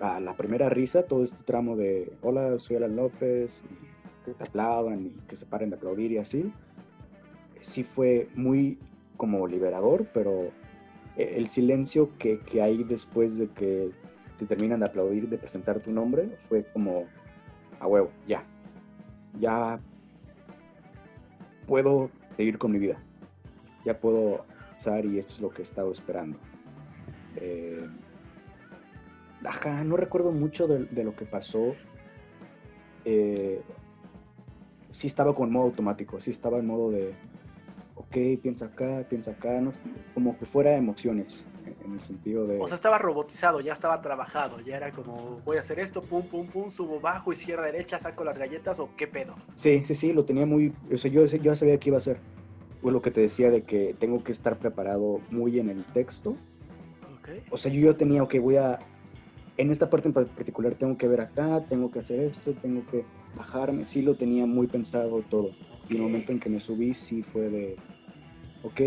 a 0.00 0.20
la 0.20 0.36
primera 0.36 0.68
risa, 0.68 1.04
todo 1.04 1.22
este 1.22 1.44
tramo 1.44 1.76
de 1.76 2.12
hola, 2.22 2.58
soy 2.58 2.76
Alan 2.76 2.96
López, 2.96 3.64
y 3.70 4.24
que 4.24 4.34
te 4.34 4.44
aplaudan 4.44 5.06
y 5.06 5.10
que 5.28 5.36
se 5.36 5.46
paren 5.46 5.70
de 5.70 5.76
aplaudir 5.76 6.12
y 6.12 6.18
así, 6.18 6.52
sí 7.60 7.84
fue 7.84 8.28
muy 8.34 8.78
como 9.16 9.46
liberador, 9.46 10.06
pero 10.12 10.50
e, 11.16 11.36
el 11.36 11.48
silencio 11.48 12.10
que, 12.18 12.40
que 12.40 12.62
hay 12.62 12.82
después 12.84 13.36
de 13.36 13.48
que 13.48 13.90
te 14.38 14.46
terminan 14.46 14.80
de 14.80 14.86
aplaudir, 14.86 15.28
de 15.28 15.38
presentar 15.38 15.80
tu 15.80 15.92
nombre, 15.92 16.36
fue 16.48 16.64
como 16.72 17.06
a 17.80 17.86
huevo, 17.86 18.10
ya, 18.26 18.44
ya 19.38 19.80
puedo 21.66 22.10
seguir 22.36 22.58
con 22.58 22.72
mi 22.72 22.78
vida, 22.78 22.98
ya 23.84 23.98
puedo 23.98 24.44
avanzar 24.66 25.04
y 25.04 25.18
esto 25.18 25.34
es 25.34 25.40
lo 25.40 25.50
que 25.50 25.62
he 25.62 25.64
estado 25.64 25.92
esperando. 25.92 26.38
Eh, 27.36 27.88
Ajá, 29.44 29.84
no 29.84 29.96
recuerdo 29.96 30.32
mucho 30.32 30.66
de, 30.66 31.04
lo 31.04 31.14
que 31.14 31.26
pasó. 31.26 31.74
Eh, 33.04 33.60
sí 34.90 35.06
estaba 35.06 35.34
con 35.34 35.52
modo 35.52 35.64
automático, 35.64 36.18
sí 36.18 36.30
estaba 36.30 36.58
en 36.58 36.66
modo 36.66 36.90
de, 36.90 37.14
ok, 37.96 38.40
piensa 38.42 38.66
acá, 38.66 39.04
piensa 39.08 39.32
acá, 39.32 39.60
como 40.14 40.38
que 40.38 40.46
fuera 40.46 40.76
emociones, 40.76 41.44
en 41.84 41.94
el 41.94 42.00
sentido 42.00 42.46
de... 42.46 42.58
O 42.60 42.66
sea, 42.66 42.74
estaba 42.74 42.98
robotizado, 42.98 43.60
ya 43.60 43.72
estaba 43.72 44.00
trabajado, 44.00 44.60
ya 44.60 44.76
era 44.76 44.92
como, 44.92 45.40
voy 45.44 45.56
a 45.56 45.60
hacer 45.60 45.78
esto, 45.78 46.02
pum, 46.02 46.22
pum, 46.26 46.46
pum, 46.46 46.68
subo 46.70 47.00
bajo, 47.00 47.32
izquierda, 47.32 47.64
derecha, 47.64 47.98
saco 47.98 48.24
las 48.24 48.38
galletas 48.38 48.80
o 48.80 48.90
qué 48.96 49.06
pedo. 49.06 49.34
Sí, 49.54 49.82
sí, 49.84 49.94
sí, 49.94 50.12
lo 50.12 50.24
tenía 50.24 50.46
muy, 50.46 50.72
o 50.92 50.98
sea, 50.98 51.10
yo, 51.10 51.24
yo 51.26 51.54
sabía 51.54 51.78
que 51.78 51.90
iba 51.90 51.96
a 51.96 51.98
hacer. 51.98 52.18
Fue 52.82 52.92
lo 52.92 53.00
que 53.00 53.10
te 53.10 53.20
decía 53.20 53.50
de 53.50 53.62
que 53.62 53.94
tengo 53.98 54.22
que 54.22 54.32
estar 54.32 54.58
preparado 54.58 55.20
muy 55.30 55.58
en 55.58 55.70
el 55.70 55.84
texto. 55.84 56.36
Okay. 57.20 57.42
O 57.50 57.56
sea, 57.56 57.72
yo 57.72 57.96
tenía, 57.96 58.22
ok, 58.22 58.34
voy 58.40 58.56
a 58.56 58.78
en 59.56 59.70
esta 59.70 59.88
parte 59.88 60.08
en 60.08 60.14
particular 60.14 60.74
tengo 60.74 60.96
que 60.96 61.08
ver 61.08 61.20
acá, 61.20 61.64
tengo 61.68 61.90
que 61.90 62.00
hacer 62.00 62.20
esto, 62.20 62.52
tengo 62.54 62.84
que 62.90 63.04
bajarme. 63.36 63.86
Sí 63.86 64.02
lo 64.02 64.16
tenía 64.16 64.46
muy 64.46 64.66
pensado 64.66 65.22
todo. 65.30 65.50
Y 65.88 65.96
el 65.96 66.02
momento 66.02 66.32
en 66.32 66.40
que 66.40 66.48
me 66.48 66.60
subí 66.60 66.94
sí 66.94 67.22
fue 67.22 67.48
de, 67.50 67.76
ok, 68.62 68.80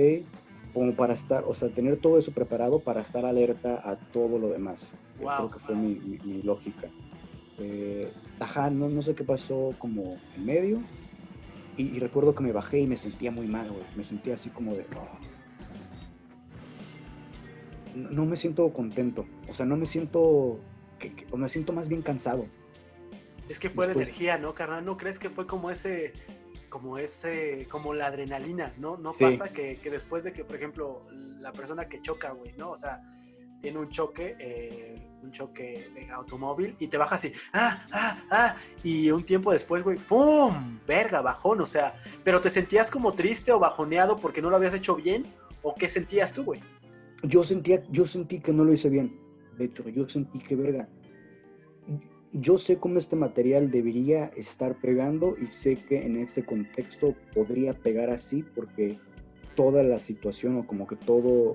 como 0.77 0.93
para 0.93 1.15
estar, 1.15 1.43
o 1.47 1.55
sea, 1.55 1.69
tener 1.69 1.97
todo 1.97 2.19
eso 2.19 2.31
preparado 2.31 2.77
para 2.79 3.01
estar 3.01 3.25
alerta 3.25 3.81
a 3.83 3.95
todo 3.95 4.37
lo 4.37 4.47
demás. 4.47 4.93
Creo 5.17 5.49
que 5.49 5.57
fue 5.57 5.73
mi, 5.73 6.43
lógica. 6.43 6.87
Eh, 7.57 8.13
ajá, 8.39 8.69
no, 8.69 8.87
no, 8.87 9.01
sé 9.01 9.15
qué 9.15 9.23
pasó 9.23 9.73
como 9.79 10.19
en 10.35 10.45
medio. 10.45 10.83
Y, 11.77 11.97
recuerdo 11.97 12.35
que 12.35 12.43
me 12.43 12.51
bajé 12.51 12.81
y 12.81 12.85
me 12.85 12.95
sentía 12.95 13.31
muy 13.31 13.47
mal, 13.47 13.71
güey. 13.71 13.85
Me 13.95 14.03
sentía 14.03 14.35
así 14.35 14.51
como 14.51 14.75
de, 14.75 14.85
oh, 14.95 15.17
no 17.95 18.27
me 18.27 18.37
siento 18.37 18.71
contento. 18.71 19.25
O 19.49 19.55
sea, 19.55 19.65
no 19.65 19.77
me 19.77 19.87
siento, 19.87 20.59
o 21.31 21.37
me 21.37 21.47
siento 21.47 21.73
más 21.73 21.89
bien 21.89 22.03
cansado. 22.03 22.45
Es 23.49 23.57
que 23.57 23.71
fue 23.71 23.87
la 23.87 23.93
energía, 23.93 24.37
¿no, 24.37 24.53
carnal? 24.53 24.85
¿No 24.85 24.95
crees 24.95 25.17
que 25.17 25.31
fue 25.31 25.47
como 25.47 25.71
ese, 25.71 26.13
como 26.69 26.97
ese, 26.97 27.67
como 27.69 27.93
la 27.93 28.07
adrenalina, 28.07 28.73
¿no? 28.77 28.97
No 28.97 29.11
pasa 29.11 29.49
que, 29.49 29.79
después 29.83 30.23
de 30.23 30.33
que, 30.33 30.43
por 30.43 30.55
ejemplo, 30.55 31.05
la 31.39 31.51
persona 31.51 31.87
que 31.87 32.01
choca, 32.01 32.31
güey, 32.31 32.53
¿no? 32.57 32.71
O 32.71 32.75
sea, 32.75 33.01
tiene 33.59 33.79
un 33.79 33.89
choque, 33.89 34.35
eh, 34.39 34.95
un 35.23 35.31
choque 35.31 35.89
de 35.93 36.09
automóvil 36.11 36.75
y 36.79 36.87
te 36.87 36.97
baja 36.97 37.15
así, 37.15 37.31
ah, 37.53 37.85
ah, 37.91 38.19
ah, 38.29 38.55
y 38.83 39.09
un 39.09 39.25
tiempo 39.25 39.51
después, 39.51 39.83
güey, 39.83 39.97
¡fum! 39.97 40.79
Verga, 40.85 41.21
bajón, 41.21 41.61
o 41.61 41.65
sea, 41.65 41.95
pero 42.23 42.39
te 42.39 42.49
sentías 42.49 42.91
como 42.91 43.13
triste 43.13 43.51
o 43.51 43.59
bajoneado 43.59 44.17
porque 44.17 44.41
no 44.41 44.49
lo 44.49 44.55
habías 44.57 44.73
hecho 44.73 44.95
bien, 44.95 45.25
o 45.63 45.73
qué 45.73 45.87
sentías 45.87 46.33
tú, 46.33 46.43
güey? 46.43 46.61
yo 47.23 47.43
sentía, 47.43 47.83
yo 47.89 48.05
sentí 48.05 48.39
que 48.39 48.53
no 48.53 48.63
lo 48.63 48.73
hice 48.73 48.89
bien. 48.89 49.19
De 49.57 49.65
hecho, 49.65 49.87
yo 49.89 50.07
sentí 50.07 50.39
que, 50.39 50.55
verga, 50.55 50.87
yo 52.33 52.57
sé 52.57 52.77
cómo 52.77 52.99
este 52.99 53.15
material 53.15 53.71
debería 53.71 54.25
estar 54.35 54.79
pegando 54.79 55.35
y 55.39 55.51
sé 55.51 55.75
que 55.75 56.05
en 56.05 56.17
este 56.17 56.43
contexto 56.43 57.15
podría 57.33 57.73
pegar 57.73 58.09
así 58.09 58.43
porque 58.43 58.97
toda 59.55 59.83
la 59.83 59.99
situación 59.99 60.57
o 60.57 60.67
como 60.67 60.87
que 60.87 60.95
todo 60.95 61.53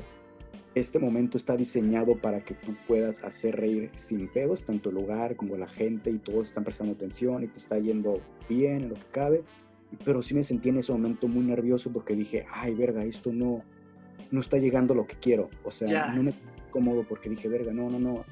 este 0.75 0.99
momento 0.99 1.37
está 1.37 1.57
diseñado 1.57 2.17
para 2.17 2.43
que 2.45 2.55
tú 2.55 2.75
puedas 2.89 3.23
hacer 3.23 3.57
reír 3.57 3.91
sin 3.95 4.29
pedos, 4.29 4.65
tanto 4.65 4.89
el 4.89 4.97
lugar 4.97 5.37
como 5.37 5.57
la 5.57 5.69
gente 5.69 6.11
y 6.11 6.19
todos 6.19 6.49
están 6.49 6.65
prestando 6.65 6.95
atención 6.95 7.45
y 7.45 7.49
te 7.49 7.59
está 7.59 7.79
yendo 7.79 8.21
bien 8.49 8.83
en 8.83 8.89
lo 8.89 8.95
que 8.95 9.07
cabe. 9.13 9.45
Pero 10.05 10.23
sí 10.23 10.35
me 10.35 10.43
sentí 10.43 10.71
en 10.71 10.79
ese 10.79 10.93
momento 10.93 11.29
muy 11.29 11.45
nervioso 11.45 11.93
porque 11.93 12.17
dije, 12.17 12.47
ay, 12.51 12.75
verga, 12.75 13.05
esto 13.05 13.31
no, 13.31 13.63
no 14.31 14.41
está 14.41 14.57
llegando 14.57 14.95
lo 14.95 15.07
que 15.07 15.17
quiero. 15.17 15.51
O 15.65 15.71
sea, 15.71 16.15
no 16.15 16.23
me 16.23 16.33
cómodo 16.71 17.05
porque 17.07 17.29
dije, 17.29 17.49
verga, 17.49 17.73
no, 17.73 17.91
no, 17.91 17.99
no. 17.99 18.25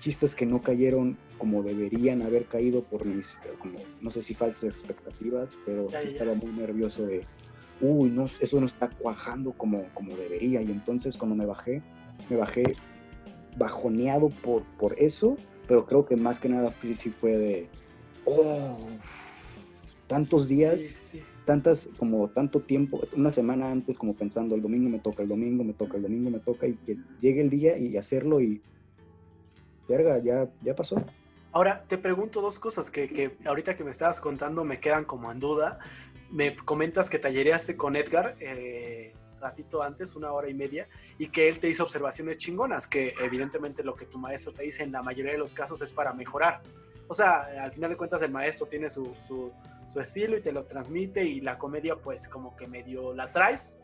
Chistes 0.00 0.34
que 0.34 0.46
no 0.46 0.62
cayeron 0.62 1.18
como 1.38 1.62
deberían 1.62 2.22
haber 2.22 2.46
caído 2.46 2.82
por 2.84 3.04
mis, 3.04 3.38
como, 3.58 3.78
no 4.00 4.10
sé 4.10 4.22
si 4.22 4.34
falsas 4.34 4.70
expectativas, 4.70 5.56
pero 5.64 5.88
sí 5.90 6.06
estaba 6.06 6.34
muy 6.34 6.52
nervioso 6.52 7.06
de, 7.06 7.24
uy, 7.80 8.10
no, 8.10 8.26
eso 8.40 8.60
no 8.60 8.66
está 8.66 8.88
cuajando 8.88 9.52
como, 9.52 9.84
como 9.94 10.16
debería. 10.16 10.62
Y 10.62 10.70
entonces 10.70 11.16
cuando 11.16 11.36
me 11.36 11.46
bajé, 11.46 11.82
me 12.30 12.36
bajé 12.36 12.76
bajoneado 13.56 14.30
por, 14.30 14.62
por 14.78 14.94
eso, 14.98 15.36
pero 15.66 15.84
creo 15.86 16.06
que 16.06 16.16
más 16.16 16.38
que 16.38 16.48
nada 16.48 16.70
sí 16.70 17.10
fue 17.10 17.36
de, 17.36 17.68
oh, 18.24 18.78
tantos 20.06 20.48
días 20.48 21.14
tantas, 21.48 21.88
como 21.96 22.28
tanto 22.28 22.60
tiempo, 22.60 23.00
una 23.16 23.32
semana 23.32 23.70
antes 23.70 23.96
como 23.96 24.14
pensando, 24.14 24.54
el 24.54 24.60
domingo 24.60 24.90
me 24.90 24.98
toca, 24.98 25.22
el 25.22 25.30
domingo 25.30 25.64
me 25.64 25.72
toca, 25.72 25.96
el 25.96 26.02
domingo 26.02 26.28
me 26.28 26.40
toca, 26.40 26.66
y 26.66 26.74
que 26.74 26.98
llegue 27.22 27.40
el 27.40 27.48
día 27.48 27.78
y 27.78 27.96
hacerlo 27.96 28.42
y, 28.42 28.60
verga, 29.88 30.18
ya, 30.18 30.48
ya 30.62 30.74
pasó. 30.74 31.02
Ahora, 31.52 31.82
te 31.88 31.98
pregunto 31.98 32.40
dos 32.40 32.58
cosas 32.58 32.90
que, 32.90 33.08
que, 33.08 33.36
ahorita 33.44 33.74
que 33.74 33.82
me 33.82 33.90
estabas 33.90 34.20
contando 34.20 34.64
me 34.64 34.80
quedan 34.80 35.04
como 35.04 35.32
en 35.32 35.40
duda. 35.40 35.78
Me 36.30 36.54
comentas 36.54 37.08
que 37.08 37.18
tallereaste 37.18 37.76
con 37.76 37.96
Edgar 37.96 38.36
eh, 38.38 39.14
ratito 39.40 39.82
antes, 39.82 40.14
una 40.14 40.32
hora 40.32 40.48
y 40.48 40.54
media, 40.54 40.88
y 41.18 41.28
que 41.28 41.48
él 41.48 41.58
te 41.58 41.68
hizo 41.68 41.82
observaciones 41.84 42.36
chingonas, 42.36 42.86
que 42.86 43.14
evidentemente 43.20 43.82
lo 43.82 43.94
que 43.94 44.04
tu 44.04 44.18
maestro 44.18 44.52
te 44.52 44.64
dice 44.64 44.82
en 44.82 44.92
la 44.92 45.02
mayoría 45.02 45.32
de 45.32 45.38
los 45.38 45.54
casos 45.54 45.80
es 45.80 45.92
para 45.92 46.12
mejorar. 46.12 46.60
O 47.06 47.14
sea, 47.14 47.48
al 47.62 47.72
final 47.72 47.90
de 47.90 47.96
cuentas 47.96 48.20
el 48.22 48.30
maestro 48.30 48.66
tiene 48.66 48.90
su, 48.90 49.14
su, 49.20 49.50
su 49.88 50.00
estilo 50.00 50.36
y 50.36 50.42
te 50.42 50.52
lo 50.52 50.64
transmite 50.64 51.24
y 51.24 51.40
la 51.40 51.58
comedia 51.58 51.96
pues 51.96 52.28
como 52.28 52.54
que 52.56 52.66
medio 52.66 53.14
la 53.14 53.32
traes, 53.32 53.78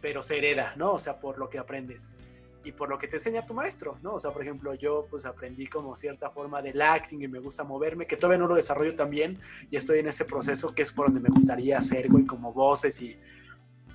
pero 0.00 0.22
se 0.22 0.38
hereda, 0.38 0.72
¿no? 0.76 0.92
O 0.92 0.98
sea, 0.98 1.20
por 1.20 1.38
lo 1.38 1.50
que 1.50 1.58
aprendes 1.58 2.16
y 2.64 2.72
por 2.72 2.88
lo 2.88 2.98
que 2.98 3.08
te 3.08 3.16
enseña 3.16 3.46
tu 3.46 3.54
maestro, 3.54 3.98
¿no? 4.02 4.14
O 4.14 4.18
sea, 4.18 4.32
por 4.32 4.42
ejemplo, 4.42 4.74
yo 4.74 5.06
pues 5.10 5.26
aprendí 5.26 5.66
como 5.66 5.96
cierta 5.96 6.30
forma 6.30 6.62
del 6.62 6.80
acting 6.80 7.22
y 7.22 7.28
me 7.28 7.38
gusta 7.38 7.64
moverme, 7.64 8.06
que 8.06 8.16
todavía 8.16 8.38
no 8.38 8.46
lo 8.46 8.54
desarrollo 8.54 8.94
también 8.94 9.40
y 9.70 9.76
estoy 9.76 9.98
en 9.98 10.08
ese 10.08 10.24
proceso 10.24 10.74
que 10.74 10.82
es 10.82 10.92
por 10.92 11.06
donde 11.06 11.20
me 11.20 11.28
gustaría 11.28 11.78
hacer, 11.78 12.08
güey, 12.08 12.24
como 12.24 12.52
voces 12.52 13.00
y 13.00 13.18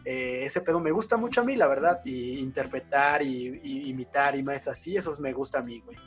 eh, 0.05 0.43
ese 0.45 0.61
pedo 0.61 0.80
me 0.80 0.91
gusta 0.91 1.18
mucho 1.18 1.41
a 1.41 1.43
mí, 1.43 1.55
la 1.55 1.68
verdad, 1.68 2.01
y 2.05 2.39
interpretar 2.39 3.22
y 3.22 3.89
imitar 3.89 4.36
y 4.38 4.43
más 4.43 4.68
así, 4.68 4.95
eso 4.95 5.13
me 5.20 5.34
gusta 5.34 5.59
a 5.59 5.63
mí, 5.63 5.80
güey. 5.80 5.97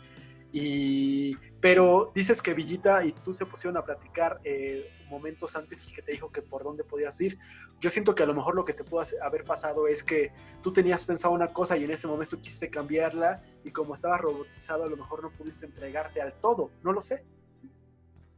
Y, 0.52 1.36
pero 1.60 2.10
dices 2.14 2.42
que 2.42 2.54
Villita 2.54 3.04
y 3.04 3.12
tú 3.12 3.32
se 3.32 3.46
pusieron 3.46 3.76
a 3.76 3.84
platicar 3.84 4.40
eh, 4.42 4.90
momentos 5.08 5.54
antes 5.56 5.88
y 5.88 5.92
que 5.92 6.02
te 6.02 6.12
dijo 6.12 6.30
que 6.32 6.42
por 6.42 6.64
dónde 6.64 6.84
podías 6.84 7.20
ir. 7.20 7.38
Yo 7.80 7.88
siento 7.88 8.14
que 8.14 8.22
a 8.22 8.26
lo 8.26 8.34
mejor 8.34 8.54
lo 8.54 8.64
que 8.64 8.72
te 8.72 8.84
pudo 8.84 9.02
haber 9.22 9.44
pasado 9.44 9.86
es 9.86 10.02
que 10.02 10.32
tú 10.62 10.72
tenías 10.72 11.04
pensado 11.04 11.32
una 11.34 11.52
cosa 11.52 11.76
y 11.76 11.84
en 11.84 11.90
ese 11.90 12.06
momento 12.06 12.40
quisiste 12.40 12.68
cambiarla 12.68 13.42
y 13.64 13.70
como 13.70 13.94
estabas 13.94 14.20
robotizado 14.20 14.84
a 14.84 14.88
lo 14.88 14.96
mejor 14.96 15.22
no 15.22 15.30
pudiste 15.30 15.66
entregarte 15.66 16.20
al 16.20 16.34
todo, 16.40 16.70
no 16.82 16.92
lo 16.92 17.00
sé. 17.00 17.24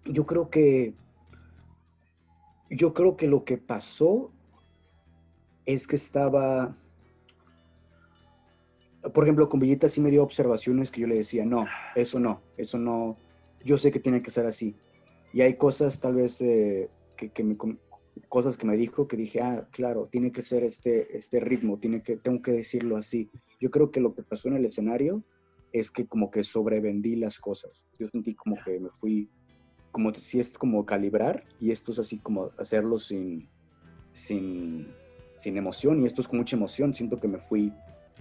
Yo 0.05 0.27
creo 0.27 0.51
que 0.51 0.95
yo 2.71 2.95
creo 2.95 3.17
que 3.17 3.27
lo 3.27 3.45
que 3.45 3.59
pasó 3.59 4.33
es 5.67 5.87
que 5.87 5.97
estaba 5.97 6.75
por 9.11 9.25
ejemplo, 9.25 9.49
con 9.49 9.61
Villita 9.61 9.89
sí 9.89 10.01
me 10.01 10.11
dio 10.11 10.23
observaciones 10.23 10.91
que 10.91 11.01
yo 11.01 11.07
le 11.07 11.17
decía, 11.17 11.45
no, 11.45 11.67
eso 11.97 12.21
no, 12.21 12.41
eso 12.57 12.79
no, 12.79 13.17
yo 13.65 13.77
sé 13.79 13.91
que 13.91 14.01
tiene 14.01 14.23
que 14.23 14.31
ser 14.31 14.47
así. 14.47 14.77
Y 15.33 15.41
hay 15.41 15.57
cosas 15.57 15.99
tal 16.01 16.15
vez 16.15 16.41
eh, 16.41 16.89
que, 17.17 17.43
me, 17.43 17.57
cosas 18.29 18.57
que 18.57 18.67
me 18.67 18.77
dijo 18.77 19.09
que 19.09 19.17
dije, 19.17 19.41
ah, 19.41 19.67
claro, 19.73 20.09
tiene 20.11 20.31
que 20.31 20.43
ser 20.43 20.63
este, 20.63 21.17
este 21.17 21.41
ritmo, 21.41 21.79
tiene 21.79 22.03
que, 22.03 22.17
tengo 22.17 22.43
que 22.43 22.53
decirlo 22.53 22.97
así. 22.97 23.31
Yo 23.61 23.71
creo 23.71 23.91
que 23.91 24.01
lo 24.01 24.15
que 24.15 24.23
pasó 24.23 24.49
en 24.49 24.57
el 24.57 24.67
escenario 24.67 25.25
es 25.73 25.91
que 25.91 26.07
como 26.07 26.31
que 26.31 26.43
sobrevendí 26.43 27.17
las 27.17 27.39
cosas. 27.39 27.89
Yo 27.99 28.09
sentí 28.09 28.35
como 28.35 28.57
que 28.63 28.79
me 28.79 28.91
fui, 28.91 29.29
como 29.91 30.13
si 30.15 30.39
es 30.39 30.57
como 30.59 30.85
calibrar 30.85 31.45
y 31.61 31.71
esto 31.71 31.93
es 31.93 31.99
así 31.99 32.19
como 32.19 32.51
hacerlo 32.59 32.99
sin, 32.99 33.49
sin, 34.13 34.89
sin 35.37 35.57
emoción 35.57 36.03
y 36.03 36.07
esto 36.07 36.21
es 36.21 36.29
con 36.29 36.39
mucha 36.39 36.57
emoción. 36.57 36.95
Siento 36.95 37.19
que 37.19 37.29
me 37.29 37.39
fui 37.39 37.73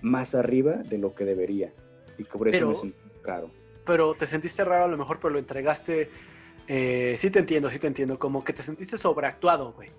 más 0.01 0.35
arriba 0.35 0.77
de 0.77 0.97
lo 0.97 1.15
que 1.15 1.25
debería. 1.25 1.73
Y 2.17 2.23
por 2.23 2.47
eso 2.47 2.67
me 2.67 2.75
sentí 2.75 2.95
raro. 3.23 3.51
Pero 3.85 4.13
te 4.13 4.27
sentiste 4.27 4.63
raro 4.63 4.85
a 4.85 4.87
lo 4.87 4.97
mejor, 4.97 5.19
pero 5.19 5.31
lo 5.31 5.39
entregaste. 5.39 6.09
Eh, 6.67 7.15
sí 7.17 7.31
te 7.31 7.39
entiendo, 7.39 7.69
sí 7.69 7.79
te 7.79 7.87
entiendo. 7.87 8.19
Como 8.19 8.43
que 8.43 8.53
te 8.53 8.63
sentiste 8.63 8.97
sobreactuado, 8.97 9.73
güey. 9.73 9.89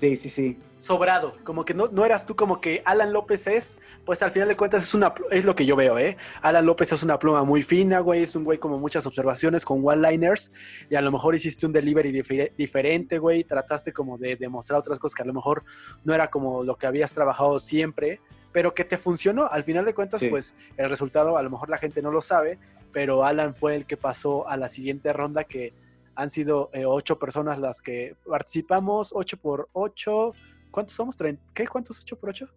Sí, 0.00 0.16
sí, 0.16 0.28
sí. 0.28 0.58
Sobrado, 0.76 1.36
como 1.44 1.64
que 1.64 1.72
no, 1.72 1.86
no 1.86 2.04
eras 2.04 2.26
tú 2.26 2.34
como 2.34 2.60
que 2.60 2.82
Alan 2.84 3.12
López 3.12 3.46
es, 3.46 3.76
pues 4.04 4.22
al 4.22 4.32
final 4.32 4.48
de 4.48 4.56
cuentas 4.56 4.82
es 4.82 4.94
una 4.94 5.14
es 5.30 5.44
lo 5.44 5.54
que 5.54 5.64
yo 5.64 5.76
veo, 5.76 5.98
¿eh? 5.98 6.16
Alan 6.42 6.66
López 6.66 6.92
es 6.92 7.02
una 7.02 7.18
pluma 7.18 7.44
muy 7.44 7.62
fina, 7.62 8.00
güey, 8.00 8.24
es 8.24 8.34
un 8.34 8.44
güey 8.44 8.58
como 8.58 8.78
muchas 8.78 9.06
observaciones 9.06 9.64
con 9.64 9.80
one-liners 9.86 10.52
y 10.90 10.96
a 10.96 11.00
lo 11.00 11.12
mejor 11.12 11.34
hiciste 11.36 11.64
un 11.64 11.72
delivery 11.72 12.50
diferente, 12.56 13.18
güey, 13.18 13.44
trataste 13.44 13.92
como 13.92 14.18
de 14.18 14.36
demostrar 14.36 14.80
otras 14.80 14.98
cosas 14.98 15.14
que 15.14 15.22
a 15.22 15.26
lo 15.26 15.32
mejor 15.32 15.64
no 16.02 16.14
era 16.14 16.28
como 16.28 16.64
lo 16.64 16.76
que 16.76 16.86
habías 16.86 17.12
trabajado 17.12 17.58
siempre, 17.58 18.20
pero 18.54 18.72
que 18.72 18.84
te 18.84 18.96
funcionó. 18.98 19.48
Al 19.50 19.64
final 19.64 19.84
de 19.84 19.94
cuentas, 19.94 20.22
pues 20.30 20.54
el 20.76 20.88
resultado 20.88 21.36
a 21.36 21.42
lo 21.42 21.50
mejor 21.50 21.68
la 21.68 21.76
gente 21.76 22.00
no 22.00 22.12
lo 22.12 22.20
sabe, 22.20 22.56
pero 22.92 23.24
Alan 23.24 23.52
fue 23.52 23.74
el 23.74 23.84
que 23.84 23.96
pasó 23.96 24.48
a 24.48 24.56
la 24.56 24.68
siguiente 24.68 25.12
ronda 25.12 25.42
que 25.42 25.74
han 26.14 26.30
sido 26.30 26.70
eh, 26.72 26.86
ocho 26.86 27.18
personas 27.18 27.58
las 27.58 27.80
que 27.80 28.14
participamos, 28.24 29.10
ocho 29.12 29.38
por 29.38 29.68
ocho. 29.72 30.34
¿Cuántos 30.70 30.94
somos? 30.94 31.16
¿Qué? 31.52 31.66
¿Cuántos 31.66 31.98
ocho 32.00 32.16
por 32.16 32.30
ocho? 32.30 32.48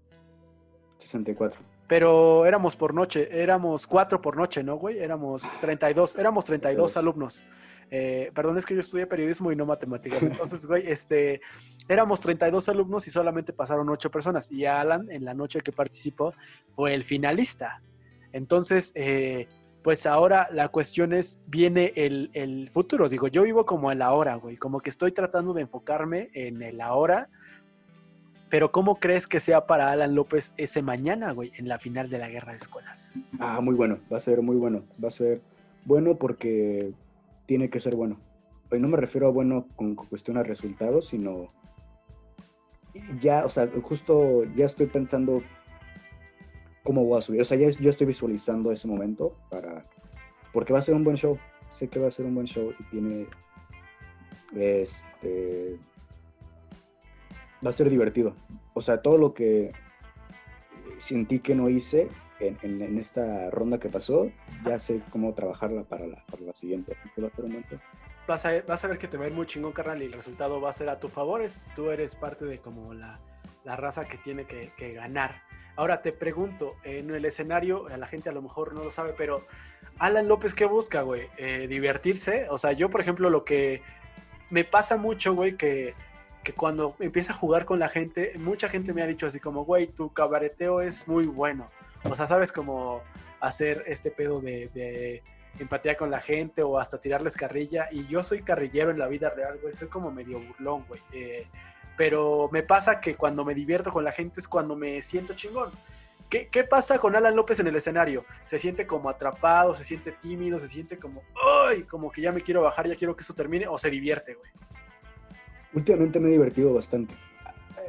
64. 0.99 1.61
Pero 1.87 2.45
éramos 2.45 2.75
por 2.75 2.93
noche, 2.93 3.29
éramos 3.31 3.87
cuatro 3.87 4.21
por 4.21 4.37
noche, 4.37 4.61
¿no, 4.61 4.75
güey? 4.75 4.99
Éramos 4.99 5.51
32, 5.61 6.15
éramos 6.17 6.45
32 6.45 6.95
alumnos. 6.95 7.43
Eh, 7.89 8.31
perdón, 8.33 8.57
es 8.57 8.65
que 8.65 8.73
yo 8.73 8.81
estudié 8.81 9.07
periodismo 9.07 9.51
y 9.51 9.55
no 9.55 9.65
matemáticas. 9.65 10.21
Entonces, 10.21 10.65
güey, 10.65 10.83
este, 10.87 11.41
éramos 11.87 12.19
32 12.19 12.67
alumnos 12.69 13.07
y 13.07 13.11
solamente 13.11 13.53
pasaron 13.53 13.89
8 13.89 14.11
personas. 14.11 14.51
Y 14.51 14.65
Alan, 14.65 15.09
en 15.09 15.23
la 15.25 15.33
noche 15.33 15.61
que 15.61 15.71
participó, 15.71 16.33
fue 16.75 16.93
el 16.93 17.03
finalista. 17.03 17.81
Entonces, 18.33 18.91
eh, 18.95 19.47
pues 19.83 20.05
ahora 20.05 20.49
la 20.51 20.67
cuestión 20.67 21.13
es, 21.13 21.39
viene 21.47 21.93
el, 21.95 22.29
el, 22.33 22.69
futuro. 22.69 23.07
Digo, 23.07 23.27
yo 23.29 23.43
vivo 23.43 23.65
como 23.65 23.91
el 23.91 24.01
ahora, 24.01 24.35
güey. 24.35 24.57
Como 24.57 24.81
que 24.81 24.89
estoy 24.89 25.13
tratando 25.13 25.53
de 25.53 25.61
enfocarme 25.61 26.29
en 26.33 26.61
el 26.61 26.81
ahora. 26.81 27.29
Pero 28.49 28.71
¿cómo 28.71 28.95
crees 28.95 29.27
que 29.27 29.39
sea 29.39 29.65
para 29.65 29.91
Alan 29.91 30.15
López 30.15 30.53
ese 30.57 30.81
mañana, 30.81 31.31
güey, 31.31 31.51
en 31.55 31.67
la 31.67 31.79
final 31.79 32.09
de 32.09 32.17
la 32.17 32.29
guerra 32.29 32.51
de 32.51 32.57
escuelas? 32.57 33.13
Ah, 33.39 33.59
muy 33.61 33.75
bueno. 33.75 33.99
Va 34.11 34.17
a 34.17 34.21
ser 34.21 34.41
muy 34.41 34.55
bueno. 34.55 34.83
Va 35.01 35.07
a 35.07 35.11
ser 35.11 35.41
bueno 35.85 36.17
porque 36.17 36.93
tiene 37.47 37.71
que 37.71 37.79
ser 37.79 37.95
bueno. 37.95 38.19
Y 38.71 38.77
no 38.77 38.87
me 38.87 38.97
refiero 38.97 39.27
a 39.27 39.31
bueno 39.31 39.67
con 39.75 39.95
cuestión 39.95 40.37
a 40.37 40.43
resultados, 40.43 41.07
sino 41.07 41.47
ya, 43.19 43.45
o 43.45 43.49
sea, 43.49 43.67
justo 43.81 44.43
ya 44.55 44.65
estoy 44.65 44.87
pensando 44.87 45.41
cómo 46.83 47.05
voy 47.05 47.17
a 47.17 47.21
subir. 47.21 47.41
O 47.41 47.45
sea, 47.45 47.57
ya 47.57 47.69
yo 47.69 47.89
estoy 47.89 48.05
visualizando 48.05 48.71
ese 48.71 48.87
momento 48.87 49.35
para, 49.49 49.83
porque 50.53 50.73
va 50.73 50.79
a 50.79 50.83
ser 50.83 50.95
un 50.95 51.03
buen 51.03 51.17
show. 51.17 51.39
Sé 51.69 51.87
que 51.87 51.99
va 51.99 52.07
a 52.07 52.11
ser 52.11 52.25
un 52.25 52.35
buen 52.35 52.47
show 52.47 52.73
y 52.77 52.83
tiene, 52.85 53.27
este, 54.55 55.79
va 57.65 57.69
a 57.69 57.73
ser 57.73 57.89
divertido. 57.89 58.35
O 58.73 58.81
sea, 58.81 59.01
todo 59.01 59.17
lo 59.17 59.33
que 59.33 59.71
sentí 60.97 61.39
que 61.39 61.55
no 61.55 61.69
hice, 61.69 62.09
en, 62.39 62.97
esta 62.97 63.49
ronda 63.49 63.79
que 63.79 63.89
pasó, 63.89 64.31
ya 64.65 64.79
sé 64.79 65.01
cómo 65.11 65.33
trabajarla 65.33 65.83
para 65.83 66.07
la, 66.07 66.23
para 66.29 66.43
la 66.43 66.53
siguiente. 66.53 66.95
Vas 68.27 68.45
a, 68.45 68.61
vas 68.61 68.83
a 68.83 68.87
ver 68.87 68.97
que 68.97 69.07
te 69.07 69.17
va 69.17 69.25
a 69.25 69.27
ir 69.27 69.33
muy 69.33 69.45
chingón, 69.45 69.71
carnal, 69.71 70.01
y 70.01 70.05
el 70.05 70.11
resultado 70.11 70.59
va 70.59 70.69
a 70.69 70.73
ser 70.73 70.89
a 70.89 70.99
tu 70.99 71.09
favor. 71.09 71.41
tú 71.75 71.89
eres 71.89 72.15
parte 72.15 72.45
de 72.45 72.59
como 72.59 72.93
la, 72.93 73.19
la 73.63 73.75
raza 73.75 74.05
que 74.05 74.17
tiene 74.17 74.45
que, 74.45 74.71
que, 74.75 74.93
ganar. 74.93 75.41
Ahora 75.75 76.01
te 76.01 76.11
pregunto, 76.11 76.75
en 76.83 77.09
el 77.11 77.25
escenario, 77.25 77.87
la 77.89 78.07
gente 78.07 78.29
a 78.29 78.33
lo 78.33 78.41
mejor 78.41 78.73
no 78.73 78.83
lo 78.83 78.91
sabe, 78.91 79.13
pero 79.15 79.45
Alan 79.99 80.27
López, 80.27 80.53
¿qué 80.53 80.65
busca, 80.65 81.01
güey? 81.01 81.27
Eh, 81.37 81.67
¿Divertirse? 81.67 82.47
O 82.49 82.57
sea, 82.57 82.71
yo, 82.73 82.89
por 82.89 83.01
ejemplo, 83.01 83.29
lo 83.29 83.45
que 83.45 83.81
me 84.49 84.63
pasa 84.63 84.97
mucho, 84.97 85.33
güey, 85.33 85.55
que, 85.55 85.93
que 86.43 86.53
cuando 86.53 86.95
empieza 86.99 87.33
a 87.33 87.35
jugar 87.35 87.65
con 87.65 87.79
la 87.79 87.89
gente, 87.89 88.33
mucha 88.39 88.69
gente 88.69 88.93
me 88.93 89.01
ha 89.01 89.07
dicho 89.07 89.25
así 89.25 89.39
como, 89.39 89.65
güey, 89.65 89.87
tu 89.87 90.13
cabareteo 90.13 90.81
es 90.81 91.07
muy 91.07 91.25
bueno. 91.25 91.69
O 92.09 92.15
sea, 92.15 92.27
sabes 92.27 92.51
cómo 92.51 93.01
hacer 93.39 93.83
este 93.87 94.11
pedo 94.11 94.41
de, 94.41 95.21
empatía 95.59 95.95
con 95.95 96.11
la 96.11 96.19
gente 96.19 96.61
o 96.61 96.77
hasta 96.77 96.99
tirarles 96.99 97.35
carrilla. 97.35 97.87
Y 97.91 98.05
yo 98.07 98.23
soy 98.23 98.41
carrillero 98.41 98.91
en 98.91 98.99
la 98.99 99.07
vida 99.07 99.29
real, 99.29 99.59
güey. 99.61 99.75
Soy 99.75 99.87
como 99.87 100.11
medio 100.11 100.39
burlón, 100.39 100.85
güey. 100.87 101.01
Eh, 101.11 101.47
pero 101.97 102.49
me 102.51 102.63
pasa 102.63 103.01
que 103.01 103.15
cuando 103.15 103.43
me 103.43 103.55
divierto 103.55 103.91
con 103.91 104.03
la 104.03 104.11
gente 104.11 104.39
es 104.39 104.47
cuando 104.47 104.75
me 104.75 105.01
siento 105.01 105.33
chingón. 105.33 105.71
¿Qué, 106.29 106.49
¿Qué, 106.49 106.65
pasa 106.65 106.99
con 106.99 107.15
Alan 107.15 107.35
López 107.35 107.59
en 107.61 107.67
el 107.67 107.75
escenario? 107.77 108.25
Se 108.43 108.57
siente 108.57 108.85
como 108.85 109.09
atrapado, 109.09 109.73
se 109.73 109.85
siente 109.85 110.11
tímido, 110.11 110.59
se 110.59 110.67
siente 110.67 110.99
como, 110.99 111.23
¡ay! 111.65 111.83
Como 111.83 112.11
que 112.11 112.21
ya 112.21 112.33
me 112.33 112.41
quiero 112.41 112.61
bajar, 112.61 112.85
ya 112.85 112.95
quiero 112.95 113.15
que 113.15 113.21
esto 113.21 113.33
termine, 113.33 113.65
o 113.67 113.77
se 113.77 113.89
divierte, 113.89 114.33
güey. 114.33 114.51
Últimamente 115.73 116.19
me 116.19 116.27
he 116.27 116.31
divertido 116.31 116.73
bastante. 116.73 117.15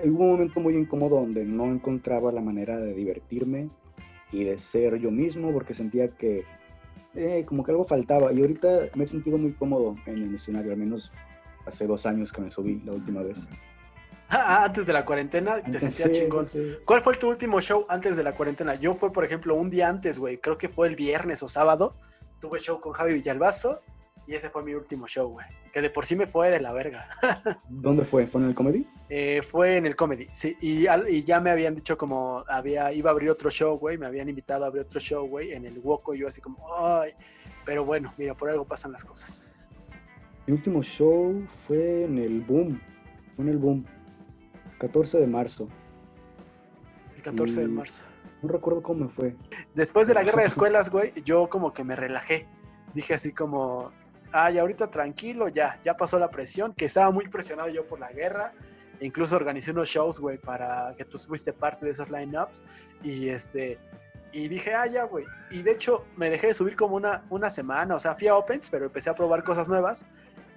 Hubo 0.05 0.23
un 0.23 0.31
momento 0.31 0.61
muy 0.61 0.77
incómodo 0.77 1.17
donde 1.17 1.45
no 1.45 1.65
encontraba 1.65 2.31
la 2.31 2.41
manera 2.41 2.77
de 2.77 2.95
divertirme 2.95 3.71
y 4.33 4.45
de 4.45 4.59
ser 4.59 4.97
yo 4.99 5.11
mismo 5.11 5.53
porque 5.53 5.75
sentía 5.75 6.09
que 6.09 6.45
eh, 7.15 7.45
como 7.47 7.65
que 7.65 7.71
algo 7.71 7.85
faltaba 7.85 8.33
y 8.33 8.41
ahorita 8.41 8.69
me 8.95 9.05
he 9.05 9.07
sentido 9.07 9.39
muy 9.39 9.53
cómodo 9.53 9.97
en 10.07 10.23
el 10.23 10.35
escenario, 10.35 10.73
al 10.73 10.79
menos 10.79 11.13
hace 11.67 11.87
dos 11.87 12.07
años 12.07 12.33
que 12.33 12.41
me 12.41 12.51
subí 12.51 12.81
la 12.85 12.93
última 12.93 13.23
vez. 13.23 13.49
Ah, 14.31 14.65
antes 14.65 14.87
de 14.87 14.93
la 14.93 15.07
cuarentena 15.07 15.63
te 15.63 15.81
sentías 15.81 16.11
chingón. 16.11 16.45
¿Cuál 16.85 17.01
fue 17.01 17.17
tu 17.17 17.29
último 17.29 17.61
show 17.63 17.87
antes 17.89 18.17
de 18.17 18.23
la 18.23 18.35
cuarentena? 18.35 18.75
Yo 18.75 18.95
fue, 18.95 19.11
por 19.11 19.25
ejemplo, 19.25 19.55
un 19.55 19.71
día 19.71 19.89
antes, 19.89 20.19
güey. 20.19 20.39
Creo 20.39 20.59
que 20.59 20.69
fue 20.69 20.87
el 20.87 20.97
viernes 20.97 21.43
o 21.43 21.49
sábado. 21.49 21.95
Tuve 22.39 22.59
show 22.59 22.79
con 22.79 22.93
Javi 22.93 23.15
Villalbazo 23.15 23.81
y 24.29 24.35
ese 24.35 24.51
fue 24.51 24.63
mi 24.63 24.75
último 24.75 25.09
show, 25.09 25.31
güey. 25.31 25.47
Que 25.73 25.81
de 25.81 25.89
por 25.89 26.05
sí 26.05 26.15
me 26.15 26.27
fue 26.27 26.51
de 26.51 26.61
la 26.61 26.75
verga. 26.75 27.09
¿Dónde 27.71 28.05
fue? 28.05 28.27
¿Fue 28.27 28.43
en 28.43 28.49
el 28.49 28.55
comedy? 28.55 28.87
Eh, 29.09 29.41
fue 29.41 29.79
en 29.79 29.87
el 29.87 29.97
comedy, 29.97 30.29
sí. 30.31 30.55
Y, 30.61 30.87
y, 30.87 31.25
ya 31.25 31.41
me 31.41 31.49
habían 31.49 31.75
dicho 31.75 31.97
como 31.97 32.45
había, 32.47 32.93
iba 32.93 33.09
a 33.09 33.13
abrir 33.13 33.31
otro 33.31 33.49
show, 33.49 33.79
güey. 33.79 33.97
Me 33.97 34.05
habían 34.05 34.29
invitado 34.29 34.65
a 34.65 34.67
abrir 34.67 34.83
otro 34.83 35.01
show, 35.01 35.27
güey, 35.27 35.55
en 35.55 35.65
el 35.65 35.79
Woco. 35.79 36.15
Y 36.15 36.19
yo 36.19 36.29
así 36.29 36.43
como, 36.43 36.59
ay. 36.77 37.13
Pero 37.65 37.87
bueno, 37.87 38.13
mira, 38.19 38.37
por 38.37 38.51
algo 38.51 38.67
pasan 38.67 38.93
las 38.93 39.03
cosas. 39.03 39.81
Mi 40.47 40.53
último 40.53 40.83
show 40.83 41.43
fue 41.47 42.05
en 42.05 42.19
el 42.19 42.43
Boom. 42.43 42.79
Fue 43.31 43.47
en 43.47 43.49
el 43.53 43.57
Boom. 43.57 43.87
14 44.79 45.21
de 45.21 45.27
marzo. 45.27 45.71
El 47.17 47.23
14 47.23 47.63
de 47.63 47.69
marzo. 47.69 48.05
No 48.43 48.51
recuerdo 48.51 48.83
cómo 48.83 49.07
me 49.07 49.11
fue. 49.11 49.35
Después 49.75 50.07
de 50.07 50.13
la 50.13 50.23
guerra 50.23 50.43
de 50.43 50.49
escuelas, 50.49 50.91
güey, 50.91 51.13
yo 51.25 51.49
como 51.49 51.73
que 51.73 51.83
me 51.83 51.97
relajé. 51.97 52.47
Dije 52.95 53.15
así 53.15 53.33
como, 53.33 53.91
ay, 54.33 54.59
ahorita 54.59 54.91
tranquilo, 54.91 55.49
ya, 55.49 55.81
ya 55.85 55.97
pasó 55.97 56.19
la 56.19 56.31
presión, 56.31 56.73
que 56.75 56.87
estaba 56.87 57.11
muy 57.11 57.29
presionado 57.29 57.69
yo 57.69 57.87
por 57.87 58.01
la 58.01 58.11
guerra. 58.13 58.53
incluso 59.01 59.37
organicé 59.37 59.71
unos 59.71 59.89
shows, 59.89 60.19
güey, 60.19 60.39
para 60.39 60.95
que 60.97 61.05
tú 61.05 61.19
fuiste 61.19 61.53
parte 61.53 61.87
de 61.87 61.93
esos 61.93 62.11
lineups. 62.11 62.63
Y 63.03 63.29
este, 63.29 63.79
y 64.33 64.49
dije, 64.49 64.75
ah, 64.75 64.87
ya, 64.87 65.05
güey. 65.05 65.25
Y 65.51 65.63
de 65.63 65.73
hecho, 65.73 66.05
me 66.17 66.31
dejé 66.31 66.49
de 66.49 66.55
subir 66.55 66.77
como 66.77 66.97
una, 66.97 67.25
una 67.31 67.49
semana, 67.49 67.95
o 67.95 67.99
sea, 67.99 68.15
fui 68.15 68.29
a 68.29 68.37
Opens, 68.37 68.69
pero 68.71 68.87
empecé 68.87 69.11
a 69.11 69.15
probar 69.15 69.43
cosas 69.43 69.69
nuevas. 69.69 70.07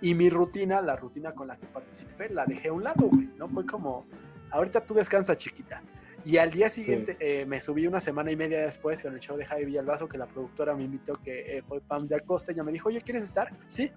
Y 0.01 0.15
mi 0.15 0.29
rutina, 0.29 0.81
la 0.81 0.95
rutina 0.95 1.31
con 1.33 1.47
la 1.47 1.57
que 1.57 1.67
participé, 1.67 2.29
la 2.29 2.45
dejé 2.45 2.69
a 2.69 2.73
un 2.73 2.83
lado, 2.83 3.07
güey. 3.07 3.29
No 3.37 3.47
fue 3.47 3.65
como, 3.65 4.05
ahorita 4.49 4.85
tú 4.85 4.95
descansa, 4.95 5.37
chiquita. 5.37 5.81
Y 6.25 6.37
al 6.37 6.51
día 6.51 6.69
siguiente 6.69 7.17
eh, 7.19 7.45
me 7.45 7.59
subí 7.59 7.87
una 7.87 7.99
semana 7.99 8.31
y 8.31 8.35
media 8.35 8.61
después 8.61 9.01
con 9.01 9.13
el 9.13 9.19
show 9.19 9.37
de 9.37 9.45
Javi 9.45 9.65
Villalbazo, 9.65 10.07
que 10.07 10.17
la 10.17 10.27
productora 10.27 10.75
me 10.75 10.83
invitó, 10.83 11.13
que 11.13 11.57
eh, 11.57 11.63
fue 11.67 11.81
Pam 11.81 12.07
de 12.07 12.15
Acosta, 12.15 12.51
y 12.51 12.55
ella 12.55 12.63
me 12.63 12.71
dijo, 12.71 12.89
oye, 12.89 13.01
¿quieres 13.01 13.23
estar? 13.23 13.51
Sí. 13.65 13.91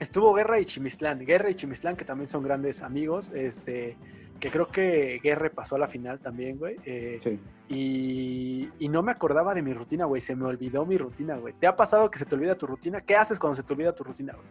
Estuvo 0.00 0.34
Guerra 0.34 0.58
y 0.58 0.64
Chimislán. 0.64 1.20
Guerra 1.20 1.50
y 1.50 1.54
Chimislán, 1.54 1.96
que 1.96 2.04
también 2.04 2.28
son 2.28 2.42
grandes 2.42 2.82
amigos, 2.82 3.30
este, 3.34 3.96
que 4.40 4.50
creo 4.50 4.66
que 4.66 5.20
Guerra 5.22 5.48
pasó 5.50 5.76
a 5.76 5.78
la 5.78 5.86
final 5.86 6.18
también, 6.18 6.58
güey. 6.58 6.76
Eh, 6.84 7.20
sí. 7.22 7.38
y, 7.68 8.68
y, 8.80 8.88
no 8.88 9.02
me 9.02 9.12
acordaba 9.12 9.54
de 9.54 9.62
mi 9.62 9.72
rutina, 9.72 10.06
güey. 10.06 10.20
Se 10.20 10.34
me 10.34 10.46
olvidó 10.46 10.84
mi 10.84 10.98
rutina, 10.98 11.36
güey. 11.36 11.54
¿Te 11.54 11.68
ha 11.68 11.76
pasado 11.76 12.10
que 12.10 12.18
se 12.18 12.24
te 12.24 12.34
olvida 12.34 12.56
tu 12.56 12.66
rutina? 12.66 13.00
¿Qué 13.00 13.14
haces 13.14 13.38
cuando 13.38 13.54
se 13.54 13.62
te 13.62 13.72
olvida 13.72 13.94
tu 13.94 14.02
rutina, 14.02 14.32
güey? 14.32 14.46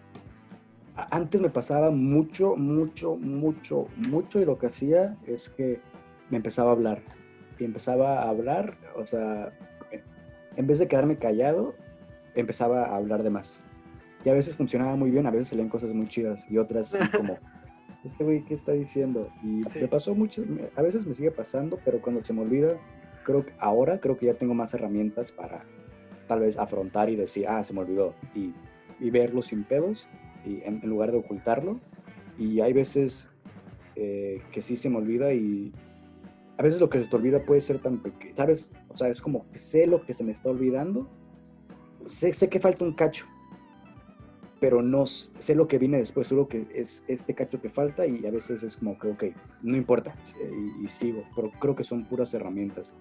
Antes 1.10 1.42
me 1.42 1.50
pasaba 1.50 1.90
mucho, 1.90 2.56
mucho, 2.56 3.16
mucho, 3.16 3.88
mucho 3.98 4.40
y 4.40 4.46
lo 4.46 4.58
que 4.58 4.68
hacía 4.68 5.18
es 5.26 5.50
que 5.50 5.82
me 6.32 6.38
empezaba 6.38 6.72
a 6.72 6.74
hablar. 6.74 7.04
Y 7.60 7.66
empezaba 7.66 8.24
a 8.24 8.30
hablar, 8.30 8.76
o 8.96 9.06
sea, 9.06 9.54
en 10.56 10.68
vez 10.68 10.80
de 10.80 10.88
quedarme 10.88 11.18
callado, 11.18 11.76
empezaba 12.36 12.86
a 12.86 12.96
hablar 12.96 13.22
de 13.22 13.30
más. 13.30 13.62
Y 14.26 14.30
a 14.30 14.34
veces 14.34 14.56
funcionaba 14.56 14.96
muy 14.96 15.12
bien, 15.12 15.28
a 15.28 15.32
veces 15.32 15.50
salían 15.50 15.70
cosas 15.70 15.94
muy 15.94 16.08
chidas 16.08 16.46
y 16.50 16.58
otras 16.58 16.98
como, 17.16 17.38
este 18.04 18.24
güey, 18.24 18.44
¿qué 18.46 18.54
está 18.54 18.72
diciendo? 18.72 19.30
Y 19.44 19.62
me 19.80 19.88
pasó 19.88 20.16
mucho, 20.16 20.44
a 20.76 20.82
veces 20.82 21.06
me 21.06 21.14
sigue 21.14 21.32
pasando, 21.32 21.80
pero 21.86 22.02
cuando 22.02 22.24
se 22.24 22.34
me 22.34 22.42
olvida, 22.42 22.80
creo 23.24 23.46
que 23.46 23.54
ahora 23.60 24.00
creo 24.00 24.18
que 24.18 24.28
ya 24.28 24.34
tengo 24.34 24.54
más 24.54 24.74
herramientas 24.74 25.32
para 25.32 25.64
tal 26.28 26.40
vez 26.40 26.58
afrontar 26.58 27.10
y 27.10 27.16
decir, 27.16 27.48
ah, 27.48 27.64
se 27.64 27.74
me 27.74 27.82
olvidó, 27.82 28.14
y, 28.36 28.54
y 29.00 29.10
verlo 29.10 29.42
sin 29.42 29.64
pedos, 29.64 30.08
y 30.46 30.62
en, 30.64 30.80
lugar 30.82 31.12
de 31.12 31.18
ocultarlo. 31.18 31.80
Y 32.38 32.62
hay 32.62 32.74
veces 32.74 33.30
eh, 33.96 34.42
que 34.52 34.62
sí 34.62 34.76
se 34.76 34.90
me 34.90 34.98
olvida 34.98 35.34
y 35.34 35.72
a 36.62 36.64
veces 36.64 36.80
lo 36.80 36.92
que 36.92 37.00
se 37.00 37.10
te 37.10 37.16
olvida 37.16 37.44
puede 37.44 37.60
ser 37.60 37.80
tan 37.80 37.98
pequeño, 37.98 38.36
¿sabes? 38.38 38.72
O 38.90 38.96
sea, 38.96 39.08
es 39.08 39.20
como 39.20 39.50
que 39.50 39.58
sé 39.58 39.88
lo 39.88 40.06
que 40.06 40.14
se 40.14 40.24
me 40.24 40.32
está 40.32 40.52
olvidando, 40.52 41.10
sé, 42.06 42.34
sé 42.34 42.50
que 42.50 42.60
falta 42.60 42.86
un 42.86 42.94
cacho, 42.94 43.26
pero 44.60 44.84
no 44.84 45.08
sé 45.08 45.56
lo 45.56 45.68
que 45.68 45.80
viene 45.80 45.98
después, 45.98 46.28
solo 46.28 46.48
que 46.48 46.68
es 46.72 47.04
este 47.08 47.34
cacho 47.34 47.60
que 47.60 47.72
falta 47.72 48.06
y 48.06 48.28
a 48.28 48.30
veces 48.30 48.62
es 48.62 48.76
como 48.76 48.96
que, 49.00 49.08
ok, 49.08 49.24
no 49.64 49.76
importa 49.76 50.16
y, 50.80 50.88
sigo, 50.88 51.24
pero 51.36 51.50
creo 51.60 51.76
que 51.76 51.84
son 51.84 52.06
puras 52.06 52.32
herramientas. 52.36 52.94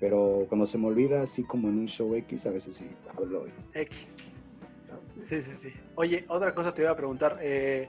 Pero 0.00 0.44
cuando 0.48 0.66
se 0.66 0.76
me 0.76 0.88
olvida, 0.88 1.22
así 1.22 1.44
como 1.44 1.68
en 1.68 1.78
un 1.78 1.86
show 1.86 2.12
X, 2.16 2.44
a 2.46 2.50
veces 2.50 2.78
sí 2.78 2.90
hablo. 3.16 3.46
X. 3.72 4.34
Sí, 5.22 5.40
sí, 5.40 5.52
sí. 5.52 5.72
Oye, 5.94 6.24
otra 6.26 6.52
cosa 6.56 6.74
te 6.74 6.82
iba 6.82 6.90
a 6.90 6.96
preguntar, 6.96 7.38
eh, 7.40 7.88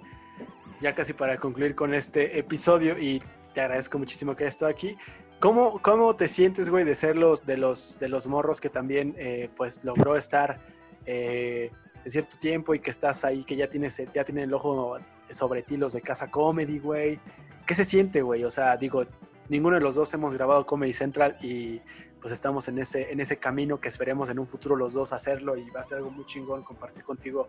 ya 0.79 0.93
casi 0.93 1.13
para 1.13 1.37
concluir 1.37 1.73
con 1.73 1.95
este 1.95 2.37
episodio 2.37 2.99
y 2.99 3.19
te 3.57 3.61
agradezco 3.61 3.97
muchísimo 3.97 4.35
que 4.35 4.43
hayas 4.43 4.53
estado 4.53 4.69
aquí. 4.69 4.95
¿Cómo, 5.39 5.81
¿Cómo 5.81 6.15
te 6.15 6.27
sientes, 6.27 6.69
güey, 6.69 6.85
de 6.85 6.93
ser 6.93 7.15
los, 7.15 7.43
de, 7.43 7.57
los, 7.57 7.97
de 7.97 8.07
los 8.07 8.27
morros 8.27 8.61
que 8.61 8.69
también, 8.69 9.15
eh, 9.17 9.49
pues, 9.57 9.83
logró 9.83 10.15
estar 10.15 10.59
eh, 11.07 11.71
cierto 12.05 12.37
tiempo 12.37 12.75
y 12.75 12.79
que 12.79 12.91
estás 12.91 13.25
ahí, 13.25 13.43
que 13.43 13.55
ya 13.55 13.67
tienes, 13.67 13.99
ya 14.13 14.23
tienen 14.23 14.43
el 14.43 14.53
ojo 14.53 14.99
sobre 15.31 15.63
ti 15.63 15.75
los 15.75 15.93
de 15.93 16.01
Casa 16.01 16.29
Comedy, 16.29 16.77
güey. 16.77 17.19
¿Qué 17.65 17.73
se 17.73 17.83
siente, 17.83 18.21
güey? 18.21 18.43
O 18.43 18.51
sea, 18.51 18.77
digo, 18.77 19.05
ninguno 19.49 19.77
de 19.77 19.81
los 19.81 19.95
dos 19.95 20.13
hemos 20.13 20.35
grabado 20.35 20.63
Comedy 20.67 20.93
Central 20.93 21.35
y 21.41 21.81
pues 22.27 22.33
estamos 22.33 22.67
en 22.67 22.77
ese, 22.77 23.09
en 23.09 23.21
ese 23.21 23.37
camino 23.37 23.79
que 23.79 23.87
esperemos 23.87 24.29
en 24.29 24.37
un 24.37 24.45
futuro 24.45 24.75
los 24.75 24.91
dos 24.91 25.13
hacerlo 25.13 25.55
y 25.55 25.69
va 25.69 25.79
a 25.79 25.83
ser 25.85 25.99
algo 25.99 26.11
muy 26.11 26.25
chingón 26.25 26.61
compartir 26.61 27.05
contigo 27.05 27.47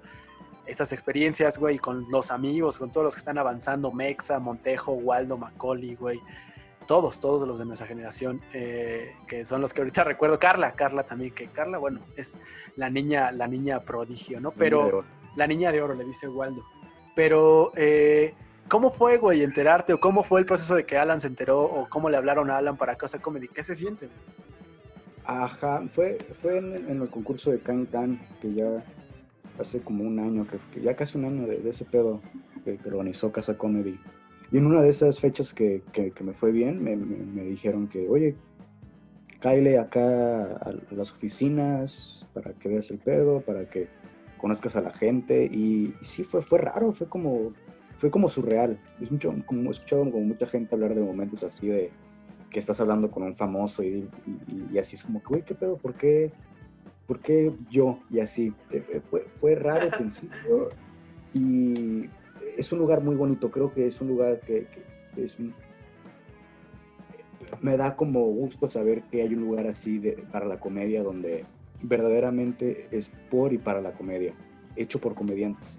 estas 0.66 0.92
experiencias, 0.92 1.58
güey, 1.58 1.78
con 1.78 2.06
los 2.12 2.30
amigos, 2.30 2.78
con 2.78 2.92
todos 2.92 3.06
los 3.06 3.14
que 3.14 3.18
están 3.18 3.38
avanzando, 3.38 3.90
Mexa, 3.90 4.38
Montejo, 4.38 4.92
Waldo, 4.92 5.36
Macaulay, 5.36 5.96
güey 5.96 6.20
todos, 6.86 7.18
todos 7.18 7.46
los 7.46 7.58
de 7.58 7.64
nuestra 7.64 7.88
generación, 7.88 8.40
eh, 8.52 9.16
que 9.26 9.44
son 9.44 9.60
los 9.60 9.74
que 9.74 9.80
ahorita 9.80 10.04
recuerdo, 10.04 10.38
Carla, 10.38 10.70
Carla 10.70 11.02
también, 11.02 11.34
que 11.34 11.48
Carla, 11.48 11.78
bueno, 11.78 12.00
es 12.16 12.38
la 12.76 12.88
niña, 12.88 13.32
la 13.32 13.48
niña 13.48 13.80
prodigio, 13.80 14.40
¿no? 14.40 14.52
Pero 14.52 15.04
la 15.34 15.48
niña 15.48 15.72
de 15.72 15.82
oro, 15.82 15.94
le 15.94 16.04
dice 16.04 16.28
Waldo. 16.28 16.64
Pero, 17.16 17.72
eh, 17.74 18.32
¿cómo 18.68 18.92
fue, 18.92 19.18
güey, 19.18 19.42
enterarte? 19.42 19.92
¿O 19.92 19.98
cómo 19.98 20.22
fue 20.22 20.38
el 20.38 20.46
proceso 20.46 20.76
de 20.76 20.86
que 20.86 20.96
Alan 20.96 21.20
se 21.20 21.26
enteró? 21.26 21.62
¿O 21.62 21.88
cómo 21.88 22.08
le 22.08 22.16
hablaron 22.16 22.48
a 22.48 22.58
Alan 22.58 22.76
para 22.76 22.96
Casa 22.96 23.18
Comedy? 23.18 23.48
¿Qué 23.48 23.64
se 23.64 23.74
siente? 23.74 24.08
Ajá, 25.28 25.86
fue, 25.88 26.16
fue 26.40 26.56
en, 26.56 26.88
el 26.88 27.06
concurso 27.10 27.50
de 27.50 27.60
Can 27.60 27.84
Can, 27.84 28.18
que 28.40 28.54
ya 28.54 28.82
hace 29.58 29.78
como 29.78 30.04
un 30.04 30.18
año, 30.18 30.46
que, 30.46 30.80
ya 30.80 30.96
casi 30.96 31.18
un 31.18 31.26
año 31.26 31.46
de, 31.46 31.68
ese 31.68 31.84
pedo 31.84 32.22
que 32.64 32.78
organizó 32.86 33.30
Casa 33.30 33.58
Comedy. 33.58 34.00
Y 34.50 34.56
en 34.56 34.64
una 34.64 34.80
de 34.80 34.88
esas 34.88 35.20
fechas 35.20 35.52
que, 35.52 35.82
que, 35.92 36.24
me 36.24 36.32
fue 36.32 36.50
bien, 36.50 36.82
me, 36.82 36.96
me, 36.96 37.42
dijeron 37.42 37.88
que, 37.88 38.08
oye, 38.08 38.36
cáile 39.38 39.78
acá 39.78 40.46
a 40.62 40.74
las 40.92 41.12
oficinas 41.12 42.26
para 42.32 42.54
que 42.54 42.70
veas 42.70 42.90
el 42.90 42.96
pedo, 42.96 43.42
para 43.42 43.68
que 43.68 43.86
conozcas 44.38 44.76
a 44.76 44.80
la 44.80 44.94
gente. 44.94 45.44
Y, 45.44 45.92
sí, 46.00 46.24
fue, 46.24 46.40
fue 46.40 46.60
raro, 46.60 46.90
fue 46.92 47.06
como, 47.06 47.52
fue 47.96 48.10
como 48.10 48.30
surreal. 48.30 48.80
Es 48.98 49.12
mucho, 49.12 49.34
como, 49.44 49.68
he 49.68 49.72
escuchado 49.72 50.10
como 50.10 50.24
mucha 50.24 50.46
gente 50.46 50.74
hablar 50.74 50.94
de 50.94 51.02
momentos 51.02 51.44
así 51.44 51.66
de 51.66 51.90
que 52.51 52.59
estás 52.59 52.80
hablando 52.80 53.11
con 53.11 53.22
un 53.22 53.36
famoso 53.36 53.82
y, 53.82 54.09
y, 54.72 54.78
así 54.78 54.96
es 54.96 55.03
como 55.03 55.20
que, 55.20 55.28
güey, 55.28 55.42
¿qué 55.42 55.55
pedo? 55.55 55.76
¿Por 55.76 55.94
qué? 55.94 56.32
¿Por 57.07 57.20
qué 57.20 57.53
yo? 57.70 57.99
Y 58.11 58.20
así. 58.20 58.53
Eh, 58.70 58.84
eh, 58.92 59.01
fue, 59.07 59.26
fue 59.38 59.55
raro 59.55 59.82
al 59.82 59.90
principio. 59.90 60.68
Y 61.34 62.09
es 62.57 62.72
un 62.72 62.78
lugar 62.78 63.03
muy 63.03 63.14
bonito, 63.14 63.51
creo 63.51 63.72
que 63.72 63.86
es 63.86 64.01
un 64.01 64.09
lugar 64.09 64.40
que, 64.40 64.66
es 65.16 65.36
me 67.61 67.76
da 67.76 67.96
como 67.96 68.20
gusto 68.24 68.68
saber 68.68 69.03
que 69.05 69.22
hay 69.22 69.34
un 69.34 69.40
lugar 69.40 69.66
así 69.66 69.99
de, 69.99 70.12
para 70.32 70.46
la 70.46 70.59
comedia 70.59 71.03
donde 71.03 71.44
verdaderamente 71.82 72.88
es 72.90 73.11
por 73.30 73.53
y 73.53 73.59
para 73.59 73.80
la 73.80 73.92
comedia, 73.92 74.34
hecho 74.76 75.01
por 75.01 75.14
comediantes. 75.14 75.78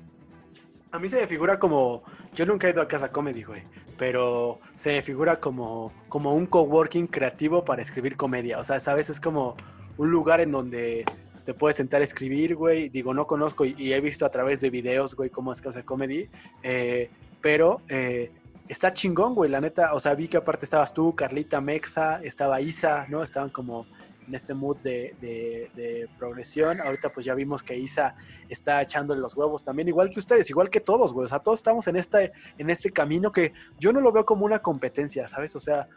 A 0.91 0.99
mí 0.99 1.09
se 1.09 1.17
me 1.17 1.27
figura 1.27 1.59
como, 1.59 2.03
yo 2.33 2.45
nunca 2.45 2.67
he 2.67 2.71
ido 2.71 2.81
a 2.81 2.87
Casa 2.87 3.11
Comedy, 3.11 3.43
güey, 3.43 3.63
pero 3.99 4.61
se 4.73 5.03
figura 5.03 5.41
como, 5.41 5.91
como 6.07 6.33
un 6.33 6.47
coworking 6.47 7.05
creativo 7.05 7.65
para 7.65 7.81
escribir 7.81 8.15
comedia. 8.15 8.57
O 8.57 8.63
sea, 8.63 8.79
sabes, 8.79 9.09
es 9.09 9.19
como 9.19 9.57
un 9.97 10.09
lugar 10.09 10.39
en 10.39 10.51
donde 10.51 11.05
te 11.43 11.53
puedes 11.53 11.75
sentar 11.75 11.99
a 11.99 12.05
escribir, 12.05 12.55
güey. 12.55 12.87
Digo, 12.87 13.13
no 13.13 13.27
conozco 13.27 13.65
y, 13.65 13.93
he 13.93 13.99
visto 13.99 14.25
a 14.25 14.29
través 14.29 14.61
de 14.61 14.69
videos, 14.69 15.15
güey, 15.15 15.29
cómo 15.29 15.51
es 15.51 15.61
Casa 15.61 15.83
Comedy. 15.83 16.29
Eh, 16.63 17.09
pero 17.41 17.81
eh, 17.89 18.31
está 18.69 18.93
chingón, 18.93 19.35
güey, 19.35 19.51
la 19.51 19.59
neta. 19.59 19.93
O 19.93 19.99
sea, 19.99 20.15
vi 20.15 20.29
que 20.29 20.37
aparte 20.37 20.63
estabas 20.63 20.93
tú, 20.93 21.13
Carlita 21.13 21.59
Mexa, 21.59 22.21
estaba 22.23 22.61
Isa, 22.61 23.05
¿no? 23.09 23.21
Estaban 23.21 23.49
como 23.49 23.85
en 24.29 24.35
este 24.35 24.53
mood 24.53 24.77
de, 24.77 25.15
de, 25.19 26.07
progresión. 26.17 26.79
Ahorita 26.79 27.11
pues 27.11 27.25
ya 27.25 27.33
vimos 27.33 27.63
que 27.63 27.75
Isa 27.75 28.15
está 28.47 28.81
echándole 28.81 29.19
los 29.19 29.35
huevos 29.35 29.63
también, 29.63 29.87
igual 29.87 30.09
que 30.11 30.19
ustedes, 30.19 30.49
igual 30.49 30.69
que 30.69 30.79
todos, 30.79 31.13
güey. 31.13 31.25
O 31.25 31.27
sea, 31.27 31.39
todos 31.39 31.59
estamos 31.59 31.87
en 31.87 31.95
este, 31.95 32.31
en 32.57 32.69
este 32.69 32.91
camino 32.91 33.31
que 33.31 33.53
yo 33.79 33.91
no 33.91 34.01
lo 34.01 34.11
veo 34.11 34.25
como 34.25 34.45
una 34.45 34.59
competencia, 34.59 35.27
¿sabes? 35.27 35.55
O 35.55 35.59
sea, 35.59 35.87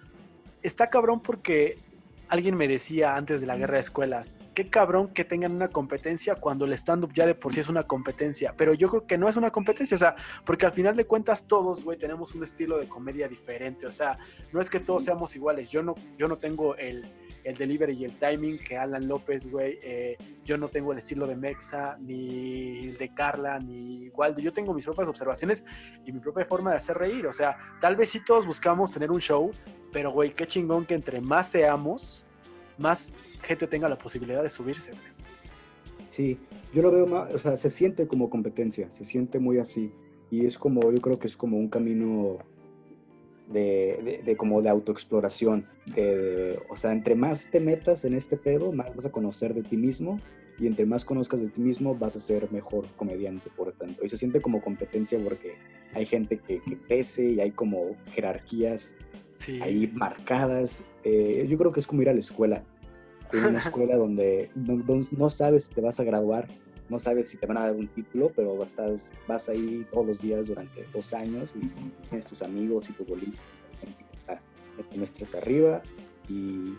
está 0.62 0.88
cabrón 0.88 1.20
porque 1.20 1.78
alguien 2.28 2.56
me 2.56 2.66
decía 2.66 3.16
antes 3.16 3.42
de 3.42 3.46
la 3.46 3.56
guerra 3.56 3.74
de 3.74 3.80
escuelas, 3.80 4.38
qué 4.54 4.70
cabrón 4.70 5.08
que 5.08 5.26
tengan 5.26 5.52
una 5.52 5.68
competencia 5.68 6.36
cuando 6.36 6.64
el 6.64 6.72
stand-up 6.72 7.12
ya 7.12 7.26
de 7.26 7.34
por 7.34 7.52
sí 7.52 7.60
es 7.60 7.68
una 7.68 7.82
competencia, 7.82 8.54
pero 8.56 8.72
yo 8.72 8.88
creo 8.88 9.06
que 9.06 9.18
no 9.18 9.28
es 9.28 9.36
una 9.36 9.50
competencia, 9.50 9.94
o 9.96 9.98
sea, 9.98 10.16
porque 10.46 10.64
al 10.64 10.72
final 10.72 10.96
de 10.96 11.04
cuentas 11.04 11.46
todos, 11.46 11.84
güey, 11.84 11.98
tenemos 11.98 12.34
un 12.34 12.42
estilo 12.42 12.78
de 12.78 12.88
comedia 12.88 13.28
diferente, 13.28 13.86
o 13.86 13.92
sea, 13.92 14.18
no 14.50 14.62
es 14.62 14.70
que 14.70 14.80
todos 14.80 15.04
seamos 15.04 15.36
iguales, 15.36 15.68
yo 15.68 15.82
no, 15.82 15.94
yo 16.16 16.26
no 16.26 16.38
tengo 16.38 16.74
el, 16.76 17.04
el 17.44 17.56
delivery 17.56 17.94
y 17.94 18.04
el 18.04 18.16
timing 18.16 18.58
que 18.58 18.76
Alan 18.76 19.06
López, 19.06 19.48
güey. 19.48 19.78
Eh, 19.82 20.16
yo 20.44 20.58
no 20.58 20.68
tengo 20.68 20.92
el 20.92 20.98
estilo 20.98 21.26
de 21.26 21.36
Mexa, 21.36 21.96
ni 22.00 22.88
el 22.88 22.96
de 22.96 23.12
Carla, 23.14 23.58
ni 23.58 24.08
Waldo. 24.10 24.40
Yo 24.40 24.52
tengo 24.52 24.74
mis 24.74 24.84
propias 24.84 25.08
observaciones 25.08 25.64
y 26.04 26.12
mi 26.12 26.20
propia 26.20 26.44
forma 26.44 26.70
de 26.70 26.76
hacer 26.76 26.96
reír. 26.96 27.26
O 27.26 27.32
sea, 27.32 27.56
tal 27.80 27.96
vez 27.96 28.10
sí 28.10 28.20
todos 28.24 28.46
buscamos 28.46 28.90
tener 28.90 29.10
un 29.10 29.20
show, 29.20 29.50
pero, 29.92 30.10
güey, 30.10 30.30
qué 30.30 30.46
chingón 30.46 30.84
que 30.84 30.94
entre 30.94 31.20
más 31.20 31.48
seamos, 31.50 32.26
más 32.78 33.12
gente 33.42 33.66
tenga 33.66 33.88
la 33.88 33.98
posibilidad 33.98 34.42
de 34.42 34.50
subirse, 34.50 34.92
güey. 34.92 35.12
Sí, 36.08 36.38
yo 36.74 36.82
lo 36.82 36.90
veo 36.90 37.06
más, 37.06 37.32
o 37.34 37.38
sea, 37.38 37.56
se 37.56 37.70
siente 37.70 38.06
como 38.06 38.28
competencia, 38.28 38.90
se 38.90 39.04
siente 39.04 39.38
muy 39.38 39.58
así. 39.58 39.92
Y 40.30 40.46
es 40.46 40.58
como, 40.58 40.92
yo 40.92 41.00
creo 41.00 41.18
que 41.18 41.26
es 41.26 41.36
como 41.36 41.56
un 41.56 41.68
camino 41.68 42.38
de, 43.52 44.34
como 44.36 44.62
de 44.62 44.68
autoexploración. 44.68 45.66
De, 45.86 46.58
o 46.68 46.76
sea, 46.76 46.92
entre 46.92 47.14
más 47.14 47.50
te 47.50 47.60
metas 47.60 48.04
en 48.04 48.14
este 48.14 48.36
pedo, 48.36 48.72
más 48.72 48.94
vas 48.94 49.06
a 49.06 49.12
conocer 49.12 49.54
de 49.54 49.62
ti 49.62 49.76
mismo 49.76 50.18
y 50.58 50.66
entre 50.66 50.86
más 50.86 51.04
conozcas 51.04 51.40
de 51.40 51.48
ti 51.48 51.60
mismo, 51.60 51.94
vas 51.94 52.14
a 52.16 52.20
ser 52.20 52.50
mejor 52.52 52.86
comediante, 52.96 53.50
por 53.56 53.72
tanto. 53.72 54.04
Y 54.04 54.08
se 54.08 54.16
siente 54.16 54.40
como 54.40 54.62
competencia 54.62 55.18
porque 55.22 55.54
hay 55.94 56.04
gente 56.06 56.38
que, 56.38 56.60
que 56.60 56.76
pese 56.76 57.30
y 57.30 57.40
hay 57.40 57.50
como 57.50 57.96
jerarquías 58.12 58.94
ahí 59.60 59.90
marcadas. 59.94 60.84
Eh, 61.04 61.46
yo 61.48 61.58
creo 61.58 61.72
que 61.72 61.80
es 61.80 61.86
como 61.86 62.02
ir 62.02 62.08
a 62.08 62.14
la 62.14 62.20
escuela. 62.20 62.64
En 63.32 63.44
una 63.46 63.58
escuela 63.58 63.96
donde 63.96 64.50
no, 64.54 65.30
sabes 65.30 65.64
si 65.64 65.74
te 65.74 65.80
vas 65.80 66.00
a 66.00 66.04
graduar, 66.04 66.48
no 66.92 66.98
sabes 66.98 67.30
si 67.30 67.38
te 67.38 67.46
van 67.46 67.56
a 67.56 67.62
dar 67.62 67.74
un 67.74 67.88
título, 67.88 68.30
pero 68.36 68.62
estás, 68.62 69.12
vas 69.26 69.48
ahí 69.48 69.84
todos 69.90 70.06
los 70.06 70.20
días 70.20 70.46
durante 70.46 70.86
dos 70.92 71.14
años 71.14 71.56
y 71.56 71.66
tienes 72.08 72.26
tus 72.26 72.42
amigos 72.42 72.90
y 72.90 72.92
tu 72.92 73.04
bolito, 73.06 73.38
gente 73.80 74.04
que 74.04 74.14
está 74.14 74.42
semestres 74.90 75.34
arriba 75.34 75.82
y, 76.28 76.74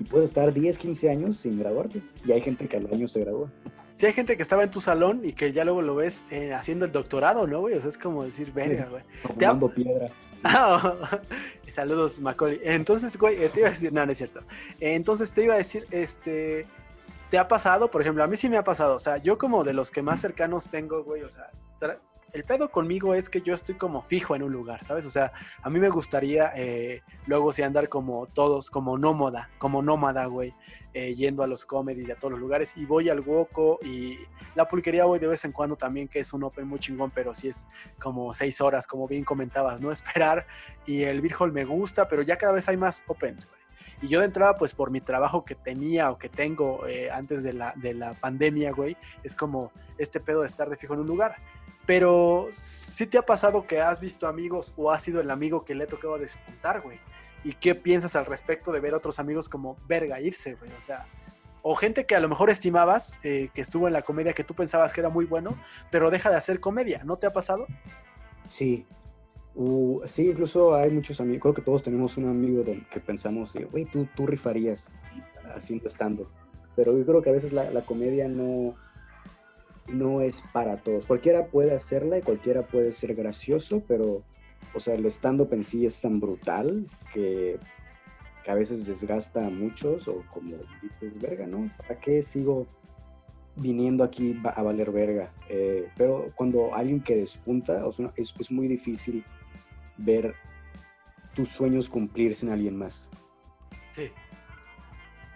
y 0.00 0.04
puedes 0.08 0.30
estar 0.30 0.52
10, 0.52 0.78
15 0.78 1.10
años 1.10 1.36
sin 1.36 1.58
graduarte. 1.58 2.02
Y 2.24 2.32
hay 2.32 2.40
gente 2.40 2.66
que 2.66 2.78
al 2.78 2.86
año 2.92 3.06
se 3.08 3.20
gradúa. 3.20 3.52
Sí, 3.94 4.06
hay 4.06 4.12
gente 4.14 4.36
que 4.36 4.42
estaba 4.42 4.62
en 4.62 4.70
tu 4.70 4.80
salón 4.80 5.20
y 5.22 5.34
que 5.34 5.52
ya 5.52 5.64
luego 5.64 5.82
lo 5.82 5.96
ves 5.96 6.24
eh, 6.30 6.54
haciendo 6.54 6.86
el 6.86 6.92
doctorado, 6.92 7.46
¿no, 7.46 7.60
güey? 7.60 7.74
O 7.74 7.80
sea, 7.80 7.90
es 7.90 7.98
como 7.98 8.24
decir, 8.24 8.52
verga, 8.52 8.88
güey. 8.88 9.02
Tomando 9.38 9.72
piedra. 9.72 10.10
Ah, 10.44 11.20
saludos, 11.66 12.20
Macaulay. 12.20 12.60
Entonces, 12.62 13.18
güey, 13.18 13.36
te 13.48 13.58
iba 13.58 13.66
a 13.66 13.72
decir, 13.72 13.92
no, 13.92 14.06
no 14.06 14.12
es 14.12 14.18
cierto. 14.18 14.40
Entonces 14.78 15.32
te 15.32 15.42
iba 15.42 15.54
a 15.54 15.56
decir, 15.56 15.84
este, 15.90 16.64
¿te 17.30 17.38
ha 17.38 17.48
pasado? 17.48 17.90
Por 17.90 18.02
ejemplo, 18.02 18.24
a 18.24 18.26
mí 18.26 18.36
sí 18.36 18.48
me 18.48 18.56
ha 18.56 18.64
pasado. 18.64 18.94
O 18.94 18.98
sea, 18.98 19.18
yo 19.18 19.38
como 19.38 19.64
de 19.64 19.72
los 19.72 19.90
que 19.90 20.02
más 20.02 20.20
cercanos 20.20 20.68
tengo, 20.68 21.02
güey, 21.04 21.22
o 21.22 21.28
sea, 21.28 21.50
el 22.32 22.44
pedo 22.44 22.70
conmigo 22.70 23.14
es 23.14 23.30
que 23.30 23.40
yo 23.40 23.54
estoy 23.54 23.76
como 23.76 24.02
fijo 24.02 24.36
en 24.36 24.42
un 24.42 24.52
lugar, 24.52 24.84
¿sabes? 24.84 25.06
O 25.06 25.10
sea, 25.10 25.32
a 25.62 25.70
mí 25.70 25.80
me 25.80 25.88
gustaría 25.88 26.52
eh, 26.56 27.02
luego 27.26 27.52
sí 27.52 27.62
andar 27.62 27.88
como 27.88 28.26
todos, 28.26 28.70
como 28.70 28.98
nómada, 28.98 29.50
como 29.58 29.82
nómada, 29.82 30.26
güey, 30.26 30.54
eh, 30.92 31.14
yendo 31.14 31.42
a 31.42 31.46
los 31.46 31.64
comedy 31.64 32.04
y 32.06 32.10
a 32.10 32.16
todos 32.16 32.32
los 32.32 32.40
lugares. 32.40 32.76
Y 32.76 32.84
voy 32.84 33.08
al 33.08 33.20
Woco 33.20 33.78
y 33.82 34.18
la 34.54 34.68
pulquería 34.68 35.06
voy 35.06 35.18
de 35.18 35.26
vez 35.26 35.44
en 35.44 35.52
cuando 35.52 35.76
también, 35.76 36.08
que 36.08 36.18
es 36.18 36.32
un 36.32 36.44
open 36.44 36.66
muy 36.66 36.78
chingón, 36.78 37.10
pero 37.10 37.34
sí 37.34 37.48
es 37.48 37.66
como 37.98 38.34
seis 38.34 38.60
horas, 38.60 38.86
como 38.86 39.06
bien 39.08 39.24
comentabas, 39.24 39.80
¿no? 39.80 39.90
Esperar. 39.92 40.46
Y 40.86 41.04
el 41.04 41.22
Hall 41.38 41.52
me 41.52 41.64
gusta, 41.64 42.08
pero 42.08 42.22
ya 42.22 42.36
cada 42.36 42.52
vez 42.52 42.68
hay 42.68 42.76
más 42.76 43.02
opens, 43.06 43.46
güey. 43.46 43.57
Y 44.00 44.08
yo 44.08 44.20
de 44.20 44.26
entrada, 44.26 44.56
pues 44.56 44.74
por 44.74 44.90
mi 44.90 45.00
trabajo 45.00 45.44
que 45.44 45.54
tenía 45.54 46.10
o 46.10 46.18
que 46.18 46.28
tengo 46.28 46.86
eh, 46.86 47.10
antes 47.10 47.42
de 47.42 47.52
la, 47.52 47.72
de 47.76 47.94
la 47.94 48.14
pandemia, 48.14 48.72
güey, 48.72 48.96
es 49.24 49.34
como 49.34 49.72
este 49.98 50.20
pedo 50.20 50.42
de 50.42 50.46
estar 50.46 50.68
de 50.68 50.76
fijo 50.76 50.94
en 50.94 51.00
un 51.00 51.06
lugar. 51.06 51.36
Pero 51.86 52.48
sí 52.52 53.06
te 53.06 53.18
ha 53.18 53.22
pasado 53.22 53.66
que 53.66 53.80
has 53.80 53.98
visto 53.98 54.28
amigos 54.28 54.74
o 54.76 54.90
has 54.90 55.02
sido 55.02 55.20
el 55.20 55.30
amigo 55.30 55.64
que 55.64 55.74
le 55.74 55.84
ha 55.84 55.88
tocado 55.88 56.18
despuntar, 56.18 56.82
güey. 56.82 57.00
¿Y 57.44 57.54
qué 57.54 57.74
piensas 57.74 58.14
al 58.14 58.26
respecto 58.26 58.72
de 58.72 58.80
ver 58.80 58.94
otros 58.94 59.18
amigos 59.18 59.48
como 59.48 59.76
verga 59.86 60.20
irse, 60.20 60.54
güey? 60.54 60.70
O 60.76 60.80
sea, 60.80 61.06
o 61.62 61.74
gente 61.74 62.06
que 62.06 62.14
a 62.14 62.20
lo 62.20 62.28
mejor 62.28 62.50
estimabas, 62.50 63.18
eh, 63.22 63.48
que 63.54 63.60
estuvo 63.60 63.86
en 63.86 63.92
la 63.92 64.02
comedia 64.02 64.32
que 64.32 64.44
tú 64.44 64.54
pensabas 64.54 64.92
que 64.92 65.00
era 65.00 65.08
muy 65.08 65.24
bueno, 65.24 65.58
pero 65.90 66.10
deja 66.10 66.30
de 66.30 66.36
hacer 66.36 66.60
comedia. 66.60 67.02
¿No 67.04 67.16
te 67.16 67.26
ha 67.26 67.32
pasado? 67.32 67.66
Sí. 68.46 68.86
Uh, 69.60 70.02
sí, 70.04 70.30
incluso 70.30 70.72
hay 70.76 70.88
muchos 70.88 71.20
amigos, 71.20 71.42
creo 71.42 71.54
que 71.54 71.62
todos 71.62 71.82
tenemos 71.82 72.16
un 72.16 72.28
amigo 72.28 72.62
que 72.64 73.00
pensamos, 73.00 73.56
güey, 73.72 73.86
tú, 73.86 74.06
tú 74.14 74.24
rifarías 74.24 74.92
haciendo 75.52 75.88
estando. 75.88 76.30
Pero 76.76 76.96
yo 76.96 77.04
creo 77.04 77.22
que 77.22 77.30
a 77.30 77.32
veces 77.32 77.52
la, 77.52 77.68
la 77.72 77.82
comedia 77.82 78.28
no, 78.28 78.76
no 79.88 80.20
es 80.20 80.44
para 80.52 80.76
todos. 80.76 81.06
Cualquiera 81.06 81.48
puede 81.48 81.74
hacerla 81.74 82.18
y 82.18 82.22
cualquiera 82.22 82.68
puede 82.68 82.92
ser 82.92 83.16
gracioso, 83.16 83.82
pero, 83.88 84.22
o 84.74 84.78
sea, 84.78 84.94
el 84.94 85.04
stand-up 85.06 85.52
en 85.52 85.64
sí 85.64 85.84
es 85.84 86.00
tan 86.00 86.20
brutal 86.20 86.86
que, 87.12 87.58
que 88.44 88.50
a 88.52 88.54
veces 88.54 88.86
desgasta 88.86 89.44
a 89.44 89.50
muchos 89.50 90.06
o 90.06 90.22
como 90.32 90.54
dices, 90.80 91.20
verga, 91.20 91.48
¿no? 91.48 91.68
¿Para 91.78 91.98
qué 91.98 92.22
sigo 92.22 92.68
viniendo 93.56 94.04
aquí 94.04 94.40
a 94.44 94.62
valer 94.62 94.92
verga? 94.92 95.32
Eh, 95.48 95.88
pero 95.96 96.30
cuando 96.36 96.72
alguien 96.76 97.00
que 97.00 97.16
despunta, 97.16 97.84
o 97.84 97.90
sea, 97.90 98.12
es, 98.14 98.32
es 98.38 98.52
muy 98.52 98.68
difícil 98.68 99.24
ver 99.98 100.34
tus 101.34 101.50
sueños 101.50 101.90
cumplirse 101.90 102.46
en 102.46 102.52
alguien 102.52 102.76
más. 102.76 103.10
Sí. 103.90 104.10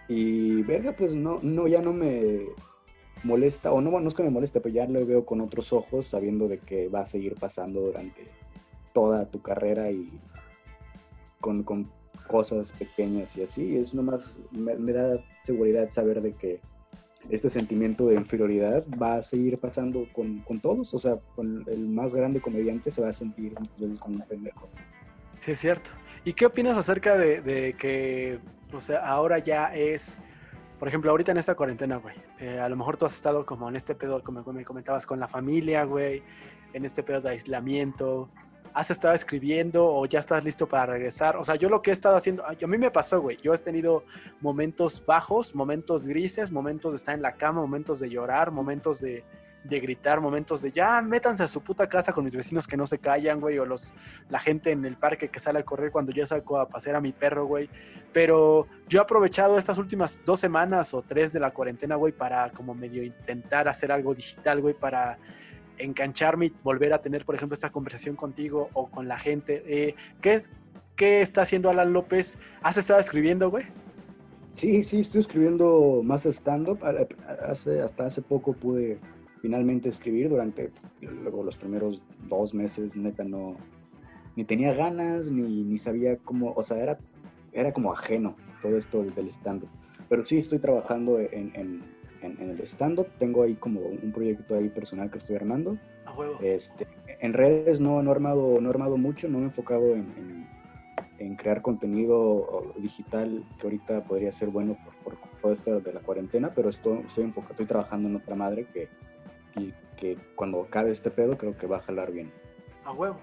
Y 0.07 0.61
verga, 0.63 0.93
pues 0.95 1.13
no, 1.13 1.39
no, 1.41 1.67
ya 1.67 1.81
no 1.81 1.93
me 1.93 2.41
molesta, 3.23 3.71
o 3.71 3.81
no, 3.81 3.99
no 3.99 4.07
es 4.07 4.13
que 4.13 4.23
me 4.23 4.29
moleste, 4.29 4.59
pero 4.59 4.75
ya 4.75 4.85
lo 4.85 5.05
veo 5.05 5.25
con 5.25 5.41
otros 5.41 5.71
ojos, 5.71 6.07
sabiendo 6.07 6.47
de 6.47 6.59
que 6.59 6.89
va 6.89 7.01
a 7.01 7.05
seguir 7.05 7.35
pasando 7.35 7.81
durante 7.81 8.23
toda 8.93 9.29
tu 9.29 9.41
carrera 9.41 9.91
y 9.91 10.09
con, 11.39 11.63
con 11.63 11.89
cosas 12.27 12.71
pequeñas 12.73 13.37
y 13.37 13.43
así. 13.43 13.77
Es 13.77 13.93
nomás, 13.93 14.39
me, 14.51 14.75
me 14.75 14.91
da 14.91 15.23
seguridad 15.43 15.89
saber 15.89 16.21
de 16.21 16.33
que 16.33 16.59
este 17.29 17.49
sentimiento 17.49 18.07
de 18.07 18.15
inferioridad 18.15 18.83
va 19.01 19.15
a 19.15 19.21
seguir 19.21 19.57
pasando 19.57 20.07
con, 20.13 20.39
con 20.39 20.59
todos. 20.59 20.93
O 20.93 20.97
sea, 20.97 21.17
con 21.35 21.63
el 21.67 21.87
más 21.87 22.13
grande 22.13 22.41
comediante 22.41 22.91
se 22.91 23.01
va 23.01 23.09
a 23.09 23.13
sentir 23.13 23.53
muchas 23.59 23.79
veces 23.79 23.99
como 23.99 24.15
un 24.15 24.21
pendejo. 24.23 24.69
Sí, 25.37 25.51
es 25.51 25.59
cierto. 25.59 25.91
¿Y 26.23 26.33
qué 26.33 26.45
opinas 26.45 26.77
acerca 26.77 27.17
de, 27.17 27.41
de 27.41 27.73
que, 27.73 28.39
o 28.71 28.79
sea, 28.79 29.05
ahora 29.05 29.39
ya 29.39 29.73
es, 29.75 30.19
por 30.79 30.87
ejemplo, 30.87 31.11
ahorita 31.11 31.31
en 31.31 31.37
esta 31.37 31.55
cuarentena, 31.55 31.97
güey, 31.97 32.15
eh, 32.39 32.59
a 32.59 32.69
lo 32.69 32.75
mejor 32.75 32.97
tú 32.97 33.05
has 33.05 33.13
estado 33.13 33.45
como 33.45 33.67
en 33.67 33.75
este 33.75 33.95
pedo, 33.95 34.23
como 34.23 34.43
me 34.53 34.63
comentabas, 34.63 35.05
con 35.05 35.19
la 35.19 35.27
familia, 35.27 35.83
güey, 35.83 36.23
en 36.73 36.85
este 36.85 37.03
pedo 37.03 37.21
de 37.21 37.29
aislamiento, 37.31 38.29
has 38.73 38.91
estado 38.91 39.13
escribiendo 39.13 39.85
o 39.85 40.05
ya 40.05 40.19
estás 40.19 40.43
listo 40.43 40.67
para 40.67 40.93
regresar. 40.93 41.37
O 41.37 41.43
sea, 41.43 41.55
yo 41.55 41.69
lo 41.69 41.81
que 41.81 41.91
he 41.91 41.93
estado 41.93 42.15
haciendo, 42.15 42.43
a 42.45 42.67
mí 42.67 42.77
me 42.77 42.91
pasó, 42.91 43.21
güey, 43.21 43.37
yo 43.37 43.53
he 43.53 43.57
tenido 43.57 44.03
momentos 44.41 45.03
bajos, 45.05 45.55
momentos 45.55 46.07
grises, 46.07 46.51
momentos 46.51 46.93
de 46.93 46.97
estar 46.97 47.15
en 47.15 47.21
la 47.21 47.33
cama, 47.33 47.61
momentos 47.61 47.99
de 47.99 48.09
llorar, 48.09 48.51
momentos 48.51 48.99
de, 48.99 49.23
de 49.63 49.79
gritar, 49.79 50.19
momentos 50.19 50.61
de 50.61 50.71
ya 50.71 51.01
métanse 51.01 51.43
a 51.43 51.47
su 51.47 51.61
puta 51.61 51.87
casa 51.87 52.11
con 52.11 52.25
mis 52.25 52.35
vecinos 52.35 52.67
que 52.67 52.75
no 52.75 52.85
se 52.85 52.99
callan, 52.99 53.39
güey, 53.39 53.57
o 53.59 53.65
los 53.65 53.93
la 54.29 54.39
gente 54.39 54.71
en 54.71 54.85
el 54.85 54.97
parque 54.97 55.29
que 55.29 55.39
sale 55.39 55.59
a 55.59 55.63
correr 55.63 55.91
cuando 55.91 56.11
yo 56.11 56.25
saco 56.25 56.59
a 56.59 56.67
pasear 56.67 56.95
a 56.95 57.01
mi 57.01 57.11
perro, 57.11 57.45
güey. 57.45 57.69
Pero 58.11 58.67
yo 58.87 58.99
he 58.99 59.03
aprovechado 59.03 59.57
estas 59.57 59.77
últimas 59.77 60.19
dos 60.25 60.39
semanas 60.39 60.93
o 60.93 61.01
tres 61.01 61.31
de 61.31 61.39
la 61.39 61.51
cuarentena, 61.51 61.95
güey, 61.95 62.11
para 62.11 62.49
como 62.51 62.73
medio 62.73 63.03
intentar 63.03 63.67
hacer 63.67 63.91
algo 63.91 64.13
digital, 64.13 64.61
güey, 64.61 64.73
para 64.73 65.17
engancharme 65.77 66.47
y 66.47 66.53
volver 66.63 66.93
a 66.93 67.01
tener, 67.01 67.25
por 67.25 67.35
ejemplo, 67.35 67.53
esta 67.53 67.71
conversación 67.71 68.15
contigo 68.15 68.69
o 68.73 68.87
con 68.89 69.07
la 69.07 69.17
gente. 69.17 69.63
Eh, 69.65 69.95
¿qué, 70.21 70.35
es, 70.35 70.49
¿Qué 70.95 71.21
está 71.21 71.41
haciendo 71.41 71.69
Alan 71.69 71.93
López? 71.93 72.37
¿Has 72.61 72.77
estado 72.77 72.99
escribiendo, 72.99 73.49
güey? 73.49 73.65
Sí, 74.53 74.83
sí, 74.83 74.99
estoy 74.99 75.21
escribiendo 75.21 76.01
más 76.03 76.25
stand-up. 76.25 76.79
Hace, 77.47 77.81
hasta 77.81 78.05
hace 78.05 78.21
poco 78.21 78.53
pude 78.53 78.99
finalmente 79.41 79.89
escribir 79.89 80.29
durante 80.29 80.71
luego 81.01 81.43
los 81.43 81.57
primeros 81.57 82.01
dos 82.29 82.53
meses, 82.53 82.95
neta, 82.95 83.23
no, 83.25 83.57
ni 84.35 84.45
tenía 84.45 84.73
ganas, 84.73 85.29
ni, 85.31 85.63
ni 85.63 85.77
sabía 85.77 86.17
cómo, 86.17 86.53
o 86.55 86.63
sea, 86.63 86.77
era, 86.77 86.97
era 87.51 87.73
como 87.73 87.91
ajeno 87.91 88.35
todo 88.61 88.77
esto 88.77 89.03
del 89.03 89.27
stand-up. 89.27 89.69
Pero 90.07 90.25
sí 90.25 90.37
estoy 90.37 90.59
trabajando 90.59 91.19
en, 91.19 91.51
en, 91.55 91.83
en- 92.23 92.39
en 92.41 92.49
el 92.51 92.61
stand-up, 92.61 93.07
tengo 93.19 93.43
ahí 93.43 93.55
como 93.55 93.81
un 93.81 94.11
proyecto 94.11 94.55
ahí 94.55 94.69
personal 94.69 95.09
que 95.11 95.17
estoy 95.17 95.35
armando. 95.35 95.77
A 96.05 96.13
huevo. 96.13 96.37
Este, 96.41 96.87
en 97.19 97.33
redes 97.33 97.79
no, 97.79 98.01
no, 98.01 98.11
he 98.11 98.13
armado, 98.15 98.59
no 98.61 98.67
he 98.69 98.71
armado 98.71 98.97
mucho, 98.97 99.27
no 99.27 99.37
me 99.37 99.43
he 99.43 99.47
enfocado 99.47 99.93
en, 99.93 100.11
en- 100.17 100.47
en 101.19 101.35
crear 101.35 101.61
contenido 101.61 102.73
digital 102.77 103.43
que 103.57 103.67
ahorita 103.67 104.03
podría 104.03 104.31
ser 104.31 104.49
bueno 104.49 104.77
por, 105.03 105.17
por 105.17 105.29
todo 105.41 105.53
esto 105.53 105.79
de 105.79 105.93
la 105.93 106.01
cuarentena, 106.01 106.53
pero 106.53 106.69
estoy, 106.69 106.99
estoy 107.05 107.23
enfocado, 107.25 107.53
estoy 107.53 107.65
trabajando 107.67 108.09
en 108.09 108.15
otra 108.17 108.35
madre 108.35 108.65
que, 108.73 108.89
que, 109.53 109.73
que 109.95 110.17
cuando 110.35 110.61
acabe 110.63 110.91
este 110.91 111.11
pedo 111.11 111.37
creo 111.37 111.55
que 111.55 111.67
va 111.67 111.77
a 111.77 111.81
jalar 111.81 112.11
bien. 112.11 112.31
A 112.83 112.91
huevo. 112.91 113.19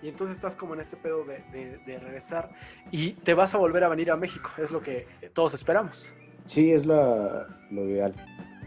Y 0.00 0.08
entonces 0.08 0.34
estás 0.36 0.56
como 0.56 0.74
en 0.74 0.80
este 0.80 0.96
pedo 0.96 1.24
de, 1.24 1.42
de- 1.52 1.78
de 1.78 1.98
regresar 1.98 2.50
y 2.90 3.12
te 3.12 3.34
vas 3.34 3.54
a 3.54 3.58
volver 3.58 3.84
a 3.84 3.88
venir 3.88 4.10
a 4.10 4.16
México, 4.16 4.50
es 4.58 4.70
lo 4.70 4.80
que 4.80 5.06
todos 5.34 5.52
esperamos. 5.54 6.14
Sí, 6.46 6.72
es 6.72 6.86
la, 6.86 7.46
lo 7.70 7.88
ideal. 7.88 8.12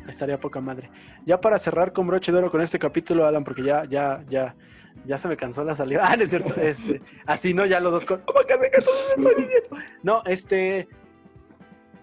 Estaría 0.08 0.40
poca 0.40 0.62
madre. 0.62 0.90
Ya 1.26 1.42
para 1.42 1.58
cerrar 1.58 1.92
con 1.94 2.08
broche 2.08 2.32
de 2.32 2.38
oro 2.38 2.52
con 2.52 2.62
este 2.62 2.78
capítulo, 2.80 3.26
Alan, 3.26 3.44
porque 3.44 3.64
ya, 3.64 3.86
ya, 3.86 4.24
ya, 4.30 4.56
ya 5.04 5.18
se 5.18 5.28
me 5.28 5.36
cansó 5.36 5.64
la 5.64 5.76
salida. 5.76 6.04
Ah, 6.08 6.16
no 6.16 6.24
es 6.24 6.30
cierto. 6.30 6.60
Este, 6.62 7.02
así, 7.26 7.54
¿no? 7.54 7.66
Ya 7.66 7.80
los 7.80 7.92
dos 7.92 8.06
con. 8.06 8.22
¡Oh, 8.28 8.42
que 8.48 8.56
que! 8.70 8.84
No, 10.04 10.22
este. 10.26 10.88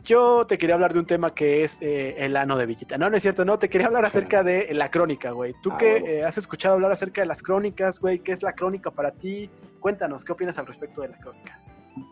Yo 0.02 0.44
te 0.48 0.58
quería 0.58 0.74
hablar 0.74 0.92
de 0.92 0.98
un 0.98 1.06
tema 1.06 1.32
que 1.32 1.62
es 1.62 1.78
eh, 1.80 2.16
el 2.18 2.36
ano 2.36 2.58
de 2.58 2.66
Villita. 2.66 2.98
No, 2.98 3.08
no 3.08 3.16
es 3.16 3.22
cierto, 3.22 3.44
no. 3.44 3.56
Te 3.60 3.68
quería 3.68 3.86
hablar 3.86 4.04
acerca 4.04 4.42
de 4.42 4.68
la 4.74 4.90
crónica, 4.90 5.30
güey. 5.30 5.54
¿Tú 5.62 5.70
Ah, 5.70 5.78
huevo. 5.80 6.06
eh, 6.08 6.24
has 6.24 6.38
escuchado 6.38 6.74
hablar 6.74 6.90
acerca 6.90 7.20
de 7.20 7.28
las 7.28 7.40
crónicas, 7.40 8.00
güey? 8.00 8.18
¿Qué 8.18 8.32
es 8.32 8.42
la 8.42 8.52
crónica 8.52 8.90
para 8.90 9.12
ti? 9.12 9.48
Cuéntanos, 9.78 10.24
¿qué 10.24 10.32
opinas 10.32 10.58
al 10.58 10.66
respecto 10.66 11.02
de 11.02 11.10
la 11.10 11.18
crónica? 11.18 11.60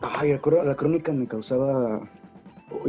Ay, 0.01 0.39
la 0.63 0.75
crónica 0.75 1.11
me 1.11 1.27
causaba... 1.27 1.99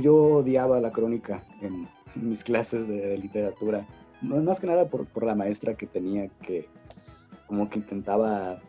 Yo 0.00 0.14
odiaba 0.16 0.80
la 0.80 0.90
crónica 0.92 1.44
en 1.60 1.88
mis 2.14 2.44
clases 2.44 2.88
de 2.88 3.16
literatura. 3.18 3.86
Más 4.20 4.60
que 4.60 4.66
nada 4.66 4.88
por, 4.88 5.06
por 5.06 5.24
la 5.24 5.34
maestra 5.34 5.74
que 5.74 5.86
tenía 5.86 6.28
que 6.42 6.68
como 7.46 7.68
que 7.68 7.78
intentaba 7.80 8.60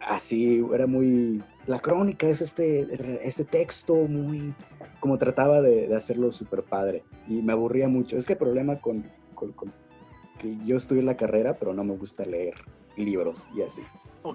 así, 0.00 0.64
era 0.72 0.86
muy... 0.86 1.42
La 1.66 1.80
crónica 1.80 2.28
es 2.28 2.40
este, 2.40 2.86
este 3.26 3.44
texto 3.44 3.94
muy... 3.94 4.54
como 5.00 5.18
trataba 5.18 5.60
de, 5.60 5.88
de 5.88 5.96
hacerlo 5.96 6.32
súper 6.32 6.62
padre. 6.62 7.04
Y 7.28 7.42
me 7.42 7.52
aburría 7.52 7.88
mucho. 7.88 8.16
Es 8.16 8.26
que 8.26 8.32
el 8.34 8.38
problema 8.38 8.80
con, 8.80 9.04
con- 9.34 9.52
con 9.52 9.72
que 10.38 10.56
yo 10.64 10.76
estudié 10.76 11.02
la 11.02 11.16
carrera, 11.16 11.54
pero 11.58 11.72
no 11.74 11.82
me 11.84 11.96
gusta 11.96 12.24
leer 12.26 12.54
libros 12.96 13.48
y 13.54 13.62
así 13.62 13.82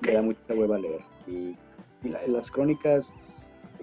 me 0.07 0.13
da 0.13 0.21
mucha 0.21 0.39
hueva 0.55 0.77
leer. 0.77 1.01
Y, 1.27 1.55
y 2.03 2.09
la- 2.09 2.25
las 2.27 2.49
crónicas, 2.51 3.11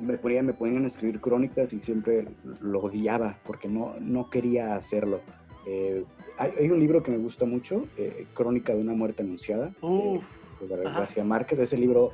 me 0.00 0.18
ponían, 0.18 0.46
me 0.46 0.52
ponían 0.52 0.84
a 0.84 0.86
escribir 0.86 1.20
crónicas 1.20 1.72
y 1.72 1.82
siempre 1.82 2.26
lo 2.60 2.80
odiaba 2.80 3.38
porque 3.46 3.68
no, 3.68 3.94
no 4.00 4.28
quería 4.30 4.74
hacerlo. 4.74 5.20
Eh, 5.66 6.04
hay, 6.38 6.50
hay 6.60 6.70
un 6.70 6.80
libro 6.80 7.02
que 7.02 7.10
me 7.10 7.18
gusta 7.18 7.44
mucho, 7.44 7.84
eh, 7.96 8.26
Crónica 8.34 8.74
de 8.74 8.80
una 8.80 8.94
muerte 8.94 9.22
anunciada, 9.22 9.72
Uf. 9.80 10.26
de. 10.58 11.00
García 11.00 11.24
Márquez. 11.24 11.58
Ese 11.58 11.76
libro, 11.76 12.10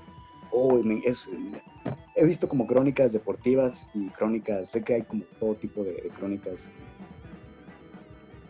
oh, 0.51 0.83
me- 0.83 1.01
es, 1.05 1.29
he 2.17 2.25
visto 2.25 2.49
como 2.49 2.67
crónicas 2.67 3.13
deportivas 3.13 3.87
y 3.95 4.09
crónicas, 4.11 4.71
sé 4.71 4.83
que 4.83 4.95
hay 4.95 5.03
como 5.03 5.25
todo 5.39 5.55
tipo 5.55 5.85
de, 5.85 5.93
de 5.93 6.09
crónicas 6.11 6.71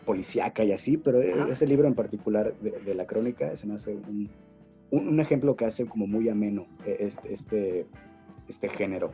policíaca 0.05 0.63
y 0.63 0.71
así, 0.71 0.97
pero 0.97 1.19
Ajá. 1.19 1.51
ese 1.51 1.65
libro 1.65 1.87
en 1.87 1.95
particular 1.95 2.55
de, 2.59 2.71
de 2.71 2.95
la 2.95 3.05
crónica 3.05 3.55
se 3.55 3.65
me 3.67 3.73
hace 3.73 3.95
un, 3.95 4.29
un, 4.91 5.07
un 5.07 5.19
ejemplo 5.19 5.55
que 5.55 5.65
hace 5.65 5.87
como 5.87 6.05
muy 6.05 6.29
ameno 6.29 6.67
eh, 6.85 6.97
este, 6.99 7.33
este, 7.33 7.85
este 8.47 8.69
género. 8.69 9.11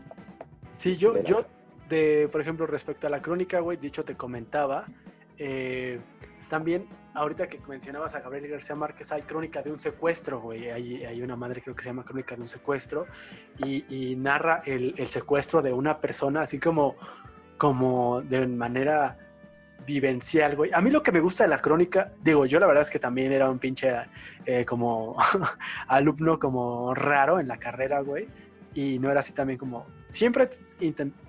Sí, 0.76 0.96
yo, 0.98 1.12
de 1.14 1.24
la- 1.24 1.30
yo, 1.30 1.46
de, 1.90 2.30
por 2.32 2.42
ejemplo, 2.42 2.66
respecto 2.68 3.08
a 3.08 3.10
la 3.10 3.22
crónica, 3.22 3.60
güey, 3.60 3.78
dicho 3.78 4.04
te 4.06 4.16
comentaba, 4.16 4.86
eh, 5.38 6.00
también, 6.50 6.88
ahorita 7.14 7.48
que 7.48 7.60
mencionabas 7.68 8.14
a 8.16 8.20
Gabriel 8.20 8.50
García 8.50 8.76
Márquez, 8.76 9.12
hay 9.12 9.22
crónica 9.22 9.62
de 9.62 9.72
un 9.72 9.78
secuestro, 9.80 10.40
güey, 10.42 10.70
hay, 10.70 11.04
hay 11.06 11.22
una 11.22 11.36
madre 11.36 11.62
creo 11.62 11.76
que 11.76 11.84
se 11.84 11.90
llama 11.90 12.04
Crónica 12.04 12.36
de 12.36 12.42
un 12.42 12.48
secuestro, 12.48 13.08
y, 13.58 13.86
y 13.90 14.16
narra 14.16 14.62
el, 14.66 14.94
el 14.98 15.08
secuestro 15.08 15.62
de 15.62 15.72
una 15.74 16.00
persona, 16.00 16.42
así 16.42 16.60
como, 16.60 16.96
como 17.58 18.22
de 18.22 18.48
manera 18.48 19.18
vivencial, 19.86 20.56
güey. 20.56 20.72
A 20.74 20.82
mí 20.82 20.92
lo 20.92 21.02
que 21.02 21.12
me 21.12 21.20
gusta 21.22 21.44
de 21.46 21.50
la 21.50 21.60
crónica, 21.60 22.12
digo, 22.22 22.46
yo 22.46 22.60
la 22.60 22.68
verdad 22.68 22.84
es 22.84 22.90
que 22.90 23.00
también 23.00 23.32
era 23.32 23.50
un 23.50 23.58
pinche 23.60 23.94
eh, 24.46 24.64
como 24.66 25.18
alumno 25.88 26.38
como 26.40 26.94
raro 26.94 27.40
en 27.40 27.48
la 27.48 27.58
carrera, 27.58 28.02
güey. 28.02 28.28
Y 28.74 29.00
no 29.00 29.12
era 29.12 29.20
así 29.20 29.34
también 29.34 29.60
como... 29.60 29.86
Siempre 30.08 30.50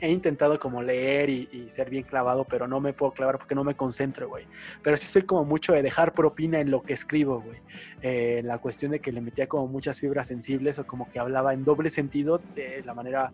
he 0.01 0.10
intentado 0.10 0.59
como 0.59 0.82
leer 0.82 1.31
y, 1.31 1.48
y 1.52 1.69
ser 1.69 1.90
bien 1.90 2.05
clavado, 2.05 2.44
pero 2.44 2.66
no 2.66 2.81
me 2.81 2.93
puedo 2.93 3.12
clavar 3.12 3.39
porque 3.39 3.55
no 3.55 3.64
me 3.64 3.74
concentro, 3.74 4.28
güey. 4.28 4.47
Pero 4.82 4.97
sí 4.97 5.06
soy 5.06 5.23
como 5.23 5.44
mucho 5.44 5.73
de 5.73 5.82
dejar 5.82 6.14
propina 6.14 6.60
en 6.60 6.70
lo 6.70 6.82
que 6.82 6.93
escribo, 6.93 7.40
güey. 7.40 7.59
Eh, 8.01 8.43
la 8.44 8.59
cuestión 8.59 8.93
de 8.93 9.01
que 9.01 9.12
le 9.12 9.20
metía 9.20 9.47
como 9.48 9.66
muchas 9.66 10.01
fibras 10.01 10.27
sensibles 10.28 10.78
o 10.78 10.86
como 10.86 11.10
que 11.10 11.19
hablaba 11.19 11.52
en 11.52 11.64
doble 11.64 11.90
sentido 11.90 12.40
de 12.55 12.82
la 12.85 12.94
manera, 12.94 13.32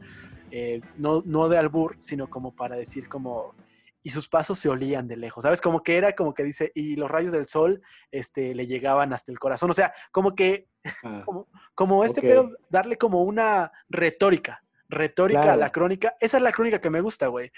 eh, 0.50 0.80
no, 0.96 1.22
no 1.24 1.48
de 1.48 1.58
albur, 1.58 1.96
sino 1.98 2.28
como 2.28 2.52
para 2.52 2.76
decir 2.76 3.08
como... 3.08 3.54
Y 4.02 4.10
sus 4.10 4.28
pasos 4.28 4.58
se 4.58 4.68
olían 4.68 5.08
de 5.08 5.16
lejos, 5.16 5.42
¿sabes? 5.42 5.60
Como 5.60 5.82
que 5.82 5.96
era 5.96 6.14
como 6.14 6.32
que 6.32 6.44
dice, 6.44 6.70
y 6.74 6.96
los 6.96 7.10
rayos 7.10 7.32
del 7.32 7.46
sol 7.46 7.82
este, 8.10 8.54
le 8.54 8.66
llegaban 8.66 9.12
hasta 9.12 9.32
el 9.32 9.38
corazón. 9.38 9.70
O 9.70 9.74
sea, 9.74 9.92
como 10.12 10.34
que 10.34 10.68
Ah, 11.04 11.22
como, 11.24 11.48
como 11.74 12.04
este 12.04 12.20
Ok. 12.20 12.26
pedo, 12.26 12.50
darle 12.70 12.96
como 12.96 13.22
una 13.22 13.70
retórica, 13.88 14.62
retórica 14.88 15.52
a 15.52 15.56
la 15.56 15.70
crónica. 15.70 16.14
Esa 16.20 16.36
es 16.38 16.42
la 16.42 16.52
crónica 16.52 16.80
que 16.80 16.90
me 16.90 17.00
gusta, 17.00 17.26
güey. 17.28 17.50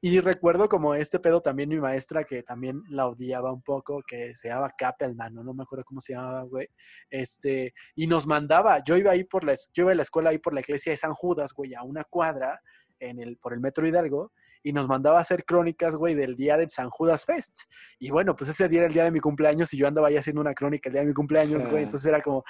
Y 0.00 0.20
recuerdo 0.20 0.68
como 0.68 0.94
este 0.94 1.18
pedo 1.18 1.40
también 1.40 1.70
mi 1.70 1.80
maestra, 1.80 2.24
que 2.24 2.42
también 2.42 2.82
la 2.90 3.06
odiaba 3.06 3.50
un 3.52 3.62
poco, 3.62 4.02
que 4.06 4.34
se 4.34 4.48
llamaba 4.48 4.74
Kappelman, 4.76 5.34
¿no? 5.34 5.42
No 5.42 5.54
me 5.54 5.62
acuerdo 5.62 5.84
cómo 5.84 6.00
se 6.00 6.12
llamaba, 6.12 6.42
güey. 6.42 6.68
Este, 7.08 7.72
y 7.94 8.06
nos 8.06 8.26
mandaba, 8.26 8.82
yo 8.84 8.96
iba 8.96 9.12
ahí 9.12 9.24
por 9.24 9.42
la, 9.42 9.54
yo 9.72 9.84
iba 9.84 9.92
a 9.92 9.94
la 9.94 10.02
escuela 10.02 10.30
ahí 10.30 10.38
por 10.38 10.52
la 10.52 10.60
iglesia 10.60 10.92
de 10.92 10.98
San 10.98 11.14
Judas, 11.14 11.52
güey, 11.54 11.74
a 11.74 11.82
una 11.82 12.04
cuadra 12.04 12.60
en 13.00 13.20
el, 13.20 13.38
por 13.38 13.54
el 13.54 13.60
Metro 13.60 13.86
Hidalgo, 13.86 14.32
y 14.68 14.72
nos 14.72 14.88
mandaba 14.88 15.18
a 15.18 15.20
hacer 15.20 15.44
crónicas, 15.44 15.94
güey, 15.94 16.16
del 16.16 16.34
día 16.34 16.56
del 16.56 16.68
San 16.70 16.90
Judas 16.90 17.24
Fest. 17.24 17.56
Y 18.00 18.10
bueno, 18.10 18.34
pues 18.34 18.50
ese 18.50 18.68
día 18.68 18.80
era 18.80 18.88
el 18.88 18.92
día 18.94 19.04
de 19.04 19.12
mi 19.12 19.20
cumpleaños 19.20 19.72
y 19.72 19.76
yo 19.76 19.86
andaba 19.86 20.08
ahí 20.08 20.16
haciendo 20.16 20.40
una 20.40 20.54
crónica 20.54 20.88
el 20.88 20.94
día 20.94 21.02
de 21.02 21.06
mi 21.08 21.14
cumpleaños, 21.14 21.64
güey. 21.66 21.84
Entonces 21.84 22.04
era 22.04 22.20
como, 22.20 22.42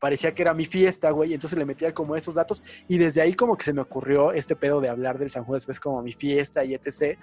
parecía 0.00 0.34
que 0.34 0.42
era 0.42 0.52
mi 0.52 0.66
fiesta, 0.66 1.12
güey. 1.12 1.30
y 1.30 1.34
Entonces 1.34 1.56
le 1.56 1.64
metía 1.64 1.94
como 1.94 2.16
esos 2.16 2.34
datos 2.34 2.64
y 2.88 2.98
desde 2.98 3.20
ahí 3.22 3.34
como 3.34 3.56
que 3.56 3.62
se 3.64 3.72
me 3.72 3.82
ocurrió 3.82 4.32
este 4.32 4.56
pedo 4.56 4.80
de 4.80 4.88
hablar 4.88 5.16
del 5.16 5.30
San 5.30 5.44
Judas 5.44 5.64
Fest 5.64 5.80
como 5.80 6.02
mi 6.02 6.12
fiesta 6.12 6.64
y 6.64 6.74
etc. 6.74 7.16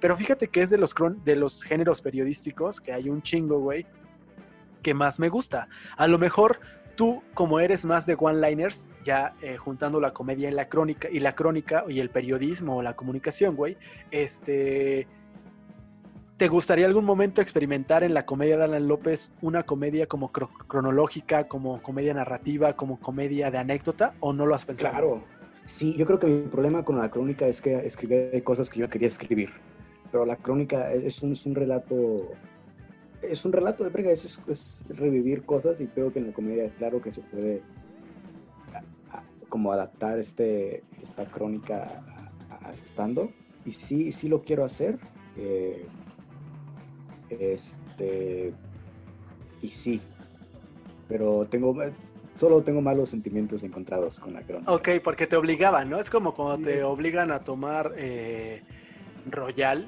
Pero 0.00 0.16
fíjate 0.16 0.48
que 0.48 0.62
es 0.62 0.70
de 0.70 0.78
los, 0.78 0.94
cron- 0.96 1.22
de 1.22 1.36
los 1.36 1.62
géneros 1.62 2.00
periodísticos, 2.00 2.80
que 2.80 2.94
hay 2.94 3.10
un 3.10 3.20
chingo, 3.20 3.58
güey, 3.60 3.84
que 4.82 4.94
más 4.94 5.18
me 5.20 5.28
gusta. 5.28 5.68
A 5.98 6.06
lo 6.06 6.18
mejor 6.18 6.58
tú, 7.00 7.22
como 7.32 7.60
eres 7.60 7.86
más 7.86 8.04
de 8.04 8.14
one-liners, 8.18 8.86
ya 9.06 9.32
eh, 9.40 9.56
juntando 9.56 10.00
la 10.00 10.12
comedia 10.12 10.50
y 10.50 10.52
la 10.52 10.68
crónica, 10.68 11.08
y 11.10 11.20
la 11.20 11.34
crónica 11.34 11.82
y 11.88 11.98
el 11.98 12.10
periodismo 12.10 12.76
o 12.76 12.82
la 12.82 12.94
comunicación, 12.94 13.56
güey, 13.56 13.78
este... 14.10 15.06
¿Te 16.36 16.48
gustaría 16.48 16.84
algún 16.84 17.06
momento 17.06 17.40
experimentar 17.40 18.04
en 18.04 18.12
la 18.12 18.26
comedia 18.26 18.58
de 18.58 18.64
Alan 18.64 18.86
López 18.86 19.32
una 19.40 19.62
comedia 19.62 20.08
como 20.08 20.30
cro- 20.30 20.50
cronológica, 20.66 21.48
como 21.48 21.82
comedia 21.82 22.12
narrativa, 22.12 22.74
como 22.74 23.00
comedia 23.00 23.50
de 23.50 23.56
anécdota 23.56 24.12
o 24.20 24.34
no 24.34 24.44
lo 24.44 24.54
has 24.54 24.66
pensado? 24.66 24.90
Claro. 24.92 25.22
Sí, 25.64 25.94
yo 25.96 26.04
creo 26.04 26.18
que 26.18 26.26
mi 26.26 26.48
problema 26.48 26.84
con 26.84 26.98
la 26.98 27.10
crónica 27.10 27.46
es 27.46 27.62
que 27.62 27.76
escribí 27.86 28.42
cosas 28.42 28.68
que 28.68 28.80
yo 28.80 28.90
quería 28.90 29.08
escribir. 29.08 29.48
Pero 30.12 30.26
la 30.26 30.36
crónica 30.36 30.92
es 30.92 31.22
un 31.22 31.54
relato. 31.54 32.32
Es 33.22 33.44
un 33.44 33.52
relato 33.52 33.84
de 33.84 33.90
brega, 33.90 34.10
es, 34.10 34.40
es- 34.46 34.84
revivir 34.88 35.44
cosas 35.44 35.80
y 35.80 35.86
creo 35.86 36.12
que 36.12 36.18
en 36.20 36.28
la 36.28 36.32
comedia, 36.32 36.70
claro 36.78 37.00
que 37.02 37.12
se 37.12 37.20
puede 37.22 37.62
a- 38.72 39.16
a- 39.18 39.24
como 39.48 39.72
adaptar 39.72 40.18
este, 40.18 40.82
esta 41.02 41.26
crónica 41.26 42.02
a, 42.50 42.68
a- 42.68 42.72
estando. 42.72 43.30
Y 43.64 43.72
sí, 43.72 44.10
sí 44.12 44.28
lo 44.28 44.42
quiero 44.42 44.64
hacer. 44.64 44.98
eh, 45.36 45.86
este. 47.28 48.52
Y 49.62 49.68
sí. 49.68 50.00
Pero 51.08 51.46
tengo. 51.46 51.76
Solo 52.36 52.62
tengo 52.62 52.80
malos 52.80 53.10
sentimientos 53.10 53.62
encontrados 53.64 54.18
con 54.20 54.32
la 54.32 54.40
crónica. 54.42 54.72
Ok, 54.72 54.88
porque 55.04 55.26
te 55.26 55.36
obligaban, 55.36 55.90
¿no? 55.90 55.98
Es 56.00 56.08
como 56.08 56.32
cuando 56.32 56.62
te 56.62 56.82
obligan 56.82 57.30
a 57.32 57.40
tomar 57.40 57.92
eh, 57.96 58.62
Royal 59.30 59.86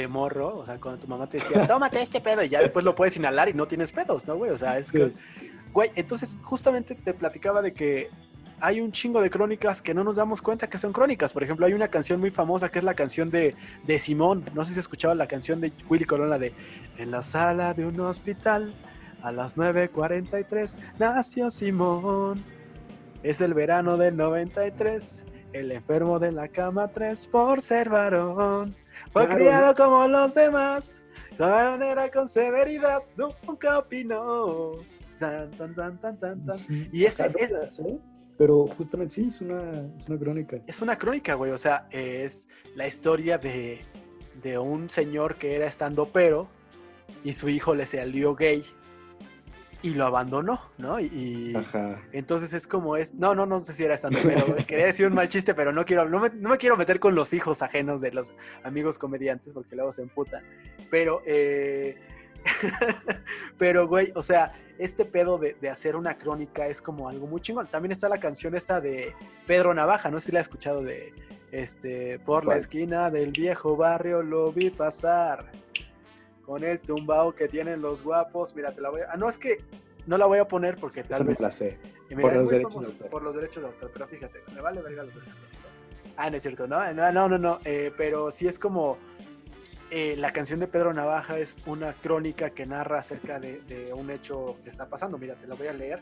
de 0.00 0.08
morro, 0.08 0.56
o 0.56 0.64
sea, 0.64 0.78
cuando 0.78 1.00
tu 1.00 1.08
mamá 1.08 1.28
te 1.28 1.38
decía, 1.38 1.66
tómate 1.66 2.00
este 2.00 2.20
pedo 2.20 2.42
y 2.42 2.48
ya 2.48 2.60
después 2.60 2.84
lo 2.84 2.94
puedes 2.94 3.16
inhalar 3.16 3.48
y 3.48 3.54
no 3.54 3.66
tienes 3.66 3.92
pedos, 3.92 4.26
¿no, 4.26 4.36
güey? 4.36 4.50
O 4.50 4.58
sea, 4.58 4.78
es 4.78 4.92
que, 4.92 5.12
güey, 5.72 5.90
entonces 5.94 6.38
justamente 6.42 6.94
te 6.94 7.14
platicaba 7.14 7.62
de 7.62 7.72
que 7.72 8.10
hay 8.60 8.80
un 8.80 8.92
chingo 8.92 9.20
de 9.20 9.30
crónicas 9.30 9.82
que 9.82 9.94
no 9.94 10.04
nos 10.04 10.16
damos 10.16 10.40
cuenta 10.40 10.68
que 10.68 10.78
son 10.78 10.92
crónicas. 10.92 11.32
Por 11.32 11.42
ejemplo, 11.42 11.66
hay 11.66 11.74
una 11.74 11.88
canción 11.88 12.20
muy 12.20 12.30
famosa 12.30 12.70
que 12.70 12.78
es 12.78 12.84
la 12.84 12.94
canción 12.94 13.30
de, 13.30 13.54
de 13.84 13.98
Simón. 13.98 14.44
No 14.54 14.64
sé 14.64 14.72
si 14.72 14.78
has 14.78 14.84
escuchado 14.84 15.14
la 15.14 15.26
canción 15.26 15.60
de 15.60 15.72
Willy 15.88 16.04
Colón, 16.04 16.30
la 16.30 16.38
de 16.38 16.52
En 16.96 17.10
la 17.10 17.22
sala 17.22 17.74
de 17.74 17.86
un 17.86 17.98
hospital 18.00 18.72
a 19.22 19.32
las 19.32 19.56
9.43 19.56 20.76
nació 20.98 21.50
Simón. 21.50 22.42
Es 23.22 23.40
el 23.40 23.54
verano 23.54 23.96
del 23.96 24.16
93. 24.16 25.24
El 25.52 25.72
enfermo 25.72 26.18
de 26.18 26.32
la 26.32 26.48
cama 26.48 26.88
3 26.88 27.26
por 27.28 27.60
ser 27.60 27.90
varón. 27.90 28.74
Fue 29.12 29.24
Claro. 29.26 29.34
criado 29.38 29.74
como 29.74 30.08
los 30.08 30.34
demás. 30.34 31.02
La 31.38 31.48
manera 31.76 32.10
con 32.10 32.26
severidad 32.28 33.02
nunca 33.16 33.78
opinó. 33.78 34.72
Tan, 35.18 35.50
tan, 35.52 35.74
tan, 35.74 35.98
tan, 36.00 36.18
tan, 36.18 36.44
tan. 36.44 36.58
Y 36.92 37.04
ese 37.04 37.30
es- 37.38 37.74
sé, 37.74 37.98
Pero 38.38 38.66
justamente 38.76 39.14
sí, 39.14 39.28
es 39.28 39.40
una, 39.40 39.62
es 39.98 40.08
una 40.08 40.18
crónica. 40.18 40.58
Es 40.66 40.82
una 40.82 40.96
crónica, 40.98 41.34
güey. 41.34 41.52
O 41.52 41.58
sea, 41.58 41.88
es 41.90 42.48
la 42.74 42.86
historia 42.86 43.38
de, 43.38 43.80
de 44.42 44.58
un 44.58 44.90
señor 44.90 45.36
que 45.36 45.56
era 45.56 45.66
estando 45.66 46.06
pero 46.06 46.48
y 47.24 47.32
su 47.32 47.48
hijo 47.48 47.74
le 47.74 47.86
salió 47.86 48.34
gay 48.34 48.62
y 49.86 49.94
lo 49.94 50.04
abandonó, 50.04 50.60
¿no? 50.78 50.98
Y, 50.98 51.06
y 51.06 51.54
Ajá. 51.54 52.02
entonces 52.10 52.52
es 52.52 52.66
como 52.66 52.96
es. 52.96 53.14
No, 53.14 53.36
no, 53.36 53.46
no 53.46 53.60
sé 53.60 53.72
si 53.72 53.84
era 53.84 53.94
estando 53.94 54.18
pero. 54.24 54.56
Quería 54.66 54.86
decir 54.86 55.06
un 55.06 55.14
mal 55.14 55.28
chiste, 55.28 55.54
pero 55.54 55.72
no 55.72 55.84
quiero, 55.84 56.08
no 56.08 56.18
me, 56.18 56.30
no 56.30 56.48
me 56.48 56.58
quiero 56.58 56.76
meter 56.76 56.98
con 56.98 57.14
los 57.14 57.32
hijos 57.32 57.62
ajenos 57.62 58.00
de 58.00 58.10
los 58.10 58.34
amigos 58.64 58.98
comediantes 58.98 59.54
porque 59.54 59.76
luego 59.76 59.92
se 59.92 60.02
emputan. 60.02 60.42
Pero, 60.90 61.22
eh, 61.24 61.96
pero, 63.58 63.86
güey, 63.86 64.10
o 64.16 64.22
sea, 64.22 64.52
este 64.76 65.04
pedo 65.04 65.38
de, 65.38 65.56
de 65.60 65.70
hacer 65.70 65.94
una 65.94 66.18
crónica 66.18 66.66
es 66.66 66.82
como 66.82 67.08
algo 67.08 67.28
muy 67.28 67.40
chingón. 67.40 67.68
También 67.68 67.92
está 67.92 68.08
la 68.08 68.18
canción 68.18 68.56
esta 68.56 68.80
de 68.80 69.14
Pedro 69.46 69.72
Navaja, 69.72 70.10
no 70.10 70.18
sé 70.18 70.26
si 70.26 70.32
la 70.32 70.40
has 70.40 70.46
escuchado 70.46 70.82
de, 70.82 71.14
este, 71.52 72.18
por 72.18 72.44
la 72.44 72.56
esquina 72.56 73.10
del 73.10 73.30
viejo 73.30 73.76
barrio 73.76 74.22
lo 74.22 74.52
vi 74.52 74.70
pasar. 74.70 75.50
Con 76.46 76.62
el 76.64 76.80
tumbao 76.80 77.34
que 77.34 77.48
tienen 77.48 77.82
los 77.82 78.02
guapos. 78.02 78.54
Mira, 78.54 78.72
te 78.72 78.80
la 78.80 78.90
voy 78.90 79.00
a... 79.02 79.12
Ah, 79.12 79.16
no, 79.16 79.28
es 79.28 79.36
que 79.36 79.58
no 80.06 80.16
la 80.16 80.26
voy 80.26 80.38
a 80.38 80.46
poner 80.46 80.76
porque 80.76 81.02
tal 81.02 81.24
vez... 81.24 81.40
mira, 82.08 82.22
Por 82.22 82.32
es 82.32 82.40
los 82.40 82.42
muy 82.44 82.50
derechos 82.52 82.72
famoso 82.72 82.88
de 82.88 82.94
autor. 82.94 83.10
por 83.10 83.22
los 83.22 83.34
derechos 83.34 83.62
de 83.62 83.68
autor, 83.68 83.90
pero 83.92 84.06
fíjate, 84.06 84.42
me 84.54 84.60
vale 84.60 84.80
verga 84.80 85.02
los 85.02 85.14
derechos 85.14 85.34
de 85.34 85.40
autor. 85.56 85.72
Ah, 86.16 86.30
no 86.30 86.36
es 86.36 86.42
cierto, 86.42 86.66
no, 86.66 86.94
no, 86.94 87.12
no, 87.12 87.28
no, 87.28 87.38
no, 87.38 87.60
eh, 87.64 87.92
pero 87.96 88.30
sí 88.30 88.46
es 88.46 88.58
como 88.58 88.96
eh, 89.90 90.14
la 90.16 90.32
canción 90.32 90.60
de 90.60 90.66
Pedro 90.66 90.94
Navaja 90.94 91.38
es 91.38 91.58
una 91.66 91.92
crónica 91.94 92.50
que 92.50 92.64
narra 92.64 93.00
acerca 93.00 93.38
de, 93.38 93.60
de 93.62 93.92
un 93.92 94.10
hecho 94.10 94.56
que 94.62 94.70
está 94.70 94.88
pasando. 94.88 95.18
Mira, 95.18 95.34
te 95.34 95.46
la 95.46 95.54
voy 95.54 95.66
a 95.66 95.72
leer. 95.72 96.00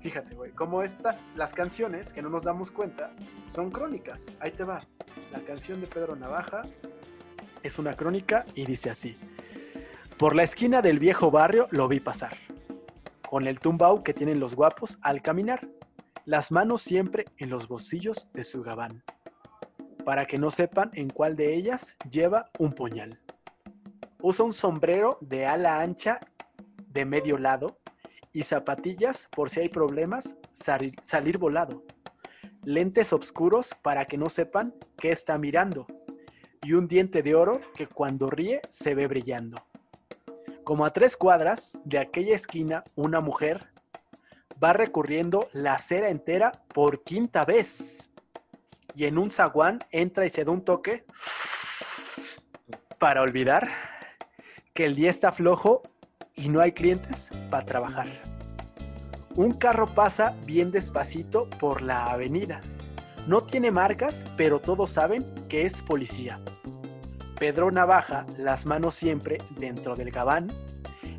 Fíjate, 0.00 0.34
güey, 0.34 0.50
como 0.52 0.82
esta, 0.82 1.18
las 1.34 1.54
canciones 1.54 2.12
que 2.12 2.20
no 2.20 2.28
nos 2.28 2.44
damos 2.44 2.70
cuenta 2.70 3.12
son 3.46 3.70
crónicas. 3.70 4.30
Ahí 4.40 4.50
te 4.50 4.62
va. 4.64 4.82
La 5.32 5.40
canción 5.40 5.80
de 5.80 5.86
Pedro 5.86 6.14
Navaja 6.14 6.62
es 7.62 7.78
una 7.78 7.94
crónica 7.94 8.44
y 8.54 8.66
dice 8.66 8.90
así. 8.90 9.16
Por 10.18 10.36
la 10.36 10.44
esquina 10.44 10.80
del 10.80 11.00
viejo 11.00 11.32
barrio 11.32 11.66
lo 11.72 11.88
vi 11.88 11.98
pasar, 11.98 12.36
con 13.28 13.48
el 13.48 13.58
tumbao 13.58 14.04
que 14.04 14.14
tienen 14.14 14.38
los 14.38 14.54
guapos 14.54 14.96
al 15.02 15.22
caminar, 15.22 15.68
las 16.24 16.52
manos 16.52 16.82
siempre 16.82 17.24
en 17.38 17.50
los 17.50 17.66
bolsillos 17.66 18.30
de 18.32 18.44
su 18.44 18.62
gabán, 18.62 19.02
para 20.04 20.24
que 20.24 20.38
no 20.38 20.52
sepan 20.52 20.92
en 20.94 21.10
cuál 21.10 21.34
de 21.34 21.54
ellas 21.54 21.96
lleva 22.08 22.48
un 22.60 22.72
puñal. 22.74 23.20
Usa 24.22 24.44
un 24.44 24.52
sombrero 24.52 25.18
de 25.20 25.46
ala 25.46 25.80
ancha 25.80 26.20
de 26.86 27.04
medio 27.04 27.36
lado 27.36 27.76
y 28.32 28.44
zapatillas 28.44 29.28
por 29.34 29.50
si 29.50 29.60
hay 29.60 29.68
problemas 29.68 30.36
salir 30.52 31.38
volado. 31.38 31.82
lentes 32.62 33.12
oscuros 33.12 33.74
para 33.82 34.04
que 34.04 34.16
no 34.16 34.28
sepan 34.28 34.76
qué 34.96 35.10
está 35.10 35.38
mirando, 35.38 35.88
y 36.62 36.74
un 36.74 36.86
diente 36.86 37.24
de 37.24 37.34
oro 37.34 37.60
que 37.74 37.88
cuando 37.88 38.30
ríe 38.30 38.60
se 38.68 38.94
ve 38.94 39.08
brillando. 39.08 39.56
Como 40.64 40.86
a 40.86 40.90
tres 40.94 41.14
cuadras 41.18 41.82
de 41.84 41.98
aquella 41.98 42.34
esquina, 42.34 42.84
una 42.96 43.20
mujer 43.20 43.70
va 44.62 44.72
recorriendo 44.72 45.46
la 45.52 45.74
acera 45.74 46.08
entera 46.08 46.52
por 46.72 47.04
quinta 47.04 47.44
vez. 47.44 48.10
Y 48.94 49.04
en 49.04 49.18
un 49.18 49.30
zaguán 49.30 49.80
entra 49.90 50.24
y 50.24 50.30
se 50.30 50.42
da 50.42 50.52
un 50.52 50.64
toque 50.64 51.04
para 52.98 53.20
olvidar 53.20 53.68
que 54.72 54.86
el 54.86 54.94
día 54.94 55.10
está 55.10 55.32
flojo 55.32 55.82
y 56.34 56.48
no 56.48 56.60
hay 56.62 56.72
clientes 56.72 57.30
para 57.50 57.66
trabajar. 57.66 58.08
Un 59.36 59.52
carro 59.52 59.86
pasa 59.86 60.34
bien 60.46 60.70
despacito 60.70 61.50
por 61.60 61.82
la 61.82 62.06
avenida. 62.06 62.62
No 63.26 63.42
tiene 63.42 63.70
marcas, 63.70 64.24
pero 64.38 64.60
todos 64.60 64.90
saben 64.90 65.22
que 65.48 65.66
es 65.66 65.82
policía. 65.82 66.40
Pedro 67.38 67.70
Navaja, 67.70 68.26
las 68.38 68.64
manos 68.64 68.94
siempre 68.94 69.38
dentro 69.58 69.96
del 69.96 70.10
gabán, 70.10 70.52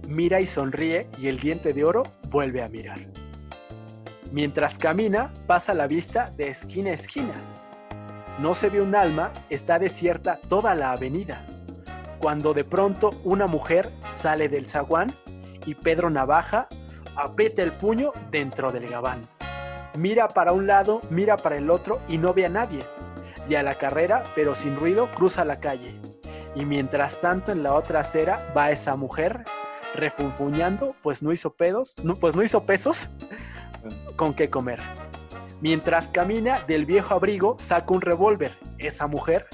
mira 0.07 0.39
y 0.39 0.45
sonríe 0.45 1.09
y 1.19 1.27
el 1.27 1.39
diente 1.39 1.73
de 1.73 1.83
oro 1.83 2.03
vuelve 2.29 2.63
a 2.63 2.69
mirar. 2.69 2.99
Mientras 4.31 4.77
camina, 4.77 5.33
pasa 5.45 5.73
la 5.73 5.87
vista 5.87 6.31
de 6.37 6.47
esquina 6.47 6.91
a 6.91 6.93
esquina. 6.93 7.33
No 8.39 8.53
se 8.53 8.69
ve 8.69 8.81
un 8.81 8.95
alma, 8.95 9.31
está 9.49 9.77
desierta 9.77 10.39
toda 10.47 10.73
la 10.73 10.91
avenida. 10.91 11.45
Cuando 12.19 12.53
de 12.53 12.63
pronto 12.63 13.11
una 13.23 13.47
mujer 13.47 13.91
sale 14.07 14.49
del 14.49 14.67
zaguán 14.67 15.13
y 15.65 15.75
Pedro 15.75 16.09
Navaja 16.09 16.67
aprieta 17.15 17.61
el 17.61 17.73
puño 17.73 18.13
dentro 18.31 18.71
del 18.71 18.87
gabán. 18.87 19.21
Mira 19.97 20.27
para 20.27 20.53
un 20.53 20.65
lado, 20.65 21.01
mira 21.09 21.37
para 21.37 21.57
el 21.57 21.69
otro 21.69 22.01
y 22.07 22.17
no 22.17 22.33
ve 22.33 22.45
a 22.45 22.49
nadie. 22.49 22.83
Y 23.47 23.55
a 23.55 23.63
la 23.63 23.75
carrera, 23.75 24.23
pero 24.35 24.55
sin 24.55 24.75
ruido, 24.75 25.11
cruza 25.11 25.45
la 25.45 25.59
calle. 25.59 25.99
Y 26.55 26.65
mientras 26.65 27.19
tanto 27.19 27.51
en 27.51 27.63
la 27.63 27.73
otra 27.73 27.99
acera 27.99 28.51
va 28.55 28.71
esa 28.71 28.95
mujer 28.95 29.43
refunfuñando, 29.93 30.95
pues 31.01 31.21
no 31.21 31.31
hizo 31.31 31.53
pedos, 31.53 31.95
no, 32.03 32.15
pues 32.15 32.35
no 32.35 32.43
hizo 32.43 32.65
pesos 32.65 33.09
con 34.15 34.33
qué 34.33 34.49
comer. 34.49 34.79
Mientras 35.61 36.11
camina 36.11 36.61
del 36.67 36.85
viejo 36.85 37.13
abrigo 37.13 37.55
saca 37.59 37.93
un 37.93 38.01
revólver. 38.01 38.57
Esa 38.77 39.07
mujer 39.07 39.47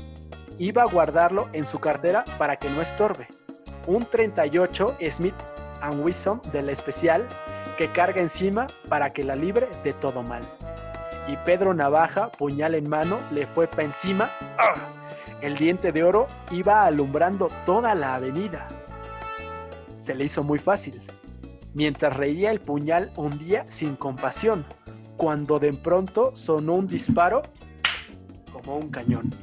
iba 0.58 0.84
a 0.84 0.86
guardarlo 0.86 1.50
en 1.54 1.66
su 1.66 1.80
cartera 1.80 2.24
para 2.38 2.56
que 2.58 2.70
no 2.70 2.82
estorbe. 2.82 3.28
Un 3.88 4.06
38 4.06 4.98
Smith 5.10 5.36
Wesson 6.04 6.42
del 6.52 6.70
especial 6.70 7.28
que 7.78 7.92
carga 7.92 8.22
encima 8.22 8.68
para 8.90 9.12
que 9.12 9.24
la 9.24 9.36
libre 9.36 9.68
de 9.84 9.94
todo 9.94 10.22
mal. 10.22 10.42
Y 11.32 11.38
Pedro 11.38 11.74
Navaja, 11.74 12.30
puñal 12.30 12.76
en 12.76 12.90
mano, 12.90 13.18
le 13.32 13.48
fue 13.48 13.66
para 13.66 13.84
encima. 13.84 14.30
¡Ah! 14.58 14.74
El 15.40 15.56
diente 15.56 15.94
de 15.94 16.04
oro 16.04 16.28
iba 16.52 16.84
alumbrando 16.84 17.50
toda 17.66 17.96
la 17.96 18.16
avenida. 18.16 18.68
Se 19.96 20.14
le 20.14 20.26
hizo 20.26 20.44
muy 20.44 20.60
fácil. 20.60 21.02
Mientras 21.74 22.18
reía 22.18 22.52
el 22.52 22.60
puñal 22.60 23.14
hundía 23.16 23.64
sin 23.66 23.96
compasión, 23.96 24.66
cuando 25.16 25.58
de 25.58 25.72
pronto 25.72 26.36
sonó 26.36 26.74
un 26.74 26.88
disparo 26.88 27.44
como 28.52 28.76
un 28.76 28.90
cañón. 28.90 29.34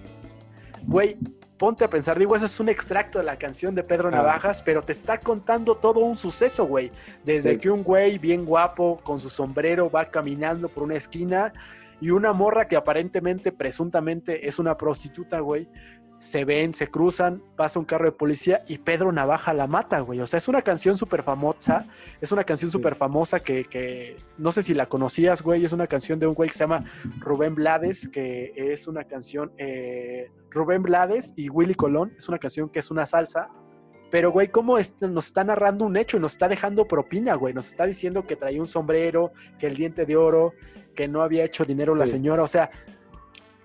Güey, 0.83 1.17
ponte 1.59 1.85
a 1.85 1.91
pensar, 1.91 2.19
digo, 2.19 2.37
eso 2.37 2.47
es 2.47 2.61
un 2.61 2.69
extracto 2.69 3.19
de 3.19 3.25
la 3.25 3.37
canción 3.37 3.75
de 3.75 3.83
Pedro 3.83 4.11
Navajas, 4.11 4.63
pero 4.63 4.83
te 4.83 4.93
está 4.93 5.19
contando 5.19 5.77
todo 5.77 6.01
un 6.01 6.17
suceso, 6.17 6.65
güey. 6.65 6.93
Desde 7.25 7.59
que 7.59 7.69
un 7.69 7.83
güey 7.83 8.19
bien 8.19 8.47
guapo 8.47 9.01
con 9.03 9.19
su 9.19 9.29
sombrero 9.29 9.91
va 9.91 10.07
caminando 10.07 10.69
por 10.69 10.85
una 10.85 10.95
esquina 10.95 11.53
y 12.01 12.11
una 12.11 12.33
morra 12.33 12.69
que 12.69 12.77
aparentemente, 12.77 13.51
presuntamente 13.51 14.47
es 14.47 14.61
una 14.61 14.77
prostituta, 14.77 15.41
güey, 15.41 15.69
se 16.19 16.45
ven, 16.45 16.75
se 16.75 16.89
cruzan, 16.89 17.43
pasa 17.57 17.79
un 17.79 17.85
carro 17.85 18.07
de 18.07 18.13
policía 18.13 18.65
y 18.67 18.79
Pedro 18.79 19.13
Navaja 19.13 19.55
la 19.55 19.67
mata, 19.67 20.01
güey. 20.01 20.21
O 20.21 20.27
sea, 20.27 20.39
es 20.39 20.49
una 20.49 20.63
canción 20.63 20.99
súper 20.99 21.23
famosa, 21.23 21.87
es 22.21 22.33
una 22.33 22.45
canción 22.45 22.71
súper 22.71 22.97
famosa 22.97 23.41
que, 23.41 24.17
no 24.37 24.51
sé 24.51 24.63
si 24.63 24.75
la 24.75 24.89
conocías, 24.89 25.43
güey, 25.43 25.65
es 25.65 25.73
una 25.73 25.87
canción 25.87 26.19
de 26.19 26.27
un 26.27 26.35
güey 26.35 26.51
que 26.51 26.55
se 26.55 26.65
llama 26.65 26.85
Rubén 27.21 27.55
Blades, 27.55 28.09
que 28.09 28.53
es 28.57 28.89
una 28.89 29.05
canción, 29.05 29.53
eh, 29.59 30.31
Rubén 30.51 30.83
Blades 30.83 31.35
y 31.37 31.49
Willy 31.51 31.75
Colón, 31.75 32.13
es 32.17 32.29
una 32.29 32.39
canción 32.39 32.69
que 32.69 32.81
es 32.81 32.91
una 32.91 33.07
salsa. 33.07 33.51
Pero, 34.11 34.33
güey, 34.33 34.49
¿cómo 34.49 34.79
nos 34.79 35.27
está 35.27 35.45
narrando 35.45 35.85
un 35.85 35.97
hecho 35.99 36.17
y 36.17 36.21
nos 36.21 36.33
está 36.33 36.49
dejando 36.49 36.89
propina, 36.89 37.35
güey? 37.35 37.53
Nos 37.53 37.69
está 37.69 37.85
diciendo 37.85 38.27
que 38.27 38.37
traía 38.37 38.59
un 38.59 38.67
sombrero, 38.67 39.33
que 39.59 39.67
el 39.67 39.77
diente 39.77 40.07
de 40.07 40.17
oro, 40.17 40.55
que 40.95 41.07
no 41.07 41.23
había 41.23 41.45
hecho 41.45 41.67
dinero 41.67 41.95
la 41.95 42.07
señora. 42.07 42.43
O 42.43 42.47
sea, 42.47 42.71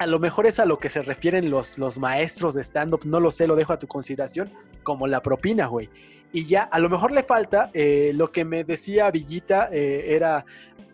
a 0.03 0.05
lo 0.05 0.19
mejor 0.19 0.45
es 0.45 0.59
a 0.59 0.65
lo 0.65 0.77
que 0.79 0.89
se 0.89 1.01
refieren 1.01 1.49
los, 1.49 1.77
los 1.77 1.97
maestros 1.97 2.53
de 2.55 2.61
stand-up, 2.61 3.05
no 3.05 3.21
lo 3.21 3.31
sé, 3.31 3.47
lo 3.47 3.55
dejo 3.55 3.71
a 3.71 3.79
tu 3.79 3.87
consideración, 3.87 4.49
como 4.83 5.07
la 5.07 5.21
propina, 5.21 5.67
güey. 5.67 5.89
Y 6.33 6.45
ya, 6.45 6.63
a 6.63 6.79
lo 6.79 6.89
mejor 6.89 7.13
le 7.13 7.23
falta, 7.23 7.69
eh, 7.73 8.11
lo 8.13 8.31
que 8.31 8.43
me 8.43 8.65
decía 8.65 9.09
Villita 9.11 9.69
eh, 9.71 10.13
era, 10.13 10.45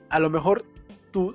a 0.10 0.20
lo 0.20 0.30
mejor 0.30 0.64
tu 1.12 1.34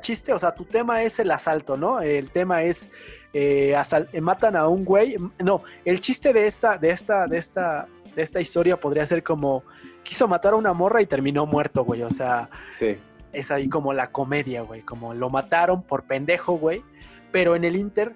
chiste, 0.00 0.32
o 0.32 0.38
sea, 0.38 0.54
tu 0.54 0.64
tema 0.64 1.02
es 1.02 1.18
el 1.18 1.32
asalto, 1.32 1.76
¿no? 1.76 2.00
El 2.00 2.30
tema 2.30 2.62
es, 2.62 2.90
eh, 3.32 3.74
matan 4.22 4.54
a 4.54 4.68
un 4.68 4.84
güey, 4.84 5.16
no, 5.42 5.64
el 5.84 5.98
chiste 5.98 6.32
de 6.32 6.46
esta, 6.46 6.78
de 6.78 6.90
esta, 6.90 7.26
de 7.26 7.38
esta, 7.38 7.88
de 8.14 8.22
esta 8.22 8.40
historia 8.40 8.78
podría 8.78 9.04
ser 9.04 9.24
como, 9.24 9.64
quiso 10.04 10.28
matar 10.28 10.52
a 10.52 10.56
una 10.56 10.72
morra 10.72 11.02
y 11.02 11.06
terminó 11.06 11.44
muerto, 11.44 11.82
güey, 11.82 12.02
o 12.02 12.10
sea... 12.10 12.48
Sí 12.72 12.98
es 13.32 13.50
ahí 13.50 13.68
como 13.68 13.92
la 13.92 14.10
comedia, 14.10 14.62
güey, 14.62 14.82
como 14.82 15.14
lo 15.14 15.30
mataron 15.30 15.82
por 15.82 16.04
pendejo, 16.04 16.54
güey, 16.54 16.82
pero 17.30 17.56
en 17.56 17.64
el 17.64 17.76
Inter 17.76 18.14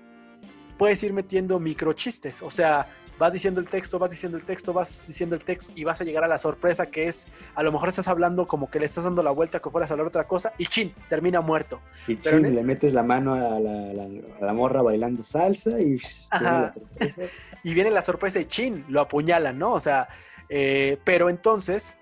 puedes 0.78 1.02
ir 1.02 1.12
metiendo 1.12 1.58
microchistes, 1.60 2.42
o 2.42 2.50
sea, 2.50 2.88
vas 3.18 3.32
diciendo 3.32 3.60
el 3.60 3.68
texto, 3.68 3.98
vas 4.00 4.10
diciendo 4.10 4.36
el 4.36 4.44
texto, 4.44 4.72
vas 4.72 5.04
diciendo 5.06 5.36
el 5.36 5.44
texto 5.44 5.72
y 5.76 5.84
vas 5.84 6.00
a 6.00 6.04
llegar 6.04 6.24
a 6.24 6.26
la 6.26 6.38
sorpresa 6.38 6.86
que 6.86 7.06
es, 7.06 7.28
a 7.54 7.62
lo 7.62 7.70
mejor 7.70 7.88
estás 7.88 8.08
hablando 8.08 8.48
como 8.48 8.68
que 8.68 8.80
le 8.80 8.86
estás 8.86 9.04
dando 9.04 9.22
la 9.22 9.30
vuelta 9.30 9.60
que 9.60 9.70
fueras 9.70 9.90
a 9.90 9.94
hablar 9.94 10.08
otra 10.08 10.26
cosa 10.26 10.52
y 10.58 10.66
chin, 10.66 10.92
termina 11.08 11.40
muerto. 11.40 11.80
Y 12.08 12.16
chin, 12.16 12.54
le 12.54 12.64
metes 12.64 12.92
la 12.92 13.04
mano 13.04 13.34
a 13.34 13.60
la, 13.60 14.52
morra 14.52 14.82
bailando 14.82 15.22
salsa 15.22 15.80
y 15.80 15.98
la 16.32 16.74
y 17.62 17.74
viene 17.74 17.90
la 17.90 18.02
sorpresa 18.02 18.40
y 18.40 18.46
chin, 18.46 18.84
lo 18.88 19.00
apuñalan, 19.00 19.56
¿no? 19.58 19.72
O 19.72 19.80
sea, 19.80 20.08
eh, 20.48 20.98
pero 21.04 21.30
entonces 21.30 21.96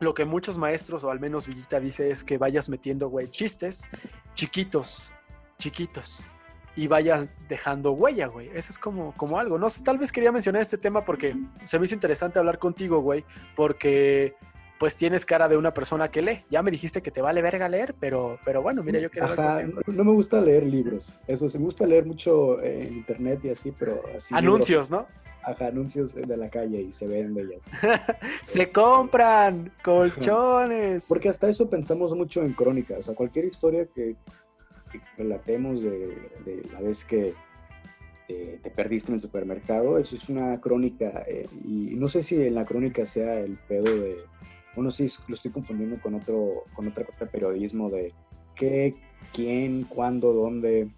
lo 0.00 0.14
que 0.14 0.24
muchos 0.24 0.58
maestros, 0.58 1.04
o 1.04 1.10
al 1.10 1.20
menos 1.20 1.46
Villita 1.46 1.78
dice, 1.78 2.10
es 2.10 2.24
que 2.24 2.38
vayas 2.38 2.68
metiendo, 2.68 3.08
güey, 3.08 3.28
chistes 3.28 3.86
chiquitos, 4.34 5.12
chiquitos, 5.58 6.26
y 6.76 6.86
vayas 6.86 7.30
dejando 7.48 7.92
huella, 7.92 8.26
güey. 8.26 8.48
Eso 8.54 8.72
es 8.72 8.78
como, 8.78 9.14
como 9.16 9.38
algo. 9.38 9.58
No 9.58 9.68
sé, 9.68 9.82
tal 9.82 9.98
vez 9.98 10.10
quería 10.12 10.32
mencionar 10.32 10.62
este 10.62 10.78
tema 10.78 11.04
porque 11.04 11.36
se 11.64 11.78
me 11.78 11.84
hizo 11.84 11.94
interesante 11.94 12.38
hablar 12.38 12.58
contigo, 12.58 13.00
güey, 13.00 13.24
porque 13.54 14.34
pues 14.80 14.96
tienes 14.96 15.26
cara 15.26 15.46
de 15.46 15.58
una 15.58 15.74
persona 15.74 16.10
que 16.10 16.22
lee. 16.22 16.42
Ya 16.48 16.62
me 16.62 16.70
dijiste 16.70 17.02
que 17.02 17.10
te 17.10 17.20
vale 17.20 17.42
verga 17.42 17.68
leer, 17.68 17.94
pero, 18.00 18.38
pero 18.46 18.62
bueno, 18.62 18.82
mira, 18.82 18.98
yo 18.98 19.10
quiero... 19.10 19.26
Ajá, 19.26 19.62
no, 19.86 20.04
me 20.04 20.10
gusta 20.10 20.40
leer 20.40 20.64
libros. 20.64 21.20
Eso, 21.26 21.50
se 21.50 21.58
me 21.58 21.66
gusta 21.66 21.86
leer 21.86 22.06
mucho 22.06 22.62
en 22.62 22.94
internet 22.94 23.40
y 23.44 23.50
así, 23.50 23.74
pero 23.78 24.02
así... 24.16 24.34
Anuncios, 24.34 24.90
¿no? 24.90 25.06
Ajá, 25.42 25.66
anuncios 25.66 26.14
de 26.14 26.34
la 26.34 26.48
calle 26.48 26.80
y 26.80 26.92
se 26.92 27.06
ven 27.06 27.34
bellas. 27.34 27.62
se 28.42 28.72
compran 28.72 29.70
colchones. 29.84 31.04
Porque 31.06 31.28
hasta 31.28 31.50
eso 31.50 31.68
pensamos 31.68 32.14
mucho 32.16 32.40
en 32.40 32.54
crónica. 32.54 32.96
O 32.98 33.02
sea, 33.02 33.14
cualquier 33.14 33.44
historia 33.44 33.84
que, 33.94 34.16
relatemos 35.18 35.82
de, 35.82 36.16
la 36.72 36.80
vez 36.80 37.04
que 37.04 37.34
eh, 38.28 38.58
te 38.62 38.70
perdiste 38.70 39.12
en 39.12 39.16
el 39.16 39.22
supermercado, 39.22 39.98
eso 39.98 40.16
es 40.16 40.30
una 40.30 40.58
crónica. 40.58 41.22
Eh, 41.26 41.46
y 41.66 41.96
no 41.96 42.08
sé 42.08 42.22
si 42.22 42.40
en 42.40 42.54
la 42.54 42.64
crónica 42.64 43.04
sea 43.04 43.40
el 43.40 43.58
pedo 43.68 43.94
de. 43.94 44.16
Uno 44.76 44.90
sí 44.90 45.06
lo 45.26 45.34
estoy 45.34 45.50
confundiendo 45.50 46.00
con 46.00 46.14
otro, 46.14 46.64
con 46.74 46.86
otra 46.88 47.04
cosa 47.04 47.24
de 47.24 47.30
periodismo 47.30 47.90
de 47.90 48.14
qué, 48.54 48.94
quién, 49.32 49.84
cuándo, 49.84 50.32
dónde. 50.32 50.88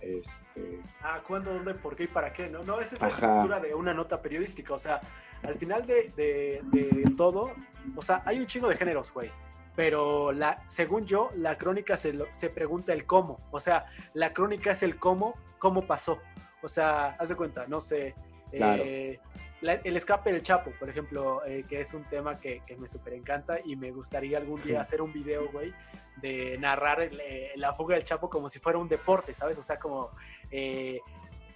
Este... 0.00 0.80
Ah, 1.00 1.22
¿cuándo, 1.26 1.54
dónde, 1.54 1.74
por 1.74 1.94
qué 1.94 2.04
y 2.04 2.08
para 2.08 2.32
qué? 2.32 2.48
No, 2.48 2.64
no 2.64 2.80
esa 2.80 2.96
es 2.96 3.00
la 3.00 3.08
estructura 3.08 3.60
de 3.60 3.74
una 3.74 3.94
nota 3.94 4.20
periodística. 4.20 4.74
O 4.74 4.78
sea, 4.78 5.00
al 5.42 5.54
final 5.54 5.86
de, 5.86 6.12
de, 6.16 7.14
todo, 7.16 7.52
o 7.96 8.02
sea, 8.02 8.22
hay 8.26 8.38
un 8.40 8.46
chingo 8.46 8.68
de 8.68 8.76
géneros, 8.76 9.12
güey. 9.12 9.30
Pero 9.74 10.32
la, 10.32 10.62
según 10.66 11.06
yo, 11.06 11.30
la 11.36 11.56
crónica 11.56 11.96
se, 11.96 12.18
se 12.32 12.50
pregunta 12.50 12.92
el 12.92 13.06
cómo. 13.06 13.40
O 13.50 13.60
sea, 13.60 13.86
la 14.12 14.34
crónica 14.34 14.72
es 14.72 14.82
el 14.82 14.98
cómo, 14.98 15.34
cómo 15.58 15.86
pasó. 15.86 16.20
O 16.62 16.68
sea, 16.68 17.16
haz 17.18 17.30
de 17.30 17.36
cuenta, 17.36 17.66
no 17.66 17.80
sé. 17.80 18.14
Eh, 18.52 19.18
el 19.62 19.96
escape 19.96 20.32
del 20.32 20.42
Chapo, 20.42 20.72
por 20.78 20.88
ejemplo, 20.90 21.44
eh, 21.46 21.64
que 21.68 21.80
es 21.80 21.94
un 21.94 22.04
tema 22.04 22.38
que, 22.38 22.62
me 22.78 22.88
súper 22.88 23.14
encanta 23.14 23.58
y 23.64 23.76
me 23.76 23.90
gustaría 23.92 24.38
algún 24.38 24.60
día 24.62 24.80
hacer 24.80 25.00
un 25.00 25.12
video, 25.12 25.50
güey, 25.50 25.72
de 26.16 26.58
narrar 26.58 27.00
eh, 27.02 27.52
la 27.56 27.72
fuga 27.72 27.94
del 27.94 28.04
Chapo 28.04 28.28
como 28.28 28.48
si 28.48 28.58
fuera 28.58 28.78
un 28.78 28.88
deporte, 28.88 29.32
¿sabes? 29.32 29.58
O 29.58 29.62
sea, 29.62 29.78
como 29.78 30.10
10 30.50 31.00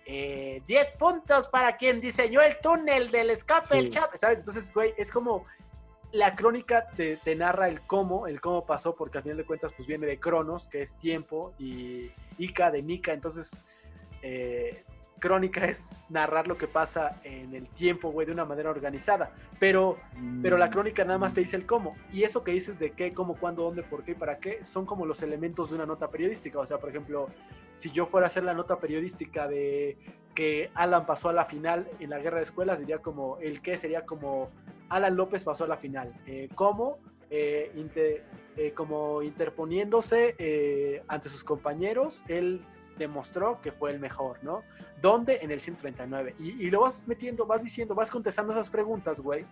eh, 0.06 0.62
puntos 0.98 1.48
para 1.48 1.76
quien 1.76 2.00
diseñó 2.00 2.40
el 2.40 2.58
túnel 2.60 3.10
del 3.10 3.30
escape 3.30 3.76
del 3.76 3.90
Chapo, 3.90 4.16
¿sabes? 4.16 4.38
Entonces, 4.38 4.72
güey, 4.72 4.94
es 4.96 5.10
como 5.10 5.44
la 6.12 6.34
crónica 6.36 6.86
te, 6.88 7.16
te, 7.16 7.34
narra 7.34 7.68
el 7.68 7.80
cómo, 7.82 8.26
el 8.26 8.40
cómo 8.40 8.64
pasó, 8.64 8.94
porque 8.94 9.18
al 9.18 9.24
final 9.24 9.38
de 9.38 9.44
cuentas 9.44 9.72
pues 9.72 9.86
viene 9.88 10.06
de 10.06 10.20
Cronos, 10.20 10.68
que 10.68 10.80
es 10.80 10.96
tiempo, 10.96 11.52
y 11.58 12.12
Ica 12.38 12.70
de 12.70 12.82
Nika, 12.82 13.12
entonces 13.12 13.62
eh, 14.22 14.84
crónica 15.18 15.64
es 15.64 15.94
narrar 16.08 16.46
lo 16.48 16.56
que 16.56 16.68
pasa 16.68 17.20
en 17.24 17.54
el 17.54 17.68
tiempo, 17.68 18.10
güey, 18.10 18.26
de 18.26 18.32
una 18.32 18.44
manera 18.44 18.70
organizada. 18.70 19.32
Pero, 19.58 19.98
pero 20.42 20.56
la 20.56 20.66
mm. 20.66 20.70
crónica 20.70 21.04
nada 21.04 21.18
más 21.18 21.34
te 21.34 21.40
dice 21.40 21.56
el 21.56 21.66
cómo. 21.66 21.96
Y 22.12 22.22
eso 22.22 22.44
que 22.44 22.52
dices 22.52 22.78
de 22.78 22.92
qué, 22.92 23.12
cómo, 23.12 23.36
cuándo, 23.36 23.62
dónde, 23.62 23.82
por 23.82 24.04
qué 24.04 24.12
y 24.12 24.14
para 24.14 24.38
qué, 24.38 24.64
son 24.64 24.86
como 24.86 25.06
los 25.06 25.22
elementos 25.22 25.70
de 25.70 25.76
una 25.76 25.86
nota 25.86 26.10
periodística. 26.10 26.58
O 26.58 26.66
sea, 26.66 26.78
por 26.78 26.90
ejemplo, 26.90 27.28
si 27.74 27.90
yo 27.90 28.06
fuera 28.06 28.26
a 28.26 28.28
hacer 28.28 28.44
la 28.44 28.54
nota 28.54 28.78
periodística 28.78 29.48
de 29.48 29.98
que 30.34 30.70
Alan 30.74 31.06
pasó 31.06 31.28
a 31.28 31.32
la 31.32 31.44
final 31.44 31.88
en 31.98 32.10
la 32.10 32.18
guerra 32.18 32.36
de 32.38 32.42
escuelas, 32.42 32.80
diría 32.80 32.98
como 32.98 33.38
el 33.38 33.62
qué 33.62 33.76
sería 33.76 34.04
como 34.04 34.50
Alan 34.88 35.16
López 35.16 35.44
pasó 35.44 35.64
a 35.64 35.68
la 35.68 35.76
final. 35.76 36.12
Eh, 36.26 36.48
¿Cómo? 36.54 36.98
Eh, 37.28 37.72
eh, 38.56 38.72
como 38.72 39.22
interponiéndose 39.22 41.02
ante 41.08 41.28
sus 41.28 41.42
compañeros, 41.42 42.24
él 42.28 42.60
demostró 42.98 43.60
que 43.60 43.72
fue 43.72 43.90
el 43.90 44.00
mejor, 44.00 44.38
¿no? 44.42 44.62
¿Dónde? 45.00 45.38
En 45.42 45.50
el 45.50 45.60
139. 45.60 46.34
Y, 46.38 46.70
lo 46.70 46.80
vas 46.80 47.06
metiendo, 47.06 47.46
vas 47.46 47.62
diciendo, 47.62 47.94
vas 47.94 48.10
contestando 48.10 48.52
esas 48.52 48.70
preguntas, 48.70 49.20
güey, 49.20 49.44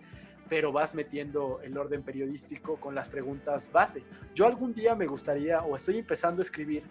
pero 0.49 0.71
vas 0.71 0.95
metiendo 0.95 1.59
el 1.61 1.77
orden 1.77 2.03
periodístico 2.03 2.77
con 2.77 2.95
las 2.95 3.09
preguntas 3.09 3.71
base. 3.71 4.03
Yo 4.33 4.45
algún 4.45 4.73
día 4.73 4.95
me 4.95 5.07
gustaría, 5.07 5.61
o 5.61 5.75
estoy 5.75 5.99
empezando 5.99 6.41
a 6.41 6.43
escribir 6.43 6.83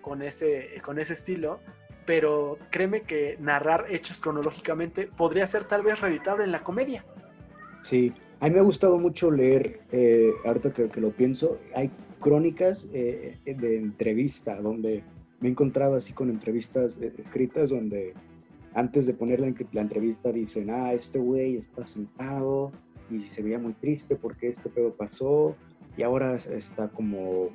con 0.00 0.22
ese, 0.22 0.80
con 0.84 0.98
ese 0.98 1.14
estilo, 1.14 1.60
pero 2.06 2.58
créeme 2.70 3.02
que 3.02 3.36
narrar 3.38 3.86
hechos 3.90 4.18
cronológicamente 4.18 5.06
podría 5.06 5.46
ser 5.46 5.64
tal 5.64 5.82
vez 5.82 6.00
reeditable 6.00 6.44
en 6.44 6.52
la 6.52 6.64
comedia. 6.64 7.04
Sí, 7.80 8.12
a 8.40 8.46
mí 8.46 8.54
me 8.54 8.60
ha 8.60 8.62
gustado 8.62 8.98
mucho 8.98 9.30
leer, 9.30 9.80
eh, 9.92 10.32
ahorita 10.44 10.72
que, 10.72 10.88
que, 10.88 11.00
lo 11.00 11.10
pienso, 11.10 11.58
hay 11.74 11.90
crónicas 12.20 12.88
eh, 12.92 13.38
de 13.44 13.76
entrevista 13.76 14.60
donde 14.60 15.02
me 15.40 15.48
he 15.48 15.50
encontrado 15.50 15.94
así 15.94 16.12
con 16.12 16.30
entrevistas 16.30 16.98
eh, 17.00 17.12
escritas 17.18 17.70
donde 17.70 18.14
antes 18.74 19.06
de 19.06 19.14
poner 19.14 19.40
la, 19.40 19.80
entrevista 19.80 20.30
dicen, 20.30 20.70
ah, 20.70 20.92
este 20.92 21.18
güey 21.18 21.56
está 21.56 21.86
sentado 21.86 22.70
y 23.10 23.20
se 23.20 23.42
veía 23.42 23.58
muy 23.58 23.72
triste 23.72 24.16
porque 24.16 24.48
este 24.48 24.68
pedo 24.68 24.94
pasó 24.94 25.56
y 25.96 26.02
ahora 26.02 26.34
está 26.34 26.88
como 26.88 27.48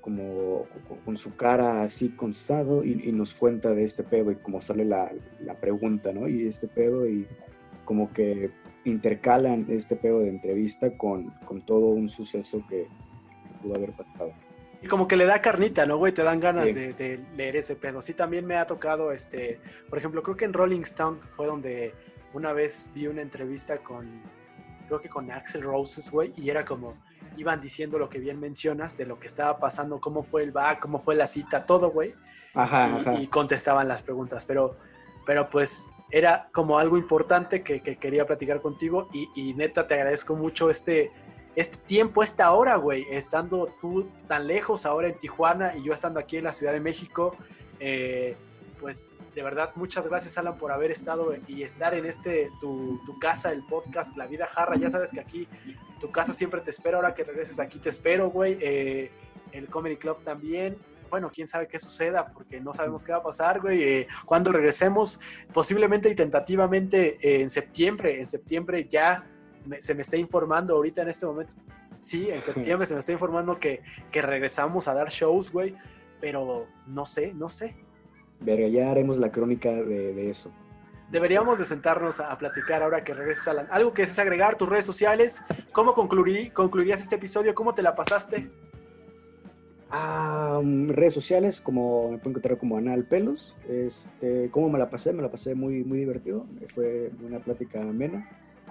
como 0.00 0.66
con 1.06 1.16
su 1.16 1.34
cara 1.34 1.82
así 1.82 2.10
constado 2.10 2.84
y, 2.84 3.08
y, 3.08 3.12
nos 3.12 3.34
cuenta 3.34 3.72
de 3.72 3.84
este 3.84 4.02
pedo 4.02 4.30
y 4.32 4.36
cómo 4.36 4.60
sale 4.60 4.84
la, 4.84 5.10
la, 5.40 5.58
pregunta, 5.58 6.12
¿no? 6.12 6.28
Y 6.28 6.46
este 6.46 6.68
pedo 6.68 7.08
y 7.08 7.26
como 7.86 8.12
que 8.12 8.50
intercalan 8.84 9.64
este 9.70 9.96
pedo 9.96 10.20
de 10.20 10.28
entrevista 10.28 10.94
con, 10.98 11.30
con 11.46 11.64
todo 11.64 11.86
un 11.86 12.10
suceso 12.10 12.62
que 12.68 12.86
pudo 13.62 13.76
haber 13.76 13.92
pasado. 13.92 14.32
Y 14.84 14.86
como 14.86 15.08
que 15.08 15.16
le 15.16 15.24
da 15.24 15.40
carnita, 15.40 15.86
¿no, 15.86 15.96
güey? 15.96 16.12
Te 16.12 16.22
dan 16.22 16.40
ganas 16.40 16.74
de, 16.74 17.24
leer 17.38 17.56
ese 17.56 17.74
pedo. 17.74 18.02
Sí, 18.02 18.12
también 18.12 18.44
me 18.44 18.56
ha 18.56 18.66
tocado, 18.66 19.12
este, 19.12 19.58
por 19.88 19.96
ejemplo, 19.96 20.22
creo 20.22 20.36
que 20.36 20.44
en 20.44 20.52
Rolling 20.52 20.82
Stone 20.82 21.20
fue 21.36 21.46
donde 21.46 21.94
una 22.34 22.52
vez 22.52 22.90
vi 22.94 23.06
una 23.06 23.22
entrevista 23.22 23.78
con, 23.78 24.20
creo 24.86 25.00
que 25.00 25.08
con 25.08 25.30
Axel 25.30 25.62
Roses, 25.62 26.10
güey, 26.10 26.34
y 26.36 26.50
era 26.50 26.66
como, 26.66 26.98
iban 27.38 27.62
diciendo 27.62 27.98
lo 27.98 28.10
que 28.10 28.18
bien 28.18 28.38
mencionas, 28.38 28.98
de 28.98 29.06
lo 29.06 29.18
que 29.18 29.26
estaba 29.26 29.58
pasando, 29.58 29.98
cómo 30.02 30.22
fue 30.22 30.42
el 30.42 30.52
back, 30.52 30.80
cómo 30.80 31.00
fue 31.00 31.14
la 31.14 31.26
cita, 31.26 31.64
todo, 31.64 31.90
güey. 31.90 32.14
Ajá, 32.52 33.16
y, 33.18 33.26
contestaban 33.28 33.88
las 33.88 34.02
preguntas, 34.02 34.44
pero, 34.44 34.76
pero 35.24 35.48
pues 35.48 35.88
era 36.10 36.50
como 36.52 36.78
algo 36.78 36.98
importante 36.98 37.62
que, 37.62 37.80
quería 37.80 38.26
platicar 38.26 38.60
contigo 38.60 39.08
y, 39.14 39.30
y, 39.34 39.54
neta 39.54 39.86
te 39.86 39.94
agradezco 39.94 40.36
mucho 40.36 40.68
este 40.68 41.10
este 41.56 41.76
tiempo, 41.76 42.22
esta 42.22 42.52
hora, 42.52 42.76
güey, 42.76 43.06
estando 43.10 43.72
tú 43.80 44.08
tan 44.26 44.46
lejos 44.46 44.86
ahora 44.86 45.08
en 45.08 45.18
Tijuana 45.18 45.76
y 45.76 45.84
yo 45.84 45.92
estando 45.92 46.18
aquí 46.18 46.36
en 46.36 46.44
la 46.44 46.52
Ciudad 46.52 46.72
de 46.72 46.80
México, 46.80 47.36
eh, 47.78 48.36
pues 48.80 49.08
de 49.34 49.42
verdad, 49.42 49.72
muchas 49.74 50.06
gracias, 50.06 50.38
Alan, 50.38 50.56
por 50.56 50.70
haber 50.70 50.90
estado 50.90 51.34
y 51.48 51.64
estar 51.64 51.94
en 51.94 52.06
este, 52.06 52.50
tu, 52.60 53.00
casa, 53.20 53.50
el 53.50 53.64
podcast 53.64 54.16
La 54.16 54.26
Vida 54.26 54.46
Jarra. 54.46 54.76
Ya 54.76 54.90
sabes 54.90 55.10
que 55.10 55.20
aquí, 55.20 55.48
tu 56.00 56.10
casa 56.12 56.32
siempre 56.32 56.60
te 56.60 56.70
espera. 56.70 56.98
Ahora 56.98 57.14
que 57.14 57.24
regreses 57.24 57.58
aquí, 57.58 57.78
te 57.80 57.88
espero, 57.88 58.30
güey. 58.30 58.56
Eh, 58.60 59.10
el 59.50 59.66
Comedy 59.68 59.96
Club 59.96 60.22
también. 60.22 60.76
Bueno, 61.10 61.30
quién 61.32 61.48
sabe 61.48 61.66
qué 61.66 61.80
suceda, 61.80 62.28
porque 62.32 62.60
no 62.60 62.72
sabemos 62.72 63.02
qué 63.02 63.12
va 63.12 63.18
a 63.18 63.22
pasar, 63.22 63.60
güey. 63.60 63.82
Eh, 63.82 64.08
cuando 64.24 64.52
regresemos, 64.52 65.20
posiblemente 65.52 66.08
y 66.08 66.14
tentativamente 66.14 67.40
en 67.40 67.50
septiembre. 67.50 68.20
En 68.20 68.26
septiembre 68.28 68.86
ya 68.88 69.28
se 69.78 69.94
me 69.94 70.02
está 70.02 70.16
informando 70.16 70.74
ahorita 70.74 71.02
en 71.02 71.08
este 71.08 71.26
momento. 71.26 71.54
Sí, 71.98 72.28
en 72.30 72.40
septiembre 72.40 72.86
se 72.86 72.94
me 72.94 73.00
está 73.00 73.12
informando 73.12 73.58
que, 73.58 73.82
que 74.10 74.22
regresamos 74.22 74.88
a 74.88 74.94
dar 74.94 75.08
shows, 75.10 75.50
güey. 75.52 75.74
Pero 76.20 76.66
no 76.86 77.04
sé, 77.04 77.34
no 77.34 77.48
sé. 77.48 77.76
Verga, 78.40 78.68
ya 78.68 78.90
haremos 78.90 79.18
la 79.18 79.30
crónica 79.30 79.70
de, 79.70 80.30
eso. 80.30 80.52
Deberíamos 81.10 81.58
de 81.58 81.64
sentarnos 81.64 82.20
a, 82.20 82.36
platicar 82.38 82.82
ahora 82.82 83.04
que 83.04 83.14
regreses 83.14 83.48
a 83.48 83.54
la... 83.54 83.62
Algo 83.70 83.92
que 83.92 84.02
es 84.02 84.18
agregar 84.18 84.56
tus 84.56 84.68
redes 84.68 84.84
sociales. 84.84 85.42
¿Cómo 85.72 85.94
concluirí, 85.94 86.50
concluirías 86.50 87.00
este 87.00 87.16
episodio? 87.16 87.54
¿Cómo 87.54 87.74
te 87.74 87.82
la 87.82 87.94
pasaste? 87.94 88.50
Ah, 89.90 90.58
um, 90.60 90.88
redes 90.88 91.14
sociales, 91.14 91.60
como 91.60 92.10
me 92.10 92.18
puedo 92.18 92.30
encontrar 92.30 92.58
como 92.58 92.76
Anal 92.76 93.06
Pelos. 93.06 93.54
Este, 93.68 94.50
¿Cómo 94.50 94.68
me 94.68 94.78
la 94.78 94.90
pasé? 94.90 95.12
Me 95.12 95.22
la 95.22 95.30
pasé 95.30 95.54
muy, 95.54 95.84
muy 95.84 95.98
divertido. 95.98 96.46
Fue 96.74 97.12
una 97.22 97.38
plática 97.38 97.82
amena 97.82 98.28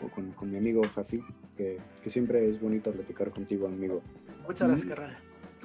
con, 0.09 0.51
mi 0.51 0.57
amigo 0.57 0.81
Jafi, 0.95 1.23
que, 1.55 1.79
siempre 2.05 2.47
es 2.47 2.59
bonito 2.59 2.91
platicar 2.91 3.31
contigo, 3.31 3.67
amigo. 3.67 4.01
Muchas 4.47 4.67
gracias, 4.67 4.89
carnal. 4.89 5.17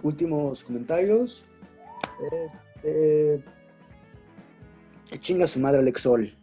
Últimos 0.02 0.64
comentarios. 0.64 1.46
Este, 2.76 3.44
que 5.10 5.18
chinga 5.18 5.46
su 5.46 5.60
madre 5.60 5.80
Alex 5.80 6.02
Sol. 6.02 6.34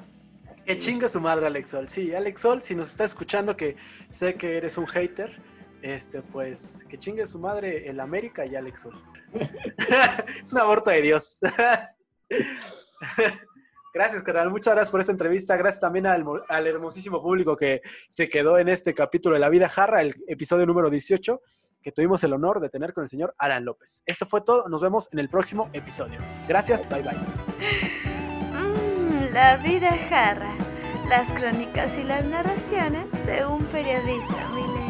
Que 0.65 0.77
chinga 0.77 1.07
su 1.07 1.21
madre 1.21 1.47
Alex 1.47 1.69
Sol. 1.69 1.87
Sí, 1.87 2.13
Alex 2.13 2.41
Sol, 2.41 2.61
si 2.61 2.75
nos 2.75 2.89
está 2.89 3.05
escuchando, 3.05 3.55
que 3.55 3.75
sé 4.09 4.35
que 4.35 4.57
eres 4.57 4.77
un 4.77 4.87
hater, 4.87 5.39
este, 5.81 6.21
pues 6.21 6.85
que 6.89 6.97
chingue 6.97 7.25
su 7.27 7.39
madre 7.39 7.87
el 7.87 7.99
América 7.99 8.45
y 8.45 8.55
Alex 8.55 8.81
Sol. 8.81 9.01
es 10.43 10.51
un 10.51 10.59
aborto 10.59 10.89
de 10.89 11.01
Dios. 11.01 11.39
Gracias, 13.95 14.23
carnal. 14.23 14.49
Muchas 14.49 14.73
gracias 14.73 14.91
por 14.91 14.99
esta 14.99 15.13
entrevista. 15.13 15.55
Gracias 15.55 15.79
también 15.79 16.05
al, 16.05 16.67
hermosísimo 16.67 17.21
público 17.21 17.55
que 17.55 17.81
se 18.09 18.27
quedó 18.27 18.57
en 18.57 18.67
este 18.67 18.93
capítulo 18.93 19.35
de 19.35 19.39
La 19.39 19.47
Vida 19.47 19.69
Jarra, 19.69 20.01
el 20.01 20.13
episodio 20.27 20.65
número 20.65 20.89
18, 20.89 21.41
que 21.81 21.93
tuvimos 21.93 22.21
el 22.25 22.33
honor 22.33 22.59
de 22.59 22.67
tener 22.67 22.93
con 22.93 23.03
el 23.03 23.09
señor 23.09 23.33
Alan 23.37 23.63
López. 23.63 24.03
Esto 24.05 24.25
fue 24.25 24.41
todo. 24.41 24.67
Nos 24.67 24.81
vemos 24.81 25.07
en 25.13 25.19
el 25.19 25.29
próximo 25.29 25.69
episodio. 25.71 26.19
Gracias. 26.45 26.89
Bye, 26.89 27.03
bye. 27.03 27.13
Mm, 28.51 29.33
la 29.33 29.55
Vida 29.63 29.91
Jarra. 30.09 30.51
Las 31.07 31.31
crónicas 31.31 31.97
y 31.97 32.03
las 32.03 32.25
narraciones 32.25 33.13
de 33.25 33.45
un 33.45 33.63
periodista 33.67 34.49
milenio. 34.49 34.84